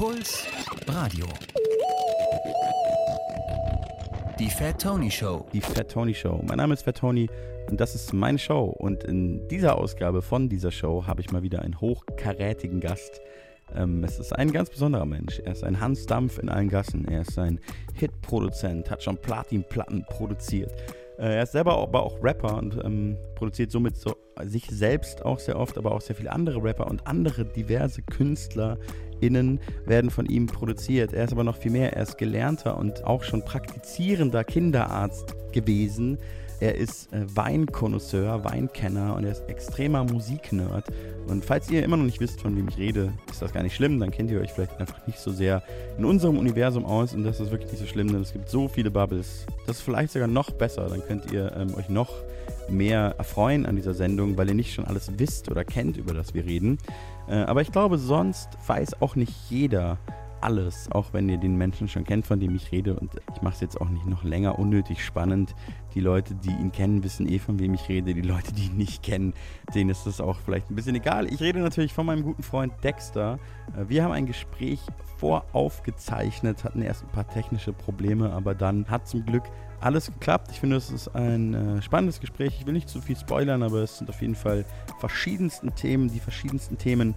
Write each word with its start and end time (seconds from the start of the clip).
Puls 0.00 0.46
Radio. 0.88 1.26
Die 4.38 4.48
Fat 4.48 4.80
Tony 4.80 5.10
Show. 5.10 5.44
Die 5.52 5.60
Fat 5.60 5.90
Tony 5.90 6.14
Show. 6.14 6.42
Mein 6.48 6.56
Name 6.56 6.72
ist 6.72 6.84
Fat 6.84 6.96
Tony 6.96 7.28
und 7.68 7.78
das 7.78 7.94
ist 7.94 8.14
meine 8.14 8.38
Show. 8.38 8.74
Und 8.78 9.04
in 9.04 9.46
dieser 9.48 9.76
Ausgabe 9.76 10.22
von 10.22 10.48
dieser 10.48 10.70
Show 10.70 11.06
habe 11.06 11.20
ich 11.20 11.32
mal 11.32 11.42
wieder 11.42 11.60
einen 11.60 11.82
hochkarätigen 11.82 12.80
Gast. 12.80 13.20
Ähm, 13.76 14.02
es 14.02 14.18
ist 14.18 14.32
ein 14.34 14.52
ganz 14.52 14.70
besonderer 14.70 15.04
Mensch. 15.04 15.38
Er 15.40 15.52
ist 15.52 15.64
ein 15.64 15.78
Hans 15.78 16.06
Dampf 16.06 16.38
in 16.38 16.48
allen 16.48 16.70
Gassen. 16.70 17.06
Er 17.06 17.20
ist 17.20 17.38
ein 17.38 17.60
Hitproduzent, 17.92 18.90
hat 18.90 19.02
schon 19.02 19.18
Platinplatten 19.18 20.06
produziert. 20.08 20.72
Äh, 21.18 21.36
er 21.36 21.42
ist 21.42 21.52
selber 21.52 21.76
aber 21.76 22.02
auch 22.02 22.24
Rapper 22.24 22.56
und 22.56 22.82
ähm, 22.82 23.18
produziert 23.34 23.70
somit 23.70 23.98
so 23.98 24.16
sich 24.44 24.66
selbst 24.70 25.24
auch 25.24 25.38
sehr 25.38 25.58
oft, 25.58 25.78
aber 25.78 25.92
auch 25.92 26.00
sehr 26.00 26.16
viele 26.16 26.32
andere 26.32 26.62
Rapper 26.62 26.86
und 26.86 27.06
andere 27.06 27.44
diverse 27.44 28.02
KünstlerInnen 28.02 29.60
werden 29.86 30.10
von 30.10 30.26
ihm 30.26 30.46
produziert. 30.46 31.12
Er 31.12 31.24
ist 31.24 31.32
aber 31.32 31.44
noch 31.44 31.56
viel 31.56 31.72
mehr. 31.72 31.92
Er 31.92 32.02
ist 32.02 32.18
gelernter 32.18 32.76
und 32.76 33.04
auch 33.04 33.22
schon 33.22 33.44
praktizierender 33.44 34.44
Kinderarzt 34.44 35.34
gewesen. 35.52 36.18
Er 36.60 36.74
ist 36.74 37.10
äh, 37.12 37.24
Weinkonnoisseur, 37.34 38.44
Weinkenner 38.44 39.16
und 39.16 39.24
er 39.24 39.32
ist 39.32 39.48
extremer 39.48 40.04
Musiknerd. 40.04 40.84
Und 41.26 41.42
falls 41.42 41.70
ihr 41.70 41.82
immer 41.82 41.96
noch 41.96 42.04
nicht 42.04 42.20
wisst, 42.20 42.42
von 42.42 42.54
wem 42.54 42.68
ich 42.68 42.76
rede, 42.76 43.14
ist 43.30 43.40
das 43.40 43.54
gar 43.54 43.62
nicht 43.62 43.74
schlimm. 43.74 43.98
Dann 43.98 44.10
kennt 44.10 44.30
ihr 44.30 44.40
euch 44.40 44.52
vielleicht 44.52 44.78
einfach 44.78 45.06
nicht 45.06 45.18
so 45.18 45.30
sehr 45.30 45.62
in 45.96 46.04
unserem 46.04 46.36
Universum 46.36 46.84
aus. 46.84 47.14
Und 47.14 47.24
das 47.24 47.40
ist 47.40 47.50
wirklich 47.50 47.72
nicht 47.72 47.80
so 47.80 47.86
schlimm, 47.86 48.08
denn 48.08 48.20
es 48.20 48.34
gibt 48.34 48.50
so 48.50 48.68
viele 48.68 48.90
Bubbles. 48.90 49.46
Das 49.66 49.78
ist 49.78 49.82
vielleicht 49.82 50.12
sogar 50.12 50.28
noch 50.28 50.50
besser. 50.50 50.86
Dann 50.88 51.02
könnt 51.02 51.32
ihr 51.32 51.50
ähm, 51.56 51.74
euch 51.76 51.88
noch 51.88 52.12
mehr 52.70 53.14
erfreuen 53.18 53.66
an 53.66 53.76
dieser 53.76 53.94
Sendung, 53.94 54.36
weil 54.36 54.48
ihr 54.48 54.54
nicht 54.54 54.74
schon 54.74 54.84
alles 54.84 55.18
wisst 55.18 55.50
oder 55.50 55.64
kennt, 55.64 55.96
über 55.96 56.14
das 56.14 56.34
wir 56.34 56.44
reden. 56.44 56.78
Äh, 57.28 57.36
aber 57.36 57.62
ich 57.62 57.72
glaube, 57.72 57.98
sonst 57.98 58.48
weiß 58.66 59.00
auch 59.02 59.16
nicht 59.16 59.32
jeder, 59.48 59.98
alles, 60.40 60.90
auch 60.92 61.12
wenn 61.12 61.28
ihr 61.28 61.36
den 61.36 61.56
Menschen 61.56 61.88
schon 61.88 62.04
kennt, 62.04 62.26
von 62.26 62.40
dem 62.40 62.54
ich 62.54 62.72
rede. 62.72 62.94
Und 62.94 63.10
ich 63.34 63.42
mache 63.42 63.54
es 63.54 63.60
jetzt 63.60 63.80
auch 63.80 63.88
nicht 63.88 64.06
noch 64.06 64.24
länger 64.24 64.58
unnötig 64.58 65.04
spannend. 65.04 65.54
Die 65.94 66.00
Leute, 66.00 66.34
die 66.34 66.50
ihn 66.50 66.72
kennen, 66.72 67.04
wissen 67.04 67.28
eh, 67.28 67.38
von 67.38 67.58
wem 67.58 67.74
ich 67.74 67.88
rede. 67.88 68.14
Die 68.14 68.22
Leute, 68.22 68.52
die 68.52 68.66
ihn 68.66 68.76
nicht 68.76 69.02
kennen, 69.02 69.34
denen 69.74 69.90
ist 69.90 70.06
das 70.06 70.20
auch 70.20 70.38
vielleicht 70.44 70.70
ein 70.70 70.74
bisschen 70.74 70.94
egal. 70.94 71.32
Ich 71.32 71.40
rede 71.40 71.60
natürlich 71.60 71.92
von 71.92 72.06
meinem 72.06 72.22
guten 72.22 72.42
Freund 72.42 72.72
Dexter. 72.82 73.38
Äh, 73.76 73.88
wir 73.88 74.04
haben 74.04 74.12
ein 74.12 74.26
Gespräch 74.26 74.80
voraufgezeichnet, 75.18 76.64
hatten 76.64 76.82
erst 76.82 77.04
ein 77.04 77.10
paar 77.10 77.28
technische 77.28 77.72
Probleme, 77.72 78.32
aber 78.32 78.54
dann 78.54 78.88
hat 78.88 79.06
zum 79.06 79.24
Glück 79.26 79.44
alles 79.80 80.06
geklappt. 80.06 80.48
Ich 80.52 80.60
finde, 80.60 80.76
es 80.76 80.90
ist 80.90 81.08
ein 81.14 81.54
äh, 81.54 81.82
spannendes 81.82 82.20
Gespräch. 82.20 82.56
Ich 82.60 82.66
will 82.66 82.74
nicht 82.74 82.88
zu 82.88 83.00
viel 83.00 83.16
spoilern, 83.16 83.62
aber 83.62 83.78
es 83.78 83.98
sind 83.98 84.10
auf 84.10 84.20
jeden 84.20 84.34
Fall 84.34 84.64
verschiedensten 84.98 85.74
Themen, 85.74 86.10
die 86.10 86.20
verschiedensten 86.20 86.78
Themen 86.78 87.14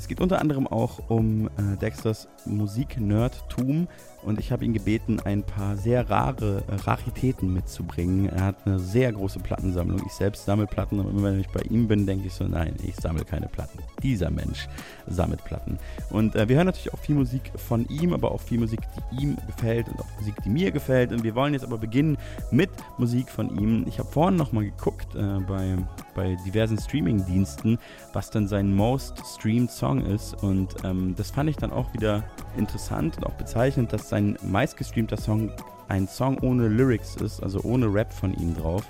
es 0.00 0.08
geht 0.08 0.22
unter 0.22 0.40
anderem 0.40 0.66
auch 0.66 1.10
um 1.10 1.48
äh, 1.48 1.76
Dexters 1.78 2.26
Musik-Nerdtum 2.46 3.86
und 4.22 4.38
ich 4.38 4.52
habe 4.52 4.64
ihn 4.64 4.72
gebeten, 4.72 5.20
ein 5.20 5.42
paar 5.42 5.76
sehr 5.76 6.10
rare 6.10 6.62
äh, 6.68 6.74
Raritäten 6.74 7.52
mitzubringen. 7.52 8.28
Er 8.28 8.44
hat 8.44 8.66
eine 8.66 8.78
sehr 8.78 9.12
große 9.12 9.40
Plattensammlung. 9.40 10.02
Ich 10.06 10.12
selbst 10.12 10.44
sammle 10.44 10.66
Platten, 10.66 11.00
aber 11.00 11.10
immer 11.10 11.24
wenn 11.24 11.40
ich 11.40 11.48
bei 11.48 11.62
ihm 11.62 11.88
bin, 11.88 12.06
denke 12.06 12.26
ich 12.26 12.34
so, 12.34 12.44
nein, 12.44 12.76
ich 12.82 12.96
sammle 12.96 13.24
keine 13.24 13.48
Platten. 13.48 13.78
Dieser 14.02 14.30
Mensch 14.30 14.68
sammelt 15.06 15.42
Platten. 15.44 15.78
Und 16.10 16.36
äh, 16.36 16.48
wir 16.48 16.56
hören 16.56 16.66
natürlich 16.66 16.92
auch 16.92 16.98
viel 16.98 17.14
Musik 17.14 17.50
von 17.56 17.86
ihm, 17.88 18.12
aber 18.12 18.32
auch 18.32 18.40
viel 18.40 18.58
Musik, 18.58 18.80
die 19.10 19.24
ihm 19.24 19.36
gefällt 19.46 19.88
und 19.88 20.00
auch 20.00 20.18
Musik, 20.18 20.34
die 20.44 20.50
mir 20.50 20.70
gefällt. 20.70 21.12
Und 21.12 21.24
wir 21.24 21.34
wollen 21.34 21.54
jetzt 21.54 21.64
aber 21.64 21.78
beginnen 21.78 22.18
mit 22.50 22.70
Musik 22.98 23.28
von 23.30 23.58
ihm. 23.58 23.86
Ich 23.88 23.98
habe 23.98 24.10
vorhin 24.10 24.36
nochmal 24.36 24.64
geguckt 24.64 25.14
äh, 25.14 25.38
bei, 25.48 25.76
bei 26.14 26.36
diversen 26.44 26.78
Streaming-Diensten, 26.78 27.78
was 28.12 28.30
dann 28.30 28.46
sein 28.48 28.74
most 28.74 29.22
streamed 29.34 29.70
Song 29.70 30.04
ist. 30.04 30.34
Und 30.42 30.74
ähm, 30.84 31.14
das 31.16 31.30
fand 31.30 31.48
ich 31.48 31.56
dann 31.56 31.72
auch 31.72 31.92
wieder 31.94 32.24
interessant 32.58 33.16
und 33.16 33.24
auch 33.24 33.34
bezeichnend, 33.34 33.92
dass 33.92 34.09
sein 34.10 34.36
meistgestreamter 34.42 35.16
Song 35.16 35.50
ein 35.88 36.06
Song 36.06 36.38
ohne 36.38 36.68
Lyrics 36.68 37.16
ist, 37.16 37.42
also 37.42 37.60
ohne 37.62 37.92
Rap 37.92 38.12
von 38.12 38.32
ihm 38.34 38.54
drauf. 38.54 38.84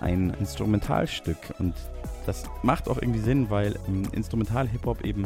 Ein 0.00 0.36
Instrumentalstück. 0.38 1.38
Und 1.58 1.74
das 2.26 2.44
macht 2.62 2.88
auch 2.88 2.98
irgendwie 3.00 3.20
Sinn, 3.20 3.48
weil 3.48 3.76
ähm, 3.88 4.02
Instrumental-Hip-Hop 4.12 5.02
eben 5.04 5.24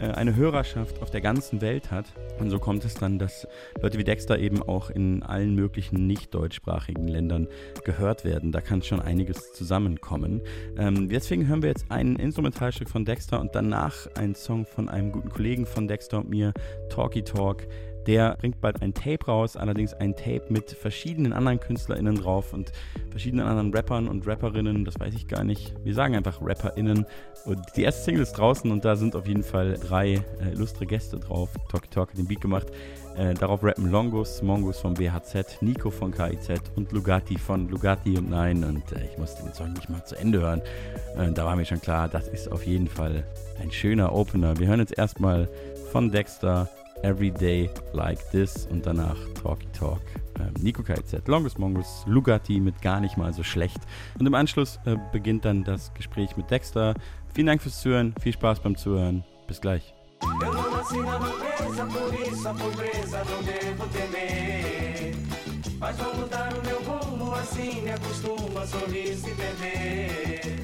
äh, 0.00 0.06
eine 0.12 0.36
Hörerschaft 0.36 1.02
auf 1.02 1.10
der 1.10 1.20
ganzen 1.20 1.60
Welt 1.60 1.90
hat. 1.90 2.06
Und 2.38 2.50
so 2.50 2.58
kommt 2.58 2.84
es 2.84 2.94
dann, 2.94 3.18
dass 3.18 3.48
Leute 3.80 3.98
wie 3.98 4.04
Dexter 4.04 4.38
eben 4.38 4.62
auch 4.62 4.90
in 4.90 5.22
allen 5.22 5.54
möglichen 5.54 6.06
nicht 6.06 6.34
deutschsprachigen 6.34 7.08
Ländern 7.08 7.48
gehört 7.84 8.24
werden. 8.24 8.52
Da 8.52 8.60
kann 8.60 8.82
schon 8.82 9.00
einiges 9.00 9.52
zusammenkommen. 9.52 10.42
Ähm, 10.78 11.08
deswegen 11.08 11.48
hören 11.48 11.62
wir 11.62 11.70
jetzt 11.70 11.86
ein 11.90 12.16
Instrumentalstück 12.16 12.88
von 12.88 13.04
Dexter 13.04 13.40
und 13.40 13.54
danach 13.54 14.06
einen 14.14 14.34
Song 14.34 14.66
von 14.66 14.88
einem 14.88 15.12
guten 15.12 15.30
Kollegen 15.30 15.66
von 15.66 15.88
Dexter 15.88 16.18
und 16.18 16.30
mir, 16.30 16.52
Talky 16.88 17.22
Talk. 17.22 17.66
Der 18.06 18.36
bringt 18.36 18.60
bald 18.60 18.82
ein 18.82 18.94
Tape 18.94 19.26
raus, 19.26 19.56
allerdings 19.56 19.92
ein 19.94 20.14
Tape 20.14 20.44
mit 20.48 20.70
verschiedenen 20.70 21.32
anderen 21.32 21.58
KünstlerInnen 21.58 22.16
drauf 22.16 22.52
und 22.52 22.70
verschiedenen 23.10 23.46
anderen 23.46 23.74
Rappern 23.74 24.06
und 24.06 24.26
Rapperinnen, 24.26 24.84
das 24.84 25.00
weiß 25.00 25.14
ich 25.14 25.26
gar 25.26 25.42
nicht. 25.42 25.74
Wir 25.82 25.94
sagen 25.94 26.14
einfach 26.14 26.40
RapperInnen. 26.40 27.04
Und 27.46 27.60
die 27.76 27.82
erste 27.82 28.02
Single 28.04 28.22
ist 28.22 28.32
draußen 28.32 28.70
und 28.70 28.84
da 28.84 28.96
sind 28.96 29.16
auf 29.16 29.26
jeden 29.26 29.42
Fall 29.42 29.74
drei 29.74 30.14
äh, 30.14 30.52
illustre 30.52 30.86
Gäste 30.86 31.18
drauf. 31.18 31.48
Talky 31.68 31.88
Talk 31.88 32.14
den 32.14 32.26
Beat 32.26 32.40
gemacht. 32.40 32.68
Äh, 33.16 33.34
darauf 33.34 33.64
rappen 33.64 33.90
Longus, 33.90 34.42
Mongus 34.42 34.78
von 34.78 34.94
BHZ, 34.94 35.62
Nico 35.62 35.90
von 35.90 36.12
KIZ 36.12 36.60
und 36.76 36.92
Lugatti 36.92 37.38
von 37.38 37.68
Lugatti 37.68 38.18
und 38.18 38.30
Nein. 38.30 38.62
Und 38.62 38.92
äh, 38.92 39.04
ich 39.10 39.18
musste 39.18 39.42
den 39.42 39.52
Song 39.52 39.72
nicht 39.72 39.88
mal 39.88 40.04
zu 40.04 40.16
Ende 40.16 40.40
hören. 40.40 40.62
Äh, 41.16 41.32
da 41.32 41.44
war 41.44 41.56
mir 41.56 41.64
schon 41.64 41.80
klar, 41.80 42.08
das 42.08 42.28
ist 42.28 42.52
auf 42.52 42.64
jeden 42.66 42.88
Fall 42.88 43.24
ein 43.60 43.72
schöner 43.72 44.12
Opener. 44.12 44.58
Wir 44.58 44.68
hören 44.68 44.80
jetzt 44.80 44.96
erstmal 44.96 45.48
von 45.90 46.10
Dexter 46.10 46.68
Every 47.02 47.30
Day 47.30 47.70
Like 47.92 48.18
This 48.30 48.66
und 48.70 48.86
danach 48.86 49.16
Talky 49.40 49.66
Talk. 49.72 50.00
Ähm, 50.38 50.52
Nico 50.60 50.82
KZ, 50.82 51.26
Longus 51.28 51.58
Mongus, 51.58 52.04
Lugatti 52.06 52.60
mit 52.60 52.80
gar 52.82 53.00
nicht 53.00 53.16
mal 53.16 53.32
so 53.32 53.42
schlecht. 53.42 53.78
Und 54.18 54.26
im 54.26 54.34
Anschluss 54.34 54.78
äh, 54.84 54.96
beginnt 55.12 55.44
dann 55.44 55.64
das 55.64 55.92
Gespräch 55.94 56.36
mit 56.36 56.50
Dexter. 56.50 56.94
Vielen 57.34 57.46
Dank 57.48 57.62
fürs 57.62 57.80
Zuhören, 57.80 58.14
viel 58.20 58.32
Spaß 58.32 58.60
beim 58.60 58.76
Zuhören. 58.76 59.24
Bis 59.46 59.60
gleich. 59.60 59.94
Mas 65.78 65.96
vou 65.98 66.14
mudar 66.16 66.48
o 66.52 66.66
meu 66.66 66.82
rumo, 66.82 67.34
assim 67.34 67.82
me 67.82 67.90
acostumo 67.90 68.58
a 68.58 68.66
sorrir 68.66 69.14
beber. 69.16 70.55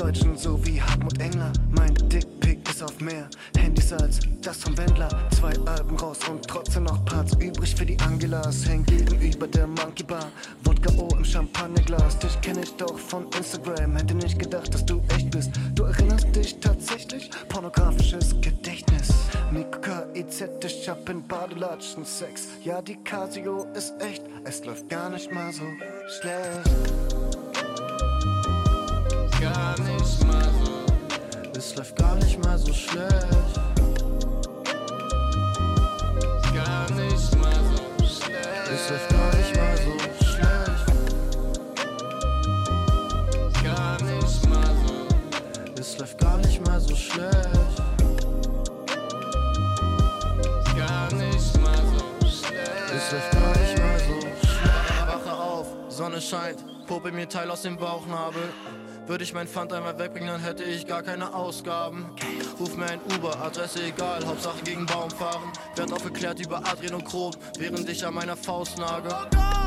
Deutschen, 0.00 0.34
so 0.34 0.58
wie 0.64 0.80
Hartmut 0.80 1.20
Engler. 1.20 1.52
Mein 1.72 1.94
Dickpick 2.08 2.66
ist 2.70 2.82
auf 2.82 2.98
mehr 3.00 3.28
Handys 3.58 3.92
als 3.92 4.20
das 4.40 4.62
vom 4.62 4.76
Wendler. 4.78 5.10
Zwei 5.38 5.52
Alben 5.66 5.94
raus 5.98 6.20
und 6.26 6.46
trotzdem 6.48 6.84
noch 6.84 7.04
Parts 7.04 7.34
übrig 7.34 7.74
für 7.74 7.84
die 7.84 7.98
Angelas. 8.00 8.66
Hängt 8.66 8.86
gegenüber 8.86 9.46
der 9.46 9.66
Monkey 9.66 10.02
Bar. 10.02 10.32
Wodka 10.64 10.90
O 10.96 11.08
im 11.14 11.24
Champagnerglas. 11.24 12.18
Dich 12.18 12.40
kenn 12.40 12.58
ich 12.58 12.74
doch 12.76 12.98
von 12.98 13.26
Instagram. 13.36 13.94
Hätte 13.94 14.14
nicht 14.14 14.38
gedacht, 14.38 14.72
dass 14.72 14.86
du 14.86 15.02
echt 15.14 15.30
bist. 15.32 15.50
Du 15.74 15.82
erinnerst 15.82 16.34
dich 16.34 16.58
tatsächlich? 16.58 17.30
Pornografisches 17.50 18.40
Gedächtnis. 18.40 19.12
Nico 19.52 19.80
KIZ, 19.80 20.64
ich 20.64 20.88
hab 20.88 21.06
in 21.10 21.26
Badelatschen 21.28 22.06
Sex. 22.06 22.48
Ja, 22.64 22.80
die 22.80 22.96
Casio 23.04 23.66
ist 23.74 23.92
echt. 24.00 24.22
Es 24.44 24.64
läuft 24.64 24.88
gar 24.88 25.10
nicht 25.10 25.30
mal 25.30 25.52
so 25.52 25.64
schlecht. 26.20 26.89
Teil 57.30 57.50
aus 57.50 57.62
dem 57.62 57.76
Bauchnabel. 57.76 58.42
Würde 59.06 59.24
ich 59.24 59.32
mein 59.32 59.46
Pfand 59.46 59.72
einmal 59.72 59.98
wegbringen, 59.98 60.28
dann 60.28 60.40
hätte 60.40 60.64
ich 60.64 60.86
gar 60.86 61.02
keine 61.02 61.32
Ausgaben. 61.32 62.10
Ruf 62.58 62.76
mir 62.76 62.86
ein 62.86 63.00
Uber, 63.16 63.40
Adresse 63.40 63.84
egal, 63.84 64.24
Hauptsache 64.26 64.62
gegen 64.64 64.84
Baum 64.86 65.10
fahren. 65.10 65.52
Werd 65.76 65.92
aufgeklärt 65.92 66.40
über 66.40 66.58
Adrenochrom, 66.58 67.32
während 67.58 67.88
ich 67.88 68.04
an 68.04 68.14
meiner 68.14 68.36
Faust 68.36 68.78
nage. 68.78 69.08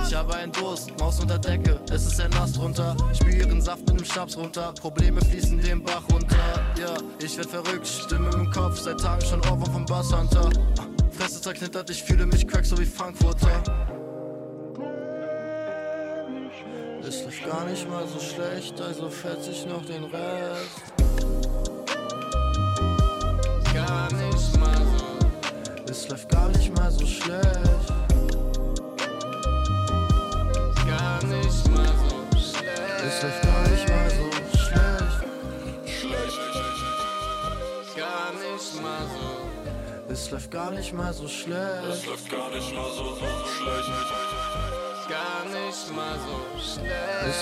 Ich 0.06 0.14
habe 0.14 0.36
einen 0.36 0.52
Durst, 0.52 0.92
Maus 1.00 1.20
unter 1.22 1.40
Decke, 1.40 1.80
es 1.90 2.06
ist 2.06 2.18
sehr 2.18 2.30
nass 2.30 2.54
drunter. 2.54 2.96
Spüre 3.14 3.38
ihren 3.38 3.62
Saft 3.62 3.88
mit 3.88 4.00
dem 4.00 4.06
Schnaps 4.06 4.38
runter, 4.38 4.74
Probleme 4.74 5.22
fließen 5.22 5.60
den 5.62 5.84
Bach 5.84 6.04
runter. 6.12 6.36
Ja, 6.78 6.96
ich 7.20 7.38
werd 7.38 7.50
verrückt, 7.50 7.88
Stimme 7.88 8.30
im 8.32 8.52
Kopf, 8.52 8.80
seit 8.80 9.00
Tagen 9.00 9.26
schon 9.26 9.40
Ohrwurm 9.42 9.72
vom 9.72 9.86
Basshunter. 9.86 10.50
Fresse 11.12 11.42
zerknittert, 11.42 11.90
ich 11.90 12.04
fühle 12.04 12.26
mich 12.26 12.46
crack, 12.46 12.66
so 12.66 12.78
wie 12.78 12.86
Frankfurter. 12.86 13.93
Gar 17.46 17.66
nicht 17.66 17.90
mal 17.90 18.08
so 18.08 18.20
schlecht, 18.20 18.80
also 18.80 19.10
fetz 19.10 19.48
ich 19.48 19.66
noch 19.66 19.86
den 19.86 20.04
Rest. 20.06 20.82
Gar 23.74 24.14
nicht 24.14 24.60
mal 24.60 24.78
so, 24.78 25.92
Es 25.92 26.08
läuft 26.10 26.30
gar 26.30 26.50
nicht 26.50 26.76
mal 26.76 26.92
so 26.92 27.06
schlecht. 27.06 27.94
gar 30.88 31.24
nicht 31.26 31.70
mal 31.70 31.88
so 31.88 32.40
schlecht. 32.40 33.04
Es 33.08 33.24
läuft 33.24 33.42
gar 33.44 33.68
nicht 33.70 33.90
mal 33.90 34.10
so 34.10 34.58
schlecht. 34.58 35.24
Gar 37.96 38.32
nicht 38.34 38.82
mal 38.82 39.06
so, 39.14 40.14
Es 40.14 40.32
läuft 40.32 40.52
gar 40.52 40.72
nicht 40.72 40.94
mal 40.94 41.14
so 41.14 41.28
schlecht. 41.28 42.32
gar 42.32 42.50
nicht 42.52 42.74
mal 42.76 42.92
so 42.92 43.16
schlecht. 43.16 44.93
Es 45.04 45.10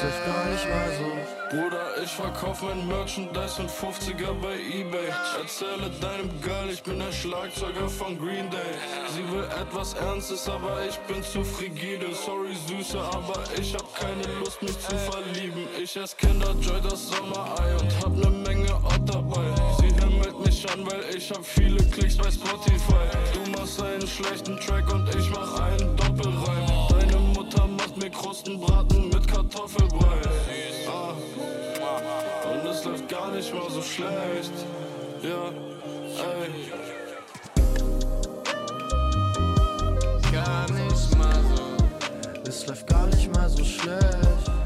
läuft 0.04 0.26
gar 0.26 0.50
nicht 0.50 0.68
mal 0.68 0.90
so. 0.98 1.56
Bruder, 1.56 2.02
ich 2.04 2.12
verkauf 2.12 2.62
mein 2.64 2.88
Merchandise 2.88 3.62
und 3.62 3.70
50er 3.70 4.34
bei 4.42 4.58
Ebay. 4.58 5.10
Erzähle 5.40 5.92
deinem 6.02 6.30
Girl, 6.42 6.70
ich 6.72 6.82
bin 6.82 6.98
der 6.98 7.12
Schlagzeuger 7.12 7.88
von 7.88 8.18
Green 8.18 8.50
Day. 8.50 8.74
Sie 9.14 9.32
will 9.32 9.44
etwas 9.62 9.94
Ernstes, 9.94 10.50
aber 10.50 10.84
ich 10.88 10.98
bin 11.02 11.22
zu 11.22 11.44
frigide. 11.44 12.08
Sorry, 12.16 12.56
Süße, 12.68 13.00
aber 13.00 13.44
ich 13.60 13.74
hab 13.76 13.94
keine 13.96 14.24
Lust, 14.40 14.62
mich 14.64 14.80
zu 14.80 14.98
verlieben. 14.98 15.68
Ich 15.82 15.96
ess 15.96 16.18
Kinderjoy, 16.18 16.82
das 16.82 17.10
Sommerei 17.10 17.76
und 17.76 17.92
hab 18.04 18.16
ne 18.16 18.30
Menge 18.30 18.74
Ott 18.74 19.08
dabei. 19.08 19.46
Sie 19.80 19.94
himmelt 20.04 20.40
mich 20.44 20.68
an, 20.72 20.90
weil 20.90 21.16
ich 21.16 21.30
hab 21.30 21.46
viele 21.46 21.84
Klicks 21.90 22.18
bei 22.18 22.32
Spotify. 22.32 23.06
Du 23.34 23.52
machst 23.52 23.82
einen 23.82 24.08
schlechten 24.08 24.58
Track 24.62 24.92
und 24.92 25.14
ich 25.14 25.30
mach 25.30 25.60
einen 25.60 25.96
Doppelreim. 25.96 26.81
Mir 28.02 28.10
Krustenbraten 28.10 29.10
mit 29.10 29.28
Kartoffelbrei. 29.28 30.22
Ah. 30.88 31.14
Und 32.52 32.66
es 32.66 32.84
läuft 32.84 33.08
gar 33.08 33.32
nicht 33.32 33.54
mal 33.54 33.70
so 33.70 33.80
schlecht. 33.80 34.52
Ja, 35.22 35.52
ey. 36.42 36.72
Gar 40.32 40.72
nicht 40.72 41.16
mal 41.16 41.44
so, 41.56 42.50
Es 42.50 42.66
läuft 42.66 42.88
gar 42.88 43.06
nicht 43.06 43.32
mal 43.36 43.48
so 43.48 43.64
schlecht. 43.64 44.61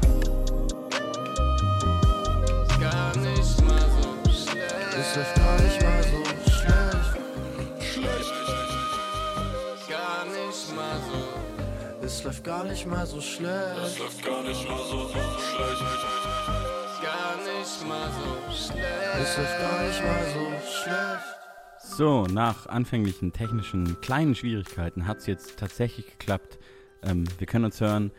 So, 12.16 12.20
Es 12.20 12.24
läuft 12.24 12.44
gar 12.44 12.64
nicht 12.64 12.86
mal 12.86 13.06
so 13.06 13.20
schlecht. 13.20 13.98
läuft 13.98 14.24
gar 14.24 14.42
nicht 14.42 14.68
mal 14.68 14.78
so 14.78 15.08
schlecht. 15.08 15.82
gar 17.02 17.36
nicht 17.36 17.88
mal 17.88 18.10
so 18.10 18.50
Es 18.50 18.66
schlecht. 18.66 19.38
läuft 19.38 19.60
gar 19.60 19.82
nicht 19.86 20.02
mal 20.02 20.24
so 20.32 20.44
schlecht. 20.82 21.96
So, 21.96 22.24
nach 22.26 22.66
anfänglichen 22.66 23.32
technischen 23.32 24.00
kleinen 24.00 24.34
Schwierigkeiten 24.34 25.06
hat 25.06 25.18
es 25.18 25.26
jetzt 25.26 25.56
tatsächlich 25.58 26.06
geklappt. 26.06 26.58
Ähm, 27.02 27.24
wir 27.38 27.46
können 27.46 27.64
uns 27.66 27.80
hören, 27.80 28.10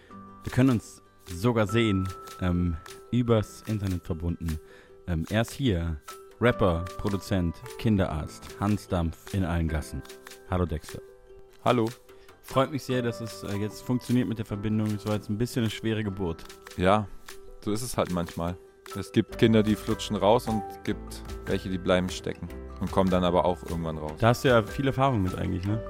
wir 0.43 0.51
können 0.51 0.69
uns 0.71 1.01
sogar 1.25 1.67
sehen, 1.67 2.07
ähm, 2.41 2.77
übers 3.11 3.63
Internet 3.67 4.05
verbunden. 4.05 4.59
Ähm, 5.07 5.25
er 5.29 5.41
ist 5.41 5.51
hier, 5.51 5.99
Rapper, 6.39 6.85
Produzent, 6.97 7.55
Kinderarzt, 7.79 8.43
Hans 8.59 8.87
Dampf 8.87 9.33
in 9.33 9.43
allen 9.43 9.67
Gassen. 9.67 10.01
Hallo 10.49 10.65
Dexter. 10.65 11.01
Hallo. 11.65 11.87
Freut 12.47 12.71
mich 12.71 12.83
sehr, 12.83 13.01
dass 13.01 13.19
es 13.19 13.43
äh, 13.43 13.57
jetzt 13.57 13.81
funktioniert 13.81 14.29
mit 14.29 14.37
der 14.37 14.45
Verbindung. 14.45 14.87
Es 14.95 15.05
war 15.05 15.15
jetzt 15.15 15.29
ein 15.29 15.37
bisschen 15.37 15.63
eine 15.63 15.69
schwere 15.69 16.01
Geburt. 16.01 16.45
Ja, 16.77 17.05
so 17.59 17.73
ist 17.73 17.81
es 17.81 17.97
halt 17.97 18.11
manchmal. 18.11 18.57
Es 18.97 19.11
gibt 19.11 19.37
Kinder, 19.37 19.63
die 19.63 19.75
flutschen 19.75 20.15
raus 20.15 20.47
und 20.47 20.63
es 20.71 20.81
gibt 20.83 21.21
welche, 21.45 21.69
die 21.69 21.77
bleiben 21.77 22.09
stecken 22.09 22.47
und 22.79 22.89
kommen 22.89 23.09
dann 23.09 23.25
aber 23.25 23.43
auch 23.43 23.61
irgendwann 23.69 23.97
raus. 23.97 24.13
Da 24.19 24.29
hast 24.29 24.45
du 24.45 24.47
ja 24.47 24.63
viel 24.63 24.87
Erfahrung 24.87 25.23
mit 25.23 25.37
eigentlich, 25.37 25.65
ne? 25.65 25.83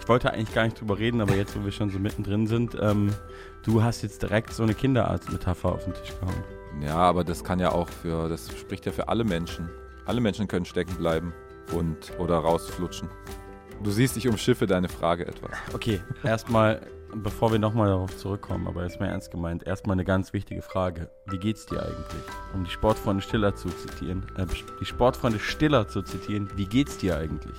Ich 0.00 0.08
wollte 0.08 0.32
eigentlich 0.32 0.54
gar 0.54 0.64
nicht 0.64 0.80
drüber 0.80 0.98
reden, 0.98 1.20
aber 1.20 1.34
jetzt, 1.34 1.54
wo 1.54 1.62
wir 1.62 1.72
schon 1.72 1.90
so 1.90 1.98
mittendrin 1.98 2.46
sind, 2.46 2.74
ähm, 2.80 3.12
du 3.62 3.82
hast 3.82 4.00
jetzt 4.00 4.22
direkt 4.22 4.54
so 4.54 4.62
eine 4.62 4.72
Kinderarzt-Metapher 4.72 5.70
auf 5.70 5.84
den 5.84 5.92
Tisch 5.92 6.14
gehauen. 6.18 6.42
Ja, 6.80 6.96
aber 6.96 7.22
das 7.22 7.44
kann 7.44 7.60
ja 7.60 7.72
auch 7.72 7.88
für, 7.90 8.30
das 8.30 8.48
spricht 8.58 8.86
ja 8.86 8.92
für 8.92 9.08
alle 9.08 9.24
Menschen. 9.24 9.68
Alle 10.06 10.22
Menschen 10.22 10.48
können 10.48 10.64
stecken 10.64 10.94
bleiben 10.96 11.34
und 11.74 12.18
oder 12.18 12.38
rausflutschen. 12.38 13.10
Du 13.82 13.90
siehst, 13.90 14.16
ich 14.16 14.26
umschiffe 14.26 14.66
deine 14.66 14.88
Frage 14.88 15.26
etwas. 15.26 15.50
Okay, 15.72 16.00
erstmal, 16.24 16.80
bevor 17.14 17.52
wir 17.52 17.58
nochmal 17.58 17.88
darauf 17.88 18.16
zurückkommen, 18.16 18.66
aber 18.66 18.82
jetzt 18.82 18.98
mal 18.98 19.06
ernst 19.06 19.30
gemeint, 19.30 19.66
erstmal 19.66 19.94
eine 19.94 20.04
ganz 20.04 20.32
wichtige 20.32 20.62
Frage. 20.62 21.10
Wie 21.26 21.38
geht's 21.38 21.66
dir 21.66 21.80
eigentlich? 21.82 22.22
Um 22.54 22.64
die 22.64 22.70
Sportfreunde 22.70 23.22
Stiller 23.22 23.54
zu 23.54 23.68
zitieren, 23.68 24.26
äh, 24.36 24.46
die 24.80 24.84
Sportfreunde 24.84 25.38
Stiller 25.38 25.86
zu 25.86 26.02
zitieren, 26.02 26.48
wie 26.56 26.66
geht's 26.66 26.98
dir 26.98 27.16
eigentlich? 27.16 27.56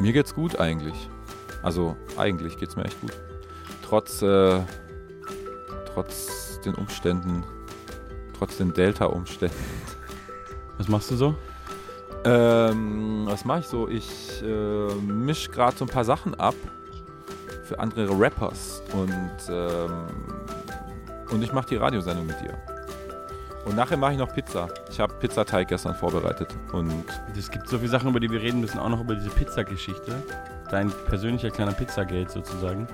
Mir 0.00 0.12
geht's 0.12 0.34
gut 0.34 0.58
eigentlich. 0.58 1.08
Also 1.62 1.96
eigentlich 2.16 2.58
geht's 2.58 2.76
mir 2.76 2.84
echt 2.84 3.00
gut. 3.00 3.12
Trotz, 3.88 4.20
äh, 4.22 4.60
trotz 5.92 6.60
den 6.64 6.74
Umständen, 6.74 7.44
trotz 8.36 8.58
den 8.58 8.72
Delta-Umständen. 8.72 9.56
Was 10.76 10.88
machst 10.88 11.10
du 11.10 11.16
so? 11.16 11.34
Ähm, 12.24 13.26
was 13.26 13.44
mache 13.44 13.60
ich 13.60 13.66
so? 13.66 13.88
Ich 13.88 14.42
äh, 14.42 14.94
misch 15.06 15.50
gerade 15.50 15.76
so 15.76 15.84
ein 15.84 15.88
paar 15.88 16.04
Sachen 16.04 16.34
ab 16.38 16.54
für 17.64 17.78
andere 17.78 18.18
Rappers 18.18 18.82
und, 18.92 19.32
ähm, 19.50 20.06
und 21.30 21.42
ich 21.42 21.52
mache 21.52 21.68
die 21.68 21.76
Radiosendung 21.76 22.26
mit 22.26 22.40
dir. 22.40 22.54
Und 23.66 23.76
nachher 23.76 23.98
mache 23.98 24.12
ich 24.12 24.18
noch 24.18 24.32
Pizza. 24.32 24.68
Ich 24.90 24.98
habe 24.98 25.12
Pizzateig 25.14 25.68
gestern 25.68 25.94
vorbereitet 25.94 26.48
und 26.72 27.04
Es 27.36 27.50
gibt 27.50 27.68
so 27.68 27.76
viele 27.76 27.90
Sachen, 27.90 28.08
über 28.08 28.18
die 28.18 28.30
wir 28.30 28.40
reden 28.40 28.60
müssen, 28.60 28.78
auch 28.78 28.88
noch 28.88 29.00
über 29.00 29.14
diese 29.14 29.28
Pizzageschichte. 29.28 30.12
Dein 30.70 30.90
persönlicher 31.06 31.50
kleiner 31.50 31.72
Pizzagate 31.72 32.30
sozusagen. 32.30 32.86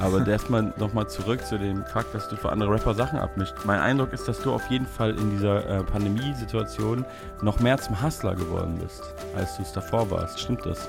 Aber 0.00 0.24
erstmal 0.26 0.72
nochmal 0.76 1.08
zurück 1.08 1.44
zu 1.44 1.58
dem 1.58 1.84
Fakt, 1.84 2.14
dass 2.14 2.28
du 2.28 2.36
für 2.36 2.50
andere 2.50 2.70
Rapper 2.70 2.94
Sachen 2.94 3.18
abmischt. 3.18 3.54
Mein 3.64 3.80
Eindruck 3.80 4.12
ist, 4.12 4.28
dass 4.28 4.40
du 4.40 4.52
auf 4.52 4.70
jeden 4.70 4.86
Fall 4.86 5.10
in 5.10 5.30
dieser 5.30 5.68
äh, 5.68 5.82
Pandemiesituation 5.82 7.04
noch 7.42 7.58
mehr 7.58 7.78
zum 7.78 8.00
Hustler 8.00 8.36
geworden 8.36 8.78
bist, 8.80 9.02
als 9.36 9.56
du 9.56 9.62
es 9.62 9.72
davor 9.72 10.08
warst. 10.10 10.38
Stimmt 10.40 10.64
das? 10.64 10.88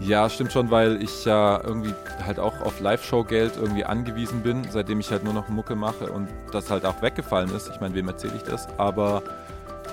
Ja, 0.00 0.28
stimmt 0.28 0.52
schon, 0.52 0.70
weil 0.70 1.02
ich 1.02 1.24
ja 1.24 1.60
irgendwie 1.64 1.94
halt 2.24 2.38
auch 2.38 2.60
auf 2.60 2.80
Live-Show-Geld 2.80 3.56
irgendwie 3.56 3.84
angewiesen 3.84 4.42
bin, 4.42 4.66
seitdem 4.70 5.00
ich 5.00 5.10
halt 5.10 5.24
nur 5.24 5.32
noch 5.32 5.48
Mucke 5.48 5.74
mache 5.74 6.10
und 6.10 6.28
das 6.52 6.70
halt 6.70 6.84
auch 6.84 7.00
weggefallen 7.00 7.54
ist. 7.54 7.70
Ich 7.72 7.80
meine, 7.80 7.94
wem 7.94 8.08
erzähle 8.08 8.34
ich 8.36 8.42
das? 8.42 8.68
Aber 8.78 9.22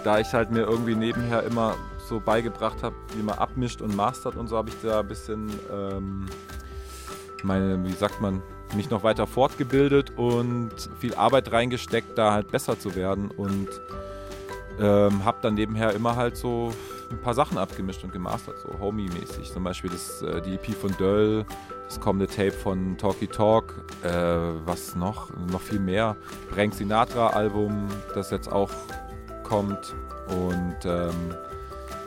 da 0.04 0.20
ich 0.20 0.34
halt 0.34 0.52
mir 0.52 0.62
irgendwie 0.62 0.96
nebenher 0.96 1.44
immer 1.44 1.76
so 2.10 2.20
beigebracht 2.20 2.84
habe, 2.84 2.96
wie 3.16 3.24
man 3.24 3.38
abmischt 3.38 3.82
und 3.82 3.96
mastert 3.96 4.36
und 4.36 4.48
so, 4.48 4.58
habe 4.58 4.70
ich 4.70 4.76
da 4.84 5.00
ein 5.00 5.08
bisschen 5.08 5.50
ähm, 5.72 6.26
meine, 7.44 7.84
wie 7.84 7.94
sagt 7.94 8.22
man, 8.22 8.42
mich 8.76 8.90
noch 8.90 9.04
weiter 9.04 9.28
fortgebildet 9.28 10.14
und 10.18 10.72
viel 11.00 11.14
Arbeit 11.16 11.52
reingesteckt, 11.52 12.18
da 12.18 12.34
halt 12.34 12.52
besser 12.52 12.80
zu 12.80 12.96
werden 12.96 13.30
und 13.30 13.70
ähm, 14.80 15.24
habe 15.24 15.38
dann 15.42 15.54
nebenher 15.54 15.94
immer 15.94 16.16
halt 16.16 16.36
so 16.36 16.72
ein 17.12 17.20
paar 17.20 17.34
Sachen 17.34 17.58
abgemischt 17.58 18.04
und 18.04 18.12
gemastert, 18.12 18.58
so 18.60 18.80
Homie-mäßig. 18.80 19.52
Zum 19.52 19.64
Beispiel 19.64 19.92
das, 19.92 20.22
äh, 20.22 20.42
die 20.42 20.56
EP 20.56 20.74
von 20.74 20.96
Döll, 20.98 21.46
das 21.86 22.00
kommende 22.00 22.28
Tape 22.28 22.52
von 22.52 22.98
Talky 22.98 23.28
Talk, 23.28 23.74
äh, 24.04 24.10
was 24.66 24.96
noch? 24.96 25.30
Noch 25.52 25.62
viel 25.62 25.80
mehr. 25.80 26.16
Frank 26.52 26.74
Sinatra-Album, 26.74 27.88
das 28.16 28.32
jetzt 28.32 28.52
auch 28.52 28.72
kommt 29.44 29.94
und 30.30 30.78
ähm, 30.86 31.36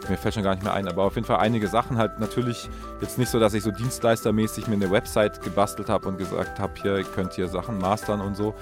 mir 0.08 0.16
fällt 0.16 0.34
schon 0.34 0.42
gar 0.42 0.54
nicht 0.54 0.64
mehr 0.64 0.74
ein, 0.74 0.88
aber 0.88 1.02
auf 1.02 1.14
jeden 1.14 1.26
Fall 1.26 1.38
einige 1.38 1.68
Sachen 1.68 1.98
halt 1.98 2.18
natürlich 2.18 2.68
jetzt 3.00 3.18
nicht 3.18 3.30
so, 3.30 3.38
dass 3.38 3.54
ich 3.54 3.62
so 3.62 3.70
dienstleistermäßig 3.70 4.68
mir 4.68 4.74
eine 4.74 4.90
Website 4.90 5.42
gebastelt 5.42 5.88
habe 5.88 6.08
und 6.08 6.18
gesagt 6.18 6.58
habe, 6.58 6.72
hier 6.80 6.98
ihr 6.98 7.04
könnt 7.04 7.34
hier 7.34 7.48
Sachen 7.48 7.78
mastern 7.78 8.20
und 8.20 8.36
so, 8.36 8.54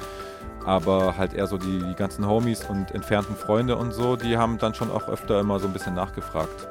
aber 0.64 1.16
halt 1.16 1.34
eher 1.34 1.46
so 1.46 1.58
die, 1.58 1.78
die 1.78 1.94
ganzen 1.94 2.26
Homies 2.26 2.64
und 2.64 2.92
entfernten 2.92 3.36
Freunde 3.36 3.76
und 3.76 3.92
so, 3.92 4.16
die 4.16 4.36
haben 4.36 4.58
dann 4.58 4.74
schon 4.74 4.90
auch 4.90 5.08
öfter 5.08 5.40
immer 5.40 5.58
so 5.60 5.66
ein 5.66 5.72
bisschen 5.72 5.94
nachgefragt. 5.94 6.68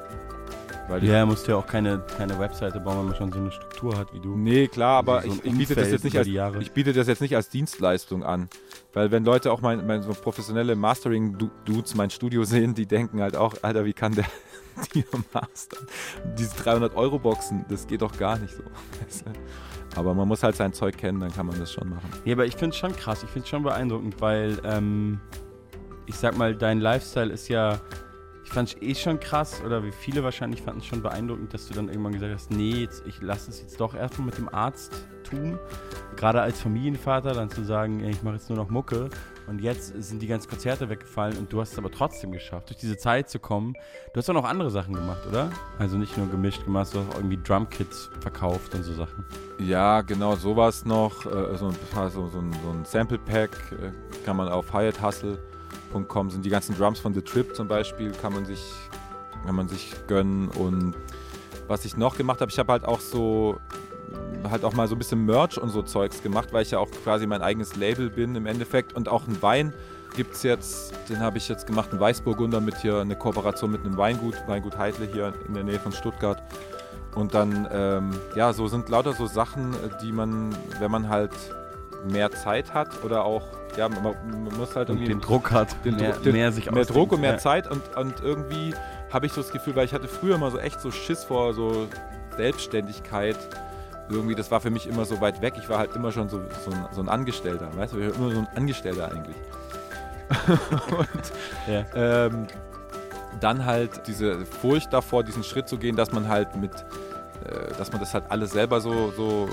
Weil 0.87 1.03
Ja, 1.03 1.13
er 1.13 1.25
musste 1.25 1.51
ja 1.53 1.57
auch 1.57 1.65
keine, 1.65 1.99
keine 2.17 2.37
Webseite 2.39 2.79
bauen, 2.79 2.99
wenn 2.99 3.05
man 3.05 3.15
schon 3.15 3.31
so 3.31 3.39
eine 3.39 3.51
Struktur 3.51 3.97
hat 3.97 4.13
wie 4.13 4.19
du. 4.19 4.35
Nee, 4.35 4.67
klar, 4.67 4.97
aber 4.99 5.21
So 5.21 5.29
ich, 5.29 5.45
ich 5.45 5.57
biete 5.57 5.75
das 5.75 5.91
jetzt 5.91 6.03
nicht 6.03 6.17
als 6.17 6.27
ich 6.27 6.71
biete 6.73 6.93
das 6.93 7.07
jetzt 7.07 7.21
nicht 7.21 7.35
als 7.35 7.49
Dienstleistung 7.49 8.23
an, 8.23 8.49
weil 8.93 9.11
wenn 9.11 9.23
Leute 9.23 9.51
auch 9.51 9.61
mein, 9.61 9.85
mein 9.87 10.03
so 10.03 10.11
professionelle 10.13 10.75
Mastering 10.75 11.37
Dudes 11.65 11.95
mein 11.95 12.09
Studio 12.09 12.43
sehen, 12.43 12.75
die 12.75 12.85
denken 12.85 13.21
halt 13.21 13.35
auch, 13.35 13.55
Alter, 13.61 13.85
wie 13.85 13.93
kann 13.93 14.13
der 14.13 14.25
die 14.93 15.05
mastern? 15.33 15.87
Diese 16.37 16.55
300 16.55 16.95
Euro 16.95 17.19
Boxen, 17.19 17.65
das 17.69 17.87
geht 17.87 18.01
doch 18.01 18.17
gar 18.17 18.37
nicht 18.39 18.53
so. 18.55 18.63
Aber 19.95 20.13
man 20.13 20.27
muss 20.27 20.41
halt 20.43 20.55
sein 20.55 20.73
Zeug 20.73 20.97
kennen, 20.97 21.19
dann 21.19 21.31
kann 21.31 21.45
man 21.45 21.59
das 21.59 21.71
schon 21.71 21.89
machen. 21.89 22.09
Ja, 22.25 22.33
aber 22.33 22.47
ich 22.47 22.55
finde 22.55 22.71
es 22.71 22.77
schon 22.77 22.95
krass, 22.95 23.21
ich 23.21 23.29
finde 23.29 23.43
es 23.43 23.49
schon 23.49 23.61
beeindruckend, 23.61 24.19
weil 24.21 24.59
ähm, 24.63 25.19
ich 26.07 26.15
sag 26.15 26.35
mal, 26.35 26.55
dein 26.55 26.79
Lifestyle 26.79 27.31
ist 27.31 27.47
ja, 27.47 27.79
ich 28.43 28.51
fand 28.51 28.69
es 28.69 28.81
eh 28.81 28.95
schon 28.95 29.19
krass, 29.19 29.61
oder 29.65 29.83
wie 29.83 29.91
viele 29.91 30.23
wahrscheinlich 30.23 30.61
fanden 30.61 30.81
es 30.81 30.85
schon 30.85 31.01
beeindruckend, 31.01 31.53
dass 31.53 31.67
du 31.67 31.73
dann 31.73 31.87
irgendwann 31.87 32.13
gesagt 32.13 32.33
hast, 32.33 32.51
nee, 32.51 32.81
jetzt, 32.81 33.05
ich 33.07 33.21
lasse 33.21 33.49
es 33.49 33.61
jetzt 33.61 33.79
doch 33.79 33.95
erstmal 33.95 34.27
mit 34.27 34.37
dem 34.37 34.49
Arzt 34.49 34.93
tun. 35.23 35.57
Gerade 36.15 36.41
als 36.41 36.61
Familienvater 36.61 37.33
dann 37.33 37.49
zu 37.49 37.63
sagen, 37.63 38.03
ich 38.03 38.21
mache 38.23 38.35
jetzt 38.35 38.49
nur 38.49 38.57
noch 38.57 38.69
Mucke 38.69 39.09
und 39.47 39.59
jetzt 39.59 39.93
sind 40.01 40.21
die 40.21 40.27
ganzen 40.27 40.49
Konzerte 40.49 40.89
weggefallen 40.89 41.37
und 41.37 41.51
du 41.51 41.59
hast 41.59 41.73
es 41.73 41.77
aber 41.77 41.91
trotzdem 41.91 42.31
geschafft, 42.31 42.69
durch 42.69 42.79
diese 42.79 42.97
Zeit 42.97 43.29
zu 43.29 43.39
kommen. 43.39 43.73
Du 44.13 44.19
hast 44.19 44.29
auch 44.29 44.33
noch 44.33 44.45
andere 44.45 44.69
Sachen 44.71 44.93
gemacht, 44.93 45.25
oder? 45.27 45.49
Also 45.79 45.97
nicht 45.97 46.17
nur 46.17 46.27
gemischt 46.29 46.63
gemacht, 46.65 46.93
du 46.93 46.99
hast 46.99 47.09
auch 47.09 47.15
irgendwie 47.15 47.39
Drumkits 47.41 48.09
verkauft 48.19 48.75
und 48.75 48.83
so 48.83 48.93
Sachen. 48.93 49.25
Ja, 49.59 50.01
genau, 50.01 50.35
sowas 50.35 50.85
noch. 50.85 51.25
Äh, 51.25 51.57
so, 51.57 51.67
ein, 51.67 51.75
so, 51.91 52.21
ein, 52.21 52.29
so 52.31 52.39
ein 52.39 52.85
Sample 52.85 53.19
Pack 53.19 53.51
äh, 53.71 53.91
kann 54.25 54.37
man 54.37 54.49
auf 54.49 54.71
highethustle.com 55.93 56.29
sind 56.29 56.45
die 56.45 56.49
ganzen 56.49 56.75
Drums 56.75 56.99
von 56.99 57.13
The 57.13 57.21
Trip 57.21 57.55
zum 57.55 57.67
Beispiel, 57.67 58.11
kann 58.11 58.33
man 58.33 58.45
sich, 58.45 58.63
kann 59.45 59.55
man 59.55 59.67
sich 59.67 59.93
gönnen. 60.07 60.49
Und 60.49 60.95
was 61.67 61.85
ich 61.85 61.97
noch 61.97 62.17
gemacht 62.17 62.41
habe, 62.41 62.51
ich 62.51 62.59
habe 62.59 62.71
halt 62.71 62.85
auch 62.85 62.99
so 62.99 63.59
halt 64.49 64.65
auch 64.65 64.73
mal 64.73 64.87
so 64.87 64.95
ein 64.95 64.97
bisschen 64.97 65.25
Merch 65.25 65.57
und 65.57 65.69
so 65.69 65.81
Zeugs 65.81 66.21
gemacht, 66.21 66.49
weil 66.51 66.63
ich 66.63 66.71
ja 66.71 66.79
auch 66.79 66.91
quasi 67.03 67.25
mein 67.25 67.41
eigenes 67.41 67.75
Label 67.75 68.09
bin 68.09 68.35
im 68.35 68.45
Endeffekt. 68.45 68.93
Und 68.93 69.07
auch 69.07 69.25
ein 69.27 69.41
Wein 69.41 69.73
gibt 70.15 70.35
es 70.35 70.43
jetzt, 70.43 70.93
den 71.09 71.19
habe 71.19 71.37
ich 71.37 71.47
jetzt 71.47 71.65
gemacht, 71.65 71.91
einen 71.91 71.99
Weißburgunder 71.99 72.59
mit 72.59 72.77
hier, 72.77 72.99
eine 72.99 73.15
Kooperation 73.15 73.71
mit 73.71 73.85
einem 73.85 73.97
Weingut, 73.97 74.35
Weingut 74.47 74.77
Heidle 74.77 75.07
hier 75.11 75.33
in 75.47 75.53
der 75.53 75.63
Nähe 75.63 75.79
von 75.79 75.91
Stuttgart. 75.91 76.43
Und 77.15 77.33
dann, 77.33 77.67
ähm, 77.71 78.11
ja, 78.35 78.53
so 78.53 78.67
sind 78.67 78.89
lauter 78.89 79.13
so 79.13 79.27
Sachen, 79.27 79.73
die 80.01 80.11
man, 80.11 80.55
wenn 80.79 80.91
man 80.91 81.09
halt 81.09 81.31
mehr 82.05 82.31
Zeit 82.31 82.73
hat 82.73 83.03
oder 83.03 83.23
auch, 83.23 83.43
ja, 83.77 83.87
man, 83.89 84.03
man 84.03 84.57
muss 84.57 84.75
halt 84.75 84.89
Und 84.89 84.97
irgendwie 84.97 85.13
den 85.13 85.21
Druck 85.21 85.51
hat, 85.51 85.75
den 85.85 85.95
mehr, 85.95 86.13
Druck- 86.13 86.23
den- 86.23 86.33
mehr 86.33 86.51
sich 86.51 86.69
mehr. 86.71 86.85
Druck 86.85 87.11
und 87.13 87.21
mehr 87.21 87.33
Ja. 87.33 87.37
Zeit 87.37 87.69
und, 87.69 87.81
und 87.95 88.21
irgendwie 88.21 88.73
habe 89.11 89.25
ich 89.25 89.33
so 89.33 89.41
das 89.41 89.51
Gefühl, 89.51 89.75
weil 89.75 89.85
ich 89.85 89.93
hatte 89.93 90.07
früher 90.07 90.35
immer 90.35 90.51
so 90.51 90.57
echt 90.59 90.79
so 90.81 90.91
Schiss 90.91 91.23
vor 91.23 91.53
so 91.53 91.87
Selbstständigkeit. 92.35 93.37
Irgendwie, 94.09 94.35
das 94.35 94.51
war 94.51 94.59
für 94.59 94.69
mich 94.69 94.85
immer 94.87 95.05
so 95.05 95.21
weit 95.21 95.41
weg. 95.41 95.53
Ich 95.57 95.69
war 95.69 95.77
halt 95.79 95.95
immer 95.95 96.11
schon 96.11 96.27
so, 96.29 96.41
so, 96.65 96.71
ein, 96.71 96.85
so 96.91 97.01
ein 97.01 97.09
Angestellter, 97.09 97.69
weißt 97.77 97.93
du, 97.93 97.99
ich 97.99 98.09
war 98.09 98.15
immer 98.15 98.31
so 98.35 98.39
ein 98.39 98.47
Angestellter 98.55 99.09
eigentlich. 99.11 99.35
und 100.97 101.07
Ja. 101.67 101.85
ähm, 102.25 102.47
dann 103.39 103.65
halt 103.65 104.07
diese 104.07 104.45
Furcht 104.45 104.91
davor, 104.93 105.23
diesen 105.23 105.43
Schritt 105.43 105.67
zu 105.67 105.77
gehen, 105.77 105.95
dass 105.95 106.11
man 106.11 106.27
halt 106.27 106.55
mit, 106.55 106.71
äh, 107.45 107.73
dass 107.77 107.91
man 107.91 107.99
das 108.01 108.13
halt 108.13 108.25
alles 108.29 108.51
selber 108.51 108.79
so, 108.81 109.11
so 109.15 109.47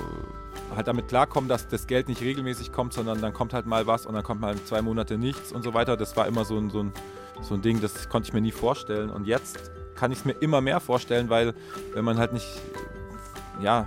halt 0.74 0.88
damit 0.88 1.08
klarkommt, 1.08 1.50
dass 1.50 1.68
das 1.68 1.86
Geld 1.86 2.08
nicht 2.08 2.20
regelmäßig 2.20 2.72
kommt, 2.72 2.92
sondern 2.92 3.20
dann 3.20 3.32
kommt 3.32 3.52
halt 3.54 3.66
mal 3.66 3.86
was 3.86 4.06
und 4.06 4.14
dann 4.14 4.22
kommt 4.22 4.40
mal 4.40 4.56
zwei 4.64 4.82
Monate 4.82 5.18
nichts 5.18 5.52
und 5.52 5.62
so 5.62 5.74
weiter. 5.74 5.96
Das 5.96 6.16
war 6.16 6.26
immer 6.26 6.44
so 6.44 6.56
ein, 6.56 6.70
so 6.70 6.82
ein, 6.82 6.92
so 7.42 7.54
ein 7.54 7.62
Ding, 7.62 7.80
das 7.80 8.08
konnte 8.08 8.28
ich 8.28 8.32
mir 8.32 8.40
nie 8.40 8.52
vorstellen. 8.52 9.10
Und 9.10 9.26
jetzt 9.26 9.70
kann 9.94 10.12
ich 10.12 10.18
es 10.18 10.24
mir 10.24 10.32
immer 10.32 10.60
mehr 10.60 10.80
vorstellen, 10.80 11.28
weil 11.28 11.54
wenn 11.94 12.04
man 12.04 12.18
halt 12.18 12.32
nicht, 12.32 12.48
ja, 13.60 13.86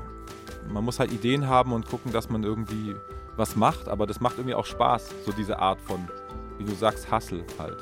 man 0.71 0.83
muss 0.83 0.99
halt 0.99 1.11
Ideen 1.11 1.47
haben 1.47 1.73
und 1.73 1.87
gucken, 1.87 2.11
dass 2.11 2.29
man 2.29 2.43
irgendwie 2.43 2.95
was 3.35 3.55
macht, 3.55 3.87
aber 3.87 4.05
das 4.05 4.19
macht 4.19 4.37
irgendwie 4.37 4.55
auch 4.55 4.65
Spaß, 4.65 5.09
so 5.25 5.31
diese 5.31 5.59
Art 5.59 5.81
von, 5.81 6.07
wie 6.57 6.63
du 6.63 6.73
sagst, 6.73 7.11
Hustle 7.11 7.43
halt. 7.57 7.77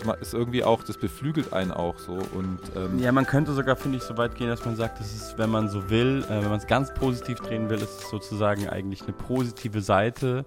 Das 0.00 0.20
ist 0.20 0.34
irgendwie 0.34 0.64
auch, 0.64 0.82
das 0.82 0.98
beflügelt 0.98 1.52
einen 1.52 1.70
auch 1.70 1.98
so 1.98 2.12
und 2.12 2.58
ähm, 2.74 2.98
Ja, 2.98 3.12
man 3.12 3.26
könnte 3.26 3.52
sogar, 3.52 3.76
finde 3.76 3.98
ich, 3.98 4.04
so 4.04 4.16
weit 4.16 4.34
gehen, 4.34 4.48
dass 4.48 4.64
man 4.64 4.76
sagt, 4.76 5.00
das 5.00 5.14
ist, 5.14 5.38
wenn 5.38 5.50
man 5.50 5.68
so 5.68 5.90
will, 5.90 6.24
äh, 6.28 6.42
wenn 6.42 6.50
man 6.50 6.58
es 6.58 6.66
ganz 6.66 6.92
positiv 6.94 7.40
drehen 7.40 7.68
will, 7.70 7.78
ist 7.78 8.02
es 8.02 8.10
sozusagen 8.10 8.68
eigentlich 8.68 9.02
eine 9.02 9.12
positive 9.12 9.80
Seite 9.80 10.44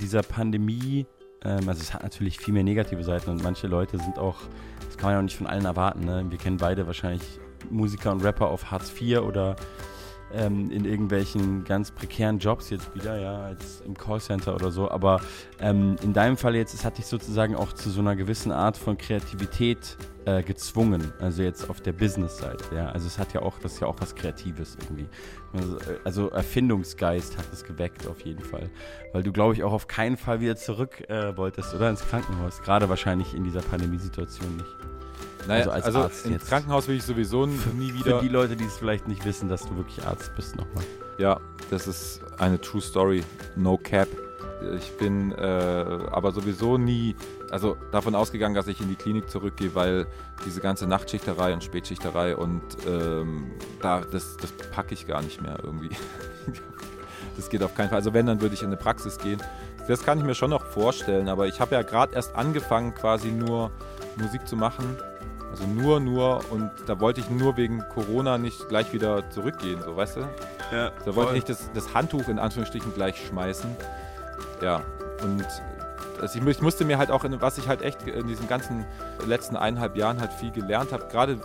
dieser 0.00 0.22
Pandemie. 0.22 1.06
Ähm, 1.42 1.68
also 1.68 1.80
es 1.80 1.94
hat 1.94 2.02
natürlich 2.02 2.38
viel 2.38 2.54
mehr 2.54 2.64
negative 2.64 3.02
Seiten 3.04 3.30
und 3.30 3.42
manche 3.42 3.66
Leute 3.66 3.98
sind 3.98 4.18
auch, 4.18 4.36
das 4.86 4.96
kann 4.96 5.08
man 5.08 5.12
ja 5.12 5.18
auch 5.18 5.22
nicht 5.22 5.36
von 5.36 5.46
allen 5.46 5.64
erwarten. 5.64 6.04
Ne? 6.04 6.24
Wir 6.28 6.38
kennen 6.38 6.56
beide 6.56 6.86
wahrscheinlich 6.86 7.22
Musiker 7.70 8.12
und 8.12 8.24
Rapper 8.24 8.48
auf 8.48 8.70
Hartz 8.70 8.92
IV 9.00 9.20
oder 9.20 9.56
ähm, 10.34 10.70
in 10.70 10.84
irgendwelchen 10.84 11.64
ganz 11.64 11.90
prekären 11.90 12.38
Jobs 12.38 12.70
jetzt 12.70 12.94
wieder, 12.94 13.18
ja, 13.18 13.42
als 13.42 13.80
im 13.80 13.96
Callcenter 13.96 14.54
oder 14.54 14.70
so. 14.70 14.90
Aber 14.90 15.20
ähm, 15.60 15.96
in 16.02 16.12
deinem 16.12 16.36
Fall 16.36 16.54
jetzt, 16.56 16.74
es 16.74 16.84
hat 16.84 16.98
dich 16.98 17.06
sozusagen 17.06 17.54
auch 17.56 17.72
zu 17.72 17.90
so 17.90 18.00
einer 18.00 18.16
gewissen 18.16 18.52
Art 18.52 18.76
von 18.76 18.98
Kreativität 18.98 19.96
äh, 20.24 20.42
gezwungen. 20.42 21.12
Also 21.20 21.42
jetzt 21.42 21.70
auf 21.70 21.80
der 21.80 21.92
Business-Seite, 21.92 22.74
ja. 22.74 22.90
Also 22.90 23.06
es 23.06 23.18
hat 23.18 23.32
ja 23.32 23.42
auch, 23.42 23.58
das 23.58 23.74
ist 23.74 23.80
ja 23.80 23.86
auch 23.86 23.96
was 24.00 24.14
Kreatives 24.14 24.76
irgendwie. 24.80 25.08
Also, 25.54 25.76
äh, 25.78 25.98
also 26.04 26.28
Erfindungsgeist 26.30 27.38
hat 27.38 27.46
es 27.52 27.64
geweckt 27.64 28.06
auf 28.06 28.20
jeden 28.20 28.42
Fall. 28.42 28.68
Weil 29.12 29.22
du, 29.22 29.32
glaube 29.32 29.54
ich, 29.54 29.62
auch 29.64 29.72
auf 29.72 29.86
keinen 29.86 30.16
Fall 30.16 30.40
wieder 30.40 30.56
zurück 30.56 31.08
äh, 31.08 31.36
wolltest, 31.36 31.74
oder? 31.74 31.88
Ins 31.88 32.06
Krankenhaus. 32.06 32.60
Gerade 32.62 32.88
wahrscheinlich 32.88 33.34
in 33.34 33.44
dieser 33.44 33.62
Pandemiesituation 33.62 34.56
nicht. 34.56 34.97
Naja, 35.48 35.70
also 35.70 35.70
also, 35.70 35.98
als 35.98 36.04
Arzt 36.04 36.24
ins 36.26 36.34
jetzt. 36.34 36.48
Krankenhaus 36.48 36.88
will 36.88 36.96
ich 36.96 37.04
sowieso 37.04 37.46
nie 37.46 37.94
wieder. 37.94 38.18
Für 38.18 38.22
die 38.22 38.28
Leute, 38.28 38.56
die 38.56 38.64
es 38.64 38.76
vielleicht 38.76 39.08
nicht 39.08 39.24
wissen, 39.24 39.48
dass 39.48 39.62
du 39.62 39.76
wirklich 39.76 40.06
Arzt 40.06 40.34
bist 40.36 40.56
nochmal. 40.56 40.84
Ja, 41.18 41.40
das 41.70 41.88
ist 41.88 42.20
eine 42.38 42.60
True 42.60 42.80
Story, 42.80 43.24
no 43.56 43.78
cap. 43.78 44.08
Ich 44.76 44.96
bin 44.96 45.32
äh, 45.32 45.38
aber 45.38 46.32
sowieso 46.32 46.78
nie, 46.78 47.14
also 47.50 47.76
davon 47.92 48.14
ausgegangen, 48.14 48.54
dass 48.54 48.66
ich 48.66 48.80
in 48.80 48.88
die 48.88 48.96
Klinik 48.96 49.30
zurückgehe, 49.30 49.74
weil 49.74 50.06
diese 50.44 50.60
ganze 50.60 50.86
Nachtschichterei 50.86 51.52
und 51.52 51.62
Spätschichterei 51.62 52.36
und 52.36 52.62
ähm, 52.86 53.52
da, 53.80 54.00
das, 54.00 54.36
das 54.36 54.50
packe 54.72 54.94
ich 54.94 55.06
gar 55.06 55.22
nicht 55.22 55.40
mehr 55.40 55.58
irgendwie. 55.62 55.90
das 57.36 57.48
geht 57.50 57.62
auf 57.62 57.74
keinen 57.74 57.88
Fall. 57.88 57.98
Also 57.98 58.12
wenn, 58.14 58.26
dann 58.26 58.40
würde 58.40 58.54
ich 58.54 58.62
in 58.62 58.68
eine 58.68 58.76
Praxis 58.76 59.18
gehen. 59.18 59.40
Das 59.86 60.02
kann 60.02 60.18
ich 60.18 60.24
mir 60.24 60.34
schon 60.34 60.50
noch 60.50 60.66
vorstellen, 60.66 61.28
aber 61.28 61.46
ich 61.46 61.60
habe 61.60 61.74
ja 61.74 61.82
gerade 61.82 62.14
erst 62.14 62.34
angefangen, 62.34 62.94
quasi 62.94 63.30
nur 63.30 63.70
Musik 64.16 64.46
zu 64.46 64.56
machen. 64.56 64.98
Also 65.50 65.64
nur, 65.64 65.98
nur 66.00 66.40
und 66.50 66.70
da 66.86 67.00
wollte 67.00 67.20
ich 67.20 67.30
nur 67.30 67.56
wegen 67.56 67.82
Corona 67.94 68.38
nicht 68.38 68.68
gleich 68.68 68.92
wieder 68.92 69.28
zurückgehen, 69.30 69.80
so 69.82 69.96
weißt 69.96 70.16
du? 70.16 70.20
Ja, 70.70 70.90
Da 71.04 71.16
wollte 71.16 71.30
ich 71.30 71.34
nicht 71.36 71.48
das, 71.48 71.70
das 71.72 71.94
Handtuch 71.94 72.28
in 72.28 72.38
Anführungsstrichen 72.38 72.92
gleich 72.94 73.26
schmeißen. 73.26 73.70
Ja, 74.60 74.82
und 75.22 75.44
also 76.20 76.38
ich, 76.38 76.46
ich 76.46 76.60
musste 76.60 76.84
mir 76.84 76.98
halt 76.98 77.10
auch, 77.10 77.24
in, 77.24 77.40
was 77.40 77.58
ich 77.58 77.68
halt 77.68 77.82
echt 77.82 78.06
in 78.06 78.26
diesen 78.26 78.48
ganzen 78.48 78.84
letzten 79.26 79.56
eineinhalb 79.56 79.96
Jahren 79.96 80.20
halt 80.20 80.32
viel 80.32 80.50
gelernt 80.50 80.92
habe, 80.92 81.06
gerade 81.10 81.38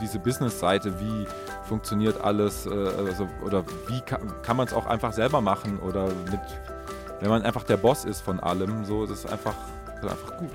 diese 0.00 0.18
Business-Seite, 0.18 1.00
wie 1.00 1.26
funktioniert 1.68 2.20
alles, 2.22 2.66
äh, 2.66 2.70
also, 2.70 3.28
oder 3.44 3.64
wie 3.86 4.00
kann, 4.00 4.20
kann 4.42 4.56
man 4.56 4.66
es 4.66 4.74
auch 4.74 4.86
einfach 4.86 5.12
selber 5.12 5.40
machen 5.40 5.78
oder 5.78 6.06
mit, 6.30 6.40
wenn 7.20 7.30
man 7.30 7.42
einfach 7.42 7.62
der 7.62 7.76
Boss 7.76 8.04
ist 8.04 8.20
von 8.20 8.40
allem, 8.40 8.84
so, 8.84 9.06
das 9.06 9.20
ist 9.24 9.32
einfach, 9.32 9.54
das 9.86 10.04
ist 10.04 10.10
einfach 10.10 10.36
gut. 10.36 10.50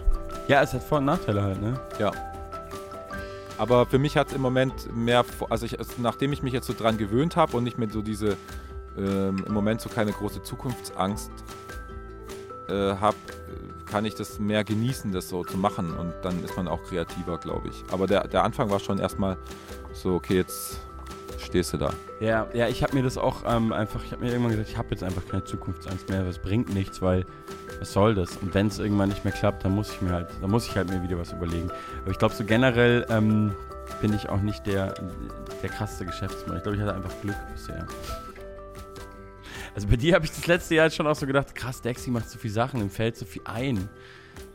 Ja, 0.48 0.62
es 0.62 0.74
hat 0.74 0.84
Vor- 0.84 1.00
und 1.00 1.06
Nachteile 1.06 1.42
halt, 1.42 1.62
ne? 1.62 1.74
Ja. 1.98 2.12
Aber 3.62 3.86
für 3.86 4.00
mich 4.00 4.18
hat 4.18 4.30
es 4.30 4.34
im 4.34 4.42
Moment 4.42 4.92
mehr, 4.92 5.24
also, 5.52 5.68
ich, 5.68 5.78
also 5.78 5.94
nachdem 6.00 6.34
ich 6.34 6.42
mich 6.42 6.52
jetzt 6.52 6.66
so 6.66 6.74
dran 6.74 6.98
gewöhnt 6.98 7.36
habe 7.36 7.56
und 7.56 7.64
nicht 7.64 7.78
mehr 7.78 7.88
so 7.92 8.02
diese, 8.02 8.36
ähm, 8.98 9.44
im 9.46 9.54
Moment 9.54 9.82
so 9.82 9.88
keine 9.88 10.12
große 10.14 10.42
Zukunftsangst 10.42 11.30
äh, 12.68 12.74
habe, 12.74 13.18
kann 13.86 14.04
ich 14.06 14.16
das 14.16 14.40
mehr 14.40 14.64
genießen, 14.64 15.12
das 15.12 15.30
so 15.30 15.44
zu 15.44 15.58
machen 15.58 15.94
und 15.94 16.12
dann 16.24 16.44
ist 16.44 16.58
man 16.58 16.68
auch 16.68 16.82
kreativer, 16.82 17.38
glaube 17.38 17.68
ich. 17.68 17.84
Aber 17.92 18.08
der, 18.08 18.28
der 18.28 18.44
Anfang 18.44 18.72
war 18.72 18.80
schon 18.80 18.98
erstmal 18.98 19.38
so, 19.94 20.16
okay, 20.16 20.38
jetzt 20.38 20.80
stehst 21.38 21.72
du 21.74 21.78
da. 21.78 21.94
Ja, 22.20 22.48
ja, 22.56 22.68
ich 22.68 22.82
habe 22.82 22.96
mir 22.96 23.04
das 23.04 23.20
auch 23.20 23.44
ähm, 23.46 23.74
einfach, 23.74 24.04
ich 24.04 24.12
habe 24.12 24.24
mir 24.24 24.32
irgendwann 24.32 24.54
gesagt, 24.54 24.70
ich 24.70 24.78
habe 24.78 24.88
jetzt 24.90 25.04
einfach 25.04 25.28
keine 25.28 25.44
Zukunftsangst 25.44 26.10
mehr, 26.10 26.24
das 26.24 26.40
bringt 26.40 26.74
nichts, 26.74 27.00
weil 27.04 27.28
was 27.82 27.94
soll 27.94 28.14
das? 28.14 28.38
Und 28.38 28.54
wenn 28.54 28.68
es 28.68 28.78
irgendwann 28.78 29.10
nicht 29.10 29.26
mehr 29.26 29.34
klappt, 29.34 29.66
dann 29.66 29.74
muss 29.74 29.92
ich 29.92 30.02
mir 30.02 30.12
halt, 30.12 30.30
dann 30.40 30.52
muss 30.52 30.68
ich 30.68 30.76
halt 30.76 30.90
mir 30.90 31.02
wieder 31.02 31.18
was 31.18 31.34
überlegen. 31.34 31.70
Aber 32.04 32.12
ich 32.12 32.20
glaube, 32.20 32.36
so 32.36 32.46
generell 32.46 33.08
ähm, 33.10 33.56
bin 34.02 34.14
ich 34.14 34.30
auch 34.30 34.40
nicht 34.40 34.68
der, 34.68 34.94
der 35.64 35.70
krasseste 35.70 36.06
Geschäftsmann. 36.06 36.58
Ich 36.58 36.64
glaube, 36.64 36.78
ich 36.78 36.84
hatte 36.84 36.94
einfach 36.94 37.14
Glück 37.22 37.36
bisher. 37.52 37.88
Also 39.74 39.88
bei 39.88 39.96
dir 39.96 40.14
habe 40.14 40.26
ich 40.26 40.32
das 40.32 40.46
letzte 40.46 40.76
Jahr 40.76 40.92
schon 40.92 41.08
auch 41.08 41.16
so 41.16 41.26
gedacht, 41.26 41.56
krass, 41.56 41.82
Dexy 41.82 42.12
macht 42.12 42.30
so 42.30 42.38
viele 42.38 42.54
Sachen, 42.54 42.82
ihm 42.82 42.92
fällt 42.92 43.18
so 43.18 43.26
viel 43.26 43.42
ein. 43.46 43.90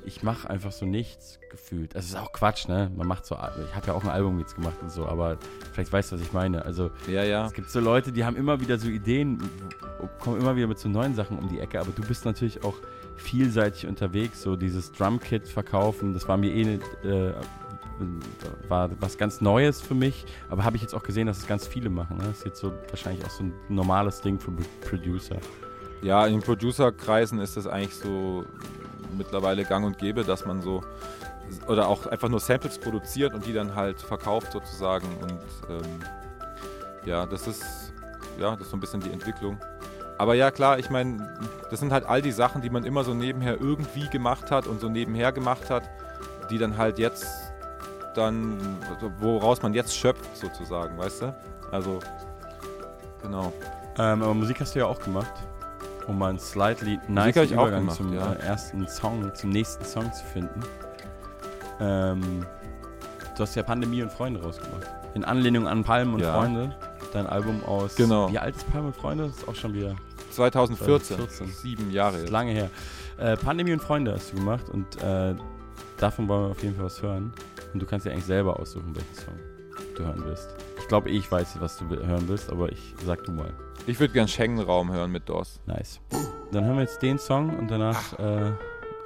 Ich 0.04 0.22
mache 0.22 0.48
einfach 0.48 0.70
so 0.70 0.86
nichts 0.86 1.40
gefühlt. 1.50 1.96
Also 1.96 2.16
ist 2.16 2.22
auch 2.22 2.32
Quatsch, 2.32 2.68
ne? 2.68 2.92
Man 2.94 3.08
macht 3.08 3.26
so, 3.26 3.34
ich 3.34 3.74
habe 3.74 3.88
ja 3.88 3.94
auch 3.94 4.04
ein 4.04 4.10
Album 4.10 4.38
jetzt 4.38 4.54
gemacht 4.54 4.76
und 4.82 4.92
so, 4.92 5.04
aber 5.04 5.36
vielleicht 5.72 5.92
weißt 5.92 6.12
du, 6.12 6.16
was 6.16 6.22
ich 6.22 6.32
meine. 6.32 6.64
Also 6.64 6.92
Ja, 7.08 7.24
ja. 7.24 7.46
es 7.46 7.54
gibt 7.54 7.70
so 7.70 7.80
Leute, 7.80 8.12
die 8.12 8.24
haben 8.24 8.36
immer 8.36 8.60
wieder 8.60 8.78
so 8.78 8.86
Ideen, 8.86 9.42
kommen 10.20 10.40
immer 10.40 10.54
wieder 10.54 10.68
mit 10.68 10.78
so 10.78 10.88
neuen 10.88 11.16
Sachen 11.16 11.38
um 11.38 11.48
die 11.48 11.58
Ecke, 11.58 11.80
aber 11.80 11.90
du 11.90 12.02
bist 12.02 12.24
natürlich 12.24 12.62
auch 12.62 12.74
vielseitig 13.16 13.86
unterwegs, 13.86 14.42
so 14.42 14.56
dieses 14.56 14.92
Drumkit 14.92 15.48
verkaufen, 15.48 16.12
das 16.14 16.28
war 16.28 16.36
mir 16.36 16.52
eh 16.52 16.64
nicht, 16.64 16.82
äh, 17.04 17.32
war 18.68 18.90
was 19.00 19.16
ganz 19.16 19.40
Neues 19.40 19.80
für 19.80 19.94
mich, 19.94 20.26
aber 20.50 20.64
habe 20.64 20.76
ich 20.76 20.82
jetzt 20.82 20.94
auch 20.94 21.02
gesehen, 21.02 21.26
dass 21.26 21.38
es 21.38 21.46
ganz 21.46 21.66
viele 21.66 21.88
machen. 21.88 22.18
Ne? 22.18 22.24
Das 22.24 22.38
ist 22.38 22.44
jetzt 22.44 22.60
so 22.60 22.72
wahrscheinlich 22.90 23.24
auch 23.24 23.30
so 23.30 23.44
ein 23.44 23.54
normales 23.68 24.20
Ding 24.20 24.38
für 24.38 24.50
Pro- 24.50 24.64
Producer. 24.88 25.36
Ja, 26.02 26.26
in 26.26 26.34
den 26.34 26.42
Producer-Kreisen 26.42 27.40
ist 27.40 27.56
das 27.56 27.66
eigentlich 27.66 27.94
so 27.94 28.44
mittlerweile 29.16 29.64
gang 29.64 29.86
und 29.86 29.96
gäbe, 29.96 30.24
dass 30.24 30.44
man 30.44 30.60
so 30.60 30.82
oder 31.68 31.88
auch 31.88 32.06
einfach 32.06 32.28
nur 32.28 32.40
Samples 32.40 32.78
produziert 32.78 33.32
und 33.32 33.46
die 33.46 33.52
dann 33.52 33.74
halt 33.74 34.00
verkauft 34.00 34.52
sozusagen 34.52 35.06
und 35.22 35.40
ähm, 35.70 36.00
ja, 37.06 37.24
das 37.24 37.46
ist 37.46 37.64
ja, 38.38 38.50
das 38.50 38.62
ist 38.62 38.70
so 38.72 38.76
ein 38.76 38.80
bisschen 38.80 39.00
die 39.00 39.10
Entwicklung. 39.10 39.58
Aber 40.18 40.34
ja, 40.34 40.50
klar, 40.50 40.78
ich 40.78 40.90
meine, 40.90 41.28
das 41.70 41.80
sind 41.80 41.92
halt 41.92 42.06
all 42.06 42.22
die 42.22 42.32
Sachen, 42.32 42.62
die 42.62 42.70
man 42.70 42.84
immer 42.84 43.04
so 43.04 43.14
nebenher 43.14 43.60
irgendwie 43.60 44.08
gemacht 44.08 44.50
hat 44.50 44.66
und 44.66 44.80
so 44.80 44.88
nebenher 44.88 45.32
gemacht 45.32 45.68
hat, 45.70 45.82
die 46.50 46.58
dann 46.58 46.78
halt 46.78 46.98
jetzt 46.98 47.26
dann, 48.14 48.58
woraus 49.20 49.62
man 49.62 49.74
jetzt 49.74 49.94
schöpft 49.94 50.36
sozusagen, 50.36 50.96
weißt 50.96 51.22
du? 51.22 51.34
Also, 51.70 51.98
genau. 53.22 53.52
Ähm, 53.98 54.22
aber 54.22 54.34
Musik 54.34 54.60
hast 54.60 54.74
du 54.74 54.78
ja 54.78 54.86
auch 54.86 55.00
gemacht, 55.00 55.32
um 56.06 56.18
mal 56.18 56.30
einen 56.30 56.38
slightly 56.38 56.98
nice 57.08 57.36
Übergang 57.36 57.80
gemacht, 57.80 57.96
zum 57.96 58.14
ja. 58.14 58.32
äh, 58.32 58.46
ersten 58.46 58.86
Song, 58.88 59.34
zum 59.34 59.50
nächsten 59.50 59.84
Song 59.84 60.10
zu 60.12 60.24
finden. 60.24 60.60
Ähm, 61.80 62.46
du 63.36 63.42
hast 63.42 63.54
ja 63.54 63.62
Pandemie 63.62 64.02
und 64.02 64.10
Freunde 64.10 64.42
rausgemacht. 64.42 64.86
In 65.14 65.24
Anlehnung 65.24 65.68
an 65.68 65.84
Palmen 65.84 66.14
und 66.14 66.20
Ja. 66.20 66.38
Freunde. 66.38 66.74
Dein 67.12 67.26
Album 67.26 67.62
aus. 67.64 67.96
Genau. 67.96 68.30
Wie 68.30 68.38
alt 68.38 68.56
ist 68.56 68.70
Palmen 68.70 68.88
und 68.88 68.96
Freunde? 68.96 69.26
Das 69.26 69.36
ist 69.36 69.48
auch 69.48 69.54
schon 69.54 69.74
wieder 69.74 69.94
2014, 70.36 71.16
2014. 71.16 71.48
sieben 71.48 71.90
Jahre 71.90 72.20
jetzt. 72.20 72.30
lange 72.30 72.52
her. 72.52 72.70
Äh, 73.18 73.36
Pandemie 73.36 73.72
und 73.72 73.80
Freunde 73.80 74.12
hast 74.12 74.32
du 74.32 74.36
gemacht 74.36 74.68
und 74.68 75.02
äh, 75.02 75.34
davon 75.96 76.28
wollen 76.28 76.44
wir 76.44 76.50
auf 76.50 76.62
jeden 76.62 76.76
Fall 76.76 76.86
was 76.86 77.02
hören. 77.02 77.32
Und 77.72 77.80
du 77.80 77.86
kannst 77.86 78.06
ja 78.06 78.12
eigentlich 78.12 78.26
selber 78.26 78.58
aussuchen, 78.58 78.94
welchen 78.94 79.14
Song 79.14 79.34
du 79.96 80.04
hören 80.04 80.22
willst. 80.24 80.54
Ich 80.78 80.88
glaube, 80.88 81.10
ich 81.10 81.30
weiß, 81.30 81.56
was 81.60 81.78
du 81.78 81.88
hören 81.88 82.28
willst, 82.28 82.50
aber 82.50 82.70
ich 82.70 82.94
sag 83.04 83.24
du 83.24 83.32
mal. 83.32 83.52
Ich 83.86 83.98
würde 83.98 84.12
gern 84.12 84.28
Schengen-Raum 84.28 84.92
hören 84.92 85.10
mit 85.10 85.28
DOS. 85.28 85.60
Nice. 85.66 86.00
Dann 86.52 86.64
hören 86.64 86.76
wir 86.76 86.82
jetzt 86.82 87.02
den 87.02 87.18
Song 87.18 87.56
und 87.58 87.70
danach 87.70 88.18
äh, 88.18 88.52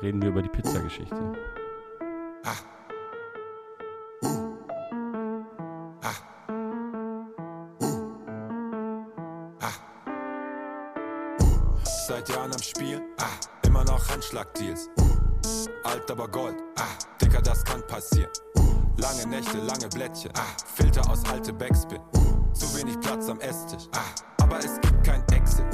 reden 0.02 0.20
wir 0.22 0.28
über 0.30 0.42
die 0.42 0.48
Pizzageschichte. 0.48 1.16
Am 12.60 12.62
Spiel, 12.62 13.00
ah, 13.18 13.66
immer 13.66 13.84
noch 13.84 14.06
Handschlagdeals. 14.10 14.90
Alt 15.82 16.10
aber 16.10 16.28
Gold, 16.28 16.56
ah, 16.76 16.82
Dicker, 17.20 17.40
das 17.40 17.64
kann 17.64 17.86
passieren. 17.86 18.30
Lange 18.98 19.26
Nächte, 19.26 19.56
lange 19.58 19.88
Blättchen, 19.88 20.30
ah, 20.34 20.42
Filter 20.74 21.08
aus 21.10 21.24
alte 21.24 21.54
Backspin. 21.54 22.00
Zu 22.52 22.76
wenig 22.76 23.00
Platz 23.00 23.30
am 23.30 23.40
Esstisch, 23.40 23.88
ah, 23.92 24.42
aber 24.42 24.58
es 24.58 24.78
gibt 24.82 25.02
kein 25.04 25.22
Exit. 25.32 25.64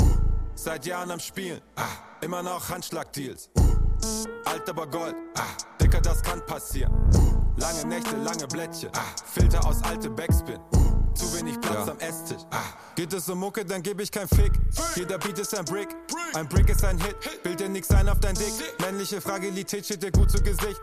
Seit 0.54 0.86
Jahren 0.86 1.10
am 1.10 1.18
Spielen, 1.18 1.60
ah, 1.74 1.88
immer 2.20 2.42
noch 2.42 2.68
Handschlagdeals. 2.68 3.50
Alt 4.44 4.68
aber 4.70 4.86
Gold, 4.86 5.16
ah, 5.38 5.42
Dicker, 5.80 6.00
das 6.00 6.22
kann 6.22 6.44
passieren. 6.46 6.92
Lange 7.56 7.84
Nächte, 7.86 8.16
lange 8.16 8.46
Blättchen, 8.46 8.90
ah, 8.94 9.00
Filter 9.24 9.66
aus 9.66 9.82
alte 9.82 10.08
Backspin. 10.08 10.60
Zu 11.16 11.32
wenig 11.38 11.60
Platz 11.60 11.86
Ja. 11.86 11.92
am 11.92 11.98
Esstisch. 11.98 12.42
Ah, 12.50 12.62
geht 12.94 13.12
es 13.12 13.28
um 13.28 13.38
Mucke, 13.38 13.64
dann 13.64 13.82
geb 13.82 14.00
ich 14.00 14.10
kein 14.10 14.28
Fick. 14.28 14.52
Jeder 14.94 15.18
Beat 15.18 15.38
ist 15.38 15.56
ein 15.56 15.64
Brick. 15.64 15.88
Ein 16.34 16.48
Brick 16.48 16.68
ist 16.68 16.84
ein 16.84 16.98
Hit. 16.98 17.16
Bild 17.42 17.60
dir 17.60 17.68
nix 17.68 17.90
ein 17.90 18.08
auf 18.08 18.20
dein 18.20 18.34
Dick. 18.34 18.52
Männliche 18.80 19.20
Fragilität 19.20 19.84
steht 19.84 20.02
dir 20.02 20.10
gut 20.12 20.30
zu 20.30 20.42
Gesicht. 20.42 20.80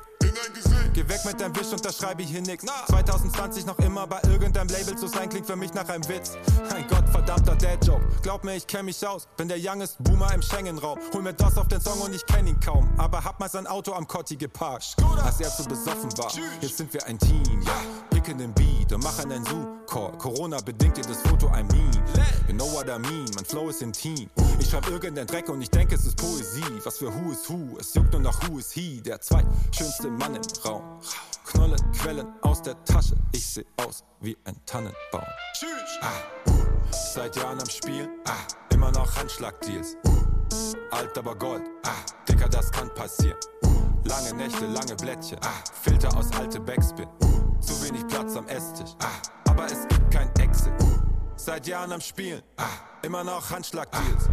Geh 0.94 1.08
weg 1.08 1.20
mit 1.26 1.40
deinem 1.40 1.56
Wisch, 1.56 1.72
unterschreibe 1.72 2.22
ich 2.24 2.30
hier 2.30 2.42
nix. 2.42 2.66
2020 2.88 3.66
noch 3.66 3.78
immer 3.80 4.08
bei 4.08 4.20
irgendeinem 4.24 4.68
Label 4.70 4.96
zu 4.96 5.08
sein, 5.08 5.30
klingt 5.30 5.46
für 5.46 5.56
mich 5.56 5.74
nach 5.74 5.88
einem 5.90 6.08
Witz. 6.08 6.32
Ein 6.74 6.88
gottverdammter 6.88 7.56
Dad-Joke. 7.56 8.04
Glaub 8.22 8.44
mir, 8.44 8.56
ich 8.56 8.66
kenn 8.66 8.86
mich 8.86 9.06
aus. 9.06 9.28
Bin 9.38 9.48
der 9.48 9.58
youngest 9.60 9.98
Boomer 10.04 10.34
im 10.34 10.42
Schengen-Raum. 10.42 10.98
Hol 11.14 11.22
mir 11.22 11.34
das 11.34 11.58
auf 11.58 11.68
den 11.68 11.82
Song 11.82 12.00
und 12.02 12.14
ich 12.16 12.26
kenn 12.26 12.48
ihn 12.48 12.60
kaum. 12.60 12.90
Aber 12.98 13.24
hab 13.24 13.40
mal 13.40 13.50
sein 13.50 13.68
Auto 13.68 13.94
am 13.94 14.08
Kotti 14.08 14.36
geparkt. 14.38 14.96
Als 15.24 15.40
er 15.40 15.50
zu 15.56 15.66
besoffen 15.66 16.12
war. 16.18 16.32
Jetzt 16.62 16.78
sind 16.78 16.94
wir 16.94 17.06
ein 17.06 17.20
Team, 17.20 17.62
ja. 17.62 17.74
Picken 18.24 18.38
den 18.38 18.54
Beat 18.54 18.94
und 18.94 19.04
machen 19.04 19.30
einen 19.32 19.44
Zoo-Call. 19.46 20.18
Corona 20.18 20.58
bedingt 20.62 20.96
dir 20.96 21.04
das 21.04 21.22
Foto 21.24 21.48
ein 21.50 21.68
Meme. 21.68 21.92
You 22.48 22.54
know 22.54 22.72
what 22.72 22.88
I 22.88 22.98
mean, 22.98 23.26
mein 23.36 23.46
Flow 23.46 23.68
ist 23.68 23.82
intim. 23.82 24.30
Ich 24.60 24.70
schreib 24.70 24.88
irgendeinen 24.90 25.28
Dreck 25.28 25.50
und 25.50 25.62
ich 25.62 25.70
denke, 25.70 25.96
es 25.96 26.06
ist 26.06 26.16
Poesie. 26.16 26.64
Was 26.86 27.00
für 27.00 27.14
Who 27.14 27.32
is 27.32 27.50
Who, 27.50 27.78
es 27.80 27.94
juckt 27.94 28.14
nur 28.14 28.22
nach 28.22 28.48
Who 28.48 28.60
is 28.60 28.72
He. 28.72 29.02
Der 29.02 29.20
zweitschönste 29.20 30.10
Mann 30.10 30.36
im 30.36 30.42
Raum. 30.64 30.84
Knolle 31.46 31.76
Quellen 32.00 32.28
aus 32.44 32.62
der 32.62 32.82
Tasche, 32.86 33.16
ich 33.34 33.46
seh 33.46 33.66
aus 33.76 34.06
wie 34.22 34.38
ein 34.46 34.56
Tannenbaum. 34.66 35.26
Ah. 36.02 36.92
Seit 36.92 37.36
Jahren 37.36 37.60
am 37.60 37.70
Spiel, 37.70 38.08
ah. 38.26 38.32
immer 38.74 38.92
noch 38.92 39.14
Handschlagdeals. 39.18 39.98
Alt 40.92 41.18
aber 41.18 41.36
Gold, 41.36 41.64
ah. 41.86 41.90
Dicker, 42.30 42.48
das 42.48 42.72
kann 42.72 42.94
passieren. 42.94 43.38
Lange 44.06 44.34
Nächte, 44.36 44.66
lange 44.68 44.96
Blättchen, 44.96 45.40
ah. 45.42 45.62
Filter 45.82 46.16
aus 46.16 46.32
alte 46.32 46.62
Backspin. 46.62 47.10
Zu 47.64 47.82
wenig 47.84 48.06
Platz 48.08 48.36
am 48.36 48.46
Esstisch, 48.48 48.92
ah. 49.00 49.50
aber 49.50 49.66
es 49.66 49.88
gibt 49.88 50.12
kein 50.12 50.30
Exit. 50.36 50.74
Seit 51.38 51.66
Jahren 51.66 51.94
am 51.94 52.02
Spielen, 52.02 52.42
ah. 52.58 52.66
immer 53.04 53.24
noch 53.24 53.50
Handschlagdeals. 53.50 54.30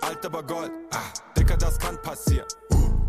Alt 0.00 0.24
aber 0.24 0.44
Gold, 0.44 0.70
ah. 0.92 0.98
Dicker, 1.36 1.56
das 1.56 1.78
kann 1.78 2.00
passieren. 2.02 2.46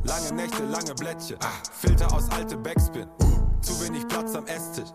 Lange 0.03 0.31
Nächte, 0.33 0.63
lange 0.65 0.95
Blättchen, 0.95 1.37
ah. 1.41 1.61
Filter 1.71 2.11
aus 2.11 2.29
alte 2.31 2.57
Backspin. 2.57 3.07
Zu 3.61 3.79
wenig 3.85 4.07
Platz 4.07 4.33
am 4.33 4.47
Esstisch. 4.47 4.89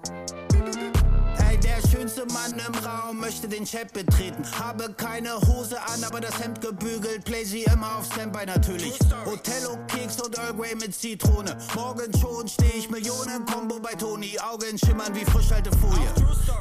Schönste 2.14 2.32
Mann 2.32 2.52
im 2.52 2.84
Raum 2.84 3.20
möchte 3.20 3.48
den 3.48 3.64
Chat 3.64 3.92
betreten. 3.92 4.44
Habe 4.58 4.92
keine 4.94 5.36
Hose 5.40 5.80
an, 5.80 6.04
aber 6.04 6.20
das 6.20 6.38
Hemd 6.38 6.60
gebügelt. 6.60 7.24
Play 7.24 7.44
sie 7.44 7.64
immer 7.64 7.98
auf 7.98 8.06
Standby 8.06 8.46
natürlich. 8.46 8.92
Othello, 9.26 9.78
Keks 9.88 10.20
und 10.20 10.36
Earl 10.38 10.54
Grey 10.54 10.74
mit 10.74 10.94
Zitrone. 10.94 11.56
Morgen 11.74 12.12
schon 12.20 12.46
steh 12.46 12.70
ich 12.76 12.90
Millionen 12.90 13.44
Combo 13.46 13.80
bei 13.80 13.94
Toni. 13.94 14.38
Augen 14.38 14.78
schimmern 14.78 15.14
wie 15.14 15.24
Frischhaltefolie. 15.24 16.12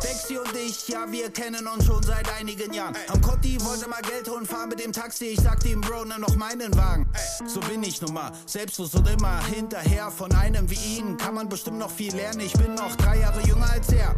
Dexy 0.02 0.38
und 0.38 0.54
ich, 0.56 0.88
ja, 0.88 1.10
wir 1.10 1.30
kennen 1.32 1.68
uns 1.68 1.86
schon 1.86 2.02
seit 2.04 2.30
einigen 2.40 2.74
Jahren. 2.74 2.96
Am 3.08 3.22
Kotti 3.22 3.58
wollte 3.64 3.88
mal 3.88 4.02
Geld 4.02 4.30
holen, 4.30 4.46
fahr 4.46 4.68
mit 4.68 4.84
dem 4.84 4.92
Taxi. 4.92 5.26
Ich 5.26 5.40
sagte 5.42 5.70
ihm, 5.70 5.82
Bro, 5.82 6.06
nimm 6.06 6.22
noch 6.22 6.36
meinen 6.36 6.76
Wagen. 6.76 7.08
So 7.46 7.60
bin 7.62 7.84
ich 7.84 8.02
nun 8.02 8.14
mal, 8.14 8.32
selbstlos 8.46 8.94
und 8.96 9.08
immer 9.08 9.44
hinterher. 9.46 10.12
Von 10.12 10.34
einem 10.34 10.70
wie 10.70 10.98
ihn 10.98 11.18
kann 11.18 11.36
man 11.36 11.48
bestimmt 11.48 11.78
noch 11.78 11.92
viel 11.92 12.14
lernen. 12.16 12.42
Ich 12.42 12.54
bin 12.54 12.76
noch 12.76 12.96
drei 12.96 13.20
Jahre 13.20 13.42
jünger 13.44 13.70
als 13.70 13.90
er. 13.94 14.16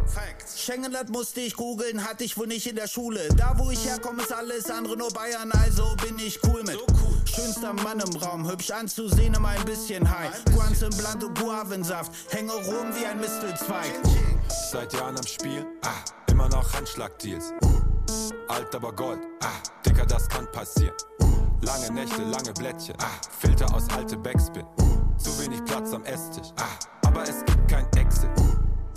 Schengen 0.56 0.90
lädt 0.90 1.10
musste 1.26 1.40
ich 1.40 1.56
googeln, 1.56 2.04
hatte 2.04 2.22
ich 2.22 2.38
wohl 2.38 2.46
nicht 2.46 2.68
in 2.68 2.76
der 2.76 2.86
Schule. 2.86 3.28
Da 3.36 3.52
wo 3.58 3.68
ich 3.72 3.84
herkomme, 3.84 4.22
ist 4.22 4.32
alles 4.32 4.70
andere 4.70 4.96
nur 4.96 5.10
Bayern, 5.10 5.50
also 5.50 5.96
bin 6.00 6.16
ich 6.20 6.38
cool 6.44 6.62
mit. 6.62 6.78
Schönster 7.24 7.72
Mann 7.72 7.98
im 7.98 8.14
Raum, 8.22 8.48
hübsch 8.48 8.70
anzusehen, 8.70 9.34
immer 9.34 9.48
ein 9.48 9.64
bisschen 9.64 10.08
high. 10.08 10.30
Guans 10.54 10.82
im 10.82 10.90
Bland 10.90 11.24
und 11.24 11.36
Guavensaft, 11.36 12.12
hänge 12.30 12.52
rum 12.52 12.94
wie 12.94 13.06
ein 13.06 13.18
Mistelzweig. 13.18 13.90
Seit 14.70 14.92
Jahren 14.92 15.16
am 15.16 15.26
Spiel, 15.26 15.66
ah, 15.82 16.04
immer 16.30 16.48
noch 16.48 16.72
Handschlagdeals. 16.72 17.52
Alt 18.46 18.72
aber 18.72 18.92
Gold, 18.92 19.18
ah, 19.40 19.48
Dicker, 19.84 20.06
das 20.06 20.28
kann 20.28 20.46
passieren. 20.52 20.94
Lange 21.62 21.90
Nächte, 21.90 22.22
lange 22.22 22.52
Blättchen, 22.52 22.94
ah, 23.00 23.20
Filter 23.40 23.74
aus 23.74 23.90
alte 23.90 24.16
Backspin. 24.16 24.64
Zu 25.18 25.36
wenig 25.40 25.64
Platz 25.64 25.92
am 25.92 26.04
Esstisch, 26.04 26.52
ah, 26.60 26.95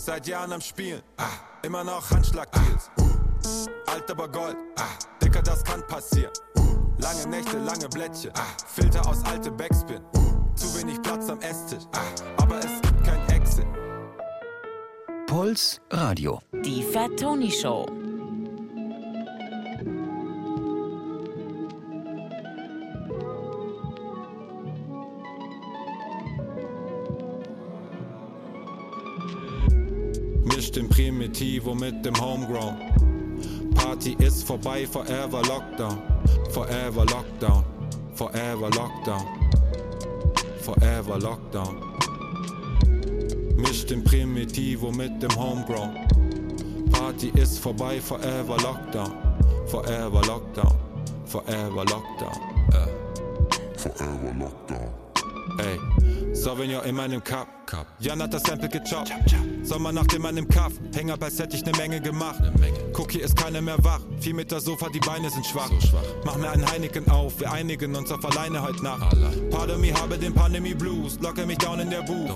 Seit 0.10 0.26
Jahren 0.26 0.52
am 0.54 0.60
Spielen, 0.60 1.04
ah, 1.18 1.28
immer 1.62 1.84
noch 1.84 2.10
Handschlagdeals. 2.10 2.90
Alt 3.86 4.10
aber 4.10 4.28
Gold, 4.28 4.58
ah, 4.80 4.98
Dicker, 5.22 5.44
das 5.44 5.64
kann 5.64 5.86
passieren. 5.86 6.34
Lange 6.98 7.28
Nächte, 7.28 7.60
lange 7.60 7.88
Blättchen, 7.90 8.32
ah, 8.34 8.58
Filter 8.66 9.08
aus 9.08 9.24
alte 9.26 9.52
Backspin. 9.52 10.02
Zu 10.56 10.80
wenig 10.80 11.00
Platz 11.04 11.30
am 11.30 11.40
Esstisch, 11.42 11.84
ah, 11.94 12.42
aber 12.42 12.58
es 12.58 12.82
gibt 12.82 13.04
kein 13.04 13.30
Exit. 13.30 13.68
Puls 15.28 15.80
Radio. 15.92 16.42
Die 16.54 16.82
Fat 16.82 17.12
Tony 17.16 17.52
Show. 17.52 17.86
Primitivo 31.00 31.74
mit 31.74 32.04
dem 32.04 32.14
Homegrown. 32.20 32.76
Party 33.74 34.18
ist 34.20 34.46
vorbei, 34.46 34.86
forever 34.86 35.42
Lockdown. 35.44 36.02
Forever 36.52 37.06
Lockdown. 37.06 37.64
Forever 38.16 38.70
Lockdown. 38.72 39.26
Forever 40.62 41.18
Lockdown. 41.18 41.78
Mischt 43.56 43.90
den 43.90 44.04
Primitivo 44.04 44.92
mit 44.92 45.24
dem 45.24 45.34
Homegrown. 45.38 45.96
Party 46.92 47.32
ist 47.36 47.60
vorbei, 47.60 48.02
forever 48.02 48.58
Lockdown. 48.58 49.14
Forever 49.68 50.22
Lockdown. 50.28 50.76
Forever 51.28 51.86
Lockdown. 51.86 52.40
Äh. 52.74 53.78
Forever 53.78 54.34
Lockdown. 54.38 54.90
Ey, 55.60 55.80
Sauvignon 56.40 56.86
in 56.86 56.96
meinem 56.96 57.22
Cup. 57.22 57.48
Cup. 57.70 57.86
Jan 58.00 58.20
hat 58.22 58.34
das 58.34 58.42
Sample 58.44 58.68
gechoppt. 58.68 59.14
Sommernacht 59.62 60.14
in 60.14 60.22
meinem 60.24 60.48
Kaff. 60.48 60.74
Häng 60.96 61.12
ab, 61.12 61.22
als 61.22 61.38
hätte 61.38 61.56
ich 61.56 61.64
ne 61.66 61.72
Menge 61.74 62.02
gemacht. 62.02 62.42
Guck, 62.94 63.12
hier 63.12 63.24
ist 63.24 63.36
keiner 63.36 63.62
mehr 63.62 63.78
wach. 63.84 64.00
Vier 64.20 64.34
Meter 64.34 64.60
Sofa, 64.60 64.90
die 64.90 65.00
Beine 65.00 65.30
sind 65.30 65.46
schwach. 65.46 65.70
Mach 66.26 66.36
mir 66.38 66.50
einen 66.50 66.68
Heineken 66.72 67.08
auf. 67.12 67.40
Wir 67.40 67.52
einigen 67.52 67.96
uns 67.96 68.12
auf 68.12 68.26
alleine 68.26 68.64
heute 68.64 68.84
Nacht. 68.84 69.16
Pardon 69.52 69.80
me, 69.80 69.94
habe 69.94 70.18
den 70.18 70.34
Pandemie 70.34 70.74
Blues. 70.74 71.20
Locke 71.22 71.46
mich 71.46 71.60
down 71.60 71.80
in 71.80 71.92
der 71.92 72.02
Booth. 72.02 72.32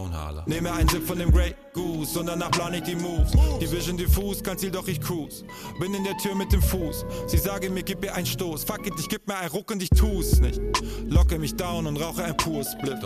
Nehme 0.46 0.72
einen 0.72 0.88
Sip 0.90 1.08
von 1.08 1.18
dem 1.18 1.32
Grey 1.32 1.56
Goose. 1.74 2.20
Und 2.20 2.28
danach 2.28 2.52
plan 2.52 2.74
ich 2.76 2.84
die 2.84 2.96
Moves. 2.96 3.32
Die 3.60 3.72
Vision 3.72 3.98
diffus, 3.98 4.44
kein 4.44 4.58
Ziel, 4.60 4.70
doch 4.70 4.88
ich 4.88 5.02
cruise. 5.02 5.44
Bin 5.80 5.96
in 5.96 6.04
der 6.04 6.18
Tür 6.18 6.36
mit 6.36 6.52
dem 6.52 6.62
Fuß. 6.62 7.06
Sie 7.26 7.38
sagen 7.38 7.74
mir, 7.74 7.84
gib 7.84 8.02
mir 8.02 8.14
einen 8.14 8.28
Stoß. 8.28 8.66
Fuck 8.66 8.86
it, 8.86 8.94
ich 9.00 9.10
geb 9.10 9.28
mir 9.28 9.38
einen 9.38 9.50
Ruck 9.50 9.72
und 9.72 9.82
ich 9.82 9.90
tu's 9.90 10.40
nicht. 10.40 10.62
Locke 11.08 11.40
mich 11.40 11.56
down 11.56 11.88
und 11.88 11.98
rauche 11.98 12.24
ein 12.24 12.38
pures 12.38 12.74
Split. 12.74 12.98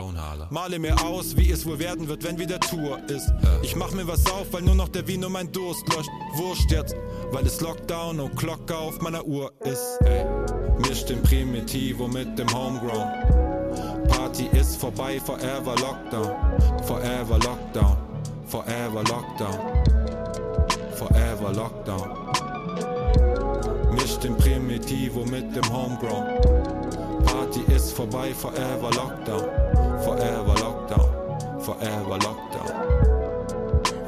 Male 0.49 0.79
mir 0.79 0.86
aus, 0.93 1.35
wie 1.37 1.51
es 1.51 1.65
wohl 1.65 1.79
werden 1.79 2.07
wird, 2.07 2.23
wenn 2.23 2.37
wieder 2.37 2.59
Tour 2.59 2.99
ist. 3.09 3.31
Ich 3.61 3.75
mach 3.75 3.91
mir 3.91 4.07
was 4.07 4.25
auf, 4.31 4.51
weil 4.51 4.61
nur 4.61 4.75
noch 4.75 4.89
der 4.89 5.07
Vino 5.07 5.29
mein 5.29 5.51
Durst 5.51 5.87
löscht. 5.93 6.09
Wurscht 6.35 6.71
jetzt, 6.71 6.95
weil 7.31 7.45
es 7.45 7.61
Lockdown 7.61 8.19
und 8.19 8.35
Glocke 8.35 8.75
auf 8.75 9.01
meiner 9.01 9.25
Uhr 9.25 9.51
ist. 9.63 9.99
Ey, 10.01 10.25
misch 10.79 11.05
den 11.05 11.21
Primitivo 11.23 12.07
mit 12.07 12.37
dem 12.37 12.47
Homegrown. 12.53 13.07
Party 14.07 14.49
ist 14.51 14.77
vorbei, 14.77 15.19
forever 15.19 15.75
Lockdown. 15.75 16.31
Forever 16.83 17.39
Lockdown. 17.39 17.97
Forever 18.47 19.03
Lockdown. 19.03 19.59
Forever 20.95 21.53
Lockdown. 21.53 22.09
Misch 23.93 24.17
den 24.17 24.35
Primitivo 24.37 25.25
mit 25.25 25.55
dem 25.55 25.73
Homegrown. 25.73 26.25
Party 27.27 27.61
ist 27.73 27.93
vorbei, 27.93 28.33
forever 28.33 28.89
Lockdown. 28.95 29.43
Forever 30.03 30.55
Lockdown. 30.61 31.59
Forever 31.59 32.17
Lockdown. 32.17 32.67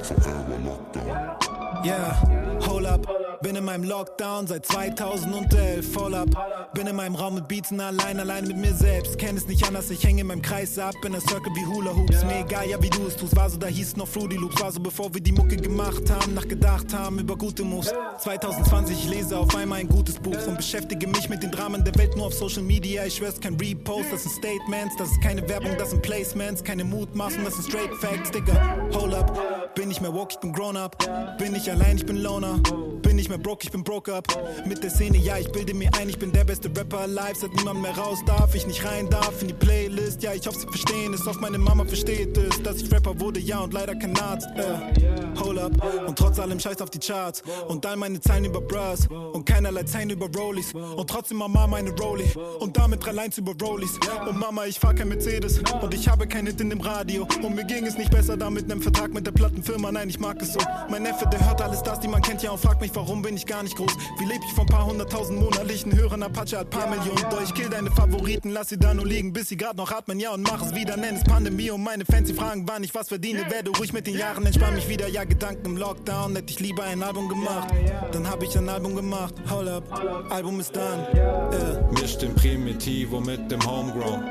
Forever 0.02 0.58
Lockdown. 0.66 1.86
Yeah, 1.86 2.14
hold 2.62 2.86
up. 2.86 3.29
Bin 3.42 3.56
in 3.56 3.64
meinem 3.64 3.86
Lockdown 3.86 4.48
seit 4.48 4.66
2011, 4.66 5.94
voll 5.94 6.14
ab. 6.14 6.28
Bin 6.74 6.88
in 6.88 6.96
meinem 6.96 7.16
Raum 7.16 7.36
mit 7.36 7.48
Beatsen 7.48 7.80
allein, 7.80 8.20
allein 8.20 8.46
mit 8.46 8.58
mir 8.58 8.74
selbst. 8.74 9.18
Kenn 9.18 9.38
es 9.38 9.48
nicht 9.48 9.66
anders, 9.66 9.90
ich 9.90 10.04
hänge 10.04 10.22
in 10.22 10.28
meinem 10.28 10.42
Kreis 10.42 10.78
ab. 10.78 10.94
In 11.06 11.14
der 11.14 11.22
Circle 11.22 11.54
wie 11.56 11.66
Hula 11.66 11.96
Hoops. 11.96 12.26
Mir 12.26 12.40
egal, 12.40 12.68
ja, 12.68 12.82
wie 12.82 12.90
du 12.90 13.08
es 13.08 13.16
tust. 13.16 13.34
War 13.38 13.50
so, 13.50 13.58
da 13.58 13.68
hieß 13.68 13.96
noch 13.96 14.08
Fruity 14.08 14.36
Loops. 14.36 14.60
War 14.62 14.72
so, 14.74 14.82
bevor 14.82 15.14
wir 15.14 15.22
die 15.22 15.32
Mucke 15.32 15.56
gemacht 15.56 16.10
haben, 16.10 16.34
nachgedacht 16.34 16.94
haben 16.94 17.20
über 17.20 17.38
gute 17.38 17.64
Moves. 17.64 17.94
2020, 18.18 19.06
ich 19.06 19.10
lese 19.10 19.38
auf 19.38 19.56
einmal 19.56 19.80
ein 19.80 19.88
gutes 19.88 20.16
Buch 20.16 20.46
und 20.46 20.58
beschäftige 20.58 21.08
mich 21.08 21.30
mit 21.30 21.42
den 21.42 21.52
Dramen 21.52 21.84
der 21.86 21.96
Welt 21.96 22.18
nur 22.18 22.28
auf 22.28 22.34
Social 22.34 22.64
Media. 22.64 23.06
Ich 23.06 23.16
schwör's, 23.16 23.40
kein 23.40 23.56
Repost, 23.56 24.12
das 24.12 24.24
sind 24.24 24.34
Statements, 24.34 24.98
das 24.98 25.12
ist 25.12 25.22
keine 25.22 25.48
Werbung, 25.48 25.72
das 25.78 25.92
sind 25.92 26.02
Placements, 26.02 26.62
keine 26.62 26.84
Mutmaßen, 26.84 27.46
das 27.46 27.54
sind 27.56 27.68
straight 27.70 27.94
Facts, 28.02 28.32
Digga. 28.32 28.78
Hold 28.94 29.14
up, 29.14 29.76
bin 29.76 29.88
nicht 29.88 30.02
mehr 30.02 30.14
woke, 30.14 30.34
ich 30.34 30.40
bin 30.40 30.52
grown 30.52 30.76
up. 30.76 30.98
Bin 31.38 31.54
nicht 31.54 31.70
allein, 31.70 31.96
ich 31.96 32.06
bin 32.06 32.18
Loner. 32.18 32.60
Bin 33.02 33.16
nicht 33.30 33.38
mehr 33.38 33.44
broke, 33.44 33.64
ich 33.64 33.72
bin 33.72 33.84
broke 33.84 34.14
up. 34.14 34.28
Mit 34.66 34.84
der 34.84 34.90
Szene, 34.90 35.18
ja, 35.18 35.38
ich 35.38 35.52
bilde 35.52 35.74
mir 35.74 35.90
ein, 36.00 36.10
ich 36.10 36.18
bin 36.18 36.32
der 36.32 36.44
beste 36.44 36.70
Rapper 36.76 37.02
alive. 37.02 37.36
Seit 37.36 37.54
niemand 37.54 37.82
mehr 37.82 37.96
raus 37.96 38.20
darf, 38.26 38.56
ich 38.56 38.66
nicht 38.66 38.84
rein 38.84 39.10
darf 39.10 39.42
in 39.42 39.50
die 39.50 39.54
Playlist. 39.54 40.24
Ja, 40.24 40.34
ich 40.34 40.48
hoffe, 40.48 40.60
sie 40.60 40.68
verstehen 40.68 41.14
es. 41.14 41.28
Auf 41.28 41.40
meine 41.40 41.58
Mama 41.58 41.86
versteht 41.86 42.38
es, 42.38 42.62
dass 42.64 42.78
ich 42.78 42.92
Rapper 42.92 43.20
wurde, 43.20 43.40
ja, 43.40 43.60
und 43.60 43.74
leider 43.74 43.96
kein 43.96 44.18
Arzt. 44.20 44.48
Äh, 44.56 45.40
hold 45.40 45.60
up, 45.60 46.08
und 46.08 46.18
trotz 46.18 46.40
allem 46.40 46.60
scheiß 46.60 46.82
auf 46.82 46.90
die 46.90 47.00
Charts. 47.00 47.44
Und 47.68 47.86
all 47.86 47.98
meine 47.98 48.20
Zeilen 48.20 48.46
über 48.46 48.62
Bras. 48.62 49.08
Und 49.08 49.46
keinerlei 49.46 49.84
Zeilen 49.84 50.10
über 50.10 50.28
Rollies. 50.36 50.74
Und 50.74 51.10
trotzdem 51.10 51.38
Mama 51.38 51.68
meine 51.68 51.92
Rollie. 51.92 52.32
Und 52.60 52.78
damit 52.78 53.06
drei 53.06 53.12
Lines 53.12 53.38
über 53.38 53.54
Rollies. 53.62 54.00
Und 54.28 54.40
Mama, 54.40 54.66
ich 54.66 54.80
fahr 54.80 54.96
kein 54.96 55.10
Mercedes. 55.10 55.62
Und 55.82 55.94
ich 55.94 56.08
habe 56.08 56.28
kein 56.28 56.48
Hit 56.48 56.60
in 56.62 56.70
dem 56.70 56.82
Radio. 56.82 57.28
Und 57.44 57.56
mir 57.56 57.66
ging 57.66 57.86
es 57.86 57.98
nicht 57.98 58.12
besser 58.12 58.38
da 58.38 58.50
mit 58.50 58.68
nem 58.68 58.82
Vertrag 58.82 59.14
mit 59.14 59.26
der 59.28 59.32
Plattenfirma. 59.32 59.92
Nein, 59.92 60.10
ich 60.10 60.20
mag 60.20 60.42
es 60.42 60.54
so. 60.54 60.60
Mein 60.90 61.04
Neffe, 61.04 61.28
der 61.28 61.46
hört 61.46 61.62
alles 61.62 61.84
das, 61.84 62.00
die 62.00 62.08
man 62.08 62.22
kennt, 62.22 62.42
ja, 62.42 62.52
und 62.52 62.60
fragt 62.60 62.82
mich, 62.82 62.92
warum 62.96 63.19
bin 63.22 63.36
ich 63.36 63.46
gar 63.46 63.64
nicht 63.64 63.76
groß. 63.76 63.92
Wie 64.18 64.26
leb 64.26 64.42
ich 64.46 64.54
von 64.54 64.66
paar 64.66 64.86
hunderttausend 64.86 65.40
monatlichen 65.40 65.96
Hörern? 65.96 66.24
Apache 66.24 66.58
hat 66.58 66.70
paar 66.70 66.88
Millionen. 66.88 67.26
Doch 67.30 67.42
ich 67.42 67.54
kill 67.54 67.70
deine 67.70 67.92
Favoriten, 67.92 68.50
lass 68.52 68.70
sie 68.70 68.78
da 68.78 68.94
nur 68.94 69.06
liegen, 69.06 69.34
bis 69.34 69.50
sie 69.50 69.58
grad 69.58 69.78
noch 69.78 69.92
atmen, 69.92 70.20
ja, 70.20 70.32
und 70.34 70.44
mach 70.44 70.62
es 70.62 70.74
wieder. 70.76 70.98
Nenn 70.98 71.16
es 71.16 71.24
Pandemie 71.24 71.72
und 71.72 71.84
meine 71.84 72.06
Fans, 72.06 72.28
die 72.28 72.34
fragen, 72.34 72.66
wann 72.68 72.84
ich 72.84 72.94
was 72.94 73.08
verdiene. 73.08 73.50
Werde 73.50 73.72
ruhig 73.72 73.94
mit 73.94 74.08
den 74.08 74.18
Jahren, 74.18 74.46
entspann 74.46 74.76
mich 74.76 74.88
wieder, 74.88 75.08
ja, 75.08 75.24
Gedanken 75.24 75.66
im 75.66 75.78
Lockdown. 75.78 76.36
Hätte 76.36 76.52
ich 76.52 76.60
lieber 76.60 76.84
ein 76.84 77.02
Album 77.04 77.30
gemacht, 77.30 77.70
dann 78.12 78.30
hab 78.30 78.44
ich 78.44 78.58
ein 78.58 78.70
Album 78.70 78.96
gemacht. 78.96 79.36
Hold 79.50 79.70
up, 79.70 80.32
Album 80.32 80.60
ist 80.60 80.76
done. 80.76 81.08
Äh. 81.52 82.00
Misch 82.00 82.18
den 82.18 82.34
Primitivo 82.36 83.20
mit 83.20 83.50
dem 83.52 83.62
Homegrown. 83.66 84.24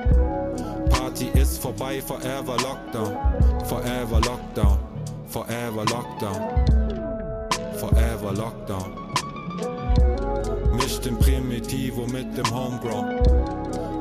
Party 0.90 1.28
ist 1.34 1.60
vorbei, 1.60 2.00
forever 2.00 2.56
Lockdown. 2.58 3.16
Forever 3.66 4.20
Lockdown. 4.20 4.78
Forever 5.28 5.84
Lockdown. 5.84 6.77
Forever 7.78 8.32
Lockdown. 8.32 8.92
Misch 10.76 10.98
den 11.00 11.16
Primitivo 11.18 12.06
mit 12.06 12.36
dem 12.36 12.50
Homegrown. 12.50 13.22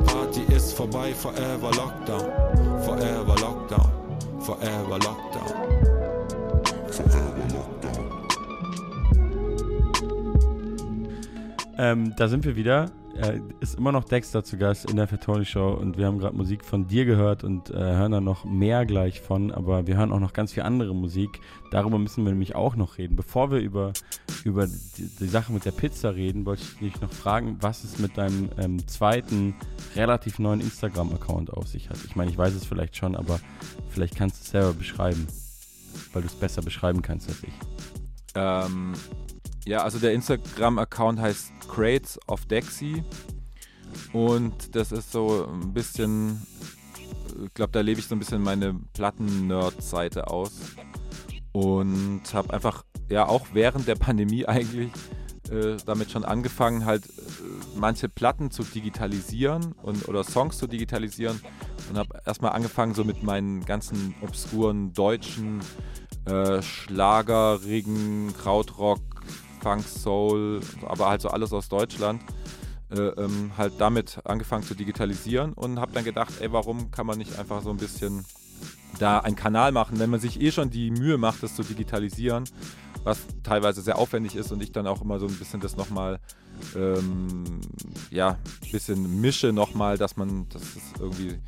Party 0.06 0.42
ist 0.52 0.74
vorbei, 0.74 1.14
forever 1.14 1.72
Lockdown. 1.76 2.82
Forever 2.84 3.36
Lockdown. 3.40 3.92
Forever 4.40 4.98
Lockdown. 4.98 5.52
Forever 6.90 7.48
Lockdown. 7.54 8.08
Ähm, 11.78 12.14
da 12.18 12.28
sind 12.28 12.46
wir 12.46 12.56
wieder. 12.56 12.90
Äh, 13.22 13.42
ist 13.62 13.76
immer 13.76 13.92
noch 13.92 14.04
Dexter 14.04 14.44
zu 14.44 14.58
Gast 14.58 14.90
in 14.92 14.96
der 14.96 15.08
Fatoni 15.08 15.44
Show 15.44 15.72
und 15.72 15.98
wir 15.98 16.06
haben 16.06 16.20
gerade 16.20 16.36
Musik 16.36 16.64
von 16.64 16.88
dir 16.88 17.04
gehört 17.06 17.44
und 17.44 17.72
äh, 17.72 17.74
hören 17.74 18.12
da 18.12 18.22
noch 18.22 18.46
mehr 18.46 18.86
gleich 18.86 19.22
von, 19.22 19.52
aber 19.52 19.88
wir 19.88 19.98
hören 19.98 20.12
auch 20.12 20.20
noch 20.20 20.34
ganz 20.34 20.54
viel 20.54 20.62
andere 20.62 20.94
Musik. 20.94 21.40
Darüber 21.72 21.98
müssen 21.98 22.24
wir 22.26 22.32
nämlich 22.32 22.54
auch 22.54 22.76
noch 22.76 23.00
reden. 23.00 23.16
Bevor 23.16 23.50
wir 23.50 23.58
über, 23.58 23.94
über 24.44 24.68
die, 24.68 25.10
die 25.20 25.28
Sache 25.28 25.52
mit 25.52 25.66
der 25.66 25.72
Pizza 25.72 26.14
reden, 26.14 26.46
wollte 26.46 26.62
ich 26.62 26.78
dich 26.78 27.02
noch 27.02 27.12
fragen, 27.12 27.58
was 27.60 27.84
es 27.84 27.98
mit 27.98 28.18
deinem 28.18 28.50
ähm, 28.60 28.88
zweiten, 28.88 29.56
relativ 29.96 30.38
neuen 30.38 30.62
Instagram-Account 30.62 31.52
auf 31.52 31.68
sich 31.68 31.90
hat. 31.90 31.98
Ich 32.06 32.16
meine, 32.16 32.30
ich 32.30 32.38
weiß 32.38 32.54
es 32.54 32.66
vielleicht 32.66 32.96
schon, 32.96 33.16
aber 33.16 33.40
vielleicht 33.90 34.16
kannst 34.16 34.38
du 34.38 34.44
es 34.44 34.50
selber 34.52 34.74
beschreiben, 34.74 35.26
weil 36.14 36.22
du 36.22 36.28
es 36.28 36.36
besser 36.36 36.62
beschreiben 36.62 37.02
kannst 37.02 37.30
als 37.30 37.42
ich. 37.44 37.54
Ähm, 38.36 38.94
ja, 39.68 39.84
also 39.84 40.00
der 40.00 40.14
Instagram-Account 40.14 41.20
heißt 41.20 41.52
Crates 41.68 42.18
of 42.28 42.46
Dexy. 42.46 43.04
Und 44.14 44.76
das 44.76 44.94
ist 44.94 45.12
so 45.12 45.46
ein 45.46 45.74
bisschen, 45.74 46.42
ich 47.44 47.54
glaube, 47.54 47.74
da 47.74 47.82
lebe 47.82 48.00
ich 48.00 48.08
so 48.08 48.16
ein 48.16 48.20
bisschen 48.20 48.42
meine 48.42 48.80
Platten-Nerd-Seite 48.94 50.28
aus. 50.28 50.54
Und 51.52 52.22
habe 52.34 52.54
einfach 52.54 52.86
ja 53.10 53.28
auch 53.28 53.48
während 53.54 53.88
der 53.88 53.96
Pandemie 53.96 54.46
eigentlich 54.46 54.92
äh, 55.52 55.76
damit 55.86 56.12
schon 56.12 56.24
angefangen, 56.24 56.86
halt 56.86 57.06
äh, 57.06 57.12
manche 57.76 58.08
Platten 58.08 58.52
zu 58.52 58.64
digitalisieren 58.64 59.74
und, 59.84 60.08
oder 60.08 60.24
Songs 60.24 60.58
zu 60.58 60.68
digitalisieren. 60.68 61.42
Und 61.90 61.98
habe 61.98 62.22
erstmal 62.26 62.54
angefangen 62.54 62.94
so 62.94 63.04
mit 63.04 63.22
meinen 63.22 63.66
ganzen 63.66 64.16
obskuren 64.22 64.94
deutschen 64.94 65.60
äh, 66.26 66.62
schlagerigen 66.62 68.34
Krautrock, 68.34 69.00
Funk, 69.62 69.88
Soul, 69.88 70.62
aber 70.86 71.10
halt 71.10 71.22
so 71.22 71.30
alles 71.30 71.54
aus 71.54 71.70
Deutschland. 71.70 72.22
Äh, 72.90 73.02
ähm, 73.02 73.52
halt 73.58 73.74
damit 73.80 74.22
angefangen 74.24 74.64
zu 74.64 74.74
digitalisieren 74.74 75.52
und 75.52 75.78
habe 75.78 75.92
dann 75.92 76.06
gedacht, 76.06 76.36
ey, 76.40 76.54
warum 76.54 76.90
kann 76.90 77.06
man 77.06 77.18
nicht 77.18 77.38
einfach 77.38 77.62
so 77.62 77.70
ein 77.70 77.76
bisschen 77.76 78.24
da 78.98 79.20
einen 79.20 79.36
Kanal 79.36 79.74
machen, 79.74 80.00
wenn 80.00 80.10
man 80.10 80.22
sich 80.22 80.40
eh 80.40 80.54
schon 80.54 80.70
die 80.70 80.92
Mühe 80.92 81.18
macht, 81.18 81.44
das 81.44 81.54
zu 81.54 81.64
digitalisieren, 81.64 82.46
was 83.04 83.20
teilweise 83.44 83.82
sehr 83.82 83.98
aufwendig 83.98 84.38
ist 84.38 84.54
und 84.54 84.64
ich 84.64 84.72
dann 84.72 84.88
auch 84.88 85.02
immer 85.02 85.20
so 85.20 85.28
ein 85.28 85.36
bisschen 85.36 85.60
das 85.60 85.76
nochmal, 85.76 86.20
ähm, 86.78 87.60
ja, 88.10 88.38
ein 88.64 88.72
bisschen 88.72 89.20
mische 89.20 89.52
nochmal, 89.52 89.98
dass 89.98 90.16
man, 90.16 90.48
dass 90.48 90.62
es 90.62 91.00
irgendwie 91.00 91.40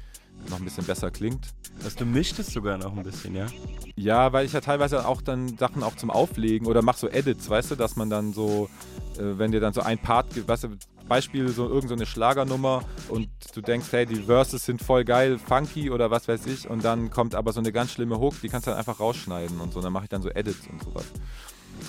noch 0.50 0.60
ein 0.60 0.64
bisschen 0.64 0.86
besser 0.86 1.12
klingt. 1.12 1.48
Also 1.84 2.00
du 2.00 2.06
mischt 2.06 2.40
es 2.40 2.52
sogar 2.52 2.78
noch 2.78 2.96
ein 2.96 3.04
bisschen, 3.04 3.36
ja? 3.36 3.48
Ja, 3.96 4.34
weil 4.34 4.46
ich 4.46 4.54
ja 4.54 4.62
teilweise 4.62 5.08
auch 5.08 5.22
dann 5.22 5.58
Sachen 5.58 5.84
auch 5.84 5.96
zum 5.96 6.10
Auflegen 6.10 6.68
oder 6.68 6.82
mach 6.82 6.98
so 6.98 7.10
Edits, 7.10 7.50
weißt 7.50 7.72
du, 7.72 7.76
dass 7.76 7.96
man 7.96 8.10
dann 8.10 8.34
so, 8.34 8.70
äh, 9.18 9.38
wenn 9.38 9.52
dir 9.52 9.60
dann 9.60 9.74
so 9.74 9.82
ein 9.82 9.98
Part 9.98 10.34
gibt, 10.34 10.48
weißt 10.48 10.66
du, 10.66 10.70
Beispiel 11.08 11.50
so 11.50 11.68
irgendeine 11.68 12.06
so 12.06 12.12
Schlagernummer 12.12 12.84
und 13.10 13.30
du 13.54 13.62
denkst, 13.62 13.88
hey, 13.92 14.06
die 14.06 14.16
Verses 14.16 14.64
sind 14.64 14.82
voll 14.82 15.04
geil, 15.04 15.40
funky 15.40 15.90
oder 15.90 16.12
was 16.12 16.28
weiß 16.28 16.46
ich 16.46 16.70
und 16.70 16.86
dann 16.86 17.10
kommt 17.10 17.36
aber 17.36 17.52
so 17.52 17.60
eine 17.60 17.72
ganz 17.72 17.92
schlimme 17.92 18.20
Hook, 18.20 18.40
die 18.42 18.48
kannst 18.48 18.68
du 18.68 18.72
dann 18.72 18.80
einfach 18.80 19.00
rausschneiden 19.00 19.60
und 19.60 19.74
so, 19.74 19.82
dann 19.82 19.92
mache 19.92 20.06
ich 20.06 20.10
dann 20.10 20.22
so 20.22 20.30
Edits 20.30 20.68
und 20.68 20.84
sowas. 20.84 21.06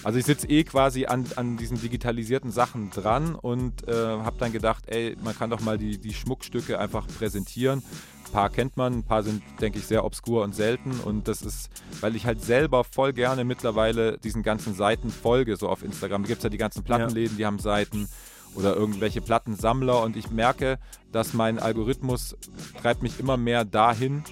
Also 0.03 0.19
ich 0.19 0.25
sitze 0.25 0.49
eh 0.49 0.65
quasi 0.65 1.07
an, 1.07 1.27
an 1.37 1.57
diesen 1.57 1.81
digitalisierten 1.81 2.51
Sachen 2.51 2.91
dran 2.91 3.35
und 3.35 3.87
äh, 3.89 3.93
habe 3.93 4.37
dann 4.39 4.53
gedacht, 4.53 4.85
ey, 4.87 5.17
man 5.23 5.37
kann 5.37 5.51
doch 5.51 5.61
mal 5.61 5.79
die, 5.79 5.99
die 5.99 6.15
Schmuckstücke 6.15 6.79
einfach 6.79 7.07
präsentieren. 7.07 7.83
Ein 8.31 8.33
paar 8.33 8.51
kennt 8.51 8.77
man, 8.77 8.99
ein 8.99 9.03
paar 9.03 9.25
sind, 9.25 9.43
denke 9.61 9.81
ich, 9.81 9.87
sehr 9.87 10.05
obskur 10.05 10.45
und 10.45 10.55
selten. 10.55 10.93
Und 11.01 11.27
das 11.27 11.43
ist, 11.43 11.69
weil 12.01 12.15
ich 12.15 12.27
halt 12.27 12.41
selber 12.41 12.85
voll 12.85 13.13
gerne 13.13 13.43
mittlerweile 13.43 14.19
diesen 14.19 14.45
ganzen 14.45 14.73
Seiten 14.73 15.11
folge, 15.11 15.57
so 15.57 15.69
auf 15.69 15.83
Instagram. 15.83 16.23
Da 16.23 16.29
gibt 16.29 16.39
es 16.39 16.45
ja 16.45 16.51
die 16.51 16.57
ganzen 16.57 16.85
Plattenläden, 16.85 17.37
die 17.37 17.45
haben 17.45 17.59
Seiten 17.59 18.09
oder 18.55 18.77
irgendwelche 18.77 19.21
Plattensammler 19.21 20.01
und 20.03 20.17
ich 20.17 20.31
merke, 20.31 20.79
dass 21.11 21.35
mein 21.35 21.59
Algorithmus 21.59 22.37
treibt 22.81 23.03
mich 23.03 23.19
immer 23.19 23.37
mehr 23.37 23.65
dahin. 23.65 24.23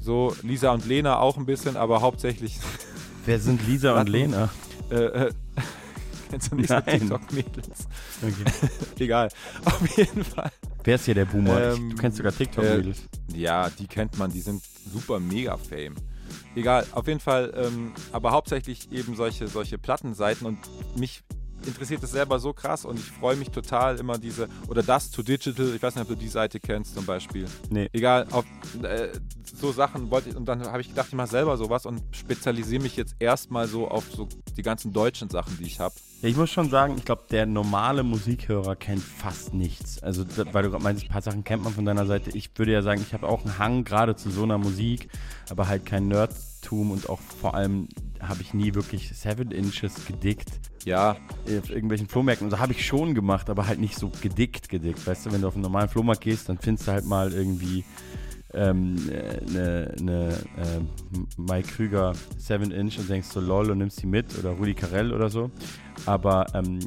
So 0.00 0.36
Lisa 0.42 0.70
und 0.70 0.86
Lena 0.86 1.18
auch 1.18 1.36
ein 1.36 1.46
bisschen, 1.46 1.76
aber 1.76 2.02
hauptsächlich. 2.02 2.60
Wer 3.26 3.40
sind 3.40 3.66
Lisa 3.66 3.98
und. 4.00 4.08
Lena? 4.08 4.48
Äh, 4.90 4.94
äh, 4.94 5.32
kennst 6.30 6.52
du 6.52 6.56
nicht 6.56 6.68
so. 6.68 6.80
TikTok-Mädels? 6.80 7.88
Okay. 8.22 8.68
Egal. 9.02 9.28
Auf 9.64 9.96
jeden 9.96 10.22
Fall. 10.24 10.52
Wer 10.84 10.96
ist 10.96 11.06
hier 11.06 11.14
der 11.14 11.24
Boomer? 11.24 11.72
Ähm, 11.72 11.90
du 11.90 11.96
kennst 11.96 12.18
sogar 12.18 12.32
TikTok-Mädels. 12.32 13.04
Ja, 13.34 13.70
die 13.70 13.86
kennt 13.86 14.18
man, 14.18 14.30
die 14.30 14.42
sind 14.42 14.62
super 14.92 15.18
mega 15.18 15.56
fame. 15.56 15.94
Egal, 16.54 16.86
auf 16.92 17.06
jeden 17.08 17.20
Fall, 17.20 17.52
ähm, 17.56 17.92
aber 18.12 18.32
hauptsächlich 18.32 18.92
eben 18.92 19.16
solche, 19.16 19.48
solche 19.48 19.78
Plattenseiten 19.78 20.46
und 20.46 20.58
mich 20.96 21.22
interessiert 21.66 22.02
es 22.02 22.12
selber 22.12 22.38
so 22.38 22.52
krass 22.52 22.84
und 22.84 22.98
ich 22.98 23.10
freue 23.10 23.36
mich 23.36 23.50
total 23.50 23.98
immer 23.98 24.18
diese, 24.18 24.48
oder 24.68 24.82
das 24.82 25.10
to 25.10 25.22
Digital, 25.22 25.74
ich 25.74 25.82
weiß 25.82 25.94
nicht, 25.94 26.02
ob 26.02 26.08
du 26.08 26.16
die 26.16 26.28
Seite 26.28 26.60
kennst 26.60 26.94
zum 26.94 27.06
Beispiel. 27.06 27.46
Nee. 27.70 27.88
Egal, 27.92 28.26
auf, 28.30 28.44
äh, 28.82 29.08
so 29.54 29.72
Sachen 29.72 30.10
wollte 30.10 30.30
ich, 30.30 30.36
und 30.36 30.46
dann 30.46 30.62
habe 30.62 30.80
ich 30.80 30.88
gedacht, 30.88 31.08
ich 31.08 31.14
mache 31.14 31.28
selber 31.28 31.56
sowas 31.56 31.86
und 31.86 32.02
spezialisiere 32.12 32.82
mich 32.82 32.96
jetzt 32.96 33.16
erstmal 33.18 33.68
so 33.68 33.88
auf 33.88 34.04
so 34.10 34.28
die 34.56 34.62
ganzen 34.62 34.92
deutschen 34.92 35.30
Sachen, 35.30 35.56
die 35.58 35.64
ich 35.64 35.80
habe. 35.80 35.94
Ja, 36.22 36.28
ich 36.28 36.36
muss 36.36 36.50
schon 36.50 36.70
sagen, 36.70 36.94
ich 36.96 37.04
glaube, 37.04 37.24
der 37.30 37.44
normale 37.46 38.02
Musikhörer 38.02 38.76
kennt 38.76 39.02
fast 39.02 39.52
nichts. 39.52 40.02
Also, 40.02 40.24
weil 40.52 40.62
du 40.62 40.70
gerade 40.70 40.82
meinst, 40.82 41.04
ein 41.04 41.08
paar 41.08 41.22
Sachen 41.22 41.44
kennt 41.44 41.62
man 41.62 41.74
von 41.74 41.84
deiner 41.84 42.06
Seite. 42.06 42.30
Ich 42.30 42.50
würde 42.56 42.72
ja 42.72 42.82
sagen, 42.82 43.02
ich 43.02 43.12
habe 43.12 43.28
auch 43.28 43.44
einen 43.44 43.58
Hang 43.58 43.84
gerade 43.84 44.16
zu 44.16 44.30
so 44.30 44.42
einer 44.42 44.58
Musik, 44.58 45.08
aber 45.50 45.68
halt 45.68 45.84
kein 45.84 46.08
Nerdtum 46.64 46.90
und 46.90 47.08
auch 47.08 47.20
vor 47.20 47.54
allem 47.54 47.88
habe 48.20 48.42
ich 48.42 48.54
nie 48.54 48.74
wirklich 48.74 49.10
Seven 49.14 49.50
Inches 49.50 50.06
gedickt 50.06 50.48
Ja, 50.84 51.16
auf 51.44 51.70
irgendwelchen 51.70 52.08
Flohmärkten. 52.08 52.46
Also 52.46 52.58
habe 52.58 52.72
ich 52.72 52.86
schon 52.86 53.14
gemacht, 53.14 53.50
aber 53.50 53.66
halt 53.66 53.80
nicht 53.80 53.96
so 53.96 54.10
gedickt, 54.20 54.68
gedickt. 54.68 55.06
Weißt 55.06 55.26
du, 55.26 55.32
wenn 55.32 55.42
du 55.42 55.48
auf 55.48 55.54
einen 55.54 55.62
normalen 55.62 55.88
Flohmarkt 55.88 56.22
gehst, 56.22 56.48
dann 56.48 56.58
findest 56.58 56.88
du 56.88 56.92
halt 56.92 57.04
mal 57.04 57.32
irgendwie 57.32 57.84
ähm, 58.52 58.96
eine 59.48 59.94
ne, 60.00 60.38
äh, 60.56 61.40
Mike 61.40 61.68
Krüger 61.68 62.12
7 62.38 62.70
Inch 62.70 62.98
und 62.98 63.10
denkst 63.10 63.28
so 63.28 63.40
lol 63.40 63.70
und 63.70 63.78
nimmst 63.78 64.00
die 64.02 64.06
mit 64.06 64.38
oder 64.38 64.50
Rudi 64.50 64.74
Carell 64.74 65.12
oder 65.12 65.28
so. 65.28 65.50
Aber 66.06 66.46
ähm, 66.54 66.78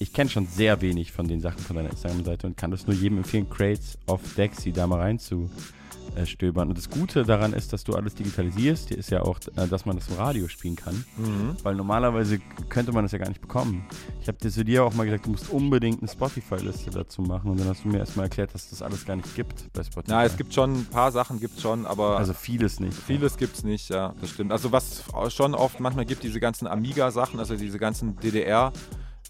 ich 0.00 0.12
kenne 0.12 0.30
schon 0.30 0.46
sehr 0.46 0.80
wenig 0.80 1.12
von 1.12 1.26
den 1.26 1.40
Sachen 1.40 1.58
von 1.58 1.76
deiner 1.76 1.90
Instagram-Seite 1.90 2.46
und 2.46 2.56
kann 2.56 2.70
das 2.70 2.86
nur 2.86 2.94
jedem 2.94 3.18
empfehlen, 3.18 3.48
Crates 3.50 3.98
of 4.06 4.20
Dexy 4.36 4.72
da 4.72 4.86
mal 4.86 5.00
rein 5.00 5.18
zu 5.18 5.44
äh, 5.44 5.77
stöbern. 6.24 6.68
Und 6.68 6.78
das 6.78 6.90
Gute 6.90 7.24
daran 7.24 7.52
ist, 7.52 7.72
dass 7.72 7.84
du 7.84 7.94
alles 7.94 8.14
digitalisierst. 8.14 8.88
Hier 8.88 8.98
ist 8.98 9.10
ja 9.10 9.22
auch, 9.22 9.38
äh, 9.56 9.66
dass 9.68 9.86
man 9.86 9.96
das 9.96 10.08
im 10.08 10.16
Radio 10.16 10.48
spielen 10.48 10.76
kann. 10.76 11.04
Weil 11.62 11.74
normalerweise 11.74 12.38
könnte 12.68 12.92
man 12.92 13.04
das 13.04 13.12
ja 13.12 13.18
gar 13.18 13.28
nicht 13.28 13.40
bekommen. 13.40 13.86
Ich 14.20 14.28
habe 14.28 14.38
dir 14.38 14.50
zu 14.50 14.64
dir 14.64 14.84
auch 14.84 14.94
mal 14.94 15.04
gesagt, 15.04 15.26
du 15.26 15.30
musst 15.30 15.50
unbedingt 15.50 16.00
eine 16.00 16.08
Spotify-Liste 16.08 16.90
dazu 16.90 17.22
machen. 17.22 17.50
Und 17.50 17.60
dann 17.60 17.68
hast 17.68 17.84
du 17.84 17.88
mir 17.88 17.98
erstmal 17.98 18.26
erklärt, 18.26 18.54
dass 18.54 18.70
das 18.70 18.82
alles 18.82 19.04
gar 19.04 19.16
nicht 19.16 19.34
gibt 19.34 19.72
bei 19.72 19.82
Spotify. 19.82 20.10
na, 20.10 20.24
es 20.24 20.36
gibt 20.36 20.54
schon 20.54 20.72
ein 20.80 20.86
paar 20.86 21.12
Sachen, 21.12 21.40
gibt 21.40 21.60
schon, 21.60 21.86
aber 21.86 22.18
also 22.18 22.32
vieles 22.32 22.80
nicht. 22.80 22.94
Vieles 22.94 23.36
gibt's 23.36 23.64
nicht, 23.64 23.88
ja, 23.88 24.14
das 24.20 24.30
stimmt. 24.30 24.52
Also 24.52 24.72
was 24.72 25.04
schon 25.28 25.54
oft 25.54 25.80
manchmal 25.80 26.04
gibt, 26.04 26.22
diese 26.22 26.40
ganzen 26.40 26.66
Amiga-Sachen, 26.66 27.38
also 27.38 27.56
diese 27.56 27.78
ganzen 27.78 28.16
DDR 28.16 28.72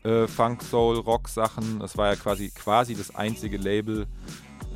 äh, 0.05 0.27
Funk, 0.27 0.63
Soul, 0.63 0.99
Rock-Sachen. 0.99 1.81
Das 1.81 1.97
war 1.97 2.09
ja 2.09 2.17
quasi 2.17 2.51
quasi 2.51 2.95
das 2.95 3.15
einzige 3.15 3.57
Label 3.57 4.07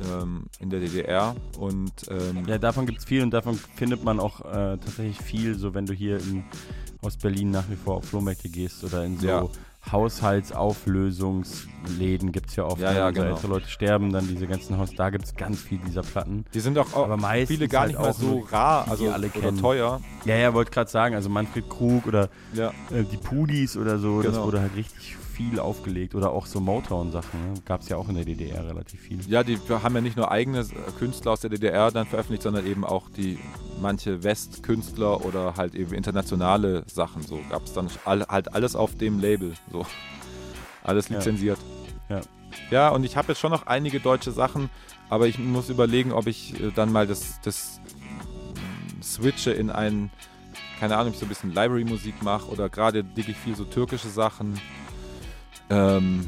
ähm, 0.01 0.45
in 0.59 0.69
der 0.69 0.79
DDR. 0.79 1.35
Und 1.57 1.91
ähm, 2.09 2.45
Ja, 2.47 2.57
davon 2.57 2.85
gibt 2.85 2.99
es 2.99 3.05
viel 3.05 3.21
und 3.23 3.31
davon 3.31 3.59
findet 3.75 4.03
man 4.03 4.19
auch 4.19 4.41
äh, 4.41 4.77
tatsächlich 4.77 5.19
viel, 5.21 5.55
so 5.57 5.73
wenn 5.73 5.85
du 5.85 5.93
hier 5.93 6.17
in 6.17 6.43
Ostberlin 7.01 7.51
nach 7.51 7.69
wie 7.69 7.75
vor 7.75 7.97
auf 7.97 8.05
Flohmärkte 8.05 8.49
gehst 8.49 8.83
oder 8.83 9.03
in 9.05 9.17
so 9.19 9.27
Ja. 9.27 9.43
Haushaltsauflösungsläden 9.91 12.31
gibt 12.31 12.49
es 12.49 12.55
ja 12.55 12.63
oft. 12.65 12.79
Ja, 12.81 12.89
wenn 12.89 12.95
ja, 12.97 13.11
genau. 13.11 13.27
ältere 13.27 13.47
Leute 13.47 13.67
sterben, 13.69 14.11
dann 14.13 14.25
diese 14.27 14.47
ganzen 14.47 14.77
Haus, 14.77 14.95
da 14.95 15.09
gibt 15.09 15.25
es 15.25 15.35
ganz 15.35 15.61
viel 15.61 15.77
dieser 15.79 16.01
Platten. 16.03 16.45
die 16.53 16.59
sind 16.61 16.77
auch, 16.77 16.93
Aber 16.95 17.17
meistens 17.17 17.57
viele 17.57 17.67
gar 17.67 17.81
halt 17.81 17.91
nicht 17.91 17.99
mal 17.99 18.09
auch 18.09 18.17
so 18.17 18.39
nur, 18.39 18.49
rar, 18.51 18.87
also 18.87 19.03
die 19.05 19.09
alle 19.11 19.27
oder 19.27 19.39
kennen. 19.41 19.57
teuer. 19.57 19.99
Ja, 20.25 20.35
ja, 20.37 20.53
wollte 20.53 20.71
gerade 20.71 20.89
sagen, 20.89 21.15
also 21.15 21.29
Manfred 21.29 21.69
Krug 21.69 22.07
oder 22.07 22.29
Ja. 22.53 22.69
äh, 22.91 23.03
die 23.03 23.17
Pudis 23.17 23.75
oder 23.75 23.99
so, 23.99 24.21
das 24.21 24.31
Genau. 24.33 24.45
wurde 24.45 24.61
halt 24.61 24.73
richtig 24.77 25.17
viel 25.33 25.59
aufgelegt. 25.59 26.15
Oder 26.15 26.31
auch 26.31 26.45
so 26.45 26.59
Motown-Sachen, 26.59 27.53
ne? 27.53 27.61
gab 27.65 27.81
es 27.81 27.89
ja 27.89 27.97
auch 27.97 28.07
in 28.09 28.15
der 28.15 28.25
DDR 28.25 28.65
relativ 28.67 29.01
viel. 29.01 29.19
Ja, 29.27 29.43
die 29.43 29.57
haben 29.69 29.95
ja 29.95 30.01
nicht 30.01 30.15
nur 30.17 30.31
eigene 30.31 30.59
äh, 30.59 30.65
Künstler 30.99 31.31
aus 31.31 31.41
der 31.41 31.49
DDR 31.49 31.91
dann 31.91 32.05
veröffentlicht, 32.05 32.43
sondern 32.43 32.65
eben 32.65 32.85
auch 32.85 33.09
die 33.09 33.37
manche 33.81 34.23
Westkünstler 34.23 35.25
oder 35.25 35.55
halt 35.57 35.75
eben 35.75 35.93
internationale 35.93 36.83
Sachen. 36.87 37.23
So 37.23 37.39
gab 37.49 37.63
es 37.65 37.73
dann 37.73 37.89
all, 38.05 38.25
halt 38.27 38.53
alles 38.53 38.75
auf 38.75 38.95
dem 38.95 39.19
Label. 39.19 39.53
So. 39.71 39.85
Alles 40.83 41.09
Ja. 41.09 41.17
lizenziert. 41.17 41.59
Ja. 42.09 42.21
Ja, 42.69 42.89
und 42.89 43.03
ich 43.03 43.17
habe 43.17 43.29
jetzt 43.29 43.39
schon 43.39 43.51
noch 43.51 43.65
einige 43.65 43.99
deutsche 43.99 44.31
Sachen, 44.31 44.69
aber 45.09 45.27
ich 45.27 45.39
muss 45.39 45.69
überlegen, 45.69 46.11
ob 46.11 46.27
ich 46.27 46.59
äh, 46.61 46.71
dann 46.75 46.91
mal 46.91 47.07
das, 47.07 47.39
das 47.41 47.79
switche 49.01 49.51
in 49.51 49.69
ein, 49.71 50.11
keine 50.79 50.95
Ahnung, 50.97 51.07
ob 51.09 51.13
ich 51.13 51.19
so 51.19 51.25
ein 51.25 51.29
bisschen 51.29 51.49
Library-Musik 51.53 52.21
mache 52.21 52.49
oder 52.51 52.69
gerade 52.69 53.03
digge 53.03 53.31
ich 53.31 53.37
viel 53.37 53.55
so 53.55 53.63
türkische 53.63 54.09
Sachen 54.09 54.59
ähm, 55.69 56.27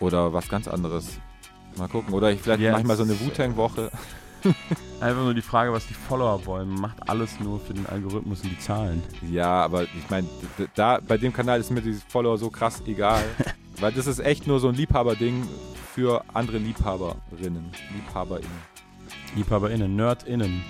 oder 0.00 0.32
was 0.32 0.48
ganz 0.48 0.68
anderes. 0.68 1.18
Mal 1.76 1.88
gucken. 1.88 2.14
Oder 2.14 2.30
ich 2.30 2.40
vielleicht 2.40 2.60
Ja, 2.60 2.72
mache 2.72 2.82
ich 2.82 2.86
mal 2.86 2.96
so 2.96 3.02
eine 3.02 3.18
Wu-Tang-Woche. 3.18 3.90
Einfach 5.00 5.22
nur 5.22 5.34
die 5.34 5.42
Frage, 5.42 5.72
was 5.72 5.86
die 5.86 5.94
Follower 5.94 6.44
wollen. 6.46 6.68
Man 6.68 6.80
macht 6.80 7.08
alles 7.08 7.40
nur 7.40 7.58
für 7.60 7.74
den 7.74 7.86
Algorithmus 7.86 8.42
und 8.42 8.50
die 8.50 8.58
Zahlen. 8.58 9.02
Ja, 9.30 9.64
aber 9.64 9.84
ich 9.84 10.10
meine, 10.10 10.28
da 10.74 11.00
bei 11.06 11.16
dem 11.16 11.32
Kanal 11.32 11.60
ist 11.60 11.70
mir 11.70 11.80
die 11.80 11.98
Follower 12.08 12.38
so 12.38 12.50
krass 12.50 12.82
egal. 12.86 13.24
weil 13.80 13.92
das 13.92 14.06
ist 14.06 14.20
echt 14.20 14.46
nur 14.46 14.60
so 14.60 14.68
ein 14.68 14.74
Liebhaberding 14.74 15.46
für 15.94 16.24
andere 16.32 16.58
Liebhaberinnen. 16.58 17.70
LiebhaberInnen. 17.94 18.74
LiebhaberInnen, 19.36 19.96
NerdInnen. 19.96 20.62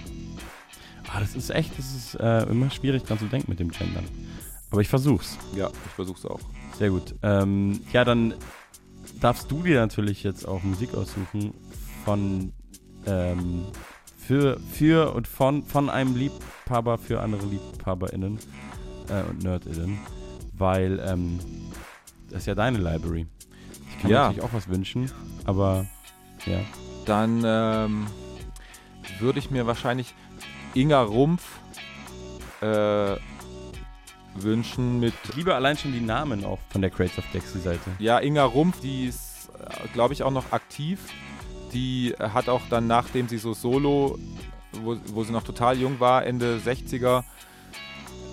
Ah, 1.12 1.20
das 1.20 1.35
ist 1.35 1.50
echt, 1.50 1.79
das 1.79 1.94
ist 1.94 2.14
äh, 2.14 2.44
immer 2.44 2.70
schwierig 2.70 3.05
dran 3.05 3.18
zu 3.18 3.27
denken 3.27 3.50
mit 3.50 3.61
dem 3.61 3.70
Gendern. 3.70 4.05
Aber 4.70 4.81
ich 4.81 4.88
versuch's. 4.88 5.38
Ja, 5.55 5.68
ich 5.68 5.92
versuch's 5.92 6.24
auch. 6.27 6.40
Sehr 6.78 6.90
gut. 6.90 7.14
Ähm, 7.22 7.80
ja, 7.92 8.04
dann 8.04 8.34
darfst 9.20 9.50
du 9.50 9.62
dir 9.62 9.80
natürlich 9.80 10.22
jetzt 10.22 10.46
auch 10.46 10.62
Musik 10.62 10.94
aussuchen 10.94 11.54
von 12.04 12.52
ähm, 13.06 13.64
für, 14.18 14.58
für 14.72 15.14
und 15.14 15.28
von, 15.28 15.62
von 15.64 15.88
einem 15.90 16.16
Liebhaber 16.16 16.98
für 16.98 17.20
andere 17.20 17.46
LiebhaberInnen 17.46 18.38
äh, 19.08 19.22
und 19.30 19.42
NerdInnen, 19.44 19.98
weil 20.54 21.00
ähm, 21.06 21.38
das 22.30 22.40
ist 22.40 22.46
ja 22.46 22.54
deine 22.54 22.78
Library. 22.78 23.26
Ich 23.90 23.98
kann 24.00 24.10
mir 24.10 24.16
Ja. 24.16 24.22
natürlich 24.28 24.42
auch 24.42 24.52
was 24.54 24.68
wünschen, 24.68 25.10
aber 25.44 25.87
ja. 26.46 26.58
Dann 27.06 27.42
ähm, 27.44 28.06
würde 29.20 29.38
ich 29.38 29.50
mir 29.50 29.66
wahrscheinlich 29.66 30.14
Inga 30.72 31.02
Rumpf 31.02 31.42
äh, 32.62 33.16
wünschen 34.37 35.01
mit 35.01 35.14
Ich 35.29 35.37
liebe 35.37 35.55
allein 35.55 35.77
schon 35.77 35.92
die 35.92 36.01
Namen 36.01 36.44
auch 36.44 36.59
von 36.70 36.81
der 36.81 36.90
Crates 36.90 37.18
of 37.18 37.25
Dexy 37.33 37.61
Seite. 37.61 37.90
Ja, 37.99 38.18
Inga 38.18 38.44
Rumpf, 38.44 38.81
die 38.81 39.07
ist, 39.07 39.51
glaube 39.92 40.14
ich, 40.14 40.23
auch 40.23 40.31
noch 40.31 40.53
aktiv. 40.53 40.99
Die 41.73 42.12
äh, 42.18 42.29
hat 42.31 42.49
auch 42.49 42.62
dann, 42.70 42.87
nachdem 42.87 43.29
sie 43.29 43.38
so 43.38 43.53
solo, 43.55 44.18
wo, 44.83 44.97
wo 45.07 45.25
sie 45.25 45.33
noch 45.33 45.42
total 45.44 45.79
jung 45.79 46.01
war, 46.01 46.25
Ende 46.27 46.61
60er, 46.64 47.25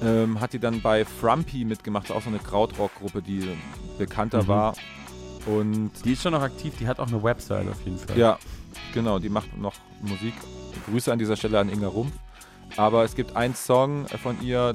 ähm, 0.04 0.40
hat 0.40 0.54
die 0.54 0.60
dann 0.60 0.82
bei 0.82 1.06
Frumpy 1.06 1.64
mitgemacht, 1.66 2.12
auch 2.12 2.22
so 2.24 2.30
eine 2.30 2.40
Krautrock-Gruppe, 2.40 3.22
die 3.22 3.48
bekannter 3.98 4.44
Mhm. 4.44 4.48
war. 4.48 4.74
Und 5.46 5.92
Die 6.06 6.14
ist 6.14 6.22
schon 6.22 6.34
noch 6.34 6.42
aktiv, 6.42 6.74
die 6.80 6.88
hat 6.88 7.00
auch 7.00 7.08
eine 7.08 7.22
Website 7.24 7.68
auf 7.68 7.82
jeden 7.84 7.98
Fall. 7.98 8.18
ja, 8.18 8.38
genau, 8.94 9.18
die 9.20 9.30
macht 9.30 9.56
noch 9.58 9.74
Musik. 10.02 10.34
Grüße 10.90 11.12
an 11.12 11.20
dieser 11.20 11.36
Stelle 11.36 11.60
an 11.60 11.70
Inga 11.70 11.88
Rumpf. 11.88 12.14
Aber 12.78 13.04
es 13.04 13.16
gibt 13.16 13.36
einen 13.36 13.54
Song 13.56 14.08
von 14.24 14.42
ihr, 14.42 14.74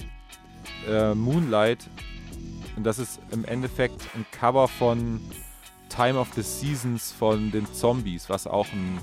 äh, 0.88 1.14
Moonlight, 1.14 1.88
und 2.76 2.84
das 2.84 2.98
ist 2.98 3.20
im 3.30 3.44
Endeffekt 3.44 4.02
ein 4.14 4.26
Cover 4.30 4.68
von 4.68 5.20
Time 5.88 6.18
of 6.18 6.28
the 6.34 6.42
Seasons 6.42 7.10
von 7.10 7.50
den 7.50 7.66
Zombies, 7.72 8.28
was 8.28 8.46
auch 8.46 8.66
ein, 8.72 8.98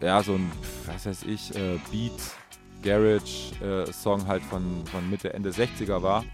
ja, 0.00 0.22
so 0.22 0.34
ein, 0.34 0.50
was 0.86 1.06
weiß 1.06 1.24
ich, 1.24 1.54
äh, 1.54 1.78
Beat, 1.90 2.12
Garage 2.82 3.52
äh, 3.62 3.92
Song 3.92 4.26
halt 4.26 4.42
von, 4.42 4.86
von 4.86 5.08
Mitte, 5.10 5.34
Ende 5.34 5.50
60er 5.50 6.02
war. 6.02 6.24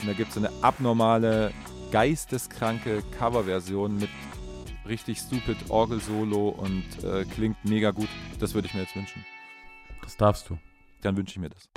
Und 0.00 0.08
da 0.08 0.12
gibt 0.14 0.28
es 0.28 0.34
so 0.34 0.40
eine 0.40 0.50
abnormale, 0.62 1.52
geisteskranke 1.92 3.02
Coverversion 3.18 3.98
mit 3.98 4.08
richtig 4.86 5.18
stupid 5.18 5.56
Orgel-Solo 5.68 6.48
und 6.48 7.04
äh, 7.04 7.24
klingt 7.24 7.64
mega 7.64 7.90
gut. 7.90 8.08
Das 8.40 8.54
würde 8.54 8.66
ich 8.66 8.74
mir 8.74 8.80
jetzt 8.80 8.96
wünschen. 8.96 9.24
Das 10.02 10.16
darfst 10.16 10.48
du. 10.48 10.58
Dann 11.02 11.16
wünsche 11.16 11.32
ich 11.32 11.38
mir 11.38 11.50
das. 11.50 11.68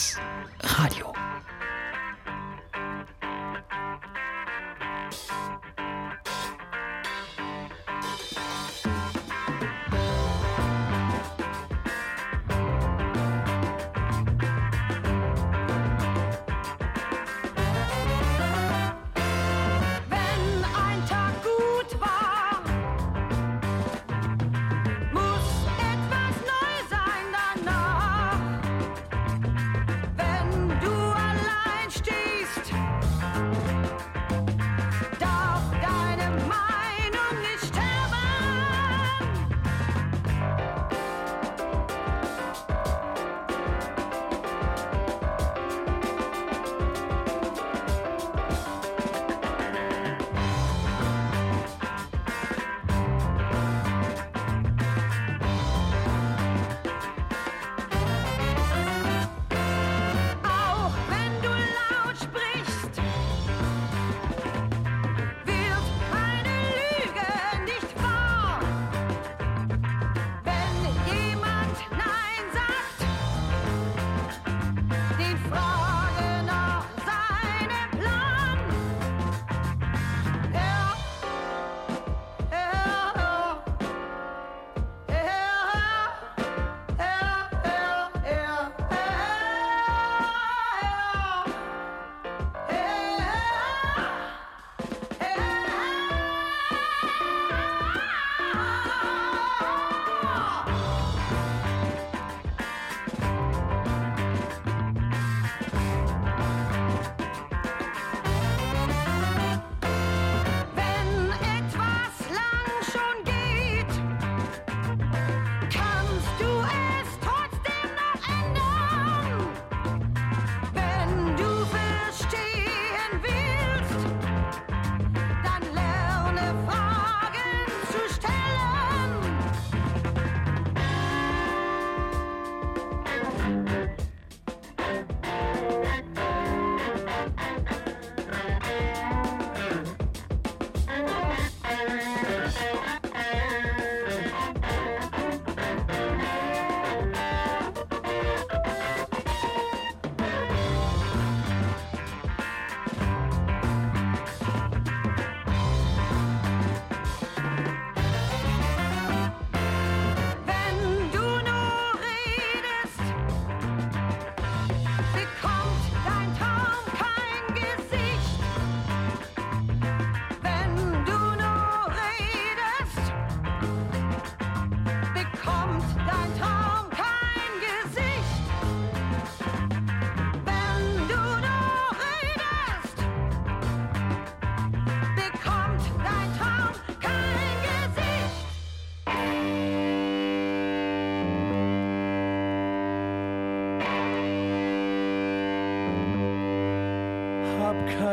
Puls. 0.00 0.16
Radio. 0.62 1.09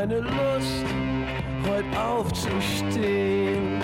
Keine 0.07 0.21
Lust, 0.21 0.85
heute 1.67 2.01
aufzustehen. 2.01 3.81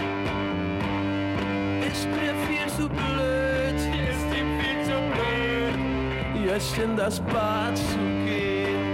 Ist 1.91 2.07
mir 2.07 2.33
viel 2.47 2.67
zu 2.77 2.87
blöd, 2.87 3.75
ist 3.75 4.27
ihm 4.37 4.59
viel 4.59 4.85
zu 4.85 4.97
blöd, 5.11 6.45
jetzt 6.45 6.77
in 6.77 6.95
das 6.95 7.19
Bad 7.19 7.77
zu 7.77 7.97
gehen. 8.25 8.93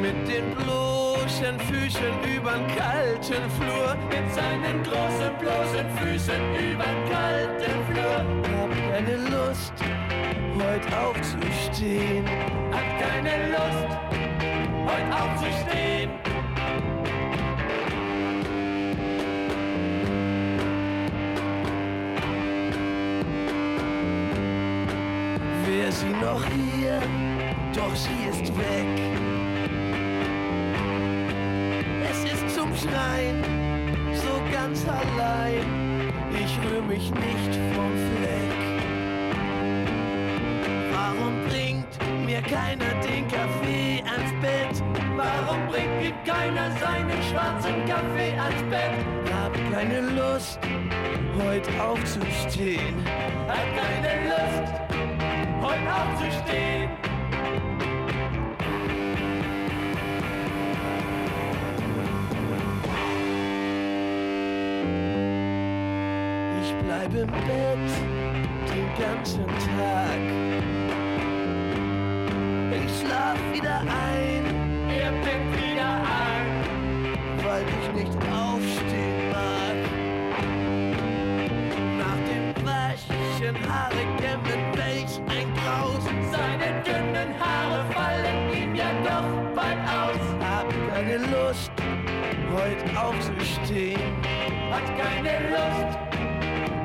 Mit 0.00 0.26
den 0.26 0.54
bloßen 0.54 1.58
Füßen 1.68 2.34
übern 2.36 2.66
kalten 2.76 3.50
Flur, 3.58 3.96
mit 4.08 4.34
seinen 4.34 4.82
großen 4.82 5.36
bloßen 5.38 5.90
Füßen 5.98 6.42
übern 6.72 7.10
kalten 7.10 7.76
Flur. 7.90 8.24
Hab 8.58 8.70
keine 8.92 9.16
Lust, 9.16 9.74
heute 10.56 10.98
aufzustehen. 10.98 12.24
Hab 12.72 13.00
keine 13.00 13.50
Lust, 13.50 14.09
heute 14.90 15.14
aufzustehen. 15.22 16.10
Wäre 25.66 25.92
sie 25.92 26.08
noch 26.08 26.44
hier, 26.46 27.00
doch 27.74 27.94
sie 27.94 28.28
ist 28.30 28.48
weg. 28.58 28.86
Es 32.10 32.24
ist 32.32 32.54
zum 32.54 32.74
Schreien, 32.76 33.42
so 34.14 34.32
ganz 34.52 34.84
allein. 34.86 36.10
Ich 36.32 36.58
rühr 36.64 36.82
mich 36.82 37.10
nicht 37.10 37.52
vom 37.74 37.92
Fleck. 38.16 38.60
Warum 40.92 41.34
bringt 41.48 42.26
mir 42.26 42.42
keiner 42.42 42.92
den 43.04 43.28
Kaffee 43.28 43.79
keiner 46.50 46.70
seinen 46.78 47.22
schwarzen 47.30 47.84
Kaffee 47.86 48.36
ans 48.38 48.62
Bett? 48.70 48.92
Hab 49.32 49.52
keine 49.72 50.00
Lust, 50.00 50.58
heute 51.38 51.70
aufzustehen. 51.82 52.94
Hab 53.48 53.66
keine 53.76 54.28
Lust, 54.28 54.72
heute 55.62 55.94
aufzustehen. 55.94 56.90
Ich 66.62 66.74
bleib 66.84 67.14
im 67.14 67.30
Bett 67.30 67.90
den 68.68 68.88
ganzen 68.98 69.46
Tag. 69.46 70.20
Ich 72.72 73.00
schlaf 73.00 73.38
wieder 73.52 73.80
ein, 73.80 74.29
keine 95.22 95.50
Lust, 95.50 95.98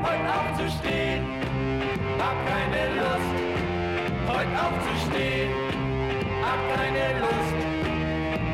heute 0.03 0.29
aufzustehen. 0.35 1.23
Hab 2.19 2.37
keine 2.45 2.81
Lust, 2.95 3.33
heute 4.27 4.55
aufzustehen. 4.65 5.51
Hab 6.43 6.59
keine 6.75 7.05
Lust, 7.21 7.57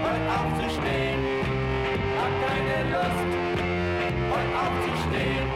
heute 0.04 0.30
aufzustehen. 0.40 1.20
Hab 2.20 2.34
keine 2.46 2.78
Lust, 2.92 3.30
heute 4.32 4.56
aufzustehen. 4.62 5.48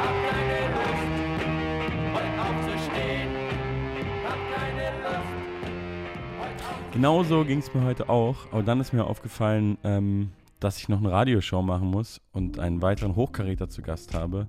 Hab 0.00 0.16
keine 0.26 0.60
Lust, 0.76 1.12
heute 2.14 2.38
aufzustehen. 2.46 3.28
Hab 4.24 4.40
keine 4.56 4.86
Lust. 5.02 5.34
Genauso 6.92 7.44
ging 7.44 7.58
es 7.58 7.74
mir 7.74 7.84
heute 7.84 8.08
auch, 8.08 8.36
aber 8.50 8.62
dann 8.62 8.80
ist 8.80 8.94
mir 8.94 9.04
aufgefallen, 9.04 9.76
ähm, 9.84 10.30
dass 10.60 10.78
ich 10.78 10.88
noch 10.88 10.98
eine 10.98 11.10
Radioshow 11.12 11.62
machen 11.62 11.88
muss 11.88 12.20
und 12.32 12.58
einen 12.58 12.80
weiteren 12.82 13.14
Hochkaräter 13.16 13.68
zu 13.68 13.82
Gast 13.82 14.14
habe, 14.14 14.46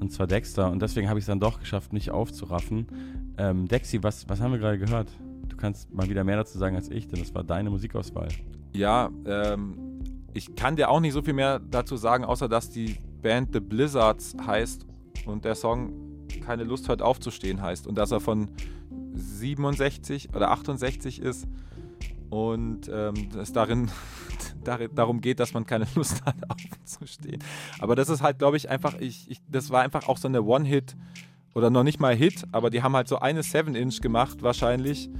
und 0.00 0.10
zwar 0.12 0.26
Dexter. 0.26 0.70
Und 0.70 0.80
deswegen 0.80 1.08
habe 1.08 1.18
ich 1.18 1.24
es 1.24 1.26
dann 1.26 1.40
doch 1.40 1.60
geschafft, 1.60 1.92
mich 1.92 2.10
aufzuraffen. 2.10 2.86
Ähm, 3.36 3.68
Dexi, 3.68 4.02
was, 4.02 4.28
was 4.28 4.40
haben 4.40 4.52
wir 4.52 4.58
gerade 4.58 4.78
gehört? 4.78 5.08
Du 5.48 5.56
kannst 5.56 5.92
mal 5.92 6.08
wieder 6.08 6.24
mehr 6.24 6.36
dazu 6.36 6.56
sagen 6.58 6.76
als 6.76 6.90
ich, 6.90 7.08
denn 7.08 7.20
das 7.20 7.34
war 7.34 7.44
deine 7.44 7.68
Musikauswahl. 7.70 8.28
Ja, 8.72 9.10
ähm, 9.26 9.76
ich 10.32 10.54
kann 10.54 10.76
dir 10.76 10.88
auch 10.90 11.00
nicht 11.00 11.12
so 11.12 11.22
viel 11.22 11.34
mehr 11.34 11.58
dazu 11.58 11.96
sagen, 11.96 12.24
außer 12.24 12.48
dass 12.48 12.70
die 12.70 12.96
Band 13.20 13.52
The 13.52 13.60
Blizzards 13.60 14.36
heißt 14.46 14.86
und 15.26 15.44
der 15.44 15.54
Song 15.54 15.92
Keine 16.46 16.64
Lust 16.64 16.88
heute 16.88 17.04
aufzustehen 17.04 17.60
heißt 17.60 17.86
und 17.86 17.96
dass 17.98 18.12
er 18.12 18.20
von 18.20 18.48
67 19.12 20.34
oder 20.34 20.50
68 20.52 21.20
ist 21.20 21.46
und 22.30 22.88
ähm, 22.92 23.14
es 23.40 23.52
darin, 23.52 23.86
dar- 23.86 24.49
darum 24.62 25.20
geht, 25.20 25.40
dass 25.40 25.54
man 25.54 25.66
keine 25.66 25.86
Lust 25.94 26.24
hat 26.24 26.36
aufzustehen. 26.48 27.42
Aber 27.78 27.96
das 27.96 28.08
ist 28.08 28.22
halt, 28.22 28.38
glaube 28.38 28.56
ich, 28.56 28.68
einfach, 28.70 28.98
ich, 29.00 29.30
ich, 29.30 29.40
das 29.48 29.70
war 29.70 29.82
einfach 29.82 30.08
auch 30.08 30.18
so 30.18 30.28
eine 30.28 30.42
One-Hit 30.42 30.96
oder 31.54 31.70
noch 31.70 31.82
nicht 31.82 32.00
mal 32.00 32.14
Hit, 32.14 32.44
aber 32.52 32.70
die 32.70 32.82
haben 32.82 32.94
halt 32.94 33.08
so 33.08 33.18
eine 33.18 33.42
7-Inch 33.42 34.00
gemacht 34.00 34.42
wahrscheinlich 34.42 35.10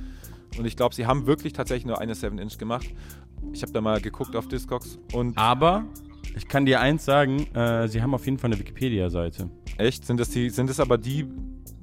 und 0.59 0.65
ich 0.65 0.77
glaube, 0.77 0.95
sie 0.95 1.07
haben 1.07 1.27
wirklich 1.27 1.53
tatsächlich 1.53 1.87
nur 1.87 2.01
eine 2.01 2.15
7-Inch 2.15 2.59
gemacht. 2.59 2.87
Ich 3.53 3.63
habe 3.63 3.73
da 3.73 3.81
mal 3.81 4.01
geguckt 4.01 4.37
auf 4.37 4.49
Discogs 4.49 4.99
und 5.13 5.37
Aber 5.39 5.85
ich 6.37 6.47
kann 6.49 6.67
dir 6.67 6.81
eins 6.81 7.05
sagen, 7.05 7.47
äh, 7.55 7.89
sie 7.89 8.03
haben 8.03 8.15
auf 8.15 8.25
jeden 8.25 8.39
Fall 8.39 8.51
eine 8.51 8.61
Wikipedia-Seite. 8.61 9.51
echt, 9.79 10.05
sind 10.07 10.21
das, 10.21 10.31
die, 10.31 10.51
sind 10.51 10.71
das 10.71 10.81
aber 10.81 10.99
die 10.99 11.27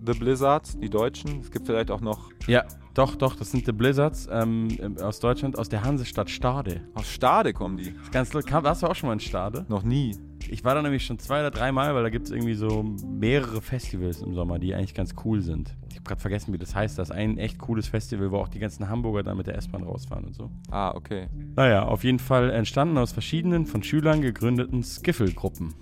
The 0.05 0.13
Blizzards, 0.13 0.77
die 0.77 0.89
Deutschen? 0.89 1.41
Es 1.41 1.51
gibt 1.51 1.65
vielleicht 1.65 1.91
auch 1.91 2.01
noch 2.01 2.29
Ja, 2.47 2.65
doch, 2.97 3.15
doch, 3.15 3.35
das 3.35 3.51
sind 3.51 3.67
die 3.67 3.71
Blizzards 3.73 4.27
ähm, 4.31 4.69
ähm, 4.81 4.97
aus 4.97 5.19
Deutschland, 5.19 5.59
aus 5.59 5.69
der 5.69 5.83
Hansestadt 5.83 6.31
Stade. 6.31 6.81
aus 6.95 7.07
Stade 7.07 7.53
kommen 7.53 7.77
die. 7.77 7.93
Das 8.11 8.29
ist 8.29 8.47
ganz. 8.47 8.63
Warst 8.63 8.81
du 8.81 8.87
auch 8.87 8.95
schon 8.95 9.07
mal 9.07 9.13
in 9.13 9.19
Stade? 9.19 9.65
Noch 9.69 9.83
nie. 9.83 10.17
Ich 10.49 10.63
war 10.63 10.73
da 10.73 10.81
nämlich 10.81 11.05
schon 11.05 11.19
zwei 11.19 11.41
oder 11.41 11.51
dreimal, 11.51 11.93
weil 11.93 12.01
da 12.01 12.09
gibt 12.09 12.25
es 12.25 12.31
irgendwie 12.31 12.55
so 12.55 12.83
mehrere 13.05 13.61
Festivals 13.61 14.21
im 14.21 14.33
Sommer, 14.33 14.57
die 14.57 14.73
eigentlich 14.73 14.95
ganz 14.95 15.13
cool 15.25 15.41
sind. 15.41 15.75
Ich 15.89 15.95
habe 15.97 16.05
gerade 16.05 16.21
vergessen, 16.21 16.53
wie 16.53 16.57
das 16.57 16.73
heißt. 16.73 16.97
Das 16.97 17.09
ist 17.09 17.15
ein 17.15 17.37
echt 17.37 17.59
cooles 17.59 17.87
Festival, 17.87 18.31
wo 18.31 18.37
auch 18.37 18.47
die 18.47 18.59
ganzen 18.59 18.89
Hamburger 18.89 19.21
dann 19.21 19.37
mit 19.37 19.45
der 19.45 19.57
S-Bahn 19.57 19.83
rausfahren 19.83 20.25
und 20.25 20.33
so. 20.33 20.49
Ah, 20.71 20.95
okay. 20.95 21.27
Naja, 21.55 21.83
auf 21.83 22.03
jeden 22.03 22.19
Fall 22.19 22.49
entstanden 22.49 22.97
aus 22.97 23.11
verschiedenen 23.11 23.67
von 23.67 23.83
Schülern 23.83 24.21
gegründeten 24.21 24.81
Skiffle-Gruppen. 24.83 25.75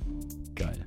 Geil. 0.55 0.83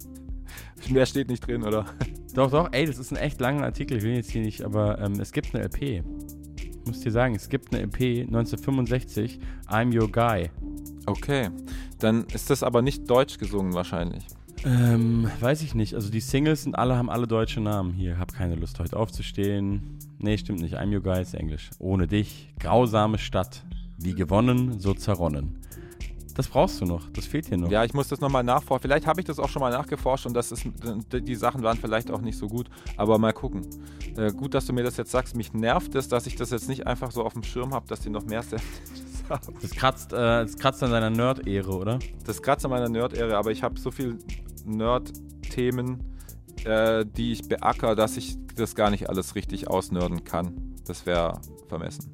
Mehr 0.91 1.07
steht 1.07 1.29
nicht 1.29 1.47
drin, 1.47 1.63
oder? 1.63 1.87
Doch, 2.35 2.51
doch, 2.51 2.69
ey, 2.73 2.87
das 2.87 2.99
ist 2.99 3.11
ein 3.13 3.17
echt 3.17 3.41
langer 3.41 3.65
Artikel, 3.65 3.99
ich 3.99 4.03
will 4.03 4.15
jetzt 4.15 4.31
hier 4.31 4.43
nicht, 4.43 4.63
aber 4.63 4.99
ähm, 5.01 5.15
es 5.21 5.33
gibt 5.33 5.55
eine 5.55 5.65
LP. 5.65 6.03
Ich 6.57 6.87
muss 6.87 7.01
dir 7.01 7.11
sagen, 7.11 7.35
es 7.35 7.49
gibt 7.49 7.75
eine 7.75 7.85
LP 7.85 8.27
1965, 8.27 9.39
I'm 9.69 9.95
Your 9.95 10.11
Guy. 10.11 10.51
Okay. 11.07 11.51
Dann 11.99 12.25
ist 12.33 12.51
das 12.51 12.63
aber 12.63 12.83
nicht 12.83 13.11
deutsch 13.11 13.39
gesungen 13.39 13.75
wahrscheinlich. 13.75 14.25
Ähm, 14.65 15.31
weiß 15.41 15.63
ich 15.63 15.75
nicht. 15.75 15.95
Also 15.95 16.11
die 16.11 16.21
Singles 16.21 16.65
sind 16.65 16.75
alle, 16.75 16.97
haben 16.97 17.11
alle 17.11 17.27
deutsche 17.27 17.61
Namen. 17.61 17.93
Hier, 17.93 18.19
hab 18.19 18.33
keine 18.35 18.57
Lust 18.57 18.79
heute 18.79 18.97
aufzustehen. 18.97 19.99
Nee, 20.19 20.37
stimmt 20.39 20.61
nicht. 20.61 20.79
I'm 20.79 20.93
Your 20.95 21.03
Guy 21.03 21.21
ist 21.21 21.35
Englisch. 21.35 21.71
Ohne 21.79 22.07
dich, 22.07 22.53
grausame 22.59 23.19
Stadt. 23.19 23.65
Wie 23.99 24.15
gewonnen, 24.15 24.79
so 24.79 24.95
zerronnen. 24.95 25.59
Das 26.39 26.47
brauchst 26.47 26.81
du 26.81 26.85
noch. 26.85 27.11
Das 27.11 27.27
fehlt 27.27 27.47
hier 27.47 27.57
noch. 27.57 27.69
Ja, 27.69 27.83
ich 27.83 27.95
muss 27.95 28.07
das 28.07 28.21
nochmal 28.21 28.45
nachforschen. 28.45 28.83
Vielleicht 28.83 29.09
habe 29.09 29.21
ich 29.21 29.27
das 29.27 29.41
auch 29.41 29.49
schon 29.49 29.59
mal 29.59 29.73
nachgeforscht 29.73 30.25
und 30.25 30.35
das 30.35 30.53
ist, 30.53 30.65
die 31.13 31.35
Sachen 31.35 31.65
waren 31.65 31.77
vielleicht 31.77 32.13
auch 32.13 32.21
nicht 32.21 32.39
so 32.39 32.47
gut. 32.47 32.69
Aber 32.97 33.19
mal 33.19 33.33
gucken. 33.33 33.67
Äh, 34.17 34.31
gut, 34.31 34.55
dass 34.55 34.65
du 34.65 34.73
mir 34.73 34.85
das 34.85 34.97
jetzt 34.99 35.11
sagst. 35.11 35.35
Mich 35.35 35.53
nervt 35.53 35.97
es, 35.97 36.07
dass 36.07 36.29
ich 36.29 36.37
das 36.37 36.51
jetzt 36.51 36.69
nicht 36.69 36.87
einfach 36.87 37.11
so 37.11 37.25
auf 37.25 37.33
dem 37.33 37.43
Schirm 37.43 37.75
habe, 37.75 37.89
dass 37.89 38.03
die 38.03 38.11
noch 38.11 38.25
mehr 38.25 38.45
Sandwiches 38.45 39.25
haben. 39.29 39.55
Das 39.61 39.73
kratzt, 39.73 40.13
äh, 40.13 40.17
das 40.17 40.57
kratzt 40.57 40.81
an 40.85 40.93
deiner 40.93 41.11
Nerd-Ehre, 41.11 41.77
oder? 41.77 41.99
Das 42.25 42.41
kratzt 42.41 42.65
an 42.65 42.71
meiner 42.71 42.89
Nerd-Ehre, 42.89 43.37
aber 43.37 43.51
ich 43.51 43.65
habe 43.65 43.77
so 43.81 43.91
viel 43.91 44.19
Nerd-Themen, 44.65 46.05
äh, 46.65 47.05
die 47.05 47.33
ich 47.33 47.49
beacker, 47.49 47.97
dass 47.97 48.17
ich 48.17 48.37
das 48.55 48.77
gar 48.77 48.91
nicht 48.91 49.09
alles 49.09 49.35
richtig 49.35 49.67
ausnörden 49.67 50.23
kann. 50.23 50.77
Das 50.87 51.05
wäre 51.05 51.41
vermessen. 51.67 52.13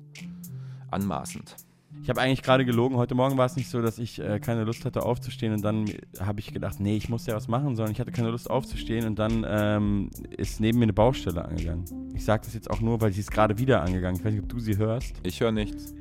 Anmaßend. 0.91 1.57
Ich 2.05 2.11
habe 2.11 2.21
eigentlich 2.21 2.43
gerade 2.43 2.67
gelogen. 2.67 2.99
Heute 2.99 3.15
Morgen 3.15 3.39
war 3.39 3.47
es 3.47 3.57
nicht 3.57 3.71
so, 3.71 3.81
dass 3.81 3.99
ich 3.99 4.21
äh, 4.21 4.39
keine 4.39 4.65
Lust 4.65 4.85
hatte 4.85 5.05
aufzustehen 5.05 5.55
und 5.55 5.63
dann 5.65 5.87
habe 6.21 6.39
ich 6.39 6.53
gedacht, 6.53 6.79
nee, 6.79 6.99
ich 6.99 7.09
muss 7.09 7.25
ja 7.25 7.35
was 7.35 7.49
machen, 7.49 7.77
sondern 7.77 7.93
ich 7.93 7.99
hatte 7.99 8.13
keine 8.13 8.29
Lust 8.29 8.51
aufzustehen 8.51 9.07
und 9.07 9.19
dann 9.19 9.43
ähm, 9.49 10.11
ist 10.37 10.61
neben 10.61 10.81
mir 10.81 10.83
eine 10.83 10.93
Baustelle 10.93 11.43
angegangen. 11.43 11.87
Ich 12.15 12.27
sage 12.27 12.43
das 12.45 12.53
jetzt 12.53 12.71
auch 12.71 12.83
nur, 12.83 13.01
weil 13.01 13.11
sie 13.11 13.21
ist 13.21 13.31
gerade 13.31 13.57
wieder 13.57 13.81
angegangen. 13.81 14.19
Ich 14.19 14.25
weiß 14.27 14.35
nicht, 14.35 14.43
ob 14.43 14.51
du 14.51 14.61
sie 14.61 14.77
hörst, 14.77 15.15
Ich 15.23 15.41
höre 15.41 15.51
nichts. 15.51 15.95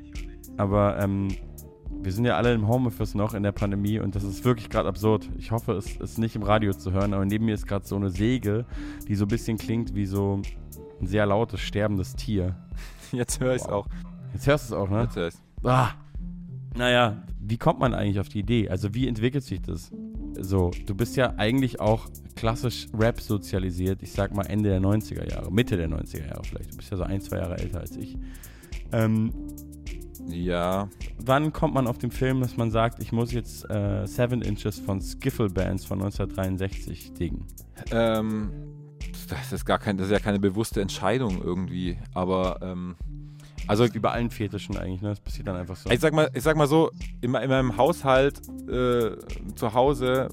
aber 0.58 0.98
ähm, 0.98 1.28
wir 2.02 2.12
sind 2.12 2.26
ja 2.26 2.36
alle 2.36 2.52
im 2.52 2.68
Homeoffice 2.68 3.14
noch 3.14 3.32
in 3.32 3.42
der 3.42 3.52
Pandemie 3.52 3.98
und 3.98 4.14
das 4.14 4.24
ist 4.24 4.44
wirklich 4.44 4.68
gerade 4.68 4.90
absurd. 4.90 5.30
Ich 5.38 5.52
hoffe, 5.52 5.72
es 5.72 5.96
ist 5.96 6.18
nicht 6.18 6.36
im 6.36 6.42
Radio 6.42 6.74
zu 6.74 6.92
hören, 6.92 7.14
aber 7.14 7.24
neben 7.24 7.46
mir 7.46 7.54
ist 7.54 7.66
gerade 7.66 7.86
so 7.86 7.96
eine 7.96 8.10
Säge, 8.10 8.66
die 9.08 9.14
so 9.14 9.24
ein 9.24 9.28
bisschen 9.28 9.56
klingt 9.56 9.94
wie 9.94 10.04
so 10.04 10.42
ein 11.00 11.06
sehr 11.06 11.24
lautes, 11.24 11.60
sterbendes 11.60 12.14
Tier. 12.14 12.56
Jetzt 13.10 13.40
höre 13.40 13.54
ich 13.54 13.62
es 13.62 13.68
auch. 13.68 13.86
Jetzt 14.34 14.46
hörst 14.46 14.68
du 14.70 14.74
es 14.74 14.78
auch, 14.78 14.90
ne? 14.90 15.04
Jetzt 15.04 15.16
höre 15.16 15.28
ich's. 15.28 15.40
Ah, 15.64 15.90
Naja, 16.76 17.22
wie 17.40 17.56
kommt 17.56 17.78
man 17.78 17.94
eigentlich 17.94 18.18
auf 18.20 18.28
die 18.28 18.40
Idee? 18.40 18.68
Also 18.68 18.94
wie 18.94 19.06
entwickelt 19.08 19.44
sich 19.44 19.60
das? 19.62 19.90
So, 20.40 20.72
du 20.86 20.94
bist 20.94 21.16
ja 21.16 21.34
eigentlich 21.36 21.78
auch 21.80 22.08
klassisch 22.34 22.88
Rap 22.92 23.20
sozialisiert, 23.20 24.02
ich 24.02 24.10
sag 24.12 24.34
mal 24.34 24.44
Ende 24.46 24.68
der 24.70 24.80
90er 24.80 25.30
Jahre, 25.30 25.52
Mitte 25.52 25.76
der 25.76 25.88
90er 25.88 26.26
Jahre 26.26 26.42
vielleicht. 26.44 26.72
Du 26.72 26.76
bist 26.78 26.90
ja 26.90 26.96
so 26.96 27.04
ein, 27.04 27.20
zwei 27.20 27.38
Jahre 27.38 27.56
älter 27.58 27.80
als 27.80 27.96
ich. 27.96 28.16
Ähm, 28.92 29.32
Ja, 30.26 30.88
wann 31.18 31.52
kommt 31.52 31.74
man 31.74 31.86
auf 31.86 31.98
den 31.98 32.10
Film, 32.10 32.40
dass 32.40 32.56
man 32.56 32.70
sagt, 32.70 33.00
ich 33.02 33.12
muss 33.12 33.30
jetzt 33.32 33.68
äh, 33.70 34.06
Seven 34.06 34.42
Inches 34.42 34.78
von 34.80 35.00
Skiffle 35.00 35.50
Bands 35.50 35.84
von 35.84 35.98
1963 36.02 37.12
dingen? 37.14 37.46
ähm, 37.92 38.50
das 39.28 39.52
ist 39.52 39.64
gar 39.64 39.78
kein, 39.78 39.96
das 39.98 40.06
ist 40.06 40.12
ja 40.12 40.18
keine 40.18 40.38
bewusste 40.40 40.80
Entscheidung 40.80 41.40
irgendwie, 41.42 41.96
aber 42.14 42.58
ähm, 42.62 42.96
also 43.66 43.92
Wie 43.92 43.98
bei 43.98 44.10
allen 44.10 44.30
Fetischen 44.30 44.76
eigentlich, 44.76 45.02
ne? 45.02 45.10
Das 45.10 45.20
passiert 45.20 45.48
dann 45.48 45.56
einfach 45.56 45.76
so. 45.76 45.90
Ich 45.90 46.00
sag 46.00 46.12
mal, 46.12 46.30
ich 46.34 46.42
sag 46.42 46.56
mal 46.56 46.66
so, 46.66 46.90
in, 47.20 47.34
in 47.34 47.50
meinem 47.50 47.76
Haushalt 47.76 48.40
äh, 48.68 49.16
zu 49.54 49.72
Hause, 49.72 50.28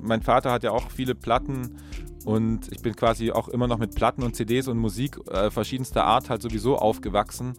mein 0.00 0.22
Vater 0.22 0.52
hat 0.52 0.62
ja 0.62 0.70
auch 0.70 0.90
viele 0.90 1.14
Platten 1.14 1.76
und 2.24 2.72
ich 2.72 2.82
bin 2.82 2.94
quasi 2.96 3.30
auch 3.32 3.48
immer 3.48 3.66
noch 3.66 3.78
mit 3.78 3.94
Platten 3.94 4.22
und 4.22 4.34
CDs 4.34 4.68
und 4.68 4.78
Musik 4.78 5.18
äh, 5.30 5.50
verschiedenster 5.50 6.04
Art 6.04 6.30
halt 6.30 6.42
sowieso 6.42 6.76
aufgewachsen. 6.76 7.54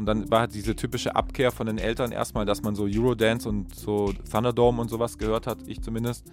Und 0.00 0.06
dann 0.06 0.30
war 0.30 0.40
halt 0.40 0.54
diese 0.54 0.74
typische 0.74 1.14
Abkehr 1.14 1.52
von 1.52 1.66
den 1.66 1.76
Eltern 1.76 2.10
erstmal, 2.10 2.46
dass 2.46 2.62
man 2.62 2.74
so 2.74 2.84
Eurodance 2.84 3.46
und 3.46 3.74
so 3.74 4.14
Thunderdome 4.32 4.80
und 4.80 4.88
sowas 4.88 5.18
gehört 5.18 5.46
hat, 5.46 5.58
ich 5.66 5.82
zumindest. 5.82 6.24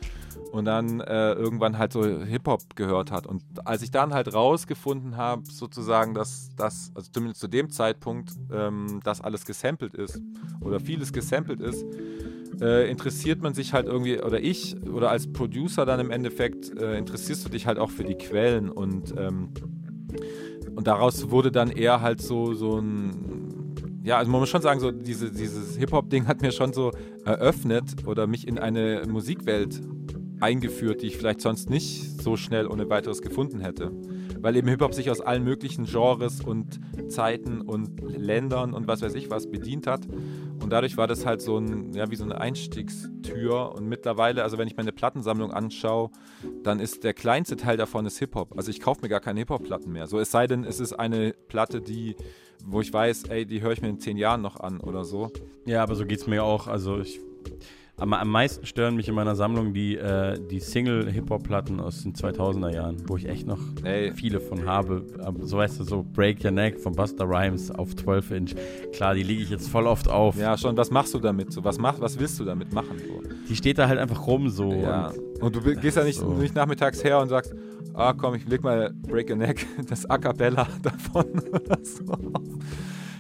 Und 0.54 0.64
dann 0.64 1.02
äh, 1.02 1.34
irgendwann 1.34 1.78
halt 1.78 1.92
so 1.92 2.02
Hip-Hop 2.02 2.78
gehört 2.78 3.12
hat. 3.12 3.28
Und 3.28 3.44
als 3.66 3.82
ich 3.82 3.92
dann 3.92 4.14
halt 4.14 4.34
rausgefunden 4.34 5.18
habe, 5.18 5.44
sozusagen, 5.52 6.14
dass 6.14 6.48
das, 6.56 6.94
also 6.96 7.12
zumindest 7.12 7.42
zu 7.42 7.50
dem 7.50 7.70
Zeitpunkt, 7.70 8.32
ähm, 8.54 9.02
das 9.04 9.20
alles 9.20 9.46
gesampelt 9.46 9.96
ist 9.96 10.22
oder 10.62 10.80
vieles 10.80 11.12
gesampelt 11.12 11.60
ist, 11.60 11.86
äh, 12.62 12.90
interessiert 12.90 13.42
man 13.42 13.54
sich 13.54 13.74
halt 13.74 13.88
irgendwie, 13.88 14.22
oder 14.22 14.40
ich, 14.40 14.82
oder 14.88 15.12
als 15.12 15.30
Producer 15.34 15.86
dann 15.86 16.00
im 16.00 16.10
Endeffekt, 16.10 16.72
äh, 16.80 16.98
interessierst 16.98 17.44
du 17.44 17.50
dich 17.50 17.68
halt 17.68 17.80
auch 17.80 17.90
für 17.90 18.06
die 18.06 18.16
Quellen 18.16 18.70
und, 18.70 19.14
ähm, 19.18 19.50
und 20.74 20.88
daraus 20.88 21.32
wurde 21.32 21.52
dann 21.52 21.70
eher 21.70 22.00
halt 22.00 22.22
so, 22.22 22.54
so 22.54 22.78
ein, 22.78 23.57
ja, 24.08 24.18
also 24.18 24.32
man 24.32 24.40
muss 24.40 24.48
schon 24.48 24.62
sagen, 24.62 24.80
so 24.80 24.90
diese, 24.90 25.30
dieses 25.30 25.76
Hip-Hop-Ding 25.76 26.28
hat 26.28 26.42
mir 26.42 26.54
schon 26.54 26.72
so 26.72 26.94
eröffnet 27.26 28.08
oder 28.08 28.26
mich 28.26 28.48
in 28.48 28.58
eine 28.58 29.04
Musikwelt 29.06 29.82
eingeführt, 30.40 31.02
die 31.02 31.08
ich 31.08 31.18
vielleicht 31.18 31.42
sonst 31.42 31.70
nicht 31.70 32.22
so 32.22 32.38
schnell 32.38 32.68
ohne 32.68 32.90
weiteres 32.90 33.22
gefunden 33.22 33.60
hätte. 33.60 33.92
Weil 34.42 34.56
eben 34.56 34.68
Hip-Hop 34.68 34.94
sich 34.94 35.10
aus 35.10 35.22
allen 35.22 35.44
möglichen 35.44 35.86
Genres 35.86 36.42
und 36.42 36.80
Zeiten 37.10 37.62
und 37.62 38.02
Ländern 38.02 38.74
und 38.74 38.88
was 38.88 39.02
weiß 39.02 39.16
ich 39.16 39.30
was 39.30 39.50
bedient 39.50 39.88
hat. 39.88 40.08
Und 40.62 40.72
dadurch 40.72 40.98
war 40.98 41.08
das 41.08 41.26
halt 41.26 41.42
so 41.42 41.58
ein, 41.58 41.94
ja, 41.94 42.10
wie 42.12 42.16
so 42.16 42.24
eine 42.24 42.40
Einstiegstür. 42.40 43.74
Und 43.76 43.88
mittlerweile, 43.88 44.44
also 44.44 44.58
wenn 44.58 44.68
ich 44.68 44.76
meine 44.76 44.92
Plattensammlung 44.92 45.52
anschaue, 45.52 46.10
dann 46.64 46.80
ist 46.80 47.04
der 47.04 47.14
kleinste 47.14 47.56
Teil 47.56 47.78
davon 47.78 48.06
ist 48.06 48.20
Hip-Hop. 48.20 48.58
Also 48.58 48.72
ich 48.72 48.80
kaufe 48.80 49.02
mir 49.02 49.10
gar 49.10 49.20
keine 49.20 49.40
Hip-Hop-Platten 49.40 49.92
mehr. 49.92 50.08
So 50.08 50.20
es 50.20 50.32
sei 50.32 50.48
denn, 50.48 50.64
es 50.64 50.80
ist 50.80 50.94
eine 50.94 51.34
Platte, 51.48 51.82
die, 51.82 52.16
wo 52.66 52.82
ich 52.82 52.92
weiß, 52.92 53.26
ey, 53.26 53.46
die 53.46 53.62
höre 53.62 53.72
ich 53.72 53.82
mir 53.82 53.90
in 53.90 54.00
zehn 54.00 54.18
Jahren 54.18 54.42
noch 54.42 54.60
an 54.60 54.80
oder 54.80 55.04
so. 55.04 55.32
Ja, 55.66 55.84
aber 55.84 55.96
so 55.96 56.06
geht 56.06 56.20
es 56.20 56.28
mir 56.28 56.44
auch. 56.44 56.68
Also 56.68 57.00
ich, 57.00 57.20
am, 58.00 58.14
am 58.14 58.30
meisten 58.30 58.66
stören 58.66 58.96
mich 58.96 59.08
in 59.08 59.16
meiner 59.16 59.36
Sammlung 59.36 59.74
die, 59.74 59.98
äh, 59.98 60.40
die 60.40 60.60
Single-Hip-Hop-Platten 60.60 61.80
aus 61.80 62.04
den 62.04 62.14
2000er 62.14 62.72
Jahren, 62.74 62.98
wo 63.08 63.18
ich 63.18 63.28
echt 63.28 63.48
noch 63.48 63.60
Ey. 63.84 64.14
viele 64.14 64.40
von 64.40 64.66
habe. 64.68 65.04
Aber 65.20 65.46
so 65.46 65.58
weißt 65.58 65.80
du, 65.80 65.84
so 65.84 66.06
Break 66.14 66.44
Your 66.46 66.52
Neck 66.52 66.80
von 66.80 66.94
Buster 66.94 67.26
Rhymes 67.28 67.72
auf 67.72 67.96
12 67.96 68.32
Inch. 68.32 68.56
Klar, 68.94 69.16
die 69.16 69.24
liege 69.24 69.42
ich 69.42 69.50
jetzt 69.50 69.68
voll 69.68 69.88
oft 69.88 70.08
auf. 70.10 70.38
Ja, 70.38 70.58
schon, 70.58 70.78
was 70.78 70.92
machst 70.92 71.14
du 71.14 71.20
damit? 71.20 71.52
So, 71.52 71.64
was, 71.64 71.80
mach, 71.80 72.00
was 72.00 72.20
willst 72.20 72.40
du 72.40 72.46
damit 72.46 72.72
machen? 72.72 72.98
So? 73.00 73.22
Die 73.50 73.56
steht 73.56 73.80
da 73.80 73.88
halt 73.88 74.00
einfach 74.00 74.28
rum 74.28 74.50
so. 74.50 74.72
Ja. 74.72 75.08
Und 75.40 75.42
Und 75.42 75.56
du 75.56 75.76
gehst 75.76 75.98
ja 75.98 76.04
nicht, 76.04 76.20
so. 76.20 76.34
nicht 76.34 76.56
nachmittags 76.56 77.04
her 77.04 77.20
und 77.20 77.30
sagst, 77.30 77.56
ah 77.96 78.14
komm, 78.14 78.36
ich 78.36 78.48
leg 78.48 78.64
mal 78.64 78.94
Break 79.08 79.30
Your 79.32 79.38
Neck, 79.38 79.66
das 79.90 80.08
A 80.08 80.18
Cappella 80.20 80.68
davon 80.84 81.26
oder 81.52 81.80
so. 81.84 82.06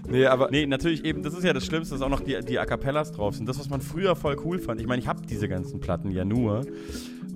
Nee, 0.10 0.26
aber 0.26 0.50
Nee, 0.52 0.66
natürlich 0.66 1.04
eben, 1.06 1.22
das 1.24 1.34
ist 1.34 1.44
ja 1.44 1.54
das 1.54 1.66
Schlimmste, 1.66 1.96
dass 1.96 2.02
auch 2.02 2.10
noch 2.10 2.22
die, 2.22 2.38
die 2.42 2.60
A 2.60 2.66
Cappellas 2.66 3.12
drauf 3.12 3.36
sind. 3.36 3.48
Das, 3.48 3.60
was 3.60 3.70
man 3.70 3.82
früher 3.82 4.16
voll 4.16 4.38
cool 4.46 4.60
fand. 4.60 4.80
Ich 4.82 4.88
meine, 4.88 5.02
ich 5.02 5.08
habe 5.08 5.22
diese 5.28 5.48
ganzen 5.48 5.80
Platten 5.80 6.12
ja 6.12 6.24
nur, 6.26 6.66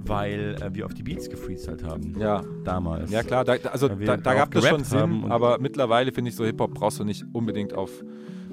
weil 0.05 0.55
äh, 0.61 0.73
wir 0.73 0.85
auf 0.85 0.93
die 0.93 1.03
Beats 1.03 1.29
gefreestylt 1.29 1.83
haben. 1.83 2.15
ja, 2.19 2.43
Damals. 2.63 3.11
ja 3.11 3.23
klar, 3.23 3.43
da, 3.45 3.53
also 3.71 3.87
da, 3.89 4.17
da 4.17 4.33
gab 4.33 4.55
es 4.55 4.67
schon 4.67 4.83
Sinn, 4.83 5.25
aber 5.29 5.59
mittlerweile 5.59 6.11
finde 6.11 6.29
ich 6.29 6.35
so 6.35 6.43
Hip-Hop 6.45 6.73
brauchst 6.73 6.99
du 6.99 7.03
nicht 7.03 7.23
unbedingt 7.33 7.73
auf 7.73 7.91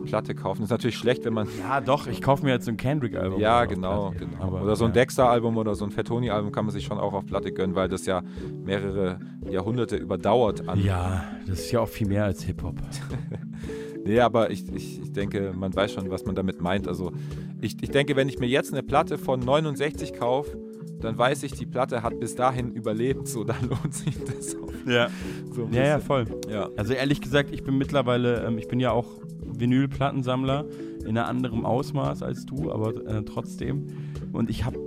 Platte 0.05 0.35
kaufen. 0.35 0.63
ist 0.63 0.71
natürlich 0.71 0.97
schlecht, 0.97 1.25
wenn 1.25 1.33
man, 1.35 1.49
Ja, 1.59 1.81
doch, 1.81 2.07
ich 2.07 2.23
kaufe 2.23 2.45
mir 2.45 2.53
jetzt 2.53 2.67
so 2.67 2.71
ein 2.71 2.77
Kendrick-Album. 2.77 3.41
ja 3.41 3.65
genau, 3.65 4.11
Platte. 4.11 4.27
genau. 4.27 4.43
Aber, 4.45 4.63
oder 4.63 4.77
so 4.77 4.85
ein 4.85 4.91
ja. 4.91 4.95
Dexter-Album 4.95 5.57
oder 5.57 5.75
so 5.75 5.85
ein 5.85 5.91
Fettoni-Album 5.91 6.53
kann 6.53 6.65
man 6.67 6.73
sich 6.73 6.85
schon 6.85 6.99
auch 6.99 7.15
auf 7.15 7.27
Platte 7.27 7.51
gönnen, 7.53 7.75
weil 7.75 7.89
das 7.89 8.07
ja 8.07 8.23
mehrere 8.65 9.19
Jahrhunderte 9.51 9.97
überdauert 9.97 10.69
an 10.69 10.81
Ja, 10.85 11.25
das 11.47 11.61
ist 11.61 11.73
ja 11.73 11.81
auch 11.81 11.89
viel 11.89 12.07
mehr 12.09 12.25
als 12.25 12.43
Hip-Hop. 12.45 12.77
Nee, 14.05 14.21
aber 14.21 14.51
ich, 14.51 14.65
ich, 14.73 15.01
ich 15.03 15.13
denke, 15.13 15.53
man 15.57 15.75
weiß 15.75 15.93
schon, 15.93 16.11
was 16.11 16.25
man 16.25 16.35
damit 16.35 16.61
meint. 16.61 16.89
Also 16.89 17.13
ich, 17.61 17.77
ich 17.83 17.91
denke, 17.91 18.17
wenn 18.17 18.29
ich 18.29 18.39
mir 18.39 18.47
jetzt 18.49 18.73
eine 18.73 18.83
Platte 18.83 19.19
von 19.19 19.41
69 19.41 20.15
kaufe, 20.15 20.57
dann 21.01 21.17
weiß 21.17 21.43
ich, 21.45 21.53
die 21.53 21.67
Platte 21.67 22.03
hat 22.03 22.19
bis 22.19 22.35
dahin 22.35 22.73
überlebt. 22.73 23.29
So, 23.29 23.45
dann 23.45 23.63
lohnt 23.69 23.95
sich 23.95 24.17
das 24.25 24.57
auch. 24.57 24.73
Ja. 24.87 25.09
So 25.53 25.69
Ja, 25.71 25.85
ja, 25.85 25.99
voll. 25.99 26.25
Ja. 26.51 26.69
Also 26.77 26.95
ehrlich 26.95 27.21
gesagt, 27.21 27.51
ich 27.53 27.63
bin 27.63 27.79
mittlerweile, 27.79 28.45
ähm, 28.45 28.59
ich 28.59 28.69
bin 28.69 28.81
ja 28.81 28.93
auch 28.93 29.07
Vinylplattensammler 29.41 30.67
in 31.01 31.17
einem 31.17 31.29
anderen 31.29 31.65
Ausmaß 31.65 32.23
als 32.23 32.47
du, 32.47 32.71
aber 32.71 32.95
äh, 33.07 33.23
trotzdem. 33.23 33.87
Und 34.33 34.51
ich 34.51 34.65
habe 34.65 34.79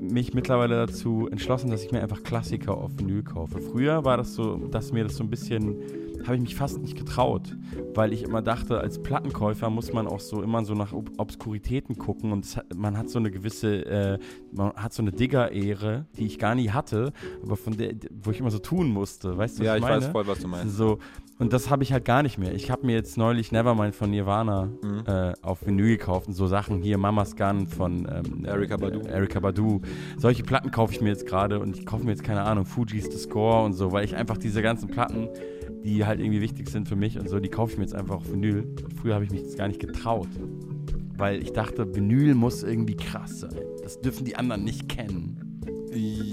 mich 0.00 0.34
mittlerweile 0.34 0.86
dazu 0.86 1.28
entschlossen, 1.30 1.70
dass 1.70 1.84
ich 1.84 1.92
mir 1.92 2.02
einfach 2.02 2.22
Klassiker 2.22 2.76
auf 2.76 2.92
Vinyl 2.98 3.22
kaufe. 3.22 3.60
Früher 3.60 4.04
war 4.04 4.16
das 4.16 4.34
so, 4.34 4.56
dass 4.56 4.92
mir 4.92 5.04
das 5.04 5.16
so 5.16 5.24
ein 5.24 5.30
bisschen, 5.30 5.76
habe 6.24 6.36
ich 6.36 6.42
mich 6.42 6.54
fast 6.54 6.80
nicht 6.80 6.96
getraut, 6.96 7.56
weil 7.94 8.12
ich 8.12 8.22
immer 8.22 8.42
dachte, 8.42 8.80
als 8.80 9.02
Plattenkäufer 9.02 9.70
muss 9.70 9.92
man 9.92 10.06
auch 10.06 10.20
so 10.20 10.42
immer 10.42 10.64
so 10.64 10.74
nach 10.74 10.92
Ob 10.92 11.10
Obskuritäten 11.18 11.96
gucken 11.98 12.32
und 12.32 12.56
hat, 12.56 12.66
man 12.74 12.96
hat 12.98 13.08
so 13.08 13.18
eine 13.18 13.30
gewisse, 13.30 13.84
äh, 13.86 14.18
man 14.52 14.72
hat 14.74 14.92
so 14.92 15.02
eine 15.02 15.12
Digger-Ehre, 15.12 16.06
die 16.16 16.26
ich 16.26 16.38
gar 16.38 16.54
nie 16.54 16.70
hatte, 16.70 17.12
aber 17.42 17.56
von 17.56 17.76
der, 17.76 17.94
wo 18.22 18.30
ich 18.30 18.40
immer 18.40 18.50
so 18.50 18.58
tun 18.58 18.88
musste. 18.90 19.36
Weißt 19.36 19.58
du, 19.58 19.60
was 19.60 19.66
Ja, 19.66 19.74
ich 19.76 19.82
ich 19.82 19.88
meine? 19.88 20.02
weiß 20.02 20.08
voll, 20.12 20.26
was 20.26 20.38
du 20.40 20.48
meinst. 20.48 20.76
So, 20.76 20.98
und 21.38 21.52
das 21.54 21.70
habe 21.70 21.82
ich 21.82 21.92
halt 21.92 22.04
gar 22.04 22.22
nicht 22.22 22.36
mehr. 22.38 22.54
Ich 22.54 22.70
habe 22.70 22.84
mir 22.84 22.92
jetzt 22.94 23.16
neulich 23.16 23.50
Nevermind 23.50 23.94
von 23.94 24.10
Nirvana 24.10 24.66
Mhm. 24.82 25.02
äh, 25.06 25.32
auf 25.42 25.66
Vinyl 25.66 25.96
gekauft 25.96 26.28
und 26.28 26.34
so 26.34 26.46
Sachen 26.46 26.82
hier, 26.82 26.98
Mama's 26.98 27.34
Gun 27.36 27.66
von 27.66 28.06
ähm, 28.10 28.44
Erykah 28.44 28.76
Badu. 28.76 29.00
Äh, 29.00 29.08
Erykah 29.08 29.40
Badu. 29.40 29.80
Solche 30.18 30.42
Platten 30.42 30.70
kaufe 30.70 30.92
ich 30.92 31.00
mir 31.00 31.08
jetzt 31.08 31.26
gerade 31.26 31.58
und 31.60 31.78
ich 31.78 31.86
kaufe 31.86 32.04
mir 32.04 32.10
jetzt, 32.10 32.24
keine 32.24 32.42
Ahnung, 32.42 32.66
Fuji's 32.66 33.06
The 33.10 33.18
Score 33.18 33.64
und 33.64 33.72
so, 33.72 33.90
weil 33.92 34.04
ich 34.04 34.16
einfach 34.16 34.36
diese 34.36 34.60
ganzen 34.60 34.88
Platten, 34.88 35.28
die 35.84 36.04
halt 36.04 36.20
irgendwie 36.20 36.40
wichtig 36.40 36.68
sind 36.68 36.88
für 36.88 36.96
mich 36.96 37.18
und 37.18 37.28
so, 37.28 37.40
die 37.40 37.48
kaufe 37.48 37.72
ich 37.72 37.78
mir 37.78 37.84
jetzt 37.84 37.94
einfach 37.94 38.16
auf 38.16 38.30
Vinyl. 38.30 38.66
Früher 39.00 39.14
habe 39.14 39.24
ich 39.24 39.30
mich 39.30 39.42
das 39.42 39.56
gar 39.56 39.68
nicht 39.68 39.80
getraut. 39.80 40.28
Weil 41.16 41.42
ich 41.42 41.52
dachte, 41.52 41.94
Vinyl 41.94 42.34
muss 42.34 42.62
irgendwie 42.62 42.96
krass 42.96 43.40
sein. 43.40 43.54
Das 43.82 44.00
dürfen 44.00 44.24
die 44.24 44.36
anderen 44.36 44.64
nicht 44.64 44.88
kennen. 44.88 45.50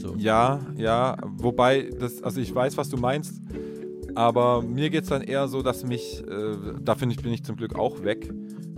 So. 0.02 0.16
Ja, 0.18 0.60
ja. 0.76 1.18
Wobei, 1.24 1.90
das, 2.00 2.22
also 2.22 2.40
ich 2.40 2.54
weiß, 2.54 2.78
was 2.78 2.90
du 2.90 2.98
meinst. 2.98 3.42
Aber 4.16 4.62
mir 4.62 4.90
geht 4.90 5.04
es 5.04 5.10
dann 5.10 5.22
eher 5.22 5.48
so, 5.48 5.62
dass 5.62 5.84
mich, 5.84 6.24
äh, 6.28 6.56
da 6.82 6.96
finde 6.96 7.16
ich, 7.16 7.22
bin 7.22 7.34
ich 7.34 7.44
zum 7.44 7.56
Glück 7.56 7.76
auch 7.76 8.04
weg. 8.04 8.32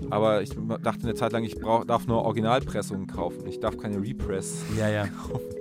Aber 0.10 0.42
ich 0.42 0.52
dachte 0.82 1.04
eine 1.04 1.14
Zeit 1.14 1.32
lang, 1.34 1.44
ich 1.44 1.56
brauch, 1.56 1.86
darf 1.86 2.08
nur 2.08 2.24
Originalpressungen 2.24 3.08
kaufen. 3.08 3.46
Ich 3.48 3.60
darf 3.60 3.78
keine 3.78 4.02
Repress. 4.02 4.64
Ja, 4.78 4.90
ja. 4.90 5.06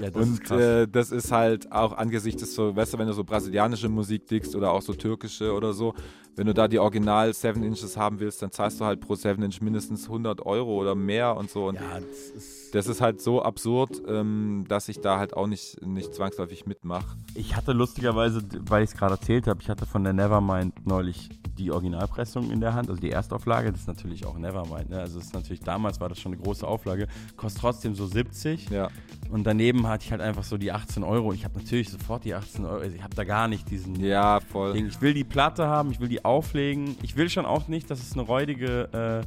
ja 0.00 0.10
das 0.10 0.22
ist 0.22 0.28
Und 0.30 0.44
krass. 0.44 0.60
äh, 0.60 0.86
das 0.88 1.10
ist 1.10 1.32
halt 1.32 1.72
auch 1.72 1.92
angesichts 1.96 2.40
des 2.42 2.54
so, 2.54 2.74
weißt 2.74 2.94
du, 2.94 2.98
wenn 2.98 3.06
du 3.06 3.12
so 3.12 3.24
brasilianische 3.24 3.88
Musik 3.88 4.26
dickst 4.26 4.54
oder 4.56 4.72
auch 4.72 4.82
so 4.82 4.94
türkische 4.94 5.52
oder 5.52 5.72
so, 5.72 5.94
wenn 6.36 6.46
du 6.46 6.54
da 6.54 6.68
die 6.68 6.78
Original 6.78 7.32
7 7.34 7.62
Inches 7.64 7.96
haben 7.96 8.20
willst, 8.20 8.40
dann 8.42 8.52
zahlst 8.52 8.80
du 8.80 8.84
halt 8.84 9.00
pro 9.00 9.16
7 9.16 9.42
Inch 9.42 9.60
mindestens 9.60 10.04
100 10.04 10.46
Euro 10.46 10.76
oder 10.80 10.94
mehr 10.94 11.36
und 11.36 11.50
so. 11.50 11.66
Und 11.66 11.74
ja, 11.74 11.98
das 11.98 12.30
ist 12.36 12.67
das 12.72 12.86
ist 12.86 13.00
halt 13.00 13.20
so 13.20 13.42
absurd, 13.42 14.02
ähm, 14.08 14.64
dass 14.68 14.88
ich 14.88 15.00
da 15.00 15.18
halt 15.18 15.34
auch 15.34 15.46
nicht, 15.46 15.80
nicht 15.86 16.14
zwangsläufig 16.14 16.66
mitmache. 16.66 17.16
Ich 17.34 17.56
hatte 17.56 17.72
lustigerweise, 17.72 18.42
weil 18.68 18.84
ich 18.84 18.90
es 18.90 18.96
gerade 18.96 19.14
erzählt 19.14 19.46
habe, 19.46 19.60
ich 19.62 19.68
hatte 19.68 19.86
von 19.86 20.04
der 20.04 20.12
Nevermind 20.12 20.86
neulich 20.86 21.28
die 21.58 21.72
Originalpressung 21.72 22.50
in 22.52 22.60
der 22.60 22.74
Hand, 22.74 22.88
also 22.88 23.00
die 23.00 23.10
Erstauflage, 23.10 23.72
das 23.72 23.80
ist 23.80 23.88
natürlich 23.88 24.24
auch 24.26 24.38
Nevermind, 24.38 24.90
ne? 24.90 25.00
Also 25.00 25.18
es 25.18 25.26
ist 25.26 25.34
natürlich, 25.34 25.60
damals 25.60 26.00
war 26.00 26.08
das 26.08 26.20
schon 26.20 26.32
eine 26.32 26.40
große 26.40 26.64
Auflage, 26.66 27.08
kostet 27.36 27.60
trotzdem 27.62 27.94
so 27.96 28.06
70 28.06 28.70
Ja. 28.70 28.88
und 29.30 29.44
daneben 29.44 29.86
hatte 29.88 30.04
ich 30.04 30.12
halt 30.12 30.20
einfach 30.20 30.44
so 30.44 30.56
die 30.56 30.70
18 30.70 31.02
Euro. 31.02 31.32
Ich 31.32 31.44
habe 31.44 31.58
natürlich 31.58 31.90
sofort 31.90 32.24
die 32.24 32.34
18 32.34 32.64
Euro, 32.64 32.80
also 32.82 32.94
ich 32.94 33.02
habe 33.02 33.16
da 33.16 33.24
gar 33.24 33.48
nicht 33.48 33.68
diesen 33.70 33.98
Ja, 33.98 34.38
voll. 34.40 34.74
Ding. 34.74 34.86
Ich 34.86 35.00
will 35.00 35.14
die 35.14 35.24
Platte 35.24 35.66
haben, 35.66 35.90
ich 35.90 35.98
will 35.98 36.08
die 36.08 36.24
auflegen. 36.24 36.96
Ich 37.02 37.16
will 37.16 37.28
schon 37.28 37.44
auch 37.44 37.66
nicht, 37.66 37.90
dass 37.90 38.00
es 38.00 38.12
eine 38.12 38.22
räudige, 38.22 39.22
äh, 39.24 39.26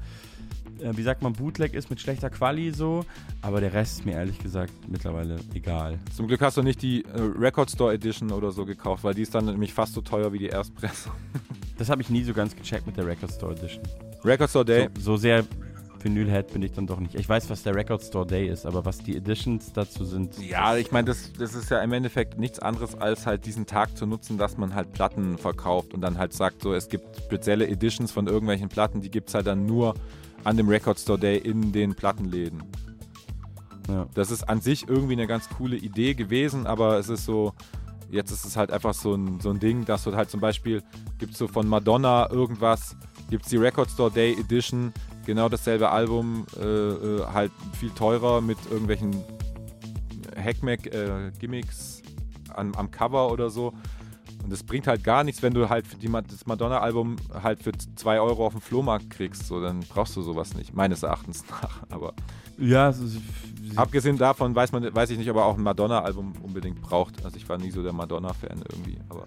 äh, 0.82 0.96
wie 0.96 1.04
sagt 1.04 1.22
man, 1.22 1.34
Bootleg 1.34 1.74
ist 1.74 1.90
mit 1.90 2.00
schlechter 2.00 2.30
Quali 2.30 2.72
so, 2.72 3.06
aber 3.42 3.62
der 3.62 3.74
Rest 3.74 4.00
ist 4.00 4.06
mir 4.06 4.14
ehrlich 4.14 4.40
gesagt 4.40 4.74
mittlerweile 4.88 5.38
egal. 5.54 6.00
Zum 6.16 6.28
Glück 6.28 6.42
hast 6.42 6.58
du 6.58 6.64
nicht 6.64 6.82
die 6.82 7.04
äh, 7.06 7.22
Record 7.38 7.72
Store 7.72 7.94
Edition 7.94 8.32
oder 8.32 8.52
so 8.52 8.66
gekauft, 8.66 9.04
weil 9.04 9.14
die 9.14 9.22
ist 9.22 9.34
dann 9.36 9.46
nämlich 9.46 9.74
fast 9.74 9.94
so 9.94 10.02
teuer 10.02 10.34
wie 10.34 10.40
die 10.40 10.48
Erstpressung. 10.48 11.14
Das 11.78 11.90
habe 11.90 12.04
ich 12.04 12.12
nie 12.12 12.22
so 12.22 12.32
ganz 12.32 12.56
gecheckt 12.56 12.86
mit 12.86 12.96
der 12.96 13.08
Record 13.08 13.32
Store 13.32 13.54
Edition. 13.54 13.82
Record 14.24 14.52
Store 14.52 14.64
Day, 14.66 14.88
So, 15.00 15.14
so 15.14 15.18
sehr 15.18 15.44
Vinyl-Head 16.04 16.54
bin 16.54 16.62
ich 16.62 16.72
dann 16.74 16.88
doch 16.88 17.00
nicht. 17.00 17.16
Ich 17.16 17.28
weiß, 17.28 17.50
was 17.50 17.64
der 17.64 17.76
Record 17.76 18.04
Store 18.04 18.26
Day 18.26 18.48
ist, 18.48 18.66
aber 18.66 18.86
was 18.86 19.00
die 19.00 19.16
Editions 19.16 19.74
dazu 19.74 20.06
sind. 20.06 20.38
Ja, 20.40 20.76
ich 20.78 20.92
meine, 20.92 21.06
das, 21.06 21.32
das 21.34 21.54
ist 21.56 21.70
ja 21.70 21.82
im 21.82 21.94
Endeffekt 21.94 22.40
nichts 22.40 22.60
anderes, 22.60 22.96
als 22.96 23.26
halt 23.26 23.46
diesen 23.46 23.66
Tag 23.66 23.98
zu 23.98 24.06
nutzen, 24.06 24.38
dass 24.38 24.58
man 24.58 24.76
halt 24.76 24.92
Platten 24.94 25.38
verkauft 25.38 25.94
und 25.94 26.02
dann 26.02 26.18
halt 26.18 26.34
sagt, 26.34 26.62
so, 26.62 26.74
es 26.74 26.90
gibt 26.90 27.18
spezielle 27.18 27.68
Editions 27.68 28.12
von 28.12 28.28
irgendwelchen 28.28 28.70
Platten, 28.70 29.02
die 29.02 29.12
gibt 29.12 29.30
es 29.30 29.36
halt 29.36 29.48
dann 29.48 29.66
nur 29.66 29.96
an 30.44 30.58
dem 30.58 30.70
Record 30.70 31.00
Store 31.00 31.20
Day 31.20 31.38
in 31.38 31.72
den 31.72 31.96
Plattenläden. 31.96 32.64
Ja. 33.88 34.08
Das 34.14 34.32
ist 34.32 34.44
an 34.44 34.62
sich 34.62 34.88
irgendwie 34.88 35.14
eine 35.14 35.28
ganz 35.28 35.50
coole 35.50 35.76
Idee 35.76 36.14
gewesen, 36.14 36.68
aber 36.68 36.98
es 36.98 37.10
ist 37.10 37.26
so, 37.26 37.54
jetzt 38.10 38.32
ist 38.32 38.46
es 38.46 38.56
halt 38.56 38.72
einfach 38.72 38.94
so 38.94 39.14
ein, 39.16 39.40
so 39.40 39.50
ein 39.50 39.60
Ding, 39.60 39.86
dass 39.86 40.04
du 40.04 40.16
halt 40.16 40.30
zum 40.30 40.40
Beispiel, 40.40 40.84
gibt 41.18 41.34
es 41.34 41.40
so 41.40 41.48
von 41.48 41.68
Madonna 41.68 42.30
irgendwas, 42.32 42.96
gibt 43.30 43.44
es 43.46 43.50
die 43.50 43.58
Record 43.58 43.90
Store 43.90 44.12
Day 44.12 44.38
Edition, 44.40 44.94
genau 45.26 45.50
dasselbe 45.50 45.90
Album, 45.90 46.46
äh, 46.60 46.64
äh, 46.64 47.26
halt 47.26 47.52
viel 47.74 47.90
teurer 47.92 48.42
mit 48.42 48.58
irgendwelchen 48.70 49.24
Hackmack-Gimmicks 50.36 52.02
am, 52.54 52.74
am 52.74 52.92
Cover 52.92 53.32
oder 53.32 53.50
so. 53.50 53.74
Und 54.44 54.52
das 54.52 54.64
bringt 54.64 54.88
halt 54.88 55.04
gar 55.04 55.24
nichts, 55.24 55.42
wenn 55.42 55.54
du 55.54 55.70
halt 55.70 55.86
die, 56.02 56.10
das 56.10 56.46
Madonna-Album 56.46 57.18
halt 57.44 57.62
für 57.62 57.72
2 57.74 58.20
Euro 58.20 58.46
auf 58.46 58.54
dem 58.54 58.62
Flohmarkt 58.62 59.10
kriegst. 59.10 59.48
So, 59.48 59.62
dann 59.62 59.82
brauchst 59.82 60.16
du 60.16 60.22
sowas 60.22 60.56
nicht, 60.56 60.74
meines 60.74 61.04
Erachtens 61.04 61.44
nach. 61.50 61.84
Aber 61.90 62.14
Ja, 62.58 62.90
es 62.90 63.00
ist, 63.00 63.18
abgesehen 63.76 64.18
davon 64.18 64.56
weiß, 64.56 64.72
man, 64.72 64.94
weiß 64.94 65.10
ich 65.12 65.18
nicht, 65.18 65.30
ob 65.30 65.38
er 65.38 65.46
auch 65.46 65.58
ein 65.58 65.64
Madonna-Album 65.64 66.34
unbedingt 66.42 66.82
braucht. 66.82 67.24
Also 67.24 67.38
ich 67.38 67.48
war 67.48 67.58
nie 67.58 67.72
so 67.72 67.84
der 67.84 67.94
Madonna-Fan 67.94 68.64
irgendwie. 68.72 68.98
Aber 69.10 69.26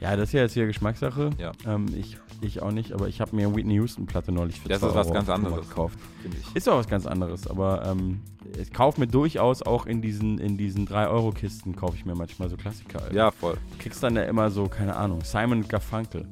ja, 0.00 0.16
das 0.16 0.30
ist 0.30 0.32
ja 0.32 0.42
jetzt 0.42 0.54
hier 0.54 0.66
Geschmackssache. 0.66 1.30
Ja. 1.38 1.52
Ähm, 1.66 1.86
ich, 1.96 2.18
ich 2.40 2.62
auch 2.62 2.70
nicht, 2.70 2.92
aber 2.92 3.08
ich 3.08 3.20
habe 3.20 3.34
mir 3.34 3.54
Whitney 3.54 3.74
Houston-Platte 3.74 4.32
neulich 4.32 4.60
für 4.60 4.68
das 4.68 4.80
2 4.80 4.88
ist 4.88 4.94
was 4.94 5.06
Euro 5.06 5.14
ganz 5.14 5.28
anderes, 5.28 5.68
gekauft. 5.68 5.98
ich. 6.24 6.56
Ist 6.56 6.68
auch 6.68 6.78
was 6.78 6.88
ganz 6.88 7.06
anderes, 7.06 7.46
aber 7.46 7.84
ähm, 7.86 8.20
ich 8.60 8.72
kaufe 8.72 9.00
mir 9.00 9.06
durchaus 9.06 9.62
auch 9.62 9.86
in 9.86 10.02
diesen, 10.02 10.38
in 10.38 10.56
diesen 10.56 10.86
3-Euro-Kisten, 10.86 11.76
kaufe 11.76 11.96
ich 11.96 12.04
mir 12.04 12.14
manchmal 12.14 12.48
so 12.48 12.56
Klassiker. 12.56 13.12
Ja, 13.12 13.30
voll. 13.30 13.56
Du 13.72 13.78
kriegst 13.78 14.02
dann 14.02 14.16
ja 14.16 14.22
immer 14.22 14.50
so, 14.50 14.66
keine 14.66 14.96
Ahnung, 14.96 15.20
Simon 15.24 15.66
Garfunkel. 15.66 16.26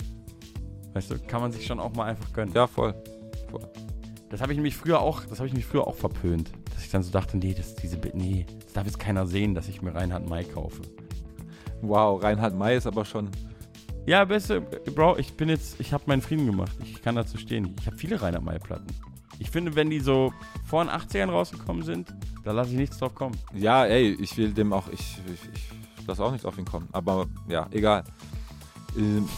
Weißt 0.92 1.10
du, 1.10 1.18
kann 1.18 1.40
man 1.40 1.52
sich 1.52 1.66
schon 1.66 1.80
auch 1.80 1.92
mal 1.94 2.04
einfach 2.04 2.32
gönnen. 2.32 2.54
Ja, 2.54 2.66
voll. 2.66 2.94
voll. 3.50 3.68
Das 4.30 4.40
habe 4.40 4.52
ich 4.52 4.56
nämlich 4.56 4.76
früher 4.76 5.00
auch, 5.00 5.24
das 5.24 5.38
habe 5.38 5.48
ich 5.48 5.54
mich 5.54 5.64
früher 5.64 5.86
auch 5.86 5.96
verpönt. 5.96 6.50
Dass 6.74 6.84
ich 6.84 6.90
dann 6.90 7.02
so 7.02 7.10
dachte, 7.12 7.36
nee, 7.36 7.54
das, 7.54 7.74
diese, 7.76 7.98
nee, 8.14 8.46
das 8.64 8.72
darf 8.72 8.86
jetzt 8.86 8.98
keiner 8.98 9.26
sehen, 9.26 9.54
dass 9.54 9.68
ich 9.68 9.80
mir 9.82 9.94
Reinhard 9.94 10.28
May 10.28 10.44
kaufe. 10.44 10.82
Wow, 11.82 12.22
Reinhard 12.22 12.56
May 12.56 12.76
ist 12.76 12.86
aber 12.86 13.04
schon. 13.04 13.28
Ja, 14.06 14.24
beste, 14.24 14.60
Bro, 14.60 15.16
ich 15.18 15.34
bin 15.34 15.48
jetzt, 15.48 15.80
ich 15.80 15.92
habe 15.92 16.04
meinen 16.06 16.20
Frieden 16.20 16.46
gemacht. 16.46 16.72
Ich 16.82 17.02
kann 17.02 17.14
dazu 17.16 17.38
stehen. 17.38 17.74
Ich 17.80 17.86
habe 17.86 17.96
viele 17.96 18.20
Reinhard 18.20 18.44
May-Platten. 18.44 18.86
Ich 19.38 19.50
finde, 19.50 19.74
wenn 19.74 19.90
die 19.90 20.00
so 20.00 20.32
vor 20.66 20.84
den 20.84 20.90
80ern 20.90 21.30
rausgekommen 21.30 21.82
sind, 21.82 22.14
da 22.44 22.52
lasse 22.52 22.70
ich 22.70 22.76
nichts 22.76 22.98
drauf 22.98 23.14
kommen. 23.14 23.36
Ja, 23.54 23.84
ey, 23.86 24.12
ich 24.20 24.36
will 24.36 24.52
dem 24.52 24.72
auch, 24.72 24.88
ich, 24.88 25.18
ich, 25.32 25.70
ich 26.00 26.06
lasse 26.06 26.22
auch 26.22 26.32
nicht 26.32 26.44
auf 26.44 26.58
ihn 26.58 26.64
kommen. 26.66 26.88
Aber 26.92 27.26
ja, 27.48 27.66
egal. 27.72 28.04
Ähm, 28.96 29.28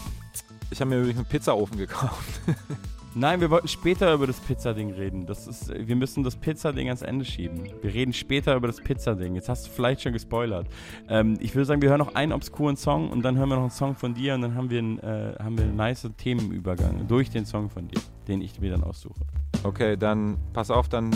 Ich 0.71 0.81
habe 0.81 0.91
mir 0.91 0.99
übrigens 0.99 1.19
einen 1.19 1.29
Pizzaofen 1.29 1.79
gekauft. 1.79 2.41
Nein, 3.19 3.41
wir 3.41 3.49
wollten 3.49 3.67
später 3.67 4.13
über 4.13 4.27
das 4.27 4.39
Pizzading 4.41 4.93
reden. 4.93 5.25
Das 5.25 5.47
ist, 5.47 5.73
wir 5.75 5.97
müssen 5.97 6.23
das 6.23 6.37
Pizzading 6.37 6.89
ans 6.89 7.01
Ende 7.01 7.25
schieben. 7.25 7.65
Wir 7.81 7.95
reden 7.95 8.13
später 8.13 8.55
über 8.55 8.67
das 8.67 8.79
Pizzading. 8.79 9.35
Jetzt 9.35 9.49
hast 9.49 9.67
du 9.67 9.71
vielleicht 9.71 10.03
schon 10.03 10.13
gespoilert. 10.13 10.67
Ähm, 11.09 11.39
ich 11.41 11.55
würde 11.55 11.65
sagen, 11.65 11.81
wir 11.81 11.89
hören 11.89 12.01
noch 12.01 12.15
einen 12.15 12.35
obskuren 12.35 12.77
Song 12.77 13.09
und 13.09 13.23
dann 13.23 13.39
hören 13.39 13.49
wir 13.49 13.57
noch 13.57 13.63
einen 13.63 13.71
Song 13.71 13.95
von 13.95 14.13
dir 14.13 14.35
und 14.35 14.43
dann 14.43 14.55
haben 14.55 14.69
wir 14.69 14.81
einen, 14.81 14.99
äh, 14.99 15.35
haben 15.43 15.57
wir 15.57 15.65
einen 15.65 15.77
nice 15.77 16.07
Themenübergang 16.19 17.09
durch 17.09 17.31
den 17.31 17.47
Song 17.47 17.71
von 17.71 17.89
dir, 17.89 18.03
den 18.29 18.43
ich 18.43 18.61
mir 18.61 18.71
dann 18.71 18.85
aussuche. 18.85 19.25
Okay, 19.63 19.97
dann 19.97 20.37
pass 20.53 20.71
auf, 20.71 20.91
dann, 20.91 21.09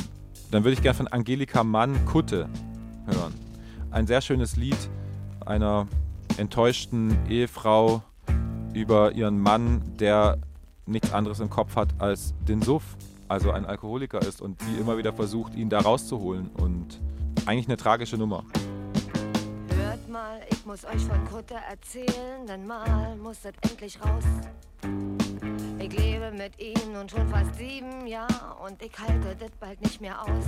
dann 0.50 0.64
würde 0.64 0.72
ich 0.72 0.82
gerne 0.82 0.96
von 0.96 1.08
Angelika 1.08 1.62
Mann 1.64 2.06
Kutte 2.06 2.48
hören. 3.04 3.34
Ein 3.90 4.06
sehr 4.06 4.22
schönes 4.22 4.56
Lied 4.56 4.88
einer 5.44 5.86
enttäuschten 6.38 7.14
Ehefrau 7.28 8.02
über 8.72 9.12
ihren 9.12 9.38
Mann, 9.38 9.82
der 9.98 10.38
nichts 10.86 11.12
anderes 11.12 11.40
im 11.40 11.50
Kopf 11.50 11.76
hat 11.76 11.88
als 11.98 12.34
den 12.48 12.62
Suff, 12.62 12.96
also 13.28 13.50
ein 13.50 13.64
Alkoholiker 13.64 14.20
ist 14.20 14.40
und 14.40 14.60
sie 14.62 14.76
immer 14.76 14.96
wieder 14.98 15.12
versucht, 15.12 15.54
ihn 15.54 15.70
da 15.70 15.80
rauszuholen. 15.80 16.50
Und 16.56 17.00
eigentlich 17.46 17.68
eine 17.68 17.76
tragische 17.76 18.16
Nummer. 18.16 18.44
Hört 19.76 20.08
mal, 20.08 20.40
ich 20.50 20.66
muss 20.66 20.84
euch 20.84 21.02
von 21.02 21.24
Kutter 21.26 21.60
erzählen, 21.68 22.46
denn 22.46 22.66
mal 22.66 23.16
muss 23.16 23.42
das 23.42 23.52
endlich 23.62 23.98
raus. 24.04 24.24
Ich 25.78 25.96
lebe 25.96 26.30
mit 26.32 26.60
ihm 26.60 26.92
nun 26.92 27.08
schon 27.08 27.26
fast 27.28 27.54
sieben 27.56 28.06
Jahre 28.06 28.56
und 28.66 28.82
ich 28.82 28.92
halte 28.98 29.36
das 29.38 29.50
bald 29.58 29.80
nicht 29.80 30.00
mehr 30.00 30.20
aus. 30.22 30.44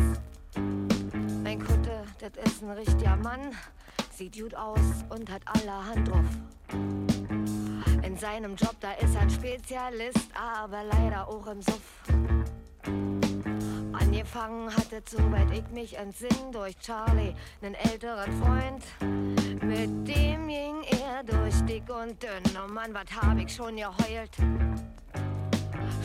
Mein 1.42 1.58
Kutte, 1.58 2.04
das 2.18 2.44
ist 2.44 2.62
ein 2.62 2.70
richtiger 2.70 3.16
Mann, 3.16 3.40
sieht 4.10 4.38
gut 4.38 4.54
aus 4.54 4.80
und 5.08 5.30
hat 5.30 5.42
allerhand 5.46 6.08
drauf. 6.08 6.26
In 8.02 8.16
seinem 8.16 8.56
Job, 8.56 8.74
da 8.80 8.92
ist 8.92 9.14
er 9.14 9.22
ein 9.22 9.30
Spezialist, 9.30 10.28
aber 10.34 10.82
leider 10.84 11.28
auch 11.28 11.46
im 11.46 11.62
Suff. 11.62 12.02
Angefangen 13.92 14.74
hatte, 14.74 15.02
soweit 15.08 15.50
ich 15.52 15.68
mich 15.70 15.96
entsinn, 15.96 16.50
durch 16.50 16.76
Charlie, 16.80 17.34
einen 17.62 17.74
älteren 17.74 18.32
Freund. 18.42 18.84
Mit 19.62 20.08
dem 20.08 20.48
ging 20.48 20.82
er 21.00 21.22
durch 21.22 21.54
dick 21.62 21.84
und 21.88 22.20
dünn. 22.22 22.42
Oh 22.56 22.72
Mann, 22.72 22.92
was 22.92 23.04
hab 23.16 23.38
ich 23.38 23.54
schon 23.54 23.76
geheult. 23.76 24.36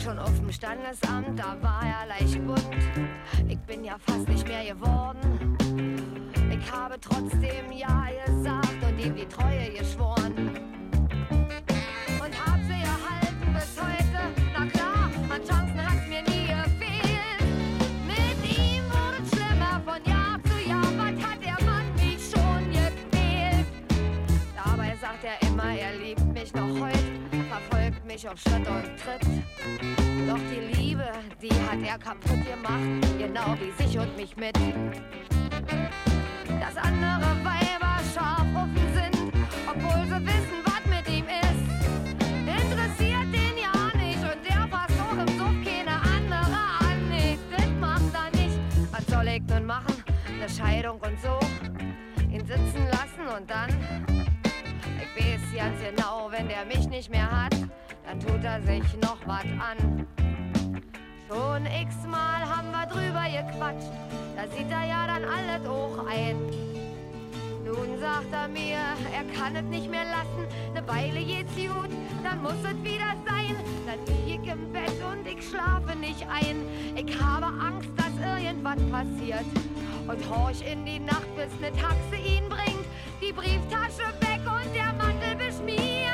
Schon 0.02 0.18
auf 0.18 0.34
dem 0.36 0.52
Standesamt, 0.52 1.38
da 1.38 1.56
war 1.60 1.82
er 1.82 2.06
leicht 2.06 2.46
bunt. 2.46 2.76
Ich 3.48 3.58
bin 3.60 3.84
ja 3.84 3.96
fast 3.98 4.28
nicht 4.28 4.46
mehr 4.46 4.64
geworden. 4.72 5.56
Ich 6.50 6.72
habe 6.72 6.98
trotzdem 7.00 7.72
Ja 7.72 8.06
gesagt 8.24 8.82
und 8.82 8.98
ihm 8.98 9.16
die 9.16 9.26
Treue 9.26 9.70
geschworen. 9.72 10.77
Mich 28.18 28.28
auf 28.28 28.40
Schritt 28.40 28.66
und 28.66 28.84
Tritt. 28.98 29.22
Doch 30.26 30.40
die 30.50 30.76
Liebe, 30.76 31.04
die 31.40 31.52
hat 31.52 31.78
er 31.86 31.98
kaputt 31.98 32.44
gemacht, 32.44 33.16
genau 33.16 33.54
wie 33.60 33.70
sich 33.80 33.96
und 33.96 34.16
mich 34.16 34.36
mit. 34.36 34.56
Dass 36.48 36.76
andere 36.76 37.30
Weiber 37.44 38.00
scharf 38.12 38.46
offen 38.56 38.88
sind, 38.92 39.32
obwohl 39.68 40.04
sie 40.06 40.26
wissen, 40.26 40.58
was 40.64 40.84
mit 40.86 41.08
ihm 41.08 41.26
ist. 41.26 41.64
Interessiert 42.44 43.32
den 43.32 43.56
ja 43.56 43.96
nicht 43.96 44.22
und 44.24 44.44
der 44.44 44.66
passt 44.66 45.00
auch 45.00 45.12
im 45.12 45.28
Suff 45.38 45.54
keine 45.64 46.00
andere 46.00 46.58
an. 46.80 47.08
Nee, 47.10 47.38
das 47.56 47.68
macht 47.78 48.14
er 48.14 48.36
nicht. 48.36 48.58
Was 48.90 49.06
soll 49.06 49.28
ich 49.28 49.42
nun 49.42 49.64
machen? 49.64 49.94
Eine 50.26 50.48
Scheidung 50.48 50.98
und 50.98 51.20
so. 51.22 51.38
Ihn 52.32 52.44
sitzen 52.44 52.84
lassen 52.90 53.28
und 53.36 53.48
dann. 53.48 53.70
Ich 55.00 55.24
weiß 55.24 55.40
ganz 55.56 55.80
genau, 55.80 56.28
wenn 56.32 56.48
der 56.48 56.64
mich 56.64 56.88
nicht 56.88 57.10
mehr 57.10 57.30
hat, 57.30 57.54
dann 58.08 58.20
tut 58.20 58.42
er 58.42 58.60
sich 58.62 58.96
noch 59.02 59.18
was 59.26 59.44
an. 59.60 60.06
Schon 61.28 61.66
x-mal 61.66 62.40
haben 62.48 62.70
wir 62.70 62.86
drüber 62.86 63.24
gequatscht, 63.24 63.92
da 64.34 64.48
sieht 64.56 64.70
er 64.70 64.86
ja 64.86 65.06
dann 65.06 65.24
alles 65.24 65.68
auch 65.68 66.06
ein. 66.06 66.36
Nun 67.66 68.00
sagt 68.00 68.32
er 68.32 68.48
mir, 68.48 68.78
er 69.12 69.24
kann 69.38 69.54
es 69.56 69.64
nicht 69.64 69.90
mehr 69.90 70.04
lassen, 70.04 70.46
ne 70.72 70.88
Weile 70.88 71.22
geht's 71.22 71.54
gut, 71.54 71.90
dann 72.24 72.42
muss 72.42 72.54
es 72.64 72.82
wieder 72.82 73.12
sein. 73.26 73.54
Dann 73.86 73.98
lieg 74.06 74.40
ich 74.42 74.50
im 74.50 74.72
Bett 74.72 74.96
und 75.12 75.26
ich 75.26 75.46
schlafe 75.46 75.94
nicht 75.98 76.26
ein. 76.30 76.64
Ich 76.96 77.20
habe 77.20 77.46
Angst, 77.46 77.90
dass 77.96 78.40
irgendwas 78.40 78.78
passiert. 78.90 79.44
Und 80.06 80.30
horch 80.30 80.62
in 80.62 80.86
die 80.86 81.00
Nacht, 81.00 81.28
bis 81.36 81.52
ne 81.60 81.70
Taxe 81.76 82.16
ihn 82.16 82.48
bringt, 82.48 82.86
die 83.20 83.32
Brieftasche 83.32 84.08
weg 84.20 84.40
und 84.46 84.74
der 84.74 84.94
Mantel 84.94 85.36
beschmiert. 85.36 86.07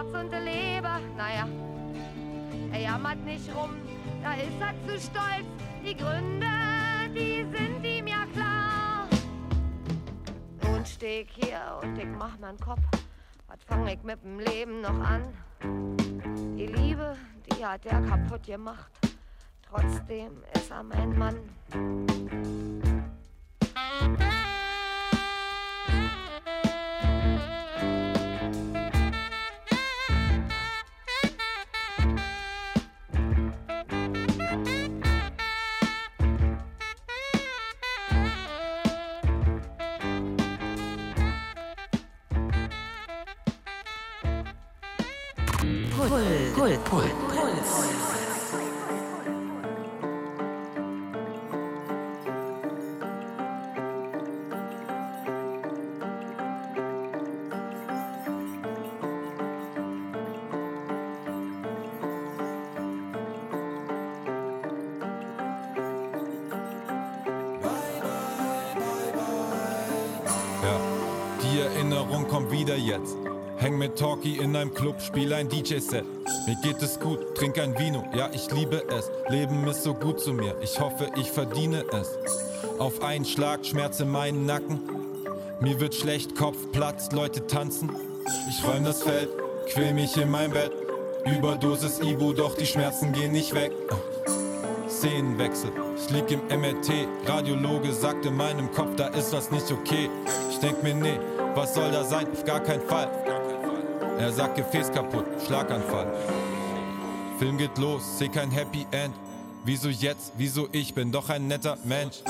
Herz 0.00 0.14
und 0.14 0.32
der 0.32 0.40
Leber. 0.40 0.98
Naja, 1.14 1.46
er 2.72 2.80
jammert 2.80 3.22
nicht 3.22 3.54
rum, 3.54 3.76
da 4.22 4.32
ist 4.32 4.58
er 4.58 4.74
zu 4.86 4.98
stolz. 4.98 5.46
Die 5.84 5.94
Gründe, 5.94 6.46
die 7.14 7.44
sind 7.54 7.84
ihm 7.84 8.06
ja 8.06 8.24
klar. 8.32 9.08
Und 10.74 10.88
steh 10.88 11.20
ich 11.22 11.30
hier 11.34 11.60
und 11.82 11.98
ich 11.98 12.06
mach 12.18 12.38
meinen 12.38 12.58
Kopf. 12.58 12.80
Was 13.48 13.62
fang 13.66 13.86
ich 13.88 14.02
mit 14.02 14.22
dem 14.24 14.38
Leben 14.38 14.80
noch 14.80 15.00
an? 15.00 15.22
Die 16.56 16.66
Liebe, 16.66 17.16
die 17.50 17.64
hat 17.64 17.84
er 17.84 18.00
kaputt 18.00 18.44
gemacht. 18.44 18.90
Trotzdem 19.68 20.42
ist 20.54 20.70
er 20.70 20.82
mein 20.82 21.18
Mann. 21.18 21.36
Puls. 46.78 47.10
Puls. 47.10 47.29
Talkie 74.20 74.36
in 74.36 74.54
einem 74.54 74.74
Club, 74.74 75.00
spiel 75.00 75.32
ein 75.32 75.48
DJ-Set. 75.48 76.04
Mir 76.46 76.56
geht 76.62 76.82
es 76.82 77.00
gut, 77.00 77.34
trink 77.34 77.58
ein 77.58 77.78
Vino, 77.78 78.04
ja, 78.14 78.28
ich 78.34 78.50
liebe 78.50 78.82
es. 78.88 79.10
Leben 79.30 79.66
ist 79.66 79.82
so 79.82 79.94
gut 79.94 80.20
zu 80.20 80.34
mir, 80.34 80.54
ich 80.60 80.78
hoffe, 80.78 81.08
ich 81.16 81.30
verdiene 81.30 81.84
es. 81.92 82.18
Auf 82.78 83.02
einen 83.02 83.24
Schlag 83.24 83.64
Schmerz 83.64 83.98
in 84.00 84.10
meinen 84.10 84.44
Nacken. 84.44 84.80
Mir 85.60 85.80
wird 85.80 85.94
schlecht, 85.94 86.36
Kopf 86.36 86.58
platzt, 86.70 87.14
Leute 87.14 87.46
tanzen. 87.46 87.90
Ich 88.50 88.62
räum 88.62 88.84
das 88.84 89.02
Feld, 89.02 89.30
quäl 89.68 89.94
mich 89.94 90.14
in 90.18 90.30
mein 90.30 90.50
Bett. 90.50 90.72
Überdosis 91.24 92.00
Ibu, 92.00 92.34
doch 92.34 92.56
die 92.56 92.66
Schmerzen 92.66 93.12
gehen 93.12 93.32
nicht 93.32 93.54
weg. 93.54 93.72
Szenenwechsel, 94.86 95.70
ich 95.96 96.10
lieg 96.10 96.30
im 96.30 96.40
MRT. 96.60 97.08
Radiologe 97.26 97.92
sagt 97.94 98.26
in 98.26 98.36
meinem 98.36 98.70
Kopf, 98.72 98.96
da 98.96 99.06
ist 99.08 99.32
was 99.32 99.50
nicht 99.50 99.72
okay. 99.72 100.10
Ich 100.50 100.58
denk 100.58 100.82
mir, 100.82 100.94
nee, 100.94 101.18
was 101.54 101.74
soll 101.74 101.90
da 101.90 102.04
sein? 102.04 102.26
Auf 102.30 102.44
gar 102.44 102.60
keinen 102.60 102.82
Fall. 102.82 103.08
Er 104.20 104.30
sagt 104.30 104.56
Gefäß 104.56 104.92
kaputt, 104.92 105.24
Schlaganfall. 105.46 106.06
Film 107.38 107.56
geht 107.56 107.78
los, 107.78 108.02
seh 108.18 108.28
kein 108.28 108.50
Happy 108.50 108.86
End. 108.90 109.14
Wieso 109.64 109.88
jetzt? 109.88 110.32
Wieso 110.36 110.68
ich 110.72 110.92
bin 110.92 111.10
doch 111.10 111.30
ein 111.30 111.48
netter 111.48 111.78
Mensch? 111.84 112.22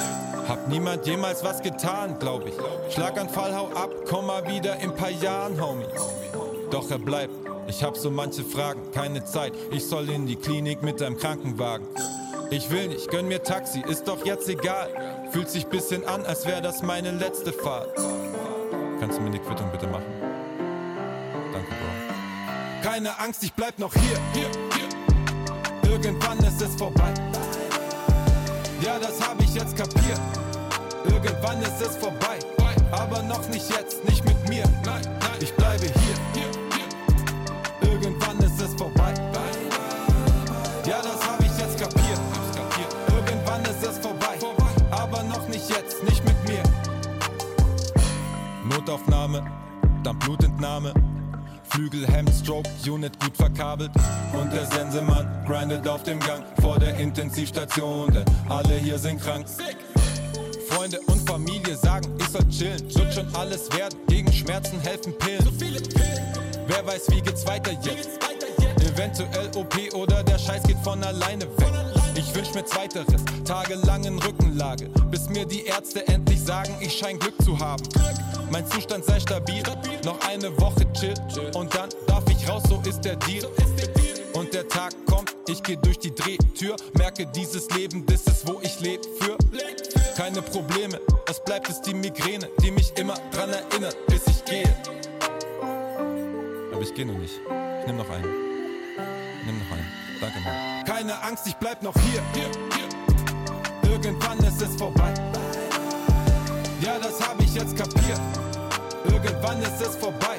Hab 0.48 0.68
niemand 0.68 1.04
jemals 1.04 1.42
was 1.42 1.60
getan, 1.60 2.16
glaub 2.20 2.46
ich. 2.46 2.54
Schlaganfall, 2.94 3.56
hau 3.56 3.66
ab, 3.74 3.90
komm 4.08 4.26
mal 4.26 4.46
wieder 4.46 4.78
in 4.78 4.94
paar 4.94 5.10
Jahren, 5.10 5.60
Homie. 5.60 5.84
Doch 6.70 6.88
er 6.92 7.00
bleibt. 7.00 7.34
Ich 7.66 7.82
hab 7.82 7.96
so 7.96 8.08
manche 8.08 8.44
Fragen, 8.44 8.92
keine 8.92 9.24
Zeit. 9.24 9.52
Ich 9.72 9.84
soll 9.84 10.10
in 10.10 10.26
die 10.26 10.36
Klinik 10.36 10.84
mit 10.84 11.02
einem 11.02 11.18
Krankenwagen. 11.18 11.88
Ich 12.50 12.70
will 12.70 12.86
nicht, 12.86 13.10
gönn 13.10 13.26
mir 13.26 13.42
Taxi, 13.42 13.82
ist 13.88 14.06
doch 14.06 14.24
jetzt 14.24 14.48
egal. 14.48 14.90
Fühlt 15.32 15.50
sich 15.50 15.66
bisschen 15.66 16.04
an, 16.04 16.24
als 16.24 16.46
wär 16.46 16.60
das 16.60 16.82
meine 16.82 17.10
letzte 17.10 17.52
Fahrt. 17.52 17.96
Kannst 19.00 19.18
du 19.18 19.22
mir 19.22 19.30
eine 19.30 19.40
Quittung 19.40 19.72
bitte 19.72 19.88
machen? 19.88 20.19
Keine 23.02 23.18
Angst, 23.18 23.42
ich 23.42 23.54
bleib 23.54 23.78
noch 23.78 23.94
hier. 23.94 24.18
hier, 24.34 24.50
hier. 24.74 25.90
Irgendwann 25.90 26.38
ist 26.40 26.60
es 26.60 26.76
vorbei. 26.76 27.14
Ja, 28.82 28.98
das 28.98 29.26
hab 29.26 29.40
ich 29.40 29.54
jetzt 29.54 29.74
kapiert. 29.74 30.20
Irgendwann 31.06 31.62
ist 31.62 31.80
es 31.80 31.96
vorbei. 31.96 32.38
Aber 32.90 33.22
noch 33.22 33.48
nicht 33.48 33.70
jetzt, 33.70 34.04
nicht 34.04 34.22
mit 34.26 34.36
mir. 34.50 34.64
Nein, 34.84 35.00
nein, 35.18 35.38
ich 35.40 35.50
bleibe 35.54 35.86
hier, 35.86 36.14
hier. 36.34 37.90
Irgendwann 37.90 38.38
ist 38.40 38.60
es 38.60 38.74
vorbei. 38.74 39.14
Ja, 40.84 41.00
das 41.00 41.26
hab 41.26 41.40
ich 41.40 41.56
jetzt 41.56 41.78
kapiert. 41.80 42.20
Irgendwann 43.16 43.62
ist 43.62 43.82
es 43.82 43.96
vorbei. 43.96 44.38
Aber 44.90 45.22
noch 45.22 45.48
nicht 45.48 45.70
jetzt, 45.70 46.04
nicht 46.04 46.22
mit 46.26 46.36
mir. 46.46 46.62
Notaufnahme, 48.68 49.42
dann 50.02 50.18
Blutentnahme. 50.18 50.92
Flügelhemd, 51.80 52.30
Stroke, 52.34 52.68
Unit 52.86 53.18
gut 53.20 53.34
verkabelt. 53.34 53.90
Und 54.34 54.52
der 54.52 54.66
Sensemann 54.66 55.26
grindet 55.46 55.88
auf 55.88 56.02
dem 56.02 56.20
Gang 56.20 56.44
vor 56.60 56.78
der 56.78 56.94
Intensivstation, 56.98 58.12
denn 58.12 58.24
alle 58.50 58.74
hier 58.74 58.98
sind 58.98 59.18
krank. 59.18 59.46
Freunde 60.68 61.00
und 61.06 61.26
Familie 61.26 61.74
sagen, 61.74 62.06
ich 62.18 62.28
soll 62.28 62.46
chillen, 62.50 62.94
wird 62.94 63.14
schon 63.14 63.34
alles 63.34 63.72
werden. 63.74 63.98
Gegen 64.08 64.30
Schmerzen 64.30 64.78
helfen 64.80 65.16
Pillen. 65.16 65.48
Wer 66.66 66.86
weiß, 66.86 67.10
wie 67.12 67.22
geht's 67.22 67.46
weiter 67.46 67.72
jetzt? 67.72 68.10
Eventuell 68.86 69.48
OP 69.56 69.74
oder 69.94 70.22
der 70.22 70.38
Scheiß 70.38 70.64
geht 70.64 70.78
von 70.84 71.02
alleine 71.02 71.46
weg. 71.46 71.89
Ich 72.14 72.34
wünsch 72.34 72.54
mir 72.54 72.64
zweiteres, 72.64 73.22
tagelang 73.44 74.04
in 74.04 74.18
Rückenlage, 74.18 74.88
bis 75.10 75.28
mir 75.28 75.44
die 75.44 75.64
Ärzte 75.64 76.06
endlich 76.08 76.40
sagen, 76.40 76.74
ich 76.80 76.96
schein 76.96 77.18
Glück 77.18 77.34
zu 77.42 77.58
haben. 77.58 77.82
Mein 78.50 78.66
Zustand 78.68 79.04
sei 79.04 79.20
stabil, 79.20 79.62
noch 80.04 80.18
eine 80.28 80.56
Woche 80.60 80.86
chill 80.92 81.14
und 81.54 81.74
dann 81.74 81.90
darf 82.06 82.24
ich 82.28 82.48
raus, 82.48 82.62
so 82.68 82.82
ist 82.88 83.02
der 83.02 83.16
Deal. 83.16 83.46
Und 84.34 84.54
der 84.54 84.68
Tag 84.68 84.92
kommt, 85.06 85.34
ich 85.48 85.62
geh 85.62 85.76
durch 85.76 85.98
die 85.98 86.14
Drehtür, 86.14 86.76
merke 86.94 87.26
dieses 87.26 87.68
Leben, 87.70 88.04
das 88.06 88.26
ist 88.26 88.46
wo 88.46 88.60
ich 88.62 88.80
leb 88.80 89.00
für. 89.20 89.36
Keine 90.16 90.42
Probleme, 90.42 91.00
es 91.28 91.42
bleibt 91.44 91.68
es 91.68 91.80
die 91.82 91.94
Migräne, 91.94 92.48
die 92.62 92.70
mich 92.70 92.92
immer 92.96 93.14
dran 93.32 93.50
erinnert, 93.50 93.96
bis 94.06 94.26
ich 94.26 94.44
gehe. 94.44 94.76
Aber 96.72 96.82
ich 96.82 96.94
geh 96.94 97.04
noch 97.04 97.18
nicht. 97.18 97.34
Ich 97.80 97.86
nehm 97.86 97.96
noch 97.96 98.10
einen. 98.10 98.24
Nimm 99.46 99.58
noch 99.58 99.70
einen. 99.72 99.86
Danke, 100.20 100.40
Mann. 100.40 100.69
Keine 101.00 101.22
Angst, 101.22 101.46
ich 101.46 101.56
bleib 101.56 101.82
noch 101.82 101.94
hier. 101.94 102.20
Irgendwann 103.90 104.38
ist 104.40 104.60
es 104.60 104.76
vorbei. 104.76 105.14
Ja, 106.82 106.98
das 106.98 107.26
hab 107.26 107.40
ich 107.40 107.54
jetzt 107.54 107.74
kapiert. 107.74 108.20
Irgendwann 109.10 109.62
ist 109.62 109.80
es 109.80 109.96
vorbei. 109.96 110.38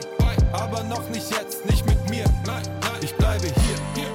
Aber 0.52 0.84
noch 0.84 1.10
nicht 1.10 1.32
jetzt, 1.32 1.66
nicht 1.66 1.84
mit 1.88 2.08
mir. 2.12 2.26
Nein, 2.46 2.62
nein, 2.80 3.00
ich 3.02 3.16
bleibe 3.16 3.48
hier. 3.48 4.11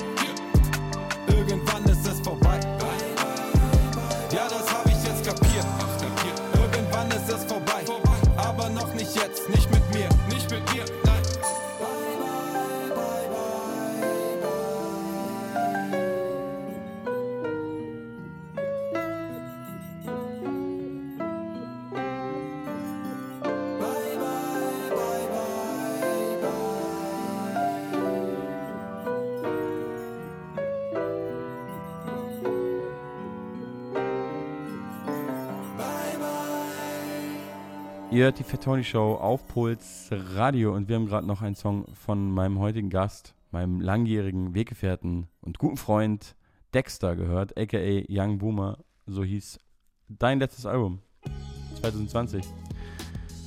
Ihr 38.16 38.24
hört 38.24 38.38
die 38.38 38.44
Fettoni 38.44 38.82
Show 38.82 39.16
auf 39.16 39.46
Puls 39.46 40.08
Radio 40.10 40.74
und 40.74 40.88
wir 40.88 40.96
haben 40.96 41.04
gerade 41.04 41.26
noch 41.26 41.42
einen 41.42 41.54
Song 41.54 41.84
von 41.92 42.30
meinem 42.30 42.58
heutigen 42.58 42.88
Gast, 42.88 43.34
meinem 43.50 43.82
langjährigen 43.82 44.54
Weggefährten 44.54 45.28
und 45.42 45.58
guten 45.58 45.76
Freund 45.76 46.34
Dexter 46.72 47.14
gehört, 47.14 47.58
aka 47.58 47.76
Young 48.08 48.38
Boomer. 48.38 48.78
So 49.04 49.22
hieß 49.22 49.58
dein 50.08 50.38
letztes 50.38 50.64
Album 50.64 51.00
2020. 51.82 52.42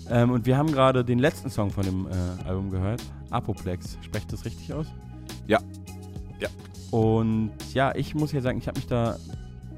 Ähm, 0.07 0.29
und 0.29 0.45
wir 0.45 0.55
haben 0.55 0.71
gerade 0.71 1.03
den 1.03 1.17
letzten 1.17 1.49
Song 1.49 1.71
von 1.71 1.83
dem 1.83 2.05
äh, 2.05 2.47
Album 2.47 2.69
gehört, 2.69 3.01
Apoplex. 3.31 3.97
Sprecht 4.01 4.31
das 4.31 4.45
richtig 4.45 4.71
aus? 4.71 4.85
Ja. 5.47 5.57
Ja. 6.39 6.49
Und 6.91 7.53
ja, 7.73 7.95
ich 7.95 8.13
muss 8.13 8.33
ja 8.33 8.41
sagen, 8.41 8.59
ich 8.59 8.67
habe 8.67 8.77
mich 8.77 8.85
da 8.85 9.17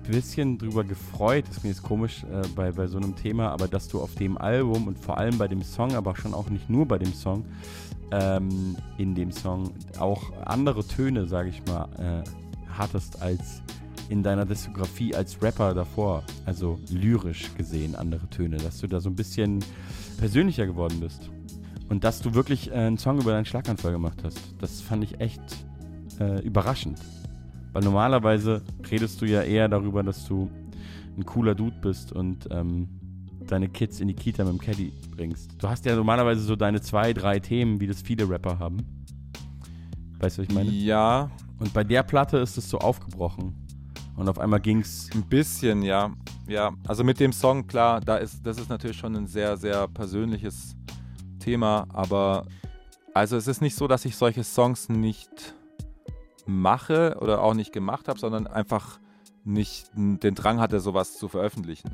bisschen 0.04 0.58
drüber 0.58 0.84
gefreut. 0.84 1.46
Das 1.48 1.58
ist 1.58 1.64
mir 1.64 1.70
jetzt 1.70 1.84
komisch 1.84 2.24
äh, 2.24 2.48
bei, 2.56 2.72
bei 2.72 2.88
so 2.88 2.98
einem 2.98 3.16
Thema, 3.16 3.50
aber 3.50 3.68
dass 3.68 3.88
du 3.88 4.02
auf 4.02 4.16
dem 4.16 4.38
Album 4.38 4.88
und 4.88 5.00
vor 5.00 5.18
allem 5.18 5.38
bei 5.38 5.48
dem 5.48 5.64
Song, 5.64 5.94
aber 5.94 6.16
schon 6.16 6.34
auch 6.34 6.50
nicht 6.50 6.70
nur 6.70 6.88
bei 6.88 6.98
dem 6.98 7.14
Song, 7.14 7.46
ähm, 8.12 8.76
in 8.98 9.16
dem 9.16 9.32
Song 9.32 9.72
auch 10.00 10.32
andere 10.46 10.86
Töne, 10.86 11.26
sage 11.26 11.50
ich 11.50 11.64
mal, 11.66 11.88
äh, 11.98 12.30
hattest 12.78 13.22
als 13.22 13.62
in 14.10 14.24
deiner 14.24 14.46
Diskografie 14.46 15.16
als 15.16 15.42
Rapper 15.42 15.74
davor, 15.74 16.24
also 16.46 16.78
lyrisch 16.90 17.56
gesehen 17.56 17.96
andere 17.96 18.30
Töne, 18.30 18.58
dass 18.58 18.80
du 18.80 18.88
da 18.88 19.00
so 19.00 19.10
ein 19.10 19.16
bisschen 19.16 19.64
persönlicher 20.18 20.66
geworden 20.66 21.00
bist. 21.00 21.30
Und 21.88 22.04
dass 22.04 22.22
du 22.22 22.34
wirklich 22.34 22.70
äh, 22.70 22.74
einen 22.74 22.98
Song 22.98 23.20
über 23.20 23.32
deinen 23.32 23.46
Schlaganfall 23.46 23.94
gemacht 23.94 24.22
hast. 24.24 24.40
Das 24.60 24.82
fand 24.82 25.04
ich 25.04 25.20
echt 25.22 25.42
äh, 26.20 26.42
überraschend. 26.42 27.00
Weil 27.74 27.84
normalerweise 27.84 28.62
redest 28.90 29.22
du 29.22 29.26
ja 29.26 29.42
eher 29.42 29.68
darüber, 29.68 30.04
dass 30.04 30.26
du 30.28 30.50
ein 31.18 31.26
cooler 31.26 31.56
Dude 31.56 31.78
bist 31.82 32.12
und 32.12 32.48
ähm, 32.52 32.88
deine 33.48 33.70
Kids 33.70 34.00
in 34.00 34.08
die 34.08 34.14
Kita 34.14 34.44
mit 34.44 34.54
dem 34.54 34.60
Caddy 34.60 34.94
bringst. 35.16 35.52
Du 35.58 35.68
hast 35.68 35.86
ja 35.86 35.96
normalerweise 35.96 36.42
so 36.42 36.56
deine 36.56 36.82
zwei, 36.82 37.14
drei 37.14 37.40
Themen, 37.40 37.80
wie 37.80 37.88
das 37.88 38.02
viele 38.02 38.30
Rapper 38.30 38.60
haben. 38.60 38.78
Weißt 40.20 40.38
du, 40.38 40.42
was 40.42 40.50
ich 40.50 40.56
meine? 40.56 40.70
Ja. 40.70 41.30
Und 41.60 41.74
bei 41.74 41.84
der 41.84 42.04
Platte 42.04 42.38
ist 42.38 42.58
es 42.58 42.70
so 42.70 42.80
aufgebrochen. 42.80 43.56
Und 44.16 44.30
auf 44.30 44.40
einmal 44.40 44.60
ging's. 44.60 45.10
Ein 45.14 45.24
bisschen, 45.24 45.82
ja. 45.84 46.12
Ja, 46.48 46.72
also 46.88 47.04
mit 47.04 47.20
dem 47.20 47.32
Song, 47.32 47.68
klar, 47.68 48.02
da 48.02 48.18
ist, 48.18 48.46
das 48.46 48.58
ist 48.58 48.70
natürlich 48.70 48.98
schon 48.98 49.16
ein 49.16 49.28
sehr, 49.28 49.58
sehr 49.58 49.88
persönliches 49.88 50.76
Thema, 51.40 51.88
aber 51.90 52.46
also 53.14 53.38
es 53.38 53.48
ist 53.48 53.62
nicht 53.62 53.76
so, 53.76 53.88
dass 53.88 54.06
ich 54.06 54.16
solche 54.16 54.44
Songs 54.44 54.90
nicht 54.90 55.56
mache 56.52 57.18
oder 57.22 57.42
auch 57.42 57.54
nicht 57.54 57.72
gemacht 57.72 58.08
habe, 58.08 58.20
sondern 58.20 58.48
einfach 58.48 59.00
nicht 59.44 59.90
den 59.96 60.36
Drang 60.36 60.60
hatte, 60.60 60.80
sowas 60.80 61.18
zu 61.18 61.28
veröffentlichen. 61.28 61.90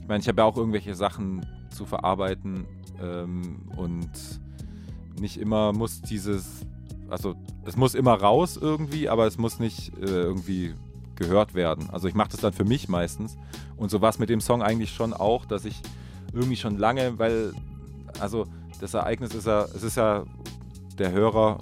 Ich 0.00 0.08
meine, 0.08 0.20
ich 0.20 0.28
habe 0.28 0.40
ja 0.40 0.44
auch 0.44 0.56
irgendwelche 0.56 0.94
Sachen 0.94 1.46
zu 1.70 1.84
verarbeiten 1.84 2.66
ähm, 3.00 3.70
und 3.76 4.10
nicht 5.20 5.38
immer 5.38 5.72
muss 5.72 6.00
dieses, 6.02 6.66
also 7.08 7.34
es 7.64 7.76
muss 7.76 7.94
immer 7.94 8.14
raus 8.14 8.56
irgendwie, 8.56 9.08
aber 9.08 9.26
es 9.26 9.38
muss 9.38 9.58
nicht 9.58 9.96
äh, 9.98 10.06
irgendwie 10.06 10.74
gehört 11.16 11.54
werden. 11.54 11.88
Also 11.90 12.08
ich 12.08 12.14
mache 12.14 12.30
das 12.30 12.40
dann 12.40 12.52
für 12.52 12.64
mich 12.64 12.88
meistens. 12.88 13.36
Und 13.76 13.90
so 13.90 14.00
war 14.00 14.10
es 14.10 14.18
mit 14.18 14.28
dem 14.28 14.40
Song 14.40 14.62
eigentlich 14.62 14.90
schon 14.90 15.12
auch, 15.12 15.44
dass 15.44 15.64
ich 15.64 15.80
irgendwie 16.32 16.56
schon 16.56 16.76
lange, 16.76 17.18
weil, 17.18 17.52
also 18.20 18.46
das 18.80 18.94
Ereignis 18.94 19.34
ist 19.34 19.46
ja, 19.46 19.64
es 19.64 19.82
ist 19.82 19.96
ja, 19.96 20.24
der 20.98 21.12
Hörer 21.12 21.58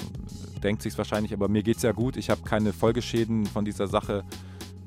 denkt 0.65 0.83
sich 0.83 0.97
wahrscheinlich, 0.97 1.33
aber 1.33 1.49
mir 1.49 1.63
geht 1.63 1.77
es 1.77 1.83
ja 1.83 1.93
gut. 1.93 2.17
Ich 2.17 2.31
habe 2.31 2.43
keine 2.43 2.73
Folgeschäden 2.73 3.47
von 3.47 3.65
dieser 3.65 3.87
Sache 3.87 4.25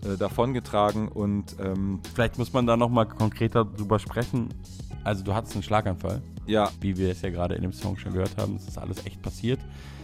äh, 0.04 0.18
davongetragen 0.18 1.08
und 1.08 1.56
ähm, 1.60 2.00
vielleicht 2.14 2.38
muss 2.38 2.52
man 2.52 2.66
da 2.66 2.76
nochmal 2.76 3.08
konkreter 3.08 3.64
drüber 3.64 4.00
sprechen. 4.00 4.50
Also 5.04 5.24
du 5.24 5.34
hattest 5.34 5.54
einen 5.54 5.64
Schlaganfall. 5.64 6.22
Ja. 6.48 6.70
Wie 6.82 6.98
wir 6.98 7.12
es 7.12 7.22
ja 7.22 7.30
gerade 7.30 7.56
in 7.56 7.62
dem 7.62 7.74
Song 7.74 7.98
schon 7.98 8.14
gehört 8.14 8.38
haben. 8.38 8.56
Das 8.56 8.68
ist 8.68 8.78
alles 8.78 9.06
echt 9.06 9.22
passiert. 9.22 9.60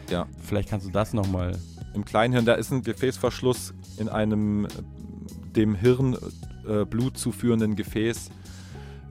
Ja. 0.09 0.27
Vielleicht 0.41 0.69
kannst 0.69 0.85
du 0.85 0.91
das 0.91 1.13
nochmal. 1.13 1.57
Im 1.93 2.05
Kleinhirn, 2.05 2.45
da 2.45 2.53
ist 2.53 2.71
ein 2.71 2.83
Gefäßverschluss 2.83 3.73
in 3.97 4.09
einem 4.09 4.67
dem 5.55 5.75
Hirn 5.75 6.17
äh, 6.67 6.85
Blut 6.85 7.17
zuführenden 7.17 7.75
Gefäß 7.75 8.29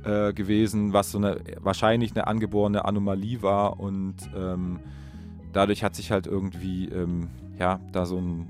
äh, 0.04 0.32
gewesen, 0.32 0.92
was 0.92 1.12
so 1.12 1.18
eine 1.18 1.40
wahrscheinlich 1.60 2.12
eine 2.12 2.26
angeborene 2.26 2.84
Anomalie 2.84 3.42
war 3.42 3.78
und 3.78 4.16
ähm, 4.36 4.80
dadurch 5.52 5.84
hat 5.84 5.94
sich 5.94 6.10
halt 6.10 6.26
irgendwie 6.26 6.88
ähm, 6.88 7.28
ja 7.58 7.80
da 7.92 8.06
so 8.06 8.18
ein, 8.18 8.48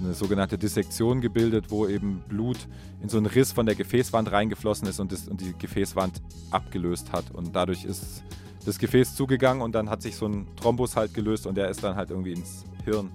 eine 0.00 0.14
sogenannte 0.14 0.58
Dissektion 0.58 1.20
gebildet, 1.20 1.66
wo 1.70 1.86
eben 1.86 2.22
Blut 2.28 2.68
in 3.02 3.08
so 3.08 3.18
einen 3.18 3.26
Riss 3.26 3.52
von 3.52 3.66
der 3.66 3.74
Gefäßwand 3.74 4.32
reingeflossen 4.32 4.88
ist 4.88 5.00
und, 5.00 5.12
das, 5.12 5.28
und 5.28 5.40
die 5.40 5.54
Gefäßwand 5.58 6.22
abgelöst 6.50 7.12
hat. 7.12 7.30
Und 7.32 7.54
dadurch 7.54 7.84
ist 7.84 8.22
das 8.64 8.78
Gefäß 8.78 9.14
zugegangen 9.14 9.62
und 9.62 9.74
dann 9.74 9.90
hat 9.90 10.02
sich 10.02 10.16
so 10.16 10.26
ein 10.26 10.46
Thrombus 10.56 10.96
halt 10.96 11.12
gelöst 11.12 11.46
und 11.46 11.56
der 11.56 11.68
ist 11.68 11.84
dann 11.84 11.96
halt 11.96 12.10
irgendwie 12.10 12.32
ins 12.32 12.64
Hirn 12.84 13.10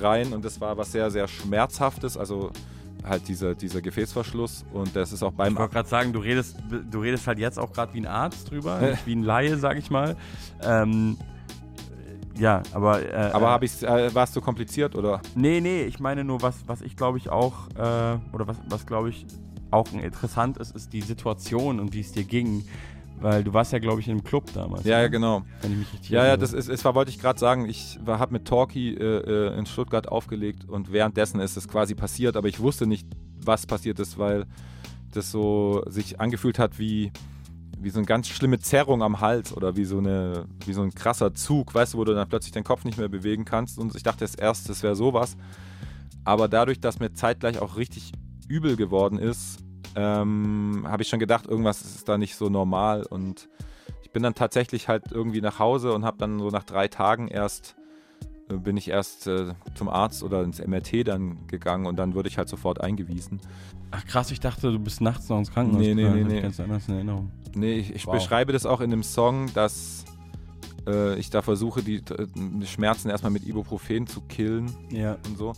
rein. 0.00 0.32
Und 0.32 0.44
das 0.44 0.60
war 0.60 0.76
was 0.76 0.92
sehr, 0.92 1.10
sehr 1.10 1.28
Schmerzhaftes, 1.28 2.16
also 2.16 2.50
halt 3.04 3.28
dieser, 3.28 3.54
dieser 3.54 3.82
Gefäßverschluss. 3.82 4.64
Und 4.72 4.94
das 4.96 5.12
ist 5.12 5.22
auch 5.22 5.32
beim... 5.32 5.52
Ich 5.52 5.58
wollte 5.58 5.74
gerade 5.74 5.88
sagen, 5.88 6.12
du 6.12 6.20
redest, 6.20 6.56
du 6.90 7.00
redest 7.00 7.26
halt 7.26 7.38
jetzt 7.38 7.58
auch 7.58 7.72
gerade 7.72 7.92
wie 7.94 8.00
ein 8.00 8.06
Arzt 8.06 8.50
drüber, 8.50 8.96
wie 9.04 9.14
ein 9.14 9.22
Laie, 9.22 9.58
sag 9.58 9.78
ich 9.78 9.90
mal. 9.90 10.16
Ähm, 10.62 11.18
ja, 12.40 12.62
aber... 12.72 13.02
Äh, 13.02 13.30
aber 13.32 13.62
äh, 13.62 14.14
war 14.14 14.24
es 14.24 14.32
zu 14.32 14.40
kompliziert, 14.40 14.96
oder? 14.96 15.20
Nee, 15.34 15.60
nee, 15.60 15.82
ich 15.82 16.00
meine 16.00 16.24
nur, 16.24 16.42
was, 16.42 16.64
was 16.66 16.82
ich 16.82 16.96
glaube 16.96 17.18
ich 17.18 17.28
auch, 17.28 17.68
äh, 17.76 18.18
oder 18.32 18.46
was, 18.46 18.56
was 18.68 18.86
glaube 18.86 19.10
ich 19.10 19.26
auch 19.70 19.92
interessant 19.92 20.56
ist, 20.58 20.74
ist 20.74 20.92
die 20.92 21.00
Situation 21.00 21.78
und 21.80 21.94
wie 21.94 22.00
es 22.00 22.12
dir 22.12 22.24
ging. 22.24 22.64
Weil 23.20 23.44
du 23.44 23.52
warst 23.52 23.72
ja, 23.72 23.78
glaube 23.78 24.00
ich, 24.00 24.08
in 24.08 24.12
einem 24.12 24.24
Club 24.24 24.50
damals. 24.54 24.84
Ja, 24.84 25.00
ja, 25.02 25.08
genau. 25.08 25.42
Wenn 25.60 25.72
ich 25.72 25.78
mich 25.78 25.92
richtig 25.92 26.10
ja, 26.10 26.26
ja, 26.26 26.36
das 26.38 26.54
ist, 26.54 26.68
es 26.68 26.82
war, 26.86 26.94
wollte 26.94 27.10
ich 27.10 27.18
gerade 27.18 27.38
sagen, 27.38 27.68
ich 27.68 27.98
habe 28.06 28.32
mit 28.32 28.48
Talkie 28.48 28.94
äh, 28.94 29.50
äh, 29.50 29.58
in 29.58 29.66
Stuttgart 29.66 30.08
aufgelegt 30.08 30.66
und 30.66 30.90
währenddessen 30.90 31.38
ist 31.40 31.56
es 31.58 31.68
quasi 31.68 31.94
passiert, 31.94 32.36
aber 32.36 32.48
ich 32.48 32.60
wusste 32.60 32.86
nicht, 32.86 33.06
was 33.44 33.66
passiert 33.66 34.00
ist, 34.00 34.18
weil 34.18 34.46
das 35.12 35.30
so 35.30 35.82
sich 35.86 36.18
angefühlt 36.18 36.58
hat 36.58 36.78
wie, 36.78 37.12
wie 37.82 37.90
so 37.90 37.98
eine 37.98 38.06
ganz 38.06 38.28
schlimme 38.28 38.58
Zerrung 38.58 39.02
am 39.02 39.20
Hals 39.20 39.56
oder 39.56 39.76
wie 39.76 39.84
so, 39.84 39.98
eine, 39.98 40.46
wie 40.66 40.72
so 40.72 40.82
ein 40.82 40.94
krasser 40.94 41.34
Zug, 41.34 41.74
weißt 41.74 41.94
du, 41.94 41.98
wo 41.98 42.04
du 42.04 42.14
dann 42.14 42.28
plötzlich 42.28 42.52
den 42.52 42.64
Kopf 42.64 42.84
nicht 42.84 42.98
mehr 42.98 43.08
bewegen 43.08 43.44
kannst. 43.44 43.78
Und 43.78 43.94
ich 43.96 44.02
dachte 44.02 44.26
erst, 44.38 44.68
das 44.68 44.82
wäre 44.82 44.94
sowas. 44.94 45.36
Aber 46.24 46.48
dadurch, 46.48 46.80
dass 46.80 47.00
mir 47.00 47.12
zeitgleich 47.12 47.58
auch 47.60 47.76
richtig 47.76 48.12
übel 48.48 48.76
geworden 48.76 49.18
ist, 49.18 49.60
ähm, 49.96 50.84
habe 50.86 51.02
ich 51.02 51.08
schon 51.08 51.18
gedacht, 51.18 51.46
irgendwas 51.46 51.80
ist 51.80 52.08
da 52.08 52.18
nicht 52.18 52.36
so 52.36 52.48
normal. 52.48 53.04
Und 53.04 53.48
ich 54.02 54.10
bin 54.10 54.22
dann 54.22 54.34
tatsächlich 54.34 54.88
halt 54.88 55.10
irgendwie 55.10 55.40
nach 55.40 55.58
Hause 55.58 55.92
und 55.92 56.04
habe 56.04 56.18
dann 56.18 56.38
so 56.38 56.50
nach 56.50 56.64
drei 56.64 56.88
Tagen 56.88 57.28
erst, 57.28 57.76
bin 58.58 58.76
ich 58.76 58.88
erst 58.88 59.26
äh, 59.26 59.54
zum 59.74 59.88
Arzt 59.88 60.22
oder 60.22 60.42
ins 60.42 60.64
MRT 60.64 61.06
dann 61.06 61.46
gegangen 61.46 61.86
und 61.86 61.96
dann 61.96 62.14
wurde 62.14 62.28
ich 62.28 62.38
halt 62.38 62.48
sofort 62.48 62.80
eingewiesen. 62.80 63.40
Ach 63.90 64.04
krass, 64.06 64.30
ich 64.30 64.40
dachte, 64.40 64.72
du 64.72 64.78
bist 64.78 65.00
nachts 65.00 65.28
noch 65.28 65.38
ins 65.38 65.50
Krankenhaus. 65.50 65.82
Nee, 65.82 65.94
nee, 65.94 66.08
nee, 66.08 66.24
nee. 66.24 66.40
Ganz 66.40 66.60
anders 66.60 66.88
in 66.88 66.94
Erinnerung. 66.94 67.30
Nee, 67.54 67.74
ich, 67.74 67.94
ich 67.94 68.06
wow. 68.06 68.14
beschreibe 68.14 68.52
das 68.52 68.66
auch 68.66 68.80
in 68.80 68.90
dem 68.90 69.02
Song, 69.02 69.52
dass 69.54 70.04
äh, 70.86 71.18
ich 71.18 71.30
da 71.30 71.42
versuche, 71.42 71.82
die, 71.82 72.02
die, 72.02 72.66
Schmerzen 72.66 73.10
erstmal 73.10 73.32
mit 73.32 73.46
Ibuprofen 73.46 74.06
zu 74.06 74.20
killen 74.22 74.70
ja. 74.90 75.16
und 75.26 75.36
so. 75.36 75.52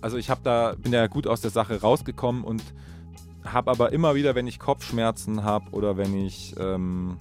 Also 0.00 0.16
ich 0.16 0.30
habe 0.30 0.40
da, 0.42 0.74
bin 0.76 0.92
ja 0.92 1.06
gut 1.06 1.26
aus 1.26 1.40
der 1.40 1.50
Sache 1.50 1.80
rausgekommen 1.80 2.44
und 2.44 2.62
habe 3.44 3.70
aber 3.70 3.92
immer 3.92 4.14
wieder, 4.14 4.34
wenn 4.34 4.46
ich 4.46 4.58
Kopfschmerzen 4.58 5.42
habe 5.42 5.70
oder 5.70 5.96
wenn 5.96 6.14
ich, 6.14 6.54
ähm, 6.58 7.16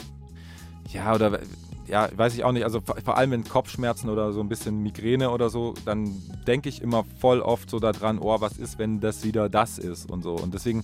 ja, 0.89 1.13
oder 1.13 1.39
ja, 1.88 2.09
weiß 2.15 2.35
ich 2.35 2.43
auch 2.43 2.51
nicht, 2.51 2.63
also 2.63 2.81
vor 2.81 3.17
allem 3.17 3.31
wenn 3.31 3.43
Kopfschmerzen 3.43 4.09
oder 4.09 4.33
so 4.33 4.41
ein 4.41 4.49
bisschen 4.49 4.81
Migräne 4.83 5.31
oder 5.31 5.49
so, 5.49 5.73
dann 5.85 6.15
denke 6.45 6.69
ich 6.69 6.81
immer 6.81 7.05
voll 7.19 7.41
oft 7.41 7.69
so 7.69 7.79
daran, 7.79 8.19
oh, 8.19 8.39
was 8.39 8.57
ist, 8.57 8.77
wenn 8.79 8.99
das 8.99 9.23
wieder 9.23 9.49
das 9.49 9.77
ist 9.77 10.09
und 10.09 10.23
so. 10.23 10.35
Und 10.35 10.53
deswegen, 10.53 10.83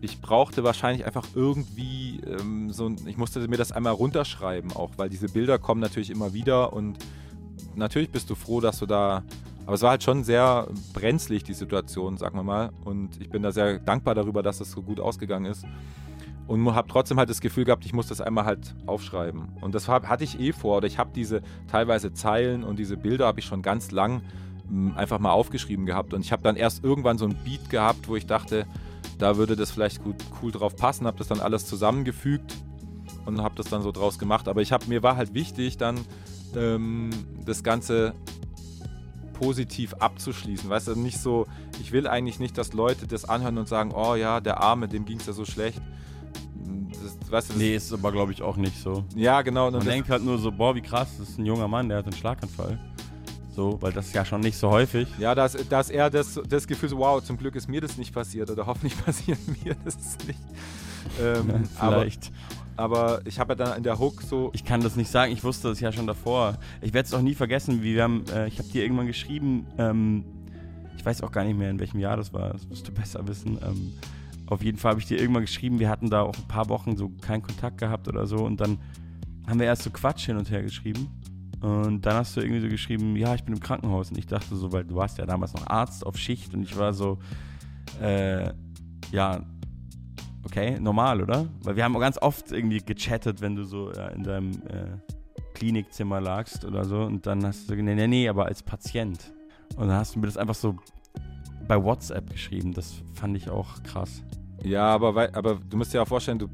ich 0.00 0.20
brauchte 0.20 0.64
wahrscheinlich 0.64 1.06
einfach 1.06 1.26
irgendwie 1.34 2.20
ähm, 2.26 2.70
so, 2.72 2.90
ich 3.06 3.16
musste 3.16 3.46
mir 3.48 3.56
das 3.56 3.72
einmal 3.72 3.92
runterschreiben 3.92 4.72
auch, 4.72 4.90
weil 4.96 5.08
diese 5.08 5.28
Bilder 5.28 5.58
kommen 5.58 5.80
natürlich 5.80 6.10
immer 6.10 6.34
wieder 6.34 6.72
und 6.72 6.98
natürlich 7.74 8.10
bist 8.10 8.28
du 8.28 8.34
froh, 8.34 8.60
dass 8.60 8.78
du 8.78 8.86
da 8.86 9.22
aber 9.64 9.74
es 9.74 9.82
war 9.82 9.90
halt 9.90 10.02
schon 10.02 10.24
sehr 10.24 10.66
brenzlig, 10.92 11.44
die 11.44 11.54
Situation, 11.54 12.16
sagen 12.16 12.36
wir 12.36 12.42
mal. 12.42 12.70
Und 12.84 13.20
ich 13.20 13.30
bin 13.30 13.42
da 13.42 13.52
sehr 13.52 13.78
dankbar 13.78 14.14
darüber, 14.14 14.42
dass 14.42 14.60
es 14.60 14.72
so 14.72 14.82
gut 14.82 14.98
ausgegangen 14.98 15.46
ist. 15.46 15.64
Und 16.46 16.74
habe 16.74 16.88
trotzdem 16.88 17.18
halt 17.18 17.30
das 17.30 17.40
Gefühl 17.40 17.64
gehabt, 17.64 17.86
ich 17.86 17.92
muss 17.92 18.08
das 18.08 18.20
einmal 18.20 18.44
halt 18.44 18.74
aufschreiben. 18.86 19.56
Und 19.60 19.74
das 19.74 19.88
hatte 19.88 20.24
ich 20.24 20.40
eh 20.40 20.52
vor. 20.52 20.78
Oder 20.78 20.86
ich 20.86 20.98
habe 20.98 21.10
diese 21.14 21.40
teilweise 21.68 22.12
Zeilen 22.12 22.64
und 22.64 22.78
diese 22.78 22.96
Bilder 22.96 23.26
habe 23.26 23.40
ich 23.40 23.46
schon 23.46 23.62
ganz 23.62 23.90
lang 23.90 24.22
hm, 24.68 24.94
einfach 24.96 25.18
mal 25.18 25.30
aufgeschrieben 25.30 25.86
gehabt. 25.86 26.14
Und 26.14 26.22
ich 26.22 26.32
habe 26.32 26.42
dann 26.42 26.56
erst 26.56 26.84
irgendwann 26.84 27.16
so 27.16 27.24
ein 27.24 27.36
Beat 27.44 27.70
gehabt, 27.70 28.08
wo 28.08 28.16
ich 28.16 28.26
dachte, 28.26 28.66
da 29.18 29.36
würde 29.36 29.56
das 29.56 29.70
vielleicht 29.70 30.02
gut, 30.02 30.16
cool 30.42 30.50
drauf 30.50 30.76
passen. 30.76 31.06
Habe 31.06 31.18
das 31.18 31.28
dann 31.28 31.40
alles 31.40 31.66
zusammengefügt 31.66 32.56
und 33.24 33.40
habe 33.40 33.54
das 33.54 33.66
dann 33.66 33.82
so 33.82 33.92
draus 33.92 34.18
gemacht. 34.18 34.48
Aber 34.48 34.62
ich 34.62 34.72
habe 34.72 34.86
mir 34.88 35.02
war 35.02 35.16
halt 35.16 35.34
wichtig, 35.34 35.76
dann 35.76 36.00
ähm, 36.56 37.10
das 37.44 37.62
Ganze 37.62 38.14
positiv 39.32 39.94
abzuschließen. 39.94 40.70
Weißt 40.70 40.88
du, 40.88 40.94
nicht 40.94 41.18
so, 41.18 41.46
ich 41.80 41.92
will 41.92 42.06
eigentlich 42.06 42.38
nicht, 42.38 42.56
dass 42.56 42.72
Leute 42.72 43.06
das 43.06 43.24
anhören 43.24 43.58
und 43.58 43.68
sagen, 43.68 43.92
oh 43.92 44.14
ja, 44.14 44.40
der 44.40 44.60
Arme, 44.60 44.88
dem 44.88 45.04
ging 45.04 45.18
es 45.18 45.26
ja 45.26 45.32
so 45.32 45.44
schlecht. 45.44 45.82
Das, 46.90 47.30
weißt 47.30 47.48
du, 47.48 47.52
das 47.54 47.62
nee, 47.62 47.74
ist 47.74 47.92
aber, 47.92 48.12
glaube 48.12 48.32
ich, 48.32 48.42
auch 48.42 48.56
nicht 48.56 48.80
so. 48.80 49.04
Ja, 49.14 49.42
genau. 49.42 49.70
Man 49.70 49.84
denkt 49.84 50.08
halt 50.08 50.24
nur 50.24 50.38
so, 50.38 50.52
boah, 50.52 50.74
wie 50.74 50.82
krass, 50.82 51.16
das 51.18 51.30
ist 51.30 51.38
ein 51.38 51.46
junger 51.46 51.68
Mann, 51.68 51.88
der 51.88 51.98
hat 51.98 52.04
einen 52.04 52.14
Schlaganfall. 52.14 52.78
So, 53.54 53.76
weil 53.82 53.92
das 53.92 54.06
ist 54.06 54.14
ja 54.14 54.24
schon 54.24 54.40
nicht 54.40 54.56
so 54.56 54.70
häufig. 54.70 55.08
Ja, 55.18 55.34
dass, 55.34 55.52
dass 55.68 55.90
er 55.90 56.08
das, 56.08 56.40
das 56.48 56.66
Gefühl 56.66 56.88
so, 56.88 56.98
wow, 56.98 57.22
zum 57.22 57.36
Glück 57.36 57.54
ist 57.54 57.68
mir 57.68 57.80
das 57.80 57.98
nicht 57.98 58.14
passiert 58.14 58.50
oder 58.50 58.66
hoffentlich 58.66 58.96
passiert 59.04 59.38
mir 59.62 59.76
das 59.84 60.16
nicht. 60.26 60.40
Ähm, 61.20 61.64
Vielleicht. 61.78 62.32
Aber 62.76 63.20
ich 63.26 63.38
habe 63.38 63.52
ja 63.52 63.54
dann 63.56 63.76
in 63.76 63.82
der 63.82 63.98
Hook 63.98 64.22
so. 64.22 64.50
Ich 64.54 64.64
kann 64.64 64.80
das 64.80 64.96
nicht 64.96 65.10
sagen, 65.10 65.32
ich 65.32 65.44
wusste 65.44 65.68
das 65.68 65.80
ja 65.80 65.92
schon 65.92 66.06
davor. 66.06 66.56
Ich 66.80 66.94
werde 66.94 67.06
es 67.06 67.12
auch 67.12 67.20
nie 67.20 67.34
vergessen, 67.34 67.82
wie 67.82 67.94
wir 67.94 68.04
haben, 68.04 68.24
äh, 68.34 68.48
ich 68.48 68.58
habe 68.58 68.68
dir 68.68 68.82
irgendwann 68.82 69.06
geschrieben, 69.06 69.66
ähm, 69.76 70.24
ich 70.96 71.04
weiß 71.04 71.22
auch 71.22 71.32
gar 71.32 71.44
nicht 71.44 71.58
mehr, 71.58 71.68
in 71.68 71.78
welchem 71.78 72.00
Jahr 72.00 72.16
das 72.16 72.32
war, 72.32 72.52
das 72.52 72.68
wirst 72.70 72.88
du 72.88 72.92
besser 72.92 73.26
wissen. 73.28 73.58
Ähm, 73.62 73.92
auf 74.52 74.62
jeden 74.62 74.78
Fall 74.78 74.90
habe 74.90 75.00
ich 75.00 75.06
dir 75.06 75.18
irgendwann 75.18 75.42
geschrieben, 75.42 75.78
wir 75.78 75.88
hatten 75.88 76.10
da 76.10 76.22
auch 76.22 76.36
ein 76.36 76.48
paar 76.48 76.68
Wochen 76.68 76.96
so 76.96 77.08
keinen 77.08 77.42
Kontakt 77.42 77.78
gehabt 77.78 78.08
oder 78.08 78.26
so 78.26 78.44
und 78.44 78.60
dann 78.60 78.78
haben 79.46 79.58
wir 79.58 79.66
erst 79.66 79.82
so 79.82 79.90
Quatsch 79.90 80.26
hin 80.26 80.36
und 80.36 80.50
her 80.50 80.62
geschrieben. 80.62 81.08
Und 81.60 82.04
dann 82.04 82.16
hast 82.16 82.36
du 82.36 82.40
irgendwie 82.40 82.60
so 82.60 82.68
geschrieben, 82.68 83.14
ja, 83.16 83.34
ich 83.34 83.44
bin 83.44 83.54
im 83.54 83.60
Krankenhaus. 83.60 84.10
Und 84.10 84.18
ich 84.18 84.26
dachte 84.26 84.56
so, 84.56 84.72
weil 84.72 84.84
du 84.84 84.96
warst 84.96 85.18
ja 85.18 85.26
damals 85.26 85.54
noch 85.54 85.66
Arzt 85.68 86.04
auf 86.04 86.18
Schicht 86.18 86.52
und 86.54 86.62
ich 86.62 86.76
war 86.76 86.92
so, 86.92 87.18
äh, 88.00 88.52
ja, 89.12 89.44
okay, 90.44 90.80
normal, 90.80 91.22
oder? 91.22 91.46
Weil 91.62 91.76
wir 91.76 91.84
haben 91.84 91.94
auch 91.96 92.00
ganz 92.00 92.18
oft 92.20 92.50
irgendwie 92.50 92.78
gechattet, 92.78 93.40
wenn 93.40 93.54
du 93.54 93.64
so 93.64 93.92
ja, 93.92 94.08
in 94.08 94.24
deinem 94.24 94.52
äh, 94.68 94.96
Klinikzimmer 95.54 96.20
lagst 96.20 96.64
oder 96.64 96.84
so. 96.84 97.02
Und 97.02 97.26
dann 97.26 97.46
hast 97.46 97.70
du 97.70 97.76
so, 97.76 97.82
nee, 97.82 97.94
nee, 97.94 98.08
nee, 98.08 98.28
aber 98.28 98.46
als 98.46 98.62
Patient. 98.62 99.32
Und 99.76 99.86
dann 99.86 99.98
hast 99.98 100.16
du 100.16 100.18
mir 100.18 100.26
das 100.26 100.36
einfach 100.36 100.56
so 100.56 100.76
bei 101.68 101.80
WhatsApp 101.80 102.28
geschrieben. 102.30 102.72
Das 102.72 103.02
fand 103.14 103.36
ich 103.36 103.48
auch 103.48 103.82
krass. 103.84 104.22
Ja, 104.64 104.86
aber, 104.94 105.30
aber 105.32 105.58
du 105.68 105.76
musst 105.76 105.92
dir 105.92 106.02
auch 106.02 106.08
vorstellen, 106.08 106.38
du, 106.38 106.48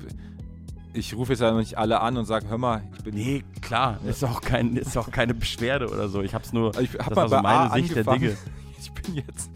ich 0.93 1.15
rufe 1.15 1.33
jetzt 1.33 1.41
ja 1.41 1.51
noch 1.51 1.59
nicht 1.59 1.77
alle 1.77 2.01
an 2.01 2.17
und 2.17 2.25
sage, 2.25 2.49
hör 2.49 2.59
mal, 2.59 2.83
ich 2.97 3.05
bin. 3.05 3.15
Nee, 3.15 3.45
klar, 3.61 3.99
ist 4.07 4.25
auch, 4.25 4.41
kein, 4.41 4.77
ist 4.77 4.97
auch 4.97 5.11
keine 5.11 5.35
Beschwerde 5.35 5.89
oder 5.89 6.09
so. 6.09 6.23
Ich 6.23 6.35
hab's 6.35 6.53
nur, 6.53 6.79
Ich 6.81 6.95
hab 6.95 7.09
das 7.09 7.17
mal 7.17 7.17
war 7.17 7.29
so 7.29 7.37
bei 7.37 7.43
meine 7.43 7.71
A 7.71 7.75
Sicht 7.75 7.95
der 7.95 8.09
angefangen. 8.09 8.21
Dinge. 8.21 8.37
Ich 8.81 8.93
bin 8.93 9.17
jetzt. 9.17 9.51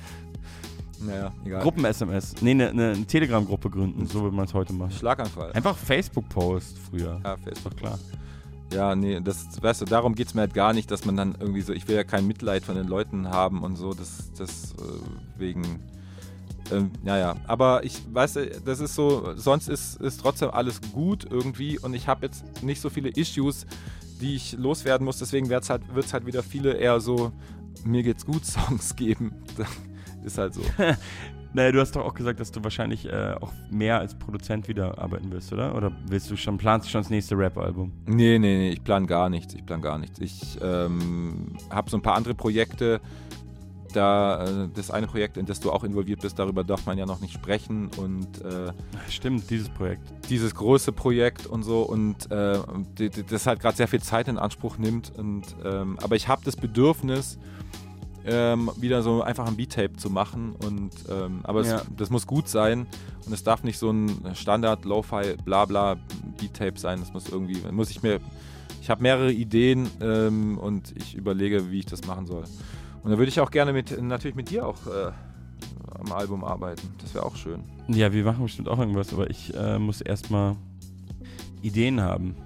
Naja, 0.99 1.33
egal. 1.45 1.63
Gruppen-SMS. 1.63 2.43
Nee, 2.43 2.51
eine 2.51 2.75
ne, 2.75 3.07
Telegram-Gruppe 3.07 3.71
gründen, 3.71 4.07
so 4.07 4.23
würde 4.23 4.35
man 4.35 4.47
es 4.47 4.55
heute 4.55 4.73
machen. 4.73 4.91
Schlaganfall. 4.91 5.53
Einfach 5.53 5.77
Facebook-Post 5.77 6.77
früher. 6.91 7.21
Ja, 7.25 7.37
Facebook. 7.37 7.77
Klar. 7.77 7.99
Ja, 8.73 8.97
nee, 8.97 9.21
das, 9.21 9.63
weißt 9.63 9.83
du, 9.83 9.85
darum 9.85 10.15
geht 10.15 10.29
es 10.29 10.35
mir 10.35 10.43
halt 10.43 10.55
gar 10.55 10.73
nicht, 10.73 10.91
dass 10.91 11.05
man 11.05 11.17
dann 11.17 11.37
irgendwie 11.39 11.61
so, 11.61 11.73
ich 11.73 11.87
will 11.89 11.97
ja 11.97 12.05
kein 12.05 12.27
Mitleid 12.27 12.65
von 12.65 12.75
den 12.75 12.89
Leuten 12.89 13.29
haben 13.29 13.63
und 13.63 13.77
so, 13.77 13.93
das, 13.93 14.33
das 14.33 14.73
äh, 14.73 15.39
wegen, 15.39 15.63
ähm, 16.73 16.91
naja, 17.03 17.37
aber 17.47 17.85
ich 17.85 18.03
weiß, 18.12 18.37
äh, 18.37 18.61
das 18.64 18.81
ist 18.81 18.95
so, 18.95 19.35
sonst 19.37 19.68
ist, 19.68 20.01
ist 20.01 20.20
trotzdem 20.20 20.51
alles 20.51 20.81
gut 20.93 21.27
irgendwie 21.31 21.79
und 21.79 21.95
ich 21.95 22.09
habe 22.09 22.27
jetzt 22.27 22.62
nicht 22.62 22.81
so 22.81 22.91
viele 22.91 23.11
Issues, 23.11 23.66
die 24.20 24.37
ich 24.37 24.53
loswerden 24.53 25.05
muss, 25.05 25.18
deswegen 25.18 25.49
wird 25.49 25.64
es 25.64 25.70
halt, 25.70 25.83
wird's 25.95 26.12
halt 26.12 26.27
wieder 26.27 26.43
viele 26.43 26.75
eher 26.75 27.01
so, 27.01 27.33
mir 27.85 28.03
geht's 28.03 28.25
gut 28.27 28.45
Songs 28.47 28.97
geben. 28.97 29.33
ist 30.25 30.39
halt 30.39 30.55
so. 30.55 30.62
Naja, 31.55 31.70
du 31.70 31.81
hast 31.81 31.95
doch 31.95 32.05
auch 32.05 32.14
gesagt, 32.14 32.41
dass 32.41 32.51
du 32.51 32.64
wahrscheinlich 32.64 33.07
äh, 33.07 33.35
auch 33.39 33.53
mehr 33.70 33.99
als 33.99 34.14
Produzent 34.14 34.68
wieder 34.68 34.99
arbeiten 34.99 35.31
willst, 35.31 35.53
oder? 35.53 35.75
Oder 35.75 35.93
willst 36.07 36.31
du 36.31 36.37
schon, 36.37 36.57
planst 36.57 36.87
du 36.87 36.91
schon 36.91 37.03
das 37.03 37.11
nächste 37.11 37.37
Rap-Album? 37.37 37.93
Nee, 38.07 38.39
nee, 38.39 38.57
nee, 38.57 38.70
ich 38.70 38.83
plan 38.83 39.07
gar 39.07 39.29
nichts. 39.29 39.53
Ich 39.53 39.66
plan 39.66 39.83
gar 39.83 39.99
nichts. 39.99 40.18
Ich 40.18 40.59
ähm, 40.62 41.49
habe 41.68 41.91
so 41.91 41.99
ein 41.99 42.03
paar 42.03 42.14
andere 42.14 42.35
Projekte. 42.35 43.03
Da, 43.93 44.45
äh, 44.45 44.68
das 44.74 44.90
eine 44.90 45.07
Projekt, 45.07 45.36
in 45.36 45.47
das 45.47 45.61
du 45.61 45.70
auch 45.70 45.84
involviert 45.84 46.20
bist, 46.20 46.38
darüber 46.38 46.64
darf 46.64 46.86
man 46.86 46.99
ja 46.99 47.07
noch 47.07 47.20
nicht 47.20 47.32
sprechen. 47.34 47.90
Und 47.97 48.43
äh, 48.43 48.72
Stimmt, 49.09 49.51
dieses 49.51 49.68
Projekt. 49.68 50.03
dieses 50.30 50.55
große 50.55 50.93
Projekt 50.93 51.47
und 51.47 51.62
so. 51.62 51.82
Und 51.82 52.30
äh, 52.30 52.59
das 53.28 53.47
halt 53.47 53.61
gerade 53.61 53.76
sehr 53.76 53.88
viel 53.88 54.03
Zeit 54.03 54.28
in 54.28 54.38
Anspruch 54.38 54.78
nimmt. 54.78 55.12
Und, 55.16 55.43
ähm, 55.64 55.99
aber 56.03 56.16
ich 56.16 56.28
habe 56.28 56.43
das 56.45 56.57
Bedürfnis, 56.57 57.38
ähm, 58.24 58.70
wieder 58.76 59.03
so 59.03 59.20
einfach 59.22 59.47
ein 59.49 59.57
Beat-Tape 59.57 59.95
zu 59.97 60.09
machen. 60.09 60.55
Und, 60.64 60.93
ähm, 61.11 61.40
aber 61.43 61.64
Ja. 61.64 61.76
es, 61.78 61.86
das 61.97 62.11
muss 62.11 62.26
gut 62.26 62.49
sein. 62.49 62.86
Und 63.26 63.32
es 63.32 63.43
darf 63.43 63.64
nicht 63.64 63.78
so 63.78 63.90
ein 63.90 64.34
Standard, 64.34 64.84
Lo-Fi, 64.84 65.36
Blabla 65.45 65.97
Beat-Tape 66.38 66.78
sein. 66.78 67.01
Das 67.01 67.12
muss 67.12 67.28
irgendwie, 67.28 67.59
muss 67.72 67.90
ich 67.90 68.03
mir. 68.03 68.20
Ich 68.80 68.90
habe 68.90 69.03
mehrere 69.03 69.32
Ideen 69.32 69.88
ähm, 70.01 70.59
und 70.59 70.93
ich 70.97 71.14
überlege, 71.14 71.70
wie 71.70 71.80
ich 71.80 71.86
das 71.86 72.05
machen 72.07 72.26
soll. 72.26 72.45
Und 73.03 73.11
da 73.11 73.19
würde 73.19 73.29
ich 73.29 73.41
auch 73.41 73.51
gerne 73.51 73.73
mit, 73.73 74.01
natürlich 74.01 74.37
mit 74.37 74.51
dir 74.51 74.67
auch 74.67 74.87
äh, 74.87 75.11
am 75.99 76.13
Album 76.13 76.45
arbeiten. 76.45 76.89
Das 77.01 77.15
wäre 77.15 77.27
auch 77.27 77.37
schön. 77.37 77.63
Ja, 77.89 78.13
wir 78.13 78.25
machen 78.25 78.43
bestimmt 78.43 78.69
auch 78.69 78.79
irgendwas, 78.79 79.13
aber 79.13 79.29
ich 79.29 79.55
äh, 79.55 79.79
muss 79.79 80.01
erstmal 80.01 80.57
Ideen 81.63 82.01
haben. 82.01 82.37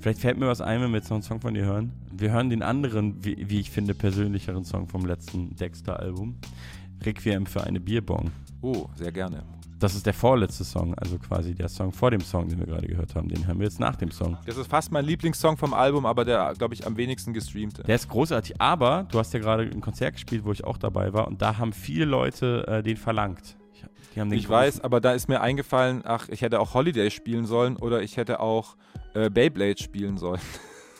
Vielleicht 0.00 0.20
fällt 0.20 0.38
mir 0.38 0.46
was 0.46 0.62
ein, 0.62 0.80
wenn 0.80 0.90
wir 0.90 0.98
jetzt 0.98 1.10
noch 1.10 1.16
einen 1.16 1.22
Song 1.22 1.40
von 1.40 1.52
dir 1.52 1.66
hören. 1.66 1.92
Wir 2.10 2.32
hören 2.32 2.48
den 2.48 2.62
anderen, 2.62 3.22
wie, 3.22 3.50
wie 3.50 3.60
ich 3.60 3.70
finde, 3.70 3.94
persönlicheren 3.94 4.64
Song 4.64 4.88
vom 4.88 5.04
letzten 5.04 5.54
Dexter-Album. 5.56 6.36
Requiem 7.02 7.46
für 7.46 7.64
eine 7.64 7.80
Bierbong. 7.80 8.30
Oh, 8.62 8.86
sehr 8.94 9.12
gerne. 9.12 9.42
Das 9.80 9.94
ist 9.94 10.04
der 10.04 10.12
vorletzte 10.12 10.62
Song, 10.62 10.94
also 10.94 11.18
quasi 11.18 11.54
der 11.54 11.70
Song 11.70 11.90
vor 11.90 12.10
dem 12.10 12.20
Song, 12.20 12.46
den 12.48 12.58
wir 12.58 12.66
gerade 12.66 12.86
gehört 12.86 13.14
haben. 13.14 13.28
Den 13.28 13.46
hören 13.46 13.58
wir 13.58 13.64
jetzt 13.64 13.80
nach 13.80 13.96
dem 13.96 14.10
Song. 14.10 14.36
Das 14.44 14.58
ist 14.58 14.66
fast 14.70 14.92
mein 14.92 15.06
Lieblingssong 15.06 15.56
vom 15.56 15.72
Album, 15.72 16.04
aber 16.04 16.26
der, 16.26 16.52
glaube 16.58 16.74
ich, 16.74 16.86
am 16.86 16.98
wenigsten 16.98 17.32
gestreamte. 17.32 17.82
Der 17.84 17.94
ist 17.94 18.06
großartig, 18.10 18.60
aber 18.60 19.06
du 19.10 19.18
hast 19.18 19.32
ja 19.32 19.40
gerade 19.40 19.62
ein 19.62 19.80
Konzert 19.80 20.12
gespielt, 20.12 20.44
wo 20.44 20.52
ich 20.52 20.64
auch 20.64 20.76
dabei 20.76 21.14
war 21.14 21.26
und 21.26 21.40
da 21.40 21.56
haben 21.56 21.72
viele 21.72 22.04
Leute 22.04 22.66
äh, 22.68 22.82
den 22.82 22.98
verlangt. 22.98 23.56
Ich, 23.72 23.82
die 24.14 24.20
haben 24.20 24.28
den 24.28 24.38
ich 24.38 24.46
weiß, 24.46 24.82
aber 24.82 25.00
da 25.00 25.12
ist 25.12 25.28
mir 25.28 25.40
eingefallen, 25.40 26.02
ach, 26.04 26.28
ich 26.28 26.42
hätte 26.42 26.60
auch 26.60 26.74
Holiday 26.74 27.10
spielen 27.10 27.46
sollen 27.46 27.76
oder 27.76 28.02
ich 28.02 28.18
hätte 28.18 28.40
auch 28.40 28.76
äh, 29.14 29.30
Beyblade 29.30 29.82
spielen 29.82 30.18
sollen. 30.18 30.42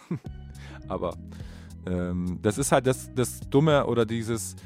aber 0.89 1.19
ähm, 1.87 2.39
das 2.41 2.57
ist 2.57 2.73
halt 2.73 2.87
das, 2.87 3.11
das 3.15 3.41
Dumme 3.41 3.85
oder 3.85 4.07
dieses, 4.07 4.57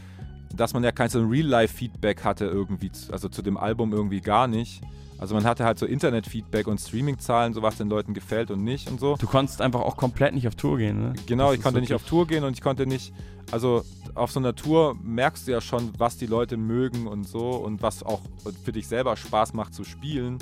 dass 0.55 0.74
man 0.74 0.84
ja 0.84 0.92
kein 0.92 1.09
so 1.09 1.24
Real-Life-Feedback 1.24 2.24
hatte 2.24 2.47
irgendwie, 2.47 2.90
also 3.11 3.28
zu 3.28 3.42
dem 3.42 3.57
Album 3.57 3.92
irgendwie 3.92 4.20
gar 4.20 4.47
nicht. 4.47 4.82
Also 5.18 5.34
man 5.34 5.45
hatte 5.45 5.64
halt 5.64 5.78
so 5.78 5.86
Internet-Feedback 5.86 6.66
und 6.66 6.80
Streaming-Zahlen, 6.80 7.55
so 7.55 7.62
was 7.62 7.76
den 7.76 7.88
Leuten 7.88 8.14
gefällt 8.14 8.51
und 8.51 8.64
nicht 8.64 8.90
und 8.90 9.01
so. 9.01 9.16
Du 9.16 9.26
konntest 9.26 9.62
einfach 9.62 9.80
auch 9.80 9.97
komplett 9.97 10.34
nicht 10.34 10.49
auf 10.49 10.55
Tour 10.55 10.78
gehen, 10.78 11.01
ne? 11.01 11.12
Genau, 11.26 11.49
Das 11.49 11.57
ich 11.57 11.62
konnte 11.62 11.80
nicht 11.80 11.95
auf 11.95 12.05
Tour 12.05 12.26
gehen 12.26 12.45
und 12.45 12.53
ich 12.53 12.61
konnte 12.61 12.86
nicht, 12.86 13.12
also 13.51 13.82
auf 14.14 14.32
so 14.32 14.40
einer 14.40 14.55
Tour 14.55 14.97
merkst 15.03 15.47
du 15.47 15.53
ja 15.53 15.61
schon, 15.61 15.92
was 15.99 16.16
die 16.16 16.26
Leute 16.26 16.57
mögen 16.57 17.07
und 17.07 17.26
so 17.26 17.51
und 17.51 17.80
was 17.82 18.03
auch 18.03 18.20
für 18.64 18.72
dich 18.72 18.86
selber 18.88 19.16
Spaß 19.16 19.55
macht 19.55 19.74
zu 19.74 19.84
spielen. 19.84 20.38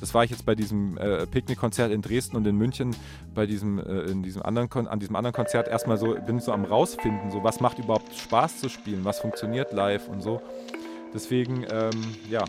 Das 0.00 0.14
war 0.14 0.24
ich 0.24 0.30
jetzt 0.30 0.46
bei 0.46 0.54
diesem 0.54 0.96
äh, 0.96 1.26
Picknickkonzert 1.26 1.92
in 1.92 2.02
Dresden 2.02 2.36
und 2.36 2.46
in 2.46 2.56
München, 2.56 2.96
bei 3.34 3.46
diesem, 3.46 3.78
äh, 3.78 4.10
in 4.10 4.22
diesem 4.22 4.42
anderen 4.42 4.68
Kon 4.68 4.88
an 4.88 4.98
diesem 4.98 5.14
anderen 5.14 5.34
Konzert 5.34 5.68
erstmal 5.68 5.98
so, 5.98 6.14
bin 6.14 6.38
ich 6.38 6.44
so 6.44 6.52
am 6.52 6.64
rausfinden, 6.64 7.30
so 7.30 7.44
was 7.44 7.60
macht 7.60 7.78
überhaupt 7.78 8.14
Spaß 8.14 8.60
zu 8.60 8.68
spielen, 8.68 9.04
was 9.04 9.20
funktioniert 9.20 9.72
live 9.72 10.08
und 10.08 10.22
so. 10.22 10.40
Deswegen, 11.12 11.66
ähm, 11.70 11.90
ja. 12.28 12.44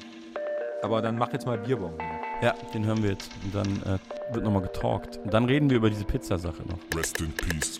Aber 0.84 1.02
dann 1.02 1.18
mach 1.18 1.32
jetzt 1.34 1.46
mal 1.46 1.58
Bierbong. 1.58 1.94
Ja, 2.42 2.56
den 2.74 2.86
hören 2.86 3.04
wir 3.04 3.12
jetzt. 3.12 3.30
Und 3.44 3.54
dann 3.54 3.68
äh, 3.84 4.34
wird 4.34 4.44
nochmal 4.44 4.64
getalkt. 4.64 5.18
Und 5.24 5.32
dann 5.34 5.46
reden 5.46 5.70
wir 5.70 5.78
über 5.78 5.90
diese 5.90 6.06
Pizzasache 6.06 6.64
noch. 6.64 6.80
Rest 6.98 7.22
in 7.22 7.32
Peace. 7.34 7.80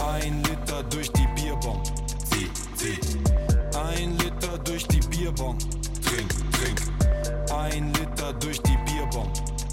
Ein 0.00 0.42
Liter 0.44 0.82
durch 0.84 1.10
die 1.12 1.26
Bierbong. 1.34 1.82
Zieh, 2.30 2.48
zieh. 2.76 2.98
Ein 3.76 4.16
Liter 4.18 4.58
durch 4.58 4.86
die 4.86 5.00
Bierbong. 5.08 5.58
Trink, 6.04 6.28
trink. 6.52 6.80
Ein 7.52 7.92
Liter 7.94 8.32
durch 8.34 8.60
die 8.62 8.70
Bierbong. 8.70 8.85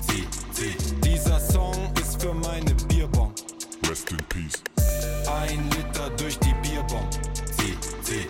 Zieh, 0.07 0.25
zieh. 0.53 0.75
Dieser 1.03 1.39
Song 1.39 1.75
ist 1.99 2.21
für 2.21 2.33
meine 2.33 2.73
Bierbong. 2.87 3.33
Rest 3.89 4.09
in 4.11 4.17
Peace. 4.29 4.63
Ein 5.27 5.69
Liter 5.71 6.09
durch 6.17 6.39
die 6.39 6.53
Bierbong. 6.61 7.07
Zieh, 7.57 7.77
zieh. 8.03 8.25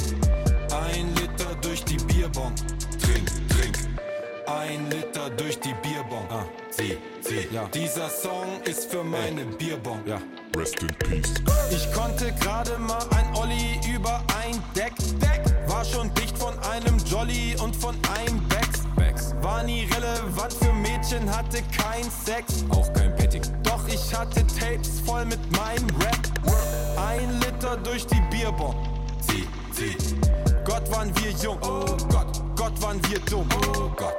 Ein 0.74 1.14
Liter 1.16 1.54
durch 1.62 1.84
die 1.86 1.98
Bierbong. 1.98 2.54
Trink, 3.02 3.30
trink. 3.50 3.78
Ein 4.48 4.90
Liter 4.90 5.30
durch 5.38 5.60
die 5.60 5.74
Bierbong. 5.84 6.26
Ah, 6.32 6.46
zieh, 6.72 6.98
zieh. 7.22 7.48
Ja. 7.52 7.68
Dieser 7.68 8.10
Song 8.10 8.62
ist 8.66 8.90
für 8.90 9.04
meine 9.04 9.46
Bierbong. 9.46 10.00
Ja. 10.08 10.20
Rest 10.58 10.82
in 10.82 10.88
Peace. 10.88 11.34
Ich 11.70 11.92
konnte 11.94 12.34
gerade 12.40 12.78
mal 12.80 13.06
ein 13.12 13.36
Olli 13.36 13.80
über 13.94 14.24
ein 14.42 14.62
Deck. 14.76 14.94
Deck. 15.22 15.42
War 15.68 15.86
schon 15.86 16.12
dicht 16.16 16.38
von 16.38 16.58
einem 16.60 16.98
Jolly 17.06 17.56
und 17.62 17.76
von 17.76 17.96
einem 18.16 18.40
Becks. 18.48 18.83
Becks. 19.04 19.34
War 19.42 19.64
nie 19.64 19.86
relevant 19.96 20.54
für 20.54 20.74
Mädchen, 20.74 21.30
hatte 21.30 21.62
kein 21.78 22.04
Sex. 22.26 22.64
Auch 22.70 22.92
kein 22.94 23.16
Petting. 23.16 23.44
Doch 23.64 23.86
ich 23.88 24.14
hatte 24.16 24.46
Tapes 24.60 25.02
voll 25.06 25.26
mit 25.26 25.40
meinem 25.58 25.88
Rap. 26.00 26.24
Ein 26.98 27.40
Liter 27.40 27.78
durch 27.78 28.06
die 28.08 28.22
Bierbong. 28.32 28.76
Zieh, 29.28 29.48
zieh. 29.74 29.96
Gott 30.64 30.90
waren 30.92 31.12
wir 31.18 31.32
jung. 31.32 31.58
Oh 31.62 31.98
Gott. 32.10 32.42
Gott 32.56 32.82
waren 32.82 33.00
wir 33.10 33.20
dumm. 33.20 33.48
Oh 33.78 33.90
Gott. 33.96 34.16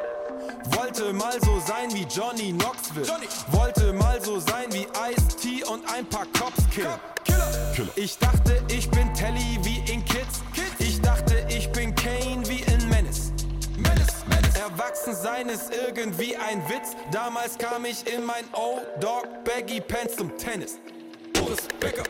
Wollte 0.77 1.13
mal 1.13 1.39
so 1.41 1.61
sein 1.67 1.93
wie 1.95 2.07
Johnny 2.15 2.53
Knoxville. 2.53 3.07
Wollte 3.53 3.93
mal 3.93 4.21
so 4.23 4.39
sein 4.39 4.67
wie 4.73 4.87
Ice-T 5.11 5.65
und 5.65 5.83
ein 5.91 6.07
paar 6.07 6.27
Cops 6.39 6.63
killen. 6.71 6.89
Ich 7.97 8.19
dachte, 8.19 8.63
ich 8.69 8.89
bin 8.91 9.13
Telly 9.15 9.59
wie 9.63 9.79
in 9.91 10.05
Kids. 10.05 10.43
Ich 10.79 11.01
dachte, 11.01 11.45
ich 11.49 11.71
bin 11.73 11.95
Kane. 11.95 12.44
Erwachsen 14.77 15.15
sein 15.15 15.49
ist 15.49 15.73
irgendwie 15.73 16.37
ein 16.37 16.61
Witz. 16.69 16.97
Damals 17.13 17.57
kam 17.57 17.85
ich 17.85 18.13
in 18.13 18.25
mein 18.25 18.45
O-Dog 18.55 19.45
Baggy 19.45 19.81
Pants 19.81 20.17
zum 20.17 20.37
Tennis. 20.37 20.81
Boris 21.33 21.69
Becker. 21.79 22.03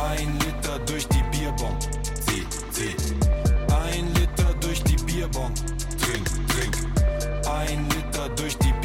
Ein 0.00 0.38
Liter 0.38 0.78
durch 0.86 1.06
die 1.08 1.22
Bierbong. 1.24 1.78
Zieh, 2.26 2.46
zieh. 2.70 2.96
Ein 3.74 4.06
Liter 4.14 4.54
durch 4.60 4.82
die 4.84 4.96
Bierbong. 5.04 5.52
Trink, 6.00 6.26
trink. 6.48 7.46
Ein 7.46 7.86
Liter 7.90 8.30
durch 8.36 8.56
die 8.56 8.72
Bierbong. 8.72 8.81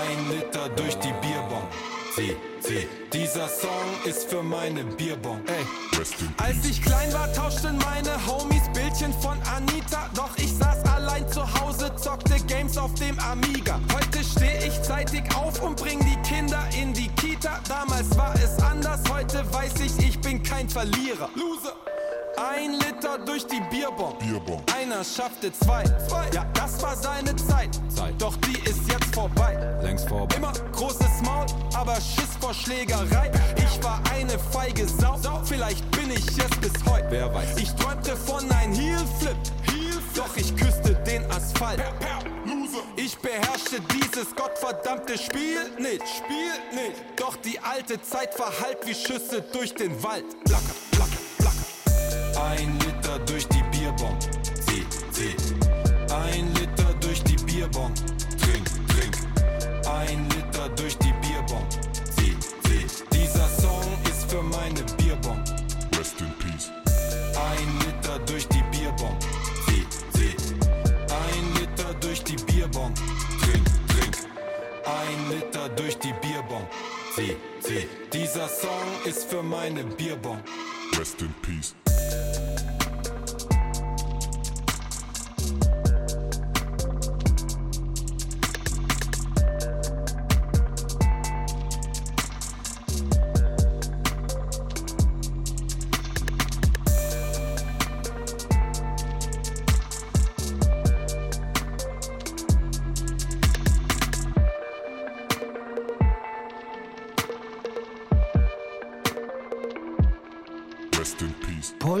Ein 0.00 0.30
Liter 0.30 0.68
durch 0.76 0.96
die 0.98 1.12
Bierbong. 1.20 1.68
Zieh, 2.14 2.36
zieh. 2.60 2.62
C. 2.62 2.88
Dieser 3.12 3.48
Song 3.48 3.70
ist 4.04 4.30
für 4.30 4.42
meine 4.42 4.84
Bierbon. 4.84 5.40
Ey. 5.46 5.64
Als 6.38 6.64
ich 6.64 6.80
klein 6.80 7.12
war, 7.12 7.30
tauschten 7.32 7.76
meine 7.78 8.14
Homies 8.26 8.62
Bildchen 8.72 9.12
von 9.20 9.36
Anita. 9.54 10.08
Doch 10.14 10.36
ich 10.38 10.52
saß 10.54 10.84
allein 10.84 11.28
zu 11.28 11.42
Hause, 11.60 11.94
zockte 11.96 12.36
Games 12.46 12.78
auf 12.78 12.94
dem 12.94 13.18
Amiga. 13.18 13.80
Heute 13.94 14.24
steh 14.24 14.66
ich 14.66 14.80
zeitig 14.82 15.22
auf 15.36 15.60
und 15.62 15.76
bring 15.76 15.98
die 16.00 16.16
Kinder 16.28 16.62
in 16.80 16.92
die 16.94 17.08
Kita. 17.08 17.60
Damals 17.68 18.16
war 18.16 18.34
es 18.36 18.62
anders, 18.62 19.00
heute 19.12 19.44
weiß 19.52 19.74
ich, 19.80 19.98
ich 19.98 20.20
bin 20.20 20.42
kein 20.42 20.68
Verlierer. 20.68 21.28
Loser. 21.34 21.91
Ein 22.36 22.72
Liter 22.72 23.18
durch 23.18 23.46
die 23.46 23.60
Bierbomb. 23.70 24.18
Bierbomb. 24.18 24.62
Einer 24.74 25.04
schaffte 25.04 25.52
zwei. 25.52 25.84
zwei. 26.08 26.28
Ja, 26.32 26.46
das 26.54 26.82
war 26.82 26.96
seine 26.96 27.34
Zeit. 27.36 27.70
Zeit. 27.94 28.14
Doch 28.18 28.36
die 28.38 28.58
ist 28.68 28.80
jetzt 28.88 29.14
vorbei. 29.14 29.54
Längst 29.82 30.08
vorbei. 30.08 30.36
Immer 30.36 30.52
großes 30.72 31.22
Maul, 31.24 31.46
aber 31.74 31.96
Schiss 31.96 32.28
vor 32.40 32.54
Schlägerei. 32.54 33.30
Ich 33.56 33.82
war 33.84 34.00
eine 34.14 34.38
feige 34.38 34.86
Sau. 34.88 35.18
Vielleicht 35.44 35.88
bin 35.90 36.10
ich 36.10 36.26
es 36.26 36.58
bis 36.60 36.72
heute. 36.90 37.06
Wer 37.10 37.34
weiß. 37.34 37.56
Ich 37.56 37.70
träumte 37.74 38.16
von 38.16 38.50
ein 38.52 38.72
Heel 38.72 38.98
Flip. 39.18 39.36
Doch 40.14 40.36
ich 40.36 40.54
küsste 40.56 40.94
den 41.06 41.24
Asphalt. 41.30 41.82
Ich 42.96 43.16
beherrschte 43.18 43.80
dieses 43.94 44.34
gottverdammte 44.34 45.18
Spiel 45.18 45.70
nicht. 45.78 46.02
Spiel 46.06 46.52
nicht. 46.72 47.02
Doch 47.16 47.36
die 47.36 47.58
alte 47.58 48.00
Zeit 48.02 48.34
verhallt 48.34 48.78
wie 48.84 48.94
Schüsse 48.94 49.42
durch 49.52 49.74
den 49.74 50.02
Wald. 50.02 50.24
Blacker, 50.44 50.74
blacker. 50.92 51.11
Ein 52.36 52.78
Liter 52.80 53.18
durch 53.26 53.46
die 53.48 53.62
Bierbomb. 53.70 54.20
C, 54.22 54.84
C. 55.12 55.36
Ein 56.14 56.52
Liter 56.54 56.94
durch 57.00 57.22
die 57.24 57.36
Bierbomb. 57.44 57.94
Trink, 58.40 58.66
trink. 58.88 59.16
Ein 59.86 60.28
Liter 60.30 60.68
durch 60.76 60.96
die 60.98 61.12
Bierbomb. 61.20 61.70
C, 62.16 62.34
C. 62.64 62.86
Dieser 63.12 63.48
Song 63.48 63.86
ist 64.04 64.30
für 64.30 64.42
meine 64.42 64.82
Bierbomb. 64.96 65.46
Rest 65.98 66.20
in 66.20 66.32
Peace. 66.38 66.70
Ein 67.36 67.78
Liter 67.80 68.18
durch 68.26 68.48
die 68.48 68.62
Bierbomb. 68.70 69.20
C, 69.66 69.86
C. 70.14 70.36
Ein 71.08 71.54
Liter 71.60 71.94
durch 72.00 72.22
die 72.24 72.36
Bierbomb. 72.36 72.96
Trink, 73.42 73.66
trink. 73.88 74.16
Ein 74.84 75.30
Liter 75.30 75.68
durch 75.70 75.98
die 75.98 76.14
Bierbomb. 76.22 76.68
C, 77.14 77.36
C. 77.60 77.88
Dieser 78.12 78.48
Song 78.48 78.88
ist 79.04 79.28
für 79.28 79.42
meine 79.42 79.84
Bierbomb. 79.84 80.42
Rest 80.98 81.20
in 81.20 81.32
Peace. 81.42 81.74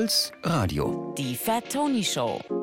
Puls 0.02 0.32
Radio. 0.42 1.14
Die 1.16 1.36
Fat 1.36 1.70
Tony 1.70 2.02
Show. 2.02 2.61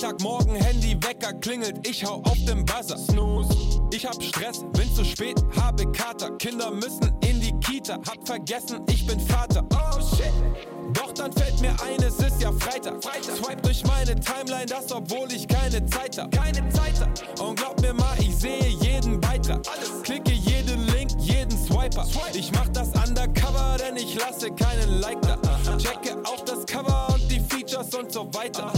Freitagmorgen 0.00 0.54
Handy 0.54 0.96
Wecker 1.02 1.34
klingelt, 1.34 1.86
ich 1.86 2.02
hau 2.06 2.22
auf 2.22 2.38
den 2.46 2.64
Buzzer. 2.64 2.96
Snooze. 2.96 3.54
Ich 3.92 4.06
hab 4.06 4.22
Stress, 4.22 4.64
bin 4.72 4.94
zu 4.94 5.04
spät, 5.04 5.36
habe 5.60 5.92
Kater. 5.92 6.30
Kinder 6.38 6.70
müssen 6.70 7.12
in 7.20 7.38
die 7.38 7.52
Kita, 7.60 7.98
hab 8.08 8.26
vergessen, 8.26 8.80
ich 8.88 9.06
bin 9.06 9.20
Vater. 9.20 9.62
Oh 9.74 10.00
shit. 10.00 10.32
Doch 10.94 11.12
dann 11.12 11.30
fällt 11.34 11.60
mir 11.60 11.76
ein, 11.82 12.02
es 12.02 12.18
ist 12.18 12.40
ja 12.40 12.50
Freitag. 12.50 13.04
Freitag. 13.04 13.36
Swipe 13.36 13.60
durch 13.60 13.84
meine 13.84 14.18
Timeline, 14.18 14.64
das 14.64 14.90
obwohl 14.90 15.30
ich 15.32 15.46
keine 15.46 15.84
Zeit 15.84 16.16
hab. 16.16 16.30
Keine 16.30 16.66
Zeit 16.70 16.98
hab. 16.98 17.46
Und 17.46 17.56
glaub 17.56 17.78
mir 17.82 17.92
mal, 17.92 18.16
ich 18.20 18.34
sehe 18.34 18.68
jeden 18.80 19.20
Beitrag. 19.20 19.60
Alles. 19.68 20.02
Klicke 20.02 20.32
jeden 20.32 20.86
Link, 20.94 21.10
jeden 21.18 21.58
Swiper. 21.58 22.06
Ich 22.32 22.50
mach 22.52 22.68
das 22.68 22.88
undercover, 23.06 23.76
denn 23.78 23.96
ich 23.96 24.18
lasse 24.18 24.50
keinen 24.50 25.00
Like 25.00 25.20
da. 25.20 25.36
Checke 25.76 26.16
auch 26.24 26.40
das 26.46 26.64
Cover 26.64 27.08
und 27.12 27.30
die 27.30 27.40
Features 27.40 27.94
und 27.94 28.10
so 28.10 28.32
weiter. 28.32 28.72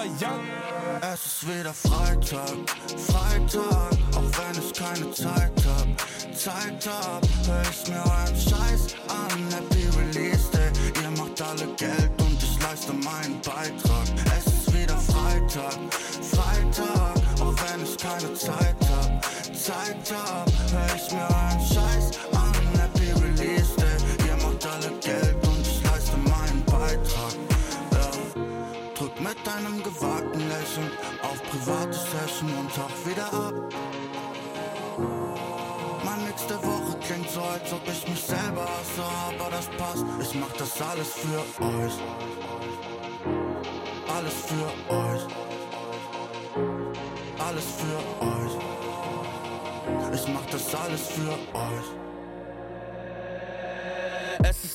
Forever 0.00 0.14
young. 0.20 0.46
Es 1.02 1.26
ist 1.26 1.48
wieder 1.48 1.72
Freitag, 1.72 2.56
Freitag, 3.06 3.92
auch 4.14 4.30
wenn 4.38 4.62
ich 4.62 4.72
keine 4.72 5.10
Zeit 5.12 5.52
hab. 5.66 6.36
Zeit 6.36 6.86
hab, 6.86 7.22
hör 7.46 7.62
ich 7.62 7.88
mir 7.88 8.02
euren 8.04 8.36
Scheiß 8.36 8.94
an. 9.08 9.48
Happy 9.50 9.88
Release 9.98 10.50
Day, 10.52 10.70
ihr 11.02 11.10
macht 11.10 11.40
alle 11.42 11.66
Geld 11.76 12.10
und 12.20 12.42
ich 12.42 12.62
leiste 12.62 12.92
meinen 12.92 13.40
Beitrag. 13.42 14.06
Es 14.36 14.46
ist 14.46 14.72
wieder 14.72 14.96
Freitag, 14.96 15.78
Freitag, 16.22 17.16
auch 17.40 17.54
wenn 17.70 17.82
ich 17.84 17.96
keine 17.96 18.34
Zeit 18.34 18.76
hab. 18.90 19.24
Zeit 19.54 20.12
hab, 20.12 20.50
hör 20.72 20.96
ich 20.96 21.12
mir 21.12 21.28
euren 21.28 21.59
Session 32.40 32.58
und 32.58 32.74
tauch 32.74 33.06
wieder 33.06 33.26
ab. 33.32 33.54
Meine 36.04 36.22
nächste 36.24 36.54
Woche 36.62 36.98
klingt 37.06 37.30
so, 37.30 37.40
als 37.40 37.72
ob 37.72 37.86
ich 37.86 38.08
mich 38.08 38.22
selber 38.22 38.62
hasse, 38.62 39.02
aber 39.28 39.50
das 39.50 39.66
passt. 39.76 40.04
Ich 40.20 40.34
mach 40.34 40.52
das 40.52 40.80
alles 40.80 41.12
für 41.14 41.38
euch. 41.64 41.92
Alles 44.16 44.34
für 44.46 44.94
euch. 44.94 45.22
Alles 47.38 47.64
für 47.78 47.98
euch. 48.24 48.54
Ich 50.14 50.28
mach 50.32 50.46
das 50.46 50.74
alles 50.74 51.08
für 51.08 51.32
euch. 51.32 52.09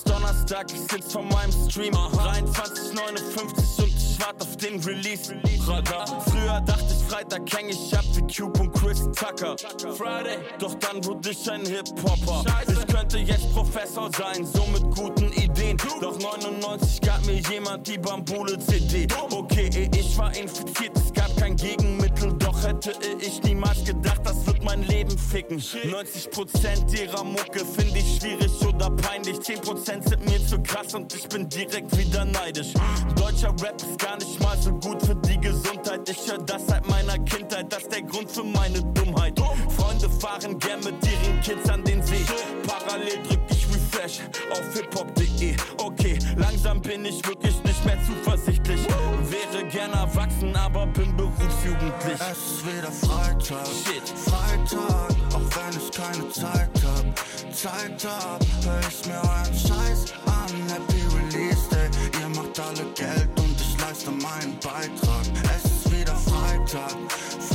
Ist 0.06 0.14
Donnerstag, 0.14 0.72
ich 0.72 0.82
sitz 0.92 1.14
vor 1.14 1.24
meinem 1.24 1.52
Stream 1.52 1.94
23,59 1.94 3.84
und 3.84 3.88
ich 3.88 4.20
wart 4.20 4.42
auf 4.42 4.56
den 4.58 4.80
Release. 4.84 5.34
Radar. 5.68 6.06
Früher 6.30 6.62
dachte 6.62 6.86
ich 6.88 7.06
Freitag 7.06 7.42
häng 7.56 7.70
ich 7.70 7.98
ab 7.98 8.06
wie 8.14 8.22
Cube 8.22 8.60
und 8.60 8.74
Chris 8.74 9.04
Tucker. 9.16 9.56
Friday, 9.96 10.38
doch 10.60 10.76
dann 10.76 11.04
wurde 11.06 11.32
ich 11.32 11.50
ein 11.50 11.66
Hip-Hopper. 11.66 12.44
Ich 12.68 12.94
könnte 12.94 13.18
jetzt 13.20 13.52
Professor 13.54 14.10
sein, 14.16 14.46
so 14.46 14.66
mit 14.68 14.84
guten 14.96 15.32
Ideen. 15.34 15.78
Doch 16.02 16.20
99 16.20 17.02
gab 17.02 17.26
mir 17.26 17.40
jemand 17.50 17.88
die 17.88 17.98
Bambule-CD 17.98 19.08
Okay, 19.32 19.90
ich 19.96 20.18
war 20.18 20.36
infiziert, 20.36 20.96
es 20.96 21.14
gab 21.14 21.36
kein 21.38 21.56
Gegenmittel 21.56 22.35
hätte 22.66 22.94
ich 23.20 23.42
niemals 23.44 23.84
gedacht, 23.84 24.22
das 24.24 24.46
wird 24.48 24.64
mein 24.64 24.84
Leben 24.84 25.18
ficken. 25.18 25.60
90% 25.60 27.00
ihrer 27.00 27.24
Mucke 27.24 27.60
finde 27.60 28.00
ich 28.00 28.18
schwierig 28.18 28.52
oder 28.68 28.90
peinlich. 28.90 29.38
10% 29.38 30.10
sind 30.10 30.26
mir 30.26 30.46
zu 30.46 30.60
krass 30.62 30.94
und 30.96 31.14
ich 31.14 31.28
bin 31.30 31.48
direkt 31.48 31.96
wieder 31.98 32.26
neidisch. 32.26 32.74
Deutscher 33.16 33.54
Rap 33.62 33.82
ist 33.82 34.00
gar 34.00 34.18
nicht 34.18 34.40
mal 34.42 34.58
so 34.58 34.72
gut 34.72 35.02
für 35.06 35.16
die 35.16 35.40
Gesundheit. 35.40 36.10
Ich 36.10 36.30
höre 36.30 36.40
das 36.40 36.66
seit 36.68 36.88
meiner 36.88 37.18
Kindheit, 37.20 37.72
das 37.72 37.84
ist 37.84 37.92
der 37.92 38.02
Grund 38.02 38.32
für 38.32 38.44
meine 38.44 38.82
Dummheit. 38.94 39.40
Freunde 39.78 40.10
fahren 40.10 40.58
gern 40.60 40.80
mit 40.80 40.96
ihren 41.06 41.42
Kids 41.42 41.70
an 41.70 41.84
den 41.84 42.02
See. 42.04 42.26
Parallel 42.66 43.22
drück 43.28 43.40
ich 43.50 43.75
Flash 43.96 44.20
auf 44.52 44.74
hiphop.de. 44.74 45.56
Okay, 45.78 46.20
langsam 46.36 46.82
bin 46.82 47.06
ich 47.06 47.26
wirklich 47.26 47.56
nicht 47.64 47.86
mehr 47.86 47.98
zuversichtlich. 48.06 48.82
Wäre 49.30 49.64
gern 49.68 49.94
erwachsen, 49.94 50.54
aber 50.56 50.86
bin 50.88 51.16
berufsjugendlich. 51.16 52.20
Es 52.20 52.38
ist 52.38 52.66
wieder 52.66 52.92
Freitag, 52.92 53.66
Shit. 53.68 54.08
Freitag, 54.26 55.16
auch 55.34 55.50
wenn 55.56 55.80
ich 55.80 55.92
keine 55.92 56.30
Zeit 56.30 56.70
hab. 56.84 57.54
Zeit 57.56 58.06
hab, 58.06 58.44
hör 58.66 58.80
ich 58.90 59.08
mir 59.08 59.22
euren 59.22 59.54
Scheiß 59.54 60.14
an. 60.26 60.46
Happy 60.68 61.02
Release 61.16 61.70
Day, 61.70 61.90
ihr 62.20 62.30
macht 62.30 62.60
alle 62.60 62.86
Geld 62.96 63.30
und 63.40 63.56
ich 63.62 63.80
leiste 63.80 64.12
meinen 64.12 64.60
Beitrag. 64.60 65.24
Es 65.56 65.64
ist 65.64 65.92
wieder 65.92 66.16
Freitag, 66.16 66.92
Freitag, 67.40 67.55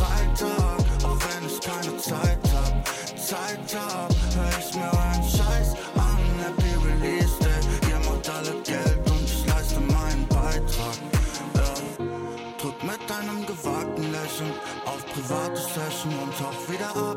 private 15.30 15.56
Session 15.56 16.12
und 16.18 16.36
tauch 16.36 16.68
wieder 16.68 16.90
ab. 16.90 17.16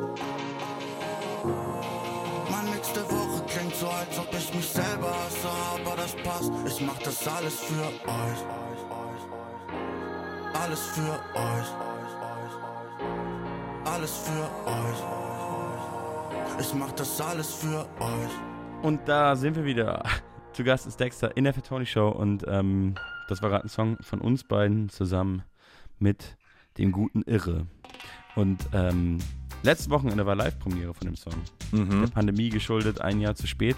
Mein 2.52 2.66
nächste 2.76 3.02
Woche 3.10 3.44
klingt 3.48 3.76
so, 3.76 3.88
als 3.88 4.20
ob 4.20 4.28
ich 4.32 4.54
mich 4.54 4.68
selber 4.68 5.10
hasse, 5.10 5.50
aber 5.74 5.96
das 5.96 6.16
passt. 6.18 6.52
Ich 6.68 6.86
mach 6.86 7.00
das 7.00 7.28
alles 7.28 7.60
für 7.60 7.82
euch. 7.84 8.40
Alles 10.54 10.80
für 10.80 11.20
euch. 11.34 11.68
Alles 13.86 14.18
für 14.18 14.44
euch. 14.70 15.00
Ich 16.60 16.74
mach 16.76 16.92
das 16.92 17.20
alles 17.20 17.52
für 17.56 17.80
euch. 18.00 18.84
Und 18.84 19.08
da 19.08 19.36
sind 19.36 19.56
wir 19.56 19.66
wieder. 19.66 20.04
Zu 20.52 20.64
Gast 20.64 20.86
ist 20.86 21.00
Dexter 21.00 21.36
in 21.36 21.46
der 21.46 21.54
Fatoni 21.56 21.88
Show 21.88 22.10
und 22.10 22.46
ähm, 22.48 22.94
das 23.28 23.42
war 23.42 23.50
gerade 23.50 23.66
ein 23.66 23.70
Song 23.70 23.98
von 24.02 24.22
uns 24.22 24.44
beiden 24.44 24.90
zusammen 24.90 25.42
mit 25.98 26.38
dem 26.78 26.92
guten 26.92 27.22
Irre. 27.24 27.66
Und 28.36 28.68
ähm, 28.74 29.20
letztes 29.64 29.90
Wochenende 29.90 30.26
war 30.26 30.36
Live-Premiere 30.36 30.94
von 30.94 31.08
dem 31.08 31.16
Song. 31.16 31.34
Mhm. 31.72 32.02
Der 32.02 32.08
Pandemie 32.08 32.50
geschuldet, 32.50 33.02
ein 33.02 33.20
Jahr 33.20 33.36
zu 33.36 33.48
spät. 33.48 33.76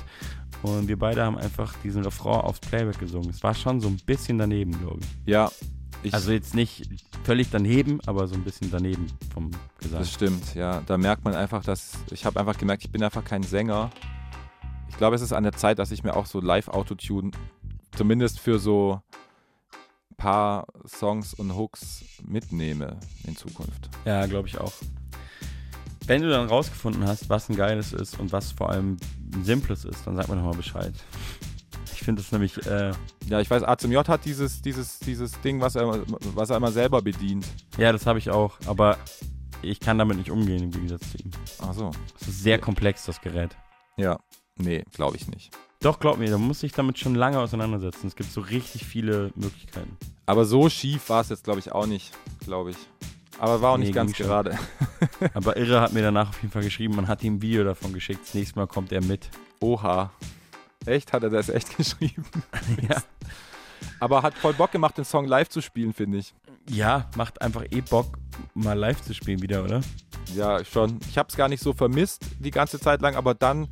Und 0.62 0.88
wir 0.88 0.98
beide 0.98 1.24
haben 1.24 1.38
einfach 1.38 1.74
diesen 1.84 2.04
Refrain 2.04 2.42
aufs 2.42 2.60
Playback 2.60 3.00
gesungen. 3.00 3.30
Es 3.30 3.44
war 3.44 3.54
schon 3.54 3.82
so 3.82 3.88
ein 3.88 3.98
bisschen 3.98 4.38
daneben, 4.38 4.72
glaube 4.80 5.00
ich. 5.02 5.32
Ja, 5.32 5.52
ich, 6.04 6.14
Also 6.14 6.32
jetzt 6.32 6.56
nicht 6.56 6.88
völlig 7.24 7.50
daneben, 7.50 8.00
aber 8.06 8.28
so 8.28 8.36
ein 8.36 8.44
bisschen 8.44 8.72
daneben 8.72 9.08
vom 9.34 9.52
Gesang. 9.80 10.00
das 10.00 10.12
stimmt, 10.12 10.56
ja. 10.56 10.82
Da 10.86 10.98
merkt 10.98 11.24
man 11.26 11.36
einfach, 11.36 11.64
dass 11.64 11.94
ich 12.12 12.26
habe 12.26 12.40
einfach 12.40 12.58
gemerkt, 12.58 12.84
ich 12.86 12.92
bin 12.92 13.04
einfach 13.04 13.24
kein 13.24 13.44
Sänger. 13.44 13.90
Ich 14.90 14.98
glaube, 14.98 15.16
es 15.16 15.22
ist 15.22 15.34
an 15.34 15.44
der 15.44 15.54
Zeit, 15.54 15.80
dass 15.80 15.92
ich 15.92 16.04
mir 16.04 16.16
auch 16.16 16.26
so 16.26 16.40
Live-Autotune 16.40 17.32
zumindest 17.96 18.40
für 18.40 18.60
so 18.60 19.02
paar 20.18 20.68
Songs 20.88 21.34
und 21.34 21.56
Hooks 21.56 22.04
mitnehme 22.26 23.00
in 23.26 23.36
Zukunft. 23.36 23.90
Ja, 24.06 24.26
glaube 24.26 24.48
ich 24.48 24.60
auch. 24.60 24.74
Wenn 26.08 26.22
du 26.22 26.30
dann 26.30 26.48
rausgefunden 26.48 27.08
hast, 27.08 27.30
was 27.30 27.50
ein 27.50 27.56
geiles 27.56 27.92
ist 27.94 28.20
und 28.20 28.32
was 28.32 28.52
vor 28.52 28.70
allem 28.70 28.98
ein 29.34 29.44
simples 29.44 29.86
ist, 29.86 30.06
dann 30.06 30.16
sag 30.16 30.28
mir 30.28 30.36
doch 30.36 30.44
mal 30.44 30.54
Bescheid. 30.56 30.94
Ich 31.94 32.02
finde 32.04 32.22
das 32.22 32.32
nämlich, 32.32 32.64
äh, 32.68 32.92
Ja, 33.28 33.40
ich 33.40 33.50
weiß, 33.50 33.64
A 33.64 33.78
zum 33.78 33.92
J 33.92 34.08
hat 34.08 34.24
dieses, 34.26 34.62
dieses, 34.62 35.00
dieses 35.00 35.40
Ding, 35.42 35.62
was 35.62 35.76
er, 35.76 36.04
was 36.36 36.52
er 36.52 36.58
immer 36.58 36.72
selber 36.72 37.02
bedient. 37.02 37.48
ja, 37.78 37.92
das 37.92 38.06
habe 38.06 38.20
ich 38.20 38.30
auch, 38.30 38.60
aber 38.68 38.98
ich 39.64 39.80
kann 39.80 39.98
damit 39.98 40.18
nicht 40.18 40.30
umgehen 40.30 40.62
im 40.64 40.72
Gegensatz 40.72 41.10
zu 41.12 41.18
ihm. 41.18 41.32
Ach 41.60 41.74
so. 41.74 41.90
Es 42.22 42.28
ist 42.28 42.44
sehr 42.44 42.60
komplex, 42.60 43.06
das 43.06 43.20
Gerät. 43.22 43.58
Ja, 43.98 44.20
nee, 44.58 44.84
glaube 44.94 45.18
ich 45.18 45.28
nicht. 45.28 45.58
Doch, 45.86 46.00
glaub 46.00 46.18
mir, 46.18 46.32
da 46.32 46.40
muss 46.40 46.64
ich 46.64 46.72
damit 46.72 46.98
schon 46.98 47.14
lange 47.14 47.38
auseinandersetzen. 47.38 48.08
Es 48.08 48.16
gibt 48.16 48.32
so 48.32 48.42
richtig 48.42 48.84
viele 48.84 49.32
Möglichkeiten. 49.36 49.96
Aber 50.26 50.44
so 50.44 50.68
schief 50.68 51.10
war 51.10 51.22
es 51.22 51.30
jetzt, 51.30 51.44
glaube 51.44 51.60
ich, 51.60 51.72
auch 51.74 51.86
nicht, 51.86 52.12
glaube 52.40 52.72
ich. 52.72 52.78
Aber 53.38 53.62
war 53.62 53.74
auch 53.74 53.78
Nee, 53.78 53.84
nicht 53.84 53.94
ganz 53.94 54.14
gerade. 54.14 54.58
Aber 55.36 55.58
Irre 55.58 55.82
hat 55.82 55.94
mir 55.94 56.02
danach 56.02 56.30
auf 56.30 56.42
jeden 56.42 56.52
Fall 56.52 56.64
geschrieben, 56.64 56.96
man 56.96 57.08
hat 57.08 57.22
ihm 57.24 57.36
ein 57.36 57.42
Video 57.44 57.64
davon 57.64 57.94
geschickt. 57.94 58.22
Das 58.24 58.34
nächste 58.34 58.58
Mal 58.58 58.66
kommt 58.66 58.92
er 58.92 59.04
mit. 59.04 59.30
Oha. 59.60 60.12
Echt? 60.88 61.14
Hat 61.14 61.22
er 61.22 61.30
das 61.30 61.50
echt 61.50 61.78
geschrieben? 61.78 62.26
ja. 62.90 63.04
Aber 64.00 64.24
hat 64.24 64.34
voll 64.34 64.54
Bock 64.54 64.72
gemacht, 64.72 64.98
den 64.98 65.06
Song 65.06 65.26
live 65.28 65.50
zu 65.50 65.62
spielen, 65.62 65.94
finde 65.94 66.18
ich. 66.18 66.34
ja, 66.68 67.08
macht 67.16 67.44
einfach 67.44 67.64
eh 67.70 67.82
Bock, 67.82 68.18
mal 68.56 68.74
live 68.74 69.04
zu 69.04 69.14
spielen 69.14 69.44
wieder, 69.44 69.64
oder? 69.64 69.82
Ja, 70.36 70.66
schon. 70.66 71.00
Ich 71.08 71.20
habe 71.20 71.30
es 71.30 71.36
gar 71.36 71.48
nicht 71.48 71.62
so 71.62 71.74
vermisst 71.74 72.26
die 72.40 72.50
ganze 72.50 72.80
Zeit 72.80 73.02
lang, 73.02 73.16
aber 73.16 73.36
dann, 73.36 73.68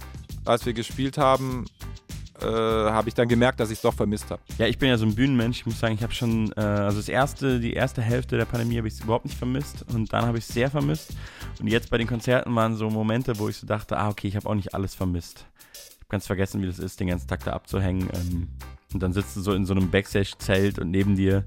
als 0.45 0.63
wir 0.67 0.73
gespielt 0.73 1.17
haben, 1.17 1.65
äh, 2.41 2.45
habe 2.45 3.09
ich 3.09 3.15
dann 3.15 3.27
gemerkt, 3.27 3.59
dass 3.59 3.69
ich 3.69 3.77
es 3.77 3.81
doch 3.81 3.93
vermisst 3.93 4.31
habe. 4.31 4.41
Ja, 4.57 4.67
ich 4.67 4.77
bin 4.77 4.89
ja 4.89 4.97
so 4.97 5.05
ein 5.05 5.15
Bühnenmensch. 5.15 5.59
Ich 5.59 5.65
muss 5.65 5.79
sagen, 5.79 5.93
ich 5.93 6.03
habe 6.03 6.13
schon, 6.13 6.51
äh, 6.53 6.61
also 6.61 6.97
das 6.97 7.09
erste, 7.09 7.59
die 7.59 7.73
erste 7.73 8.01
Hälfte 8.01 8.37
der 8.37 8.45
Pandemie 8.45 8.77
habe 8.77 8.87
ich 8.87 8.99
überhaupt 9.01 9.25
nicht 9.25 9.37
vermisst 9.37 9.85
und 9.93 10.11
dann 10.13 10.25
habe 10.25 10.37
ich 10.37 10.47
es 10.47 10.53
sehr 10.53 10.69
vermisst. 10.69 11.15
Und 11.59 11.67
jetzt 11.67 11.89
bei 11.89 11.97
den 11.97 12.07
Konzerten 12.07 12.53
waren 12.55 12.75
so 12.75 12.89
Momente, 12.89 13.37
wo 13.39 13.49
ich 13.49 13.57
so 13.57 13.67
dachte, 13.67 13.97
ah, 13.97 14.09
okay, 14.09 14.27
ich 14.27 14.35
habe 14.35 14.49
auch 14.49 14.55
nicht 14.55 14.73
alles 14.73 14.95
vermisst. 14.95 15.45
Ich 15.73 15.99
habe 15.99 16.09
ganz 16.09 16.25
vergessen, 16.27 16.61
wie 16.61 16.67
das 16.67 16.79
ist, 16.79 16.99
den 16.99 17.07
ganzen 17.07 17.27
Tag 17.27 17.43
da 17.43 17.53
abzuhängen. 17.53 18.09
Ähm, 18.13 18.47
und 18.93 19.01
dann 19.01 19.13
sitzt 19.13 19.35
du 19.35 19.41
so 19.41 19.53
in 19.53 19.65
so 19.65 19.73
einem 19.73 19.89
Backstage-Zelt 19.89 20.79
und 20.79 20.91
neben 20.91 21.15
dir 21.15 21.45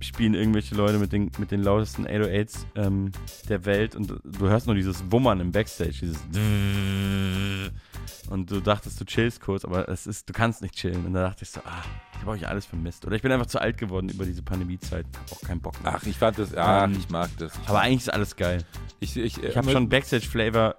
spielen 0.00 0.34
irgendwelche 0.34 0.74
Leute 0.74 0.98
mit 0.98 1.12
den, 1.12 1.30
mit 1.38 1.50
den 1.50 1.62
lautesten 1.62 2.06
808s 2.06 2.66
ähm, 2.74 3.12
der 3.48 3.64
Welt 3.64 3.96
und 3.96 4.08
du 4.24 4.48
hörst 4.48 4.66
nur 4.66 4.76
dieses 4.76 5.10
Wummern 5.10 5.40
im 5.40 5.52
Backstage, 5.52 5.94
dieses 6.02 6.18
und 8.30 8.50
du 8.50 8.60
dachtest, 8.60 9.00
du 9.00 9.04
chillst 9.04 9.40
kurz, 9.40 9.64
aber 9.64 9.88
es 9.88 10.06
ist, 10.06 10.28
du 10.28 10.32
kannst 10.32 10.62
nicht 10.62 10.74
chillen. 10.74 11.06
Und 11.06 11.14
da 11.14 11.28
dachte 11.28 11.44
ich 11.44 11.50
so, 11.50 11.60
ah, 11.64 11.82
ich 12.12 12.20
habe 12.20 12.30
euch 12.32 12.48
alles 12.48 12.66
vermisst. 12.66 13.06
Oder 13.06 13.16
ich 13.16 13.22
bin 13.22 13.32
einfach 13.32 13.46
zu 13.46 13.60
alt 13.60 13.78
geworden 13.78 14.08
über 14.08 14.24
diese 14.24 14.42
Pandemiezeit. 14.42 15.06
Hab 15.16 15.32
auch 15.32 15.40
keinen 15.42 15.60
Bock 15.60 15.82
mehr. 15.82 15.94
Ach, 15.96 16.02
ich 16.04 16.16
fand 16.16 16.38
das, 16.38 16.52
ja, 16.52 16.84
Ähm, 16.84 16.96
ich 16.98 17.08
mag 17.08 17.30
das. 17.38 17.52
Aber 17.66 17.80
eigentlich 17.80 18.02
ist 18.02 18.12
alles 18.12 18.36
geil. 18.36 18.64
Ich, 19.00 19.16
ich, 19.16 19.42
Ich 19.42 19.56
habe 19.56 19.70
schon 19.70 19.88
Backstage-Flavor, 19.88 20.76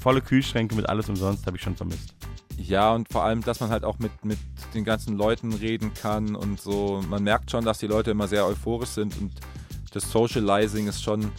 volle 0.00 0.20
Kühlschränke 0.20 0.74
mit 0.74 0.88
alles 0.88 1.08
umsonst, 1.08 1.46
habe 1.46 1.56
ich 1.56 1.62
schon 1.62 1.76
vermisst. 1.76 2.14
Ja, 2.56 2.92
und 2.92 3.08
vor 3.08 3.24
allem, 3.24 3.40
dass 3.42 3.60
man 3.60 3.70
halt 3.70 3.84
auch 3.84 3.98
mit, 3.98 4.24
mit 4.24 4.38
den 4.74 4.84
ganzen 4.84 5.16
Leuten 5.16 5.52
reden 5.52 5.92
kann 5.94 6.36
und 6.36 6.60
so. 6.60 7.02
Man 7.08 7.24
merkt 7.24 7.50
schon, 7.50 7.64
dass 7.64 7.78
die 7.78 7.86
Leute 7.86 8.12
immer 8.12 8.28
sehr 8.28 8.46
euphorisch 8.46 8.90
sind 8.90 9.16
und 9.18 9.32
das 9.92 10.10
Socializing 10.10 10.86
ist 10.88 11.02
schon, 11.02 11.30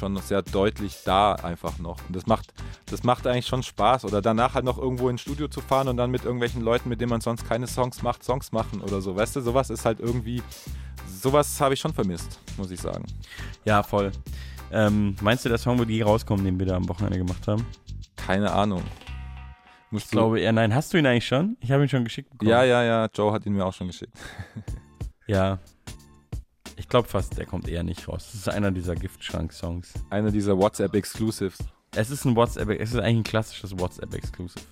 schon 0.00 0.14
noch 0.14 0.22
sehr 0.22 0.42
deutlich 0.42 1.02
da 1.04 1.34
einfach 1.34 1.78
noch. 1.78 1.98
Und 2.08 2.16
das 2.16 2.26
macht, 2.26 2.52
das 2.86 3.04
macht 3.04 3.26
eigentlich 3.26 3.46
schon 3.46 3.62
Spaß. 3.62 4.04
Oder 4.04 4.20
danach 4.20 4.54
halt 4.54 4.64
noch 4.64 4.78
irgendwo 4.78 5.08
ins 5.08 5.20
Studio 5.20 5.46
zu 5.48 5.60
fahren 5.60 5.88
und 5.88 5.96
dann 5.96 6.10
mit 6.10 6.24
irgendwelchen 6.24 6.62
Leuten, 6.62 6.88
mit 6.88 7.00
denen 7.00 7.10
man 7.10 7.20
sonst 7.20 7.48
keine 7.48 7.66
Songs 7.66 8.02
macht, 8.02 8.24
Songs 8.24 8.50
machen 8.50 8.80
oder 8.80 9.00
so. 9.00 9.14
Weißt 9.14 9.36
du, 9.36 9.40
sowas 9.40 9.70
ist 9.70 9.84
halt 9.84 10.00
irgendwie, 10.00 10.42
sowas 11.06 11.60
habe 11.60 11.74
ich 11.74 11.80
schon 11.80 11.92
vermisst, 11.92 12.40
muss 12.56 12.70
ich 12.70 12.80
sagen. 12.80 13.04
Ja, 13.64 13.82
voll. 13.82 14.10
Ähm, 14.72 15.16
meinst 15.20 15.44
du, 15.44 15.48
der 15.48 15.58
Song 15.58 15.78
wird 15.78 15.90
je 15.90 16.02
rauskommen, 16.02 16.44
den 16.44 16.58
wir 16.58 16.66
da 16.66 16.76
am 16.76 16.88
Wochenende 16.88 17.18
gemacht 17.18 17.46
haben? 17.46 17.66
Keine 18.16 18.50
Ahnung. 18.50 18.82
Musst 19.90 20.06
Ich 20.06 20.10
glaube 20.12 20.40
eher 20.40 20.52
nein. 20.52 20.74
Hast 20.74 20.92
du 20.92 20.98
ihn 20.98 21.06
eigentlich 21.06 21.26
schon? 21.26 21.56
Ich 21.60 21.70
habe 21.72 21.82
ihn 21.82 21.88
schon 21.88 22.04
geschickt 22.04 22.30
bekommen. 22.30 22.50
Ja, 22.50 22.62
ja, 22.62 22.82
ja, 22.84 23.08
Joe 23.12 23.32
hat 23.32 23.44
ihn 23.46 23.54
mir 23.54 23.66
auch 23.66 23.74
schon 23.74 23.88
geschickt. 23.88 24.16
Ja. 25.26 25.58
Ich 26.80 26.88
glaube 26.88 27.06
fast, 27.06 27.36
der 27.36 27.44
kommt 27.44 27.68
eher 27.68 27.82
nicht 27.82 28.08
raus. 28.08 28.30
Das 28.32 28.34
ist 28.34 28.48
einer 28.48 28.70
dieser 28.70 28.94
Giftschrank-Songs. 28.94 29.92
Einer 30.08 30.30
dieser 30.30 30.56
WhatsApp-Exclusives. 30.56 31.58
Es 31.94 32.10
ist 32.10 32.24
ein 32.24 32.34
WhatsApp, 32.34 32.70
es 32.70 32.94
ist 32.94 32.98
eigentlich 32.98 33.18
ein 33.18 33.22
klassisches 33.22 33.78
WhatsApp-Exclusive. 33.78 34.64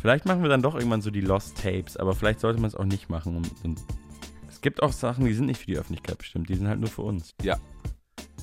Vielleicht 0.00 0.26
machen 0.26 0.42
wir 0.42 0.48
dann 0.48 0.62
doch 0.62 0.76
irgendwann 0.76 1.02
so 1.02 1.10
die 1.10 1.20
Lost 1.20 1.60
Tapes, 1.60 1.96
aber 1.96 2.14
vielleicht 2.14 2.38
sollte 2.38 2.60
man 2.60 2.68
es 2.68 2.76
auch 2.76 2.84
nicht 2.84 3.10
machen. 3.10 3.36
Und, 3.36 3.50
und 3.64 3.82
es 4.48 4.60
gibt 4.60 4.80
auch 4.80 4.92
Sachen, 4.92 5.24
die 5.24 5.34
sind 5.34 5.46
nicht 5.46 5.58
für 5.58 5.66
die 5.66 5.76
Öffentlichkeit 5.76 6.18
bestimmt, 6.18 6.48
die 6.50 6.54
sind 6.54 6.68
halt 6.68 6.78
nur 6.78 6.88
für 6.88 7.02
uns. 7.02 7.34
Ja. 7.42 7.58